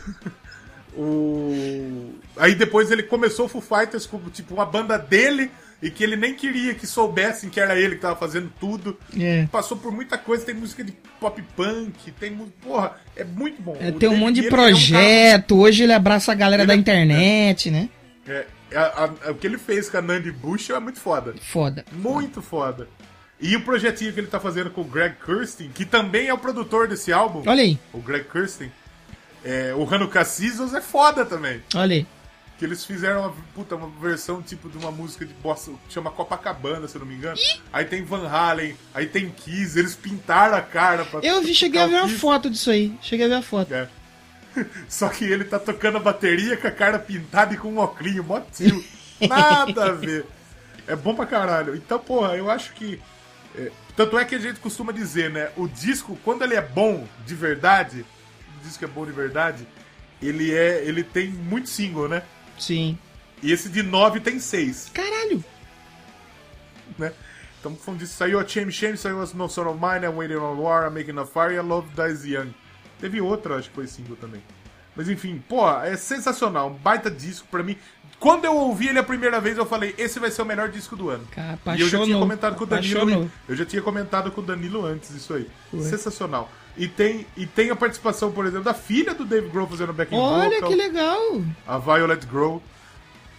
[0.96, 2.14] O.
[2.38, 5.50] Aí depois ele começou o Foo Fighters como tipo uma banda dele
[5.82, 8.98] e que ele nem queria que soubessem que era ele que tava fazendo tudo.
[9.20, 9.48] É.
[9.52, 12.36] Passou por muita coisa, tem música de pop punk, tem.
[12.62, 13.76] Porra, é muito bom.
[13.80, 15.58] É, tem um monte de ele é um cara- projeto.
[15.60, 17.90] Hoje ele abraça a galera Ele da é- internet, né?
[18.28, 18.46] É,
[18.76, 21.34] a- a- o que ele fez com a Nandi Bush é muito foda.
[21.42, 21.84] Foda.
[21.92, 22.88] Muito foda.
[23.40, 26.38] E o projetinho que ele tá fazendo com o Greg Kurstin, que também é o
[26.38, 28.70] produtor desse álbum, Olha aí, o Greg Kurstin,
[29.44, 31.60] é, o Hanukkah Seasons é foda também.
[31.74, 32.06] olha aí.
[32.62, 36.12] Que eles fizeram uma, puta, uma versão tipo de uma música de bossa, que chama
[36.12, 37.36] Copacabana, se eu não me engano.
[37.74, 41.82] Aí tem Van Halen, aí tem Kiss, eles pintaram a cara pra Eu vi, cheguei
[41.82, 42.96] a ver uma foto disso aí.
[43.02, 43.74] Cheguei a ver a foto.
[43.74, 43.90] É.
[44.88, 48.24] Só que ele tá tocando a bateria com a cara pintada e com um óculos,
[48.24, 48.86] mó tio.
[49.28, 50.28] Nada a ver.
[50.86, 51.76] É bom pra caralho.
[51.76, 53.02] Então, porra, eu acho que.
[53.58, 55.50] é, tanto é que a gente costuma dizer, né?
[55.58, 58.06] O disco, quando ele é bom de verdade,
[58.60, 59.68] o disco é bom de verdade,
[60.22, 60.84] ele é.
[60.86, 62.22] ele tem muito single, né?
[62.62, 62.98] Sim.
[63.44, 65.44] E esse de 9 tem 6, Caralho.
[66.98, 67.12] né?
[67.60, 70.36] Então, falando disso, saiu a Shame Shame, saiu a No Son of Mine, I'm Waiting
[70.38, 72.54] on War, I'm Making a Fire e a Love Dies Young.
[73.00, 74.42] Teve outra, acho que foi single também.
[74.96, 77.78] Mas enfim, pô, é sensacional, um baita disco pra mim.
[78.20, 80.96] Quando eu ouvi ele a primeira vez, eu falei, esse vai ser o melhor disco
[80.96, 81.26] do ano.
[81.32, 82.20] Cara, E eu já tinha apaixonou.
[82.20, 83.02] comentado com o Danilo.
[83.02, 83.30] Apaixonou.
[83.50, 85.50] Eu já tinha comentado com o Danilo antes isso aí.
[85.74, 85.82] Ué.
[85.84, 86.52] Sensacional.
[86.78, 90.16] E tem, e tem a participação, por exemplo, da filha do Dave Grohl fazendo backing
[90.16, 90.70] Olha vocal.
[90.70, 91.42] que legal.
[91.68, 92.62] A Violet Grohl.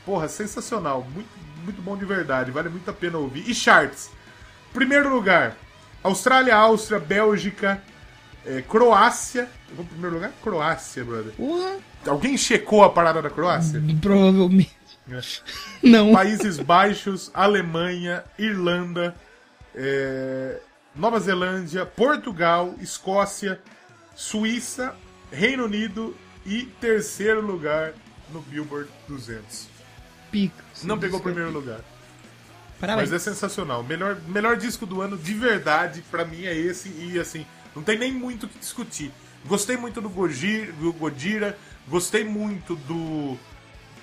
[0.04, 1.06] Porra, sensacional.
[1.14, 1.28] Muito,
[1.64, 2.50] muito bom de verdade.
[2.50, 3.48] Vale muito a pena ouvir.
[3.48, 4.10] E charts.
[4.72, 5.56] Primeiro lugar.
[6.02, 7.82] Austrália, Áustria, Bélgica,
[8.44, 9.48] eh, Croácia.
[9.70, 10.32] Eu vou primeiro lugar?
[10.42, 11.32] Croácia, brother.
[12.06, 13.80] Alguém checou a parada da Croácia?
[14.00, 14.76] Provavelmente.
[15.82, 16.12] Não.
[16.12, 19.14] Países Baixos, Alemanha, Irlanda,
[19.74, 20.60] eh,
[20.94, 23.60] Nova Zelândia, Portugal, Escócia,
[24.14, 24.94] Suíça,
[25.30, 26.14] Reino Unido
[26.44, 27.94] e terceiro lugar
[28.30, 29.68] no Billboard 200.
[30.30, 30.62] Pica.
[30.82, 31.80] Não pegou o primeiro lugar.
[32.78, 33.10] Parabéns.
[33.10, 33.82] Mas é sensacional.
[33.82, 36.88] Melhor, melhor disco do ano, de verdade, pra mim é esse.
[36.88, 39.10] E assim, não tem nem muito o que discutir.
[39.46, 43.38] Gostei muito do Gojira, do Godira, gostei muito do.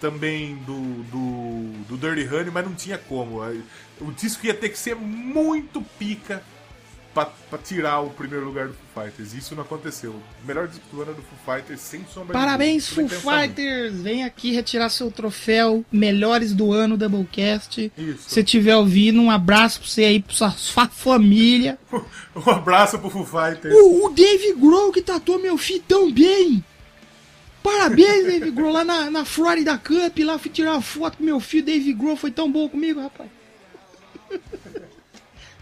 [0.02, 3.42] Também do, do, do Dirty Honey, mas não tinha como.
[4.00, 6.42] O disco ia ter que ser muito pica
[7.26, 9.34] pra, pra tirar o primeiro lugar do Foo Fighters.
[9.34, 10.16] Isso não aconteceu.
[10.46, 13.22] Melhor disco do ano é do Foo Fighters, sem sombra Parabéns, de Foo dúvida.
[13.22, 14.02] Sem pensar Fighters!
[14.02, 17.92] Vem aqui retirar seu troféu Melhores do Ano Doublecast.
[17.98, 18.24] Isso.
[18.24, 21.78] Se você estiver ouvindo, um abraço pra você aí, pra sua, sua família.
[22.36, 23.76] Um abraço pro Foo Fighters.
[23.76, 26.64] O, o Dave Grohl que tatuou meu filho tão bem!
[27.62, 31.42] Parabéns, Dave Grohl, lá na, na Florida Cup, lá fui tirar uma foto com meu
[31.42, 33.30] filho, Dave Grohl foi tão bom comigo, rapaz.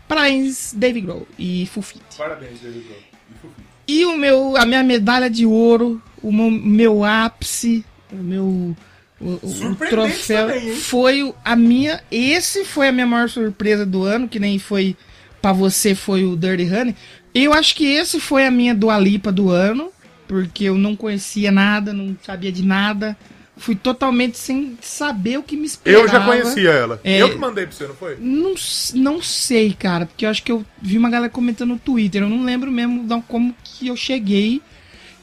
[0.07, 2.15] Parabéns, Dave Grohl e Fighters.
[2.17, 2.99] Parabéns, David Grohl.
[3.29, 3.67] E Fighters.
[3.87, 8.75] E o meu, a minha medalha de ouro, o meu, meu ápice, o meu
[9.19, 12.01] o, o- troféu também, foi a minha.
[12.11, 14.95] Esse foi a minha maior surpresa do ano, que nem foi
[15.41, 16.95] pra você foi o Dirty Honey.
[17.33, 19.91] Eu acho que esse foi a minha Dua Lipa do ano,
[20.27, 23.15] porque eu não conhecia nada, não sabia de nada.
[23.57, 26.03] Fui totalmente sem saber o que me esperava.
[26.03, 27.01] Eu já conhecia ela.
[27.03, 27.21] É.
[27.21, 28.17] Eu que mandei pra você, não foi?
[28.19, 28.53] Não,
[28.93, 32.29] não sei, cara, porque eu acho que eu vi uma galera comentando no Twitter, eu
[32.29, 34.61] não lembro mesmo da- como que eu cheguei,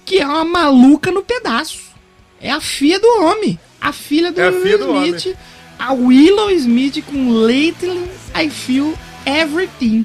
[0.04, 1.80] que é uma maluca no pedaço.
[2.40, 5.36] É a filha do homem, a filha do, É a filha do Smith,
[5.78, 10.04] a Willow Smith com Lately I Feel Everything.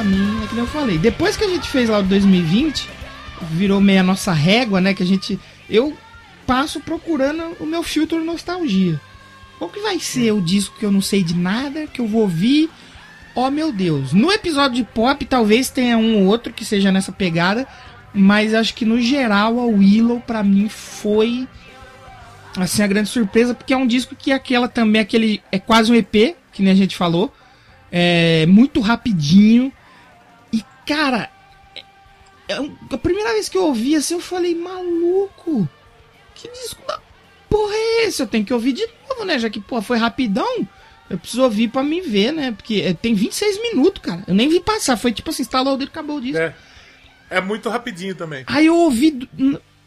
[0.00, 0.98] Pra mim, é que nem eu falei.
[0.98, 2.88] Depois que a gente fez lá o 2020,
[3.50, 4.94] virou meio a nossa régua, né?
[4.94, 5.38] Que a gente.
[5.68, 5.96] Eu
[6.46, 9.00] passo procurando o meu filtro nostalgia.
[9.58, 12.22] Qual que vai ser o disco que eu não sei de nada, que eu vou
[12.22, 12.70] ouvir?
[13.34, 14.12] Oh meu Deus.
[14.12, 17.66] No episódio de pop, talvez tenha um ou outro que seja nessa pegada.
[18.12, 21.46] Mas acho que no geral a Willow, pra mim, foi
[22.56, 25.42] assim a grande surpresa, porque é um disco que aquela também, aquele.
[25.52, 27.32] É quase um EP, que nem a gente falou
[27.92, 29.72] é, muito rapidinho.
[30.90, 31.30] Cara,
[31.76, 32.54] é- é
[32.90, 35.68] a primeira vez que eu ouvi assim, eu falei, maluco,
[36.34, 37.00] que disco da
[37.48, 38.20] porra é esse?
[38.20, 39.38] Eu tenho que ouvir de novo, né?
[39.38, 40.66] Já que, pô, foi rapidão.
[41.08, 42.50] Eu preciso ouvir pra me ver, né?
[42.52, 44.24] Porque é, tem 26 minutos, cara.
[44.26, 44.96] Eu nem vi passar.
[44.96, 46.38] Foi tipo assim, instalou o dedo e acabou o disco.
[46.38, 46.54] É.
[47.30, 48.42] É muito rapidinho também.
[48.48, 49.28] Aí eu ouvi.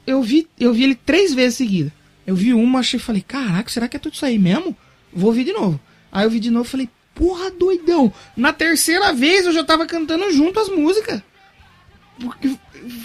[0.08, 1.92] Eu vi, eu vi ele três vezes seguida.
[2.26, 4.76] Eu vi uma, achei falei, caraca, será que é tudo isso aí mesmo?
[5.12, 5.78] Vou ouvir de novo.
[6.12, 8.14] Aí eu vi de novo e falei, porra, doidão.
[8.36, 11.22] Na terceira vez eu já tava cantando junto as músicas.
[12.20, 12.56] Porque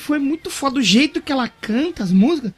[0.00, 2.52] foi muito foda o jeito que ela canta as músicas.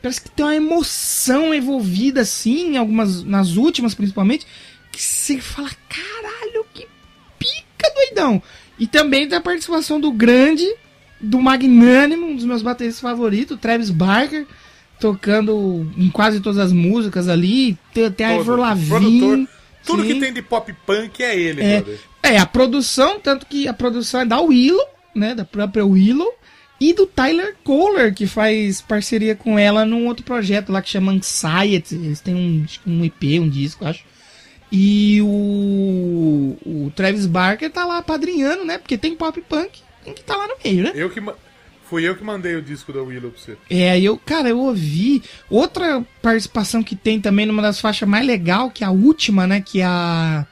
[0.00, 4.46] Parece que tem uma emoção envolvida assim, algumas, nas últimas principalmente,
[4.92, 6.86] que você fala, caralho, que
[7.38, 8.42] pica, doidão.
[8.78, 10.66] E também tem a participação do grande,
[11.20, 14.46] do magnânimo, um dos meus bateristas favoritos, Travis Barker,
[15.00, 17.78] tocando em quase todas as músicas ali.
[17.92, 18.36] Tem, tem a.
[18.36, 19.48] Ivor Lavigne.
[19.84, 20.14] Tudo sim.
[20.14, 22.00] que tem de pop punk é ele, É, brother.
[22.22, 25.34] é, a produção, tanto que a produção é da Willow, né?
[25.34, 26.32] Da própria Willow.
[26.80, 31.12] E do Tyler Kohler, que faz parceria com ela num outro projeto lá que chama
[31.12, 31.94] Anxiety.
[31.94, 34.04] Eles têm um, um EP, um disco, acho.
[34.72, 38.76] E o, o Travis Barker tá lá padrinhando, né?
[38.76, 40.92] Porque tem pop punk, que tá lá no meio, né?
[40.94, 41.20] Eu que
[41.88, 43.56] Fui eu que mandei o disco da Willow pra você.
[43.68, 45.22] É, eu, cara, eu ouvi.
[45.50, 49.60] Outra participação que tem também numa das faixas mais legal, que é a última, né?
[49.60, 50.46] Que é a.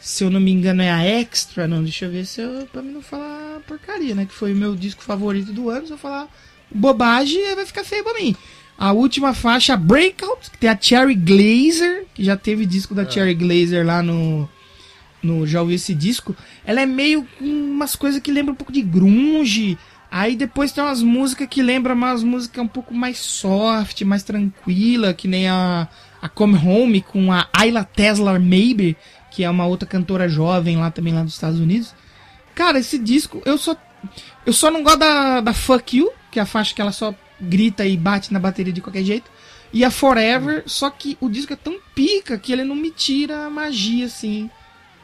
[0.00, 1.68] Se eu não me engano, é a Extra.
[1.68, 2.66] Não, deixa eu ver se eu.
[2.72, 4.24] Pra mim não falar porcaria, né?
[4.24, 5.86] Que foi o meu disco favorito do ano.
[5.86, 6.28] Se eu falar
[6.70, 8.34] bobagem, vai ficar feio pra mim.
[8.76, 13.34] A última faixa, Breakout, que tem a Cherry Glazer, que já teve disco da Cherry
[13.34, 14.48] Glazer lá no.
[15.22, 16.36] No, já ouvi esse disco.
[16.66, 19.78] Ela é meio com umas coisas que lembram um pouco de grunge.
[20.16, 25.12] Aí depois tem umas músicas que lembram umas músicas um pouco mais soft, mais tranquila,
[25.12, 25.88] que nem a,
[26.22, 28.96] a Come Home com a Ayla Tesla Maybe,
[29.28, 31.92] que é uma outra cantora jovem lá também lá dos Estados Unidos.
[32.54, 33.76] Cara, esse disco, eu só
[34.46, 37.12] eu só não gosto da, da Fuck You, que é a faixa que ela só
[37.40, 39.28] grita e bate na bateria de qualquer jeito.
[39.72, 43.46] E a Forever, só que o disco é tão pica que ele não me tira
[43.46, 44.48] a magia, assim,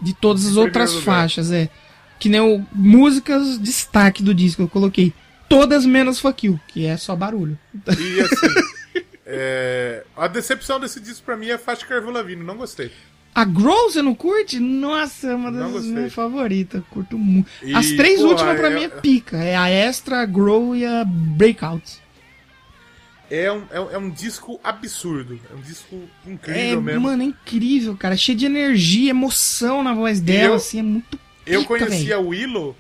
[0.00, 1.04] de todas as outras lugar.
[1.04, 1.68] faixas, é.
[2.20, 5.12] Que nem o músicas destaque do disco, eu coloquei
[5.48, 7.58] todas menos Fuck You, que é só barulho.
[7.74, 9.04] E assim.
[9.26, 12.92] é, A decepção desse disco pra mim é a faixa Carvão Lavigne, não gostei.
[13.34, 14.58] A Grow, você não curte?
[14.58, 17.48] Nossa, é uma das minhas favoritas, curto muito.
[17.62, 20.74] E, As três porra, últimas pra é- mim é pica, é a Extra, a Grow
[20.76, 22.00] e a Breakout.
[23.30, 25.38] É um, é, um- é um disco absurdo.
[25.50, 25.94] É um disco
[26.26, 27.00] É, incrível mesmo.
[27.02, 28.16] mano, é incrível, cara.
[28.16, 31.16] Cheio de energia, emoção na voz dela, eu- assim, é muito
[31.54, 32.16] eu pica, conheci velho.
[32.16, 32.76] a Willow.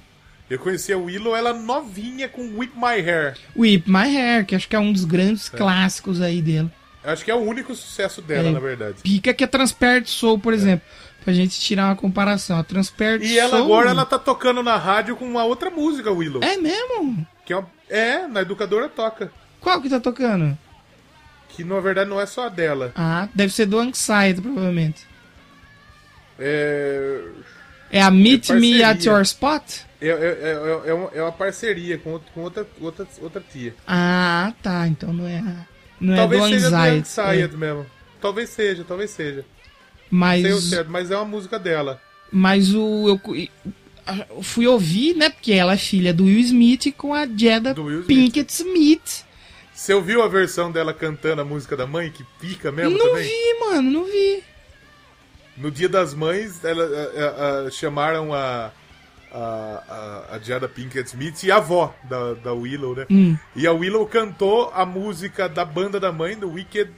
[0.48, 3.36] Eu conheci a Willow, ela novinha com Whip My Hair.
[3.56, 5.56] Whip My Hair, que acho que é um dos grandes É.
[5.56, 6.70] clássicos aí dela.
[7.04, 8.52] Acho que é o único sucesso dela, É.
[8.52, 8.96] na verdade.
[9.02, 10.84] Pica que é Transparent Soul, por exemplo.
[11.24, 12.58] Pra gente tirar uma comparação.
[12.58, 13.26] A Transparent É.
[13.26, 13.64] E ela Soul...
[13.64, 16.42] agora ela tá tocando na rádio com uma outra música, Willow.
[16.42, 17.26] É mesmo?
[17.46, 19.30] Que é, uma- é, na educadora toca.
[19.60, 20.56] Qual que tá tocando?
[21.50, 22.92] Que na verdade não é só a dela.
[22.96, 25.06] Ah, deve ser do Anxiety, provavelmente.
[26.38, 27.20] É.
[27.90, 29.62] É a Meet É Me at Your Spot?
[30.00, 33.74] É, é, é, é uma, é uma parceria com, outro- com outra, outra, outra tia.
[33.86, 34.86] Ah, tá.
[34.88, 35.42] Então não é,
[36.00, 36.98] não talvez é do seja do Anxiety.
[37.20, 37.58] Anxiety é.
[37.58, 37.86] mesmo.
[38.20, 39.44] Talvez seja, talvez seja.
[40.10, 42.00] Mas, Sei o certo, mas é uma música dela.
[42.32, 43.20] mas o eu,
[44.30, 45.30] eu fui ouvir, né?
[45.30, 48.02] Porque ela é filha do Will Smith com a Jada Do.
[48.06, 49.24] Pinkett Smith.
[49.72, 53.24] Você ouviu a versão dela cantando a música da mãe, que pica mesmo não também?
[53.24, 54.42] vi, mano, não vi.
[55.60, 56.88] No dia das mães, ela, a-
[57.64, 58.70] a- a- chamaram a,
[59.32, 63.06] a, a, Jada Pinkett Smith e a avó da, da Willow, né?
[63.10, 63.36] Hum.
[63.54, 66.90] E a Willow cantou a música da banda da mãe, do Wicked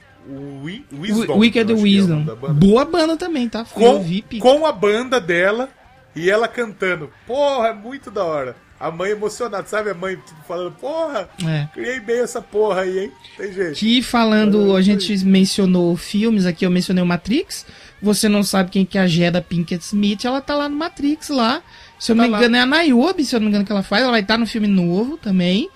[0.63, 1.37] Wi- Wisdom.
[1.37, 2.23] Wicked é Wisdom.
[2.23, 2.53] da banda.
[2.53, 3.65] Boa banda também, tá?
[3.65, 4.39] Fui com, pica.
[4.39, 5.69] com a banda dela
[6.15, 7.09] e ela cantando.
[7.27, 8.55] Porra, é muito da hora.
[8.79, 9.89] A mãe emocionada, sabe?
[9.91, 11.67] A mãe tipo, falando, porra, É.
[11.73, 13.11] criei bem essa porra aí, hein?
[13.37, 13.75] Tem jeito.
[13.75, 17.65] Que falando, a gente mencionou filmes aqui, eu mencionei o Matrix.
[18.03, 21.29] Você não sabe quem que é a Jada Pinkett Smith, ela tá lá no Matrix
[21.29, 21.63] lá.
[21.97, 22.37] Se eu não Tá me lá.
[22.39, 24.03] engano, é a Niobe, se eu não me engano, que ela faz.
[24.03, 25.69] Ela vai estar no filme novo também.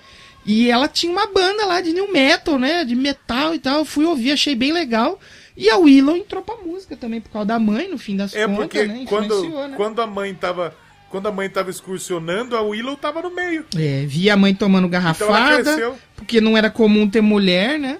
[0.44, 2.84] E ela tinha uma banda lá de new metal, né?
[2.84, 3.78] De metal e tal.
[3.78, 5.18] Eu fui ouvir, achei bem legal.
[5.56, 8.46] E a Willow entrou pra música também, por causa da mãe, no fim das É
[8.46, 9.04] contas, porque né?
[9.08, 9.74] quando, né?
[9.76, 10.74] quando a mãe tava.
[11.10, 13.64] Quando a mãe tava excursionando, a Willow tava no meio.
[13.74, 15.96] É, vi a mãe tomando Então ela garrafada, cresceu.
[16.14, 17.98] porque não era comum ter mulher, né?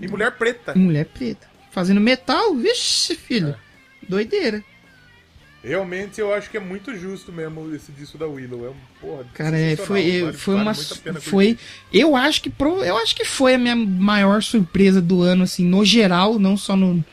[0.00, 0.74] E mulher preta.
[0.74, 1.48] Mulher preta.
[1.70, 3.50] Fazendo metal, vixe, filho.
[3.50, 4.06] É.
[4.08, 4.64] Doideira.
[5.62, 8.64] Realmente eu acho que é muito justo mesmo esse disco da Willow.
[8.64, 9.24] É um porra.
[9.34, 11.20] Cara, é, foi, Vale- foi vale uma.
[11.20, 11.58] Foi.
[11.92, 15.64] Eu acho que pro, eu acho que foi a minha maior surpresa do ano, assim,
[15.66, 17.04] no geral, não só no,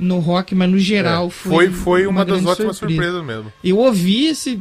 [0.00, 1.28] no rock, mas no geral.
[1.28, 3.02] É, foi, foi, foi uma, das grande ótimas surpresa.
[3.02, 3.52] surpresas mesmo.
[3.62, 4.60] Eu ouvi esse.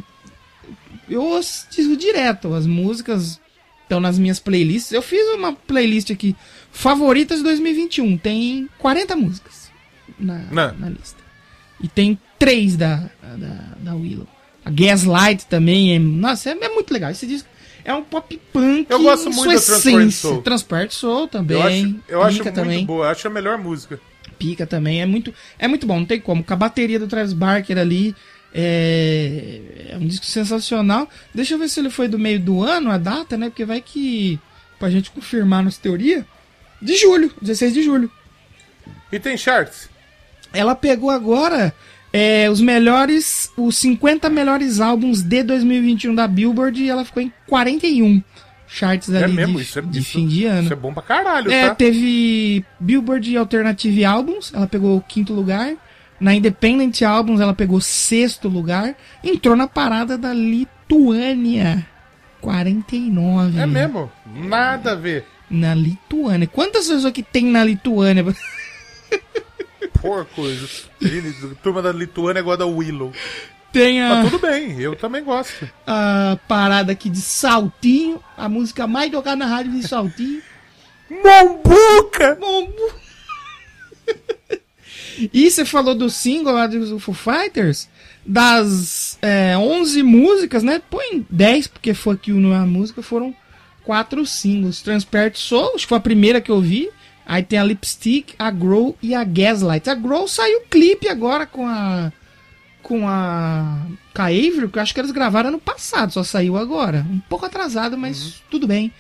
[1.10, 2.54] Eu ouço direto.
[2.54, 3.40] As músicas
[3.82, 4.92] estão nas minhas playlists.
[4.92, 6.36] Eu fiz uma playlist aqui,
[6.72, 8.18] favoritas de 2021.
[8.18, 9.72] Tem 40 músicas
[10.18, 10.40] na,
[10.74, 11.22] na lista.
[11.82, 14.28] E tem três da, da, da Willow.
[14.64, 16.00] A Gaslight também é.
[16.00, 17.10] Nossa, é, é muito legal.
[17.10, 17.48] Esse disco
[17.84, 18.88] é um pop punk.
[18.90, 20.30] Eu gosto muito sua da essência.
[20.30, 20.44] Soul.
[20.90, 21.58] Soul também.
[21.58, 22.86] Eu acho, eu acho Pica muito também.
[22.86, 24.00] boa, eu acho a melhor música.
[24.38, 25.02] pica também.
[25.02, 26.44] É muito, é muito bom, não tem como.
[26.44, 28.16] Com a bateria do Travis Barker ali.
[28.54, 31.10] É, é um disco sensacional.
[31.34, 33.50] Deixa eu ver se ele foi do meio do ano, a data, né?
[33.50, 34.40] Porque vai que.
[34.78, 36.26] Pra gente confirmar nossa teoria.
[36.82, 38.10] De julho, 16 de julho.
[39.12, 39.90] E tem charts?
[40.54, 41.74] Ela pegou agora
[42.12, 43.52] é, os melhores.
[43.56, 48.22] Os 50 melhores álbuns de 2021 da Billboard e ela ficou em 41
[48.68, 50.64] charts É ali mesmo, de, isso é, de isso- fim de ano.
[50.64, 51.76] Isso é bom pra caralho, É, tá?
[51.76, 55.74] teve Billboard Alternative Albums, ela pegou o quinto lugar.
[56.20, 58.96] Na Independent Albums, ela pegou sexto lugar.
[59.24, 61.86] Entrou na parada da Lituânia.
[62.40, 63.60] 49.
[63.60, 64.12] É mesmo?
[64.36, 65.26] Nada a ver.
[65.52, 66.48] Na Lituânia.
[66.48, 68.24] Quantas pessoas que tem na Lituânia?
[70.02, 70.68] Por coisa.
[71.62, 73.12] Turma da Lituânia gosta da Willow.
[73.72, 75.70] Tem a, Mas tudo bem, eu também gosto.
[75.88, 78.22] a parada aqui de Saltinho.
[78.36, 80.42] A música mais tocada na rádio de Saltinho.
[81.10, 82.38] Mombuca!
[82.40, 82.92] Mombu.
[85.34, 87.90] e você falou do single lá do Foo Fighters?
[88.26, 90.82] Das é, 11 músicas, né?
[90.90, 93.36] Põe 10, porque Fuck You não é a música, foram
[93.92, 94.82] quatro singles.
[94.82, 96.90] Transparent Soul, acho que foi a primeira que eu vi.
[97.26, 99.90] Aí tem a Lipstick, a Grow e a Gaslight.
[99.90, 102.12] A Grow saiu clipe agora com a.
[102.82, 103.86] Com a.
[104.14, 107.06] Com a Avery, que eu acho que eles gravaram ano passado, só saiu agora.
[107.10, 108.94] Um pouco atrasado, mas tudo bem.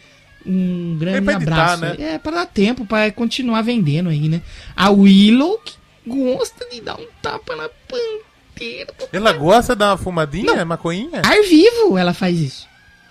[0.45, 1.81] Um grande É editar, abraço.
[1.81, 1.95] né?
[1.99, 4.41] É, pra dar tempo, pra continuar vendendo aí, né?
[4.75, 5.73] A Willow, que
[6.05, 8.93] gosta de dar um tapa na panteira.
[9.13, 10.65] Ela gosta de dar uma fumadinha, Não.
[10.65, 11.21] maconhinha?
[11.25, 12.67] Ar vivo ela faz isso.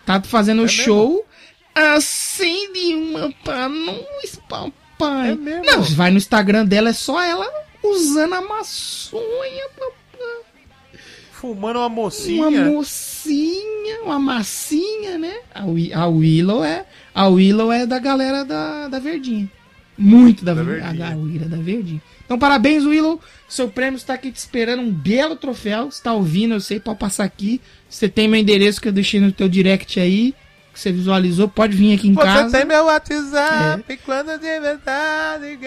[0.06, 1.24] Tá fazendo É show,
[1.74, 5.30] acende uma pra nós, papai.
[5.30, 5.64] É mesmo?
[5.64, 7.48] Não, vai no Instagram dela, é só ela
[7.82, 9.90] usando a maçonha, papai.
[11.32, 12.48] Fumando uma mocinha.
[12.48, 15.38] Uma mocinha, uma massinha, né?
[15.54, 15.62] A,
[16.02, 16.84] a Willow é.
[17.14, 19.48] A Willow é da galera da, da Verdinha.
[19.96, 21.06] Muito da, Da Ver- Verdinha.
[21.06, 22.02] A, a Willow da Verdinha.
[22.24, 23.18] Então, parabéns, Willow.
[23.48, 24.82] Seu prêmio está aqui te esperando.
[24.82, 25.88] Um belo troféu.
[25.88, 27.58] Está ouvindo, eu sei, pode passar aqui.
[27.88, 30.34] Você tem meu endereço que eu deixei no teu direct aí.
[30.72, 31.48] Que você visualizou.
[31.48, 32.56] Pode vir aqui em Você casa.
[32.56, 35.58] tem meu WhatsApp quando de verdade.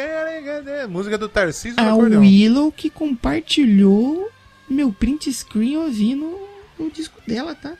[0.90, 2.22] Música do Tarcísio A no acordeão.
[2.22, 4.30] Willow que compartilhou
[4.70, 6.26] meu print screen ouvindo
[6.80, 7.74] o disco dela, tá?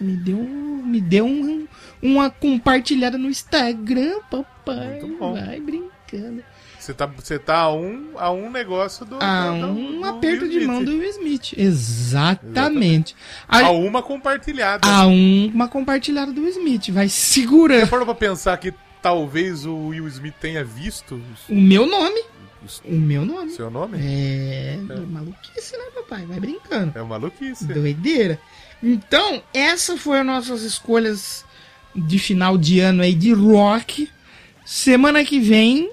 [0.00, 1.66] Me deu, me deu um,
[2.02, 5.00] uma compartilhada no Instagram, papai.
[5.18, 6.42] Vai brincando.
[6.82, 9.16] Você tá, você tá a, um, a um negócio do.
[9.20, 11.52] A do- um do aperto de mão do Will Smith.
[11.56, 13.14] Exatamente.
[13.48, 14.86] A A, uma compartilhada.
[14.88, 16.88] a um, uma compartilhada do Will Smith.
[16.90, 21.86] Vai segurando Você parou pra pensar que talvez o Will Smith tenha visto o meu
[21.86, 22.20] nome.
[22.84, 23.50] O meu nome.
[23.52, 23.98] seu nome?
[24.00, 24.76] É,
[25.08, 26.24] maluquice, né, papai?
[26.26, 26.96] Vai brincando.
[26.98, 27.64] É, maluquice.
[27.64, 28.38] Doideira.
[28.82, 31.44] Então, essa foi as nossas escolhas
[31.94, 34.08] de final de ano aí de rock.
[34.64, 35.90] Semana que vem,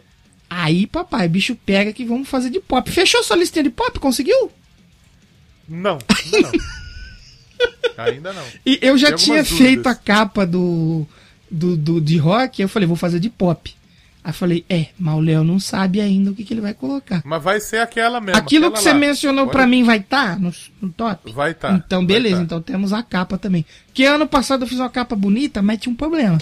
[0.50, 2.90] aí, papai, bicho pega que vamos fazer de pop.
[2.92, 4.00] Fechou sua listinha de pop?
[4.00, 4.52] Conseguiu?
[5.68, 6.00] Não,
[6.34, 8.04] ainda não.
[8.06, 8.44] ainda não.
[8.66, 9.58] E eu já Tem tinha dúvidas.
[9.58, 11.06] feito a capa do,
[11.50, 13.74] do, do- de rock, eu falei, vou fazer de pop.
[14.24, 17.22] Aí falei, é, mas o Léo não sabe ainda o que, que ele vai colocar.
[17.24, 18.38] Mas vai ser aquela mesmo.
[18.38, 19.00] Aquilo aquela que você lá.
[19.00, 21.32] mencionou Pode- pra mim vai estar no, no top?
[21.32, 21.72] Vai tá.
[21.72, 22.38] Então, beleza.
[22.38, 22.42] tá.
[22.44, 23.66] Então temos a capa também.
[23.94, 26.38] Que ano passado eu fiz uma capa bonita, mas tinha um problema.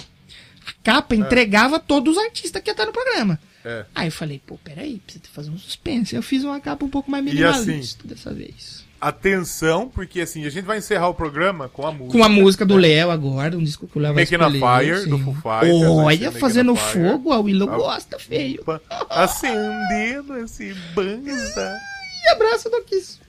[0.66, 3.38] A capa entregava todos os artistas que iam estar no programa.
[3.64, 3.84] É.
[3.94, 6.14] Aí eu falei, pô, peraí, precisa fazer um suspense.
[6.14, 8.86] Eu fiz uma capa um pouco mais minimalista dessa vez.
[9.00, 12.18] Atenção, porque assim, a gente vai encerrar o programa com a música.
[12.18, 14.96] Com a música do Léo agora, um disco que o Léo vai Making a escolher.
[14.96, 15.24] Fire, do sim.
[15.24, 18.64] Foo Fighters, ser Olha, fazendo fogo, a Willow gosta, feio.
[19.08, 21.76] Acendendo esse banza.
[22.24, 23.20] E abraço do Kiss.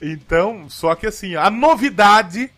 [0.00, 2.50] Então, só que assim, a novidade,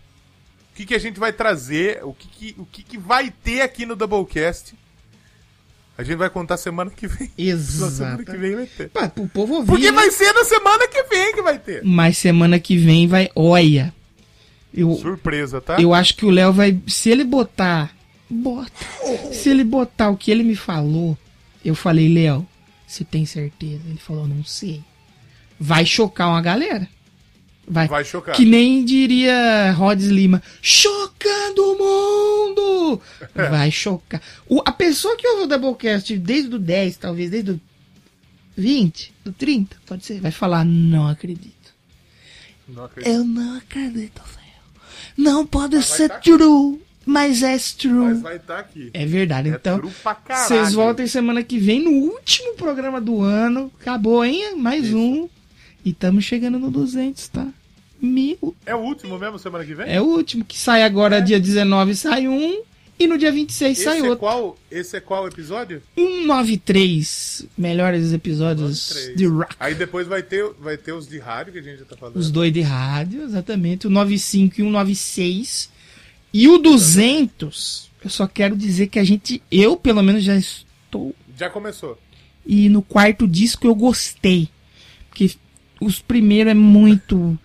[0.73, 3.61] o que, que a gente vai trazer, o que, que, o que, que vai ter
[3.61, 4.75] aqui no Doublecast,
[5.97, 7.31] a gente vai contar semana que vem.
[7.39, 7.57] Na
[7.91, 8.25] semana Exato.
[8.25, 8.89] que vem vai ter.
[8.89, 9.67] Pá, pro povo ouvir.
[9.67, 9.93] Porque né?
[9.93, 11.85] vai ser na semana que vem que vai ter.
[11.85, 13.31] Mas semana que vem vai.
[13.35, 13.95] Olha.
[14.73, 15.81] Eu, Surpresa, tá?
[15.81, 16.81] eu acho que o Léo vai.
[16.89, 17.95] Se ele botar.
[18.29, 18.73] Bota.
[19.33, 21.17] Se ele botar o que ele me falou,
[21.65, 22.45] eu falei, Léo,
[22.87, 23.83] você tem certeza?
[23.87, 24.83] Ele falou, não sei.
[25.61, 26.89] Vai chocar uma galera.
[27.67, 27.89] Vai.
[27.89, 28.35] Vai chocar.
[28.35, 30.43] Que nem diria Rods Lima.
[30.61, 33.01] Chocando o mundo!
[33.35, 34.21] Vai chocar.
[34.49, 37.61] O, a pessoa que ouve o Doublecast desde o 10, talvez desde o
[38.57, 41.75] 20, do 30, pode ser, vai falar, não acredito.
[42.69, 43.13] Não acredito.
[43.13, 44.23] Eu não acredito.
[45.17, 47.93] Não pode ser tá true, mas é true.
[47.93, 48.91] Mas vai estar aqui.
[48.93, 49.81] É verdade, É então.
[49.81, 53.71] Vocês voltem semana que vem no último programa do ano.
[53.81, 54.57] Acabou, hein?
[54.57, 55.29] Mais um.
[55.85, 57.47] E estamos chegando no 200, tá?
[58.01, 58.55] Mil.
[58.65, 59.93] É o último mesmo semana que vem?
[59.93, 62.63] É o último, que sai agora dia 19, sai um.
[62.97, 64.19] E no dia 26 Esse sai é, outro.
[64.19, 65.83] qual, esse é qual episódio?
[65.97, 69.57] 193 melhores episódios de rock.
[69.59, 72.17] Aí depois vai ter, vai ter os de rádio que a gente já tá falando.
[72.17, 73.89] Os dois de rádio, exatamente.
[73.89, 75.71] O 95 e o 96.
[76.33, 81.15] E o 200, eu só quero dizer que a gente, eu pelo menos já estou.
[81.37, 81.99] Já começou.
[82.47, 84.49] E no quarto disco eu gostei.
[85.09, 85.33] Porque
[85.81, 87.39] os primeiros é muito.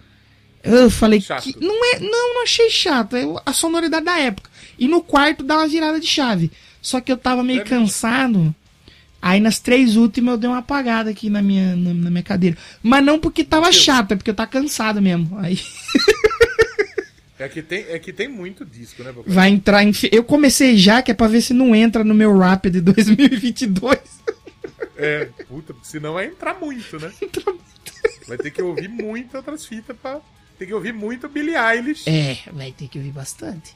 [0.63, 1.43] Eu falei Chato.
[1.43, 1.55] que.
[1.59, 3.15] Não, é, não, não achei chato.
[3.15, 4.49] É a sonoridade da época.
[4.77, 6.51] E no quarto dá uma virada de chave.
[6.81, 8.53] Só que eu tava meio É cansado.
[9.21, 12.57] Aí nas três últimas eu dei uma apagada aqui na minha, na, na minha cadeira.
[12.81, 15.37] Mas não porque tava chato, é porque eu tava cansado mesmo.
[15.39, 15.59] Aí
[17.37, 19.33] É que tem, é que tem muito disco, né, papai?
[19.33, 19.91] vai entrar em.
[20.11, 23.97] Eu comecei já, que é pra ver se não entra no meu rap de 2022.
[24.97, 27.09] É, puta, senão vai entrar muito, né?
[27.23, 27.53] Entra
[28.29, 30.21] Vai ter que ouvir muito outras fitas pra.
[30.59, 32.07] Tem que ouvir muito Billie Eilish.
[32.07, 33.75] É, vai ter que ouvir bastante.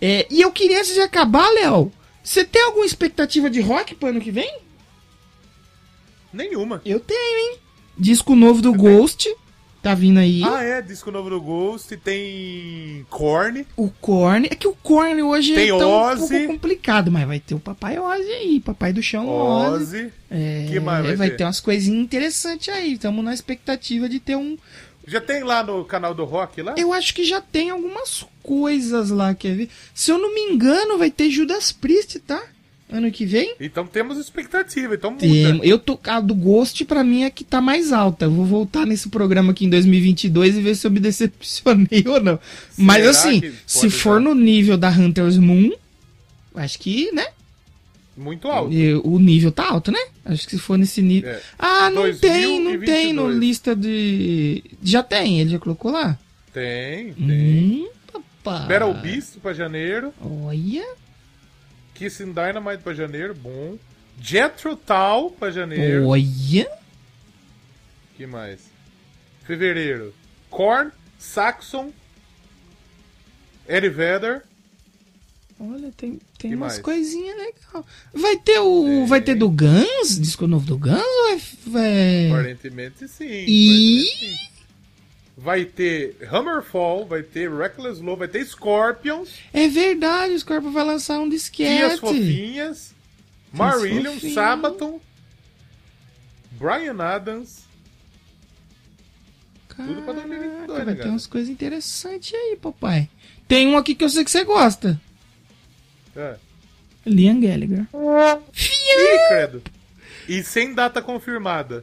[0.00, 4.08] É, e eu queria, antes de acabar, Léo, você tem alguma expectativa de rock pro
[4.08, 4.58] ano que vem?
[6.32, 6.80] Nenhuma.
[6.82, 7.58] Eu tenho, hein?
[7.98, 9.28] Disco novo do Ghost,
[9.82, 10.42] tá vindo aí.
[10.44, 13.66] Ah, é, disco novo do Ghost, tem Korn.
[13.76, 16.28] O Korn, é que o Korn hoje Tem é tão um Ozzy.
[16.28, 19.96] pouco complicado, mas vai ter o Papai Ozzy aí, Papai do Chão Ozzy.
[19.96, 20.12] Ozzy.
[20.30, 21.36] É, Que mais vai vai ter?
[21.38, 22.92] ter umas coisinhas interessantes aí.
[22.94, 24.56] Estamos na expectativa de ter um.
[25.06, 26.74] Já tem lá no canal do Rock lá?
[26.76, 29.68] Eu acho que já tem algumas coisas lá, quer ver?
[29.94, 32.40] Se eu não me engano, vai ter Judas Priest, tá?
[32.92, 33.54] Ano que vem.
[33.60, 35.20] Então temos expectativa, então muda.
[35.20, 38.24] Tem, eu tô, a do Ghost pra mim é que tá mais alta.
[38.24, 42.20] Eu vou voltar nesse programa aqui em 2022 e ver se eu me decepcionei ou
[42.20, 42.38] não.
[42.76, 45.70] Mas assim, se for no nível da Hunter's Moon,
[46.54, 47.26] acho que, né?
[48.16, 48.72] Muito alto.
[48.72, 50.00] e- O nível tá alto, né?
[50.24, 51.30] Acho que se for nesse nível.
[51.30, 51.40] É.
[51.58, 53.38] Ah, não tem, não tem no 2022.
[53.38, 54.62] lista de.
[54.82, 56.18] Já tem, ele já colocou lá?
[56.52, 57.24] Tem, tem.
[57.24, 57.88] Hum,
[58.42, 58.66] papai.
[58.78, 60.12] Battle Beast pra janeiro.
[60.20, 60.84] Olha.
[62.00, 63.76] Kissing Dynamite pra janeiro, bom.
[64.18, 66.06] Jethro Tull pra janeiro.
[66.06, 66.66] Olha.
[68.16, 68.58] que mais?
[69.46, 70.14] Fevereiro.
[70.48, 71.92] Korn, Saxon,
[73.68, 74.42] Eddie Vedder.
[75.60, 76.78] Olha, tem, tem Que umas mais?
[76.82, 77.84] coisinhas legais.
[78.14, 79.04] Vai ter o.
[79.06, 80.18] Vai ter do Guns?
[80.18, 81.40] Disco novo do Guns ou é.
[81.66, 83.24] vai- Aparentemente sim.
[83.46, 84.49] E- aparentemente sim.
[85.42, 90.84] Vai ter Hammerfall, vai ter Reckless Love, vai ter Scorpions, É verdade, o Scorpio vai
[90.84, 91.98] lançar um Tias disquete.
[92.00, 92.94] Fofinhas,
[93.50, 94.34] Marillion, Fofinhas.
[94.34, 95.00] Sabaton,
[96.52, 97.60] Brian Adams.
[99.74, 101.10] Tudo pra 2022, Caraca, né, Tem cara?
[101.10, 103.08] umas coisas interessantes aí, papai.
[103.48, 105.00] Tem um aqui que eu sei que você gosta.
[106.14, 106.36] É.
[107.06, 107.86] Liam Gallagher.
[107.94, 109.62] Ih, credo.
[110.28, 111.82] E sem data confirmada.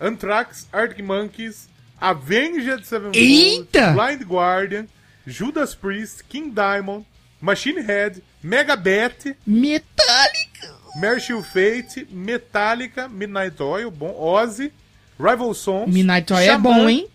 [0.00, 1.68] Anthrax, Arctic Monkeys,
[2.00, 3.92] Avenged Sevenfold, Eita!
[3.92, 4.86] Blind Guardian,
[5.26, 7.04] Judas Priest, King Diamond,
[7.40, 10.74] Machine Head, Megadeth, Metallica.
[10.96, 14.72] Merciful Fate, Metallica, Midnight Oil, bom, Ozzy,
[15.18, 17.06] Rival Sons, Midnight Oil é Xamã bom, hein?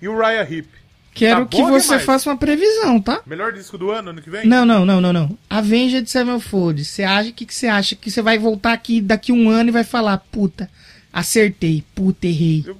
[0.00, 0.68] E o Raya Hip.
[1.12, 2.04] Quero Tá que você demais.
[2.04, 3.20] faça uma previsão, tá?
[3.26, 4.46] Melhor disco do ano, ano que vem?
[4.46, 5.38] Não, não, não, não, não.
[5.48, 6.84] Avenged Sevenfold.
[6.84, 9.72] Você acha que que você acha que você vai voltar aqui daqui um ano e
[9.72, 10.68] vai falar, puta,
[11.12, 12.64] acertei, puta, errei.
[12.66, 12.76] Eu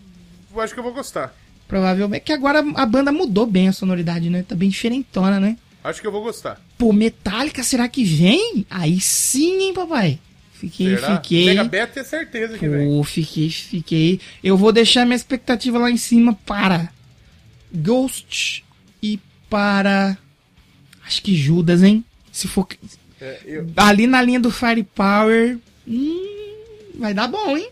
[0.61, 1.35] acho que eu vou gostar.
[1.67, 4.45] Provavelmente que agora a banda mudou bem a sonoridade, né?
[4.47, 5.57] Tá bem diferentona, né?
[5.83, 6.61] Acho que eu vou gostar.
[6.79, 8.67] Pô, Metallica, será que vem?
[8.71, 10.19] Aí sim, hein, papai?
[10.55, 11.17] Fiquei, Será?
[11.17, 11.47] fiquei.
[11.47, 12.89] Megadeth é certeza que vem.
[12.89, 14.21] Pô, fiquei, fiquei.
[14.43, 16.91] Eu vou deixar minha expectativa lá em cima para
[17.73, 18.65] Ghost
[19.03, 20.17] e para.
[21.07, 22.03] Acho que Judas, hein?
[22.33, 22.67] Se for.
[23.21, 25.59] É, eu, Ali na linha do Firepower.
[25.87, 26.57] Hum,
[26.95, 27.69] vai dar bom, hein?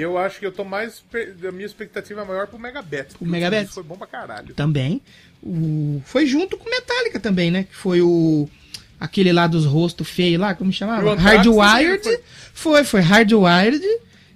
[0.00, 1.02] Eu acho que eu tô mais.
[1.46, 3.08] A minha expectativa é maior pro Megadeth.
[3.18, 3.64] porque Megadeth?
[3.64, 4.54] Isso foi bom pra caralho.
[4.54, 5.00] Também.
[5.42, 6.00] O...
[6.04, 7.64] Foi junto com Metallica também, né?
[7.64, 8.48] Que foi o.
[8.98, 11.16] Aquele lá dos rostos feios lá, como o chamava?
[11.16, 12.02] Hardwired.
[12.02, 12.20] também
[12.54, 13.84] Foi, foi Hardwired.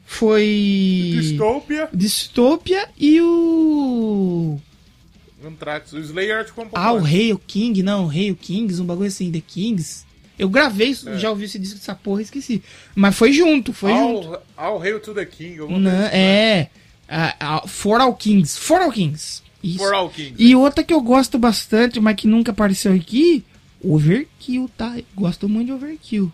[0.04, 1.12] Foi.
[1.14, 4.60] Dystopia, Dystopia e o.
[5.44, 5.92] Anthrax.
[5.92, 7.12] O Slayer pouco Ah, o antes.
[7.12, 10.04] Hail King, não, Hail Kings, um bagulho assim, The Kings.
[10.38, 11.18] Eu gravei, É.
[11.18, 12.62] já ouvi esse disco dessa porra, esqueci.
[12.94, 14.34] Mas foi junto, foi junto.
[14.56, 15.58] All, All Hail to the King.
[15.58, 16.68] Não, é.
[17.08, 18.58] ah, ah, For All Kings.
[18.58, 19.42] For All Kings.
[19.62, 19.78] Isso.
[19.78, 20.34] For All Kings.
[20.38, 23.44] E outra que eu gosto bastante, mas que nunca apareceu aqui,
[23.82, 24.94] Overkill, tá?
[24.96, 26.30] Eu gosto muito de Overkill.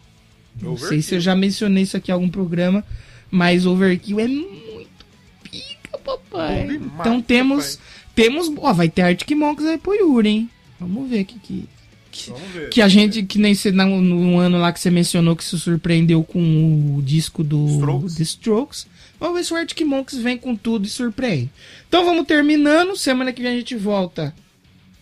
[0.60, 2.84] Não sei se eu já mencionei isso aqui em algum programa,
[3.30, 5.06] mas Overkill é muito
[5.44, 6.78] pica, papai.
[6.78, 7.78] Bom então temos,
[8.14, 10.50] temos, ó, vai ter Arctic Monkeys aí pro Yuri, hein?
[10.78, 11.68] Vamos ver o que que...
[12.12, 12.32] que-.
[12.70, 15.58] Que a gente, que nem você, no, no ano lá que você mencionou que se
[15.58, 18.14] surpreendeu com o disco do Strokes.
[18.14, 18.86] The Strokes.
[19.18, 21.50] Vamos ver se o Arctic Monkeys vem com tudo e surpreende.
[21.88, 22.96] Então vamos terminando.
[22.96, 24.34] Semana que vem a gente volta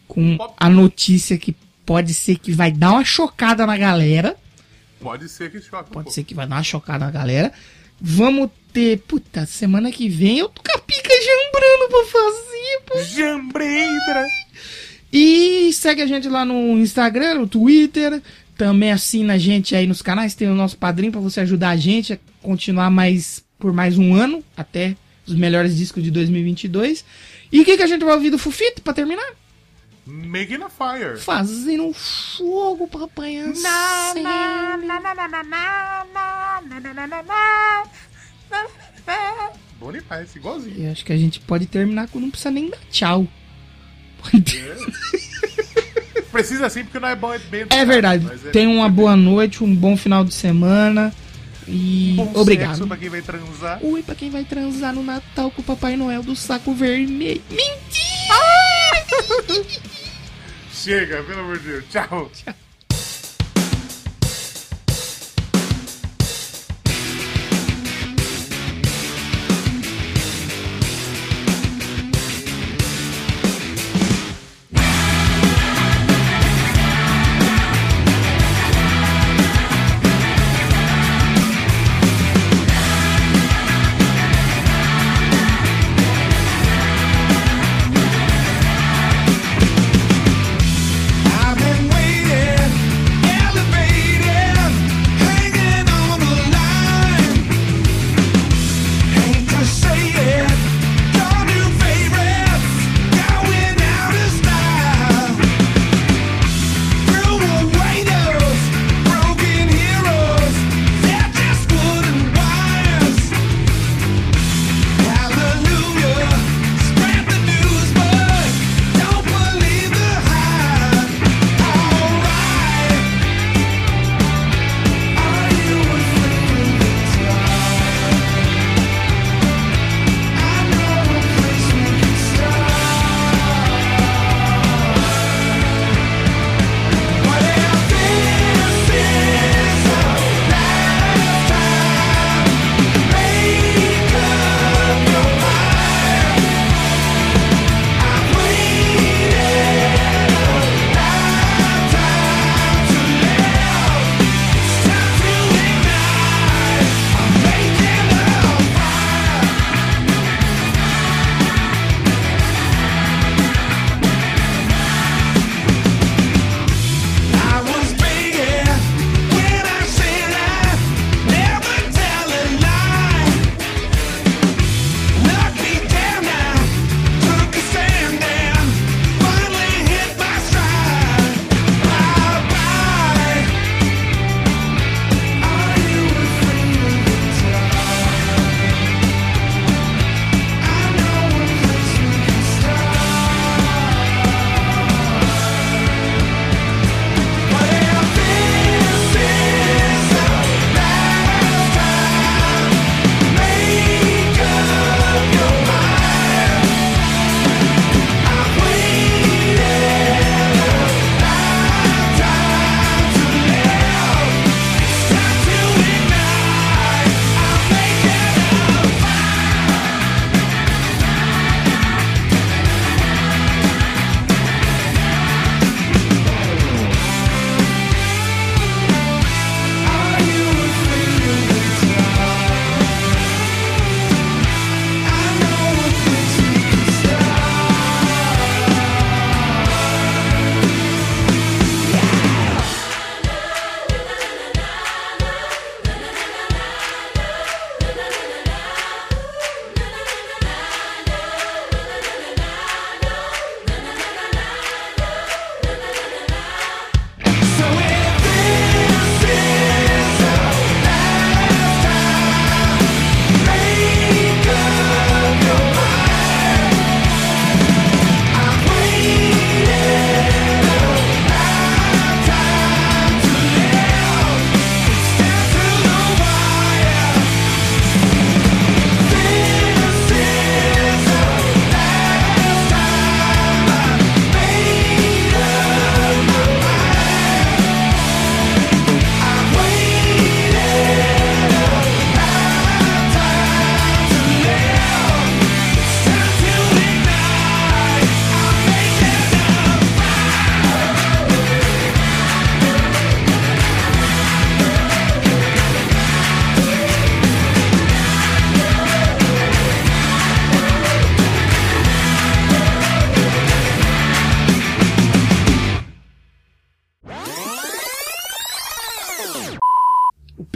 [0.07, 4.37] com a notícia que pode ser que vai dar uma chocada na galera.
[5.01, 5.91] Pode ser que choque.
[5.91, 7.53] Pode ser que vai dar uma chocada na galera.
[8.01, 8.99] Vamos ter.
[8.99, 13.03] Puta, semana que vem eu tô com a pica jambrando pra fazer, pô.
[13.03, 14.27] Jambreira!
[15.13, 18.23] E segue a gente lá no Instagram, no Twitter.
[18.57, 20.35] Também assina a gente aí nos canais.
[20.35, 24.15] Tem o nosso padrinho pra você ajudar a gente a continuar mais por mais um
[24.15, 27.05] ano até os melhores discos de 2022.
[27.53, 29.27] E o que, que a gente vai ouvir do Fufito pra terminar?
[30.07, 31.19] Making a Fire.
[31.19, 33.55] Fazendo um fogo pra apanhar.
[34.13, 34.23] sempre.
[39.79, 40.85] Bom demais, igualzinho.
[40.85, 43.27] Eu acho que a gente pode terminar com não precisa nem dar tchau.
[46.31, 48.27] Precisa sim, porque não é bom é bem É verdade.
[48.47, 51.13] é- Tenha uma boa noite, um bom final de semana.
[51.67, 52.71] E Bom obrigado.
[52.71, 53.79] sexo pra quem vai transar.
[53.83, 57.43] Ui, pra quem vai transar no Natal com o Papai Noel do saco vermelho.
[57.51, 59.61] Mentira!
[60.73, 61.85] Chega, pelo amor de Deus.
[61.91, 62.31] Tchau.
[62.47, 62.55] I've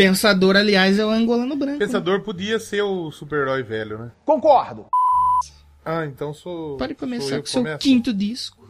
[0.09, 1.77] pensador, aliás, é o angolano branco.
[1.77, 4.13] O pensador podia ser o super-herói velho, né?
[4.25, 4.87] Concordo.
[5.85, 6.77] Ah, então sou.
[6.77, 7.79] Pode começar com seu começo?
[7.79, 8.67] quinto disco.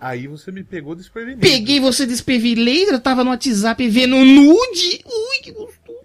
[0.00, 1.40] Aí você me pegou desprevenido.
[1.40, 5.04] Peguei você desprevenida, eu tava no WhatsApp vendo nude.
[5.04, 5.98] Ui, que gostoso.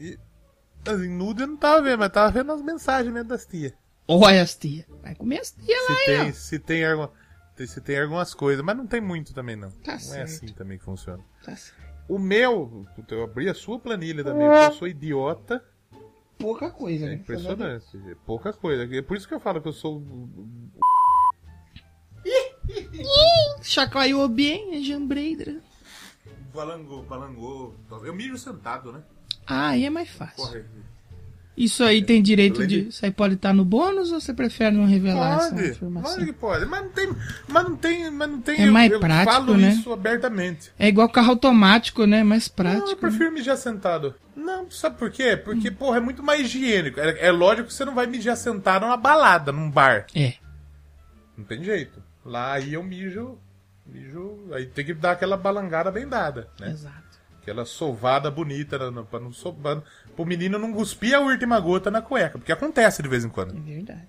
[0.86, 3.72] Assim, nude eu não tava vendo, mas tava vendo as mensagens mesmo das tias.
[4.08, 4.86] Olha as tia.
[5.02, 6.34] Vai comer as tia lá, Se aí, tem, ó.
[6.34, 7.12] se tem alguma.
[7.56, 9.70] Se tem algumas coisas, mas não tem muito também, não.
[9.70, 10.20] Tá não certo.
[10.20, 11.24] é assim também que funciona.
[11.44, 11.83] Tá certo.
[12.08, 15.64] O meu, eu abri a sua planilha também, porque eu sou idiota.
[16.38, 17.16] Pouca coisa, É né?
[17.16, 17.86] impressionante.
[18.10, 18.84] É pouca coisa.
[18.96, 20.04] É por isso que eu falo que eu sou.
[23.62, 25.62] Chacaiou bem, é jambreidra.
[26.54, 27.74] Balangô, balangô.
[28.04, 29.02] Eu mijo sentado, né?
[29.46, 30.46] Ah, aí é mais fácil.
[30.46, 30.66] Corre.
[31.56, 32.88] Isso aí tem direito de.
[32.88, 36.14] Isso aí pode estar no bônus ou você prefere não revelar essa Pode, informação?
[36.14, 36.66] pode que pode.
[36.66, 37.10] Mas não tem.
[37.48, 38.12] Mas não tem.
[38.12, 39.70] Mas não tem É mais prático, falo né?
[39.70, 40.72] isso abertamente.
[40.80, 42.24] É igual carro automático, né?
[42.24, 42.90] Mais Não, eu prático.
[42.90, 42.96] né?
[43.10, 44.16] prefiro mijar sentado.
[44.36, 45.38] Não, sabe por quê?
[45.38, 47.00] Porque, porra, é muito mais higiênico.
[47.00, 50.08] É, é lógico que você não vai mijar sentado numa balada, num bar.
[50.16, 50.34] É.
[51.38, 52.02] Não tem jeito.
[52.26, 53.38] Lá aí eu mijo.
[53.86, 54.40] Mijo.
[54.54, 56.72] Aí tem que dar aquela balangada bem dada, né?
[56.72, 57.04] Exato.
[57.42, 59.84] Aquela sovada bonita, né, pra não sovar.
[60.16, 62.38] Pro menino não cuspir a última gota na cueca.
[62.38, 63.54] Porque acontece de vez em É quando.
[63.62, 64.02] verdade.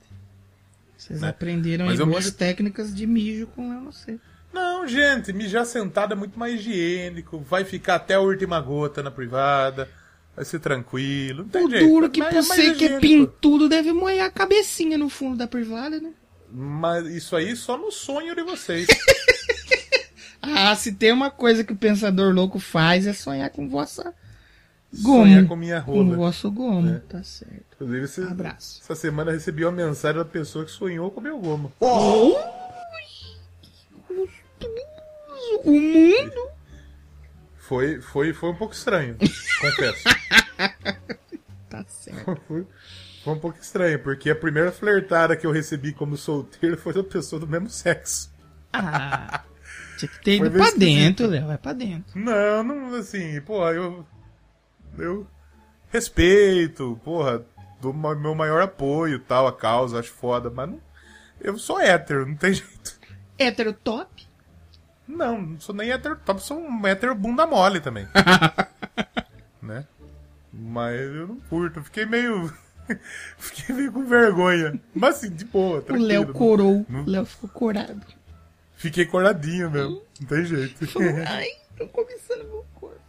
[0.96, 1.28] Vocês Né?
[1.28, 4.18] aprenderam Mas boas mijo- técnicas de mijo com eu não sei.
[4.52, 7.38] Não, gente, mijar sentado é muito mais higiênico.
[7.40, 9.88] Vai ficar até a última gota na privada.
[10.36, 11.42] Vai ser tranquilo.
[11.42, 11.86] Não tem O jeito.
[11.86, 15.36] duro que Mas por é você que é pintudo deve moer a cabecinha no fundo
[15.36, 16.10] da privada, né?
[16.52, 18.86] Mas isso aí só no sonho de vocês.
[20.46, 24.12] Ah, se tem uma coisa que o pensador louco faz é sonhar com vossa
[25.02, 25.24] gomo.
[25.24, 26.14] Sonhar com minha Com rola.
[26.14, 26.98] o vosso gomo, É.
[27.00, 27.64] tá certo.
[27.74, 28.80] Inclusive, esse- Abraço.
[28.82, 31.72] essa semana eu recebi uma mensagem da pessoa que sonhou com meu gomo.
[31.80, 32.34] O
[35.70, 36.48] mundo
[37.56, 39.16] Foi, foi, foi um pouco estranho,
[39.60, 40.04] confesso.
[41.70, 42.40] tá certo.
[42.46, 42.66] Foi,
[43.24, 47.02] foi um pouco estranho, porque a primeira flertada que eu recebi como solteiro foi da
[47.02, 48.30] pessoa do mesmo sexo.
[48.72, 49.42] Ah,
[49.98, 50.78] tinha que ter ido pra esquisito.
[50.78, 51.46] dentro, Léo.
[51.46, 52.18] Vai pra dentro.
[52.18, 54.06] Não, não, assim, pô, eu.
[54.98, 55.26] Eu
[55.90, 57.44] respeito, porra,
[57.80, 60.80] dou meu maior apoio tal, a causa, acho foda, mas não,
[61.40, 62.98] eu sou hétero, não tem jeito.
[63.38, 64.26] Hétero top?
[65.06, 68.06] Não, não sou nem hétero top, sou um hétero bunda mole também.
[69.62, 69.86] né?
[70.52, 72.52] Mas eu não curto, fiquei meio.
[73.38, 74.80] fiquei meio com vergonha.
[74.94, 76.08] Mas assim, de boa, O tranquilo.
[76.08, 76.86] Léo corou.
[76.88, 78.00] não- O Léo ficou corado.
[78.76, 80.84] Fiquei coradinho mesmo, não tem jeito.
[81.26, 83.00] Ai, tô começando meu corpo.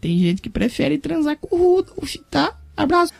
[0.00, 2.56] Tem gente que prefere transar com o Rudolf, tá?
[2.76, 3.12] Abraço.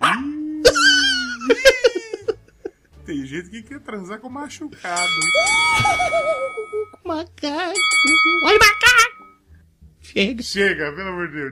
[3.04, 5.10] tem gente que quer transar com machucado.
[7.04, 7.74] Macaco.
[8.44, 9.26] Olha o macaco.
[10.00, 10.40] Chega.
[10.42, 11.50] Chega, pelo amor de Deus.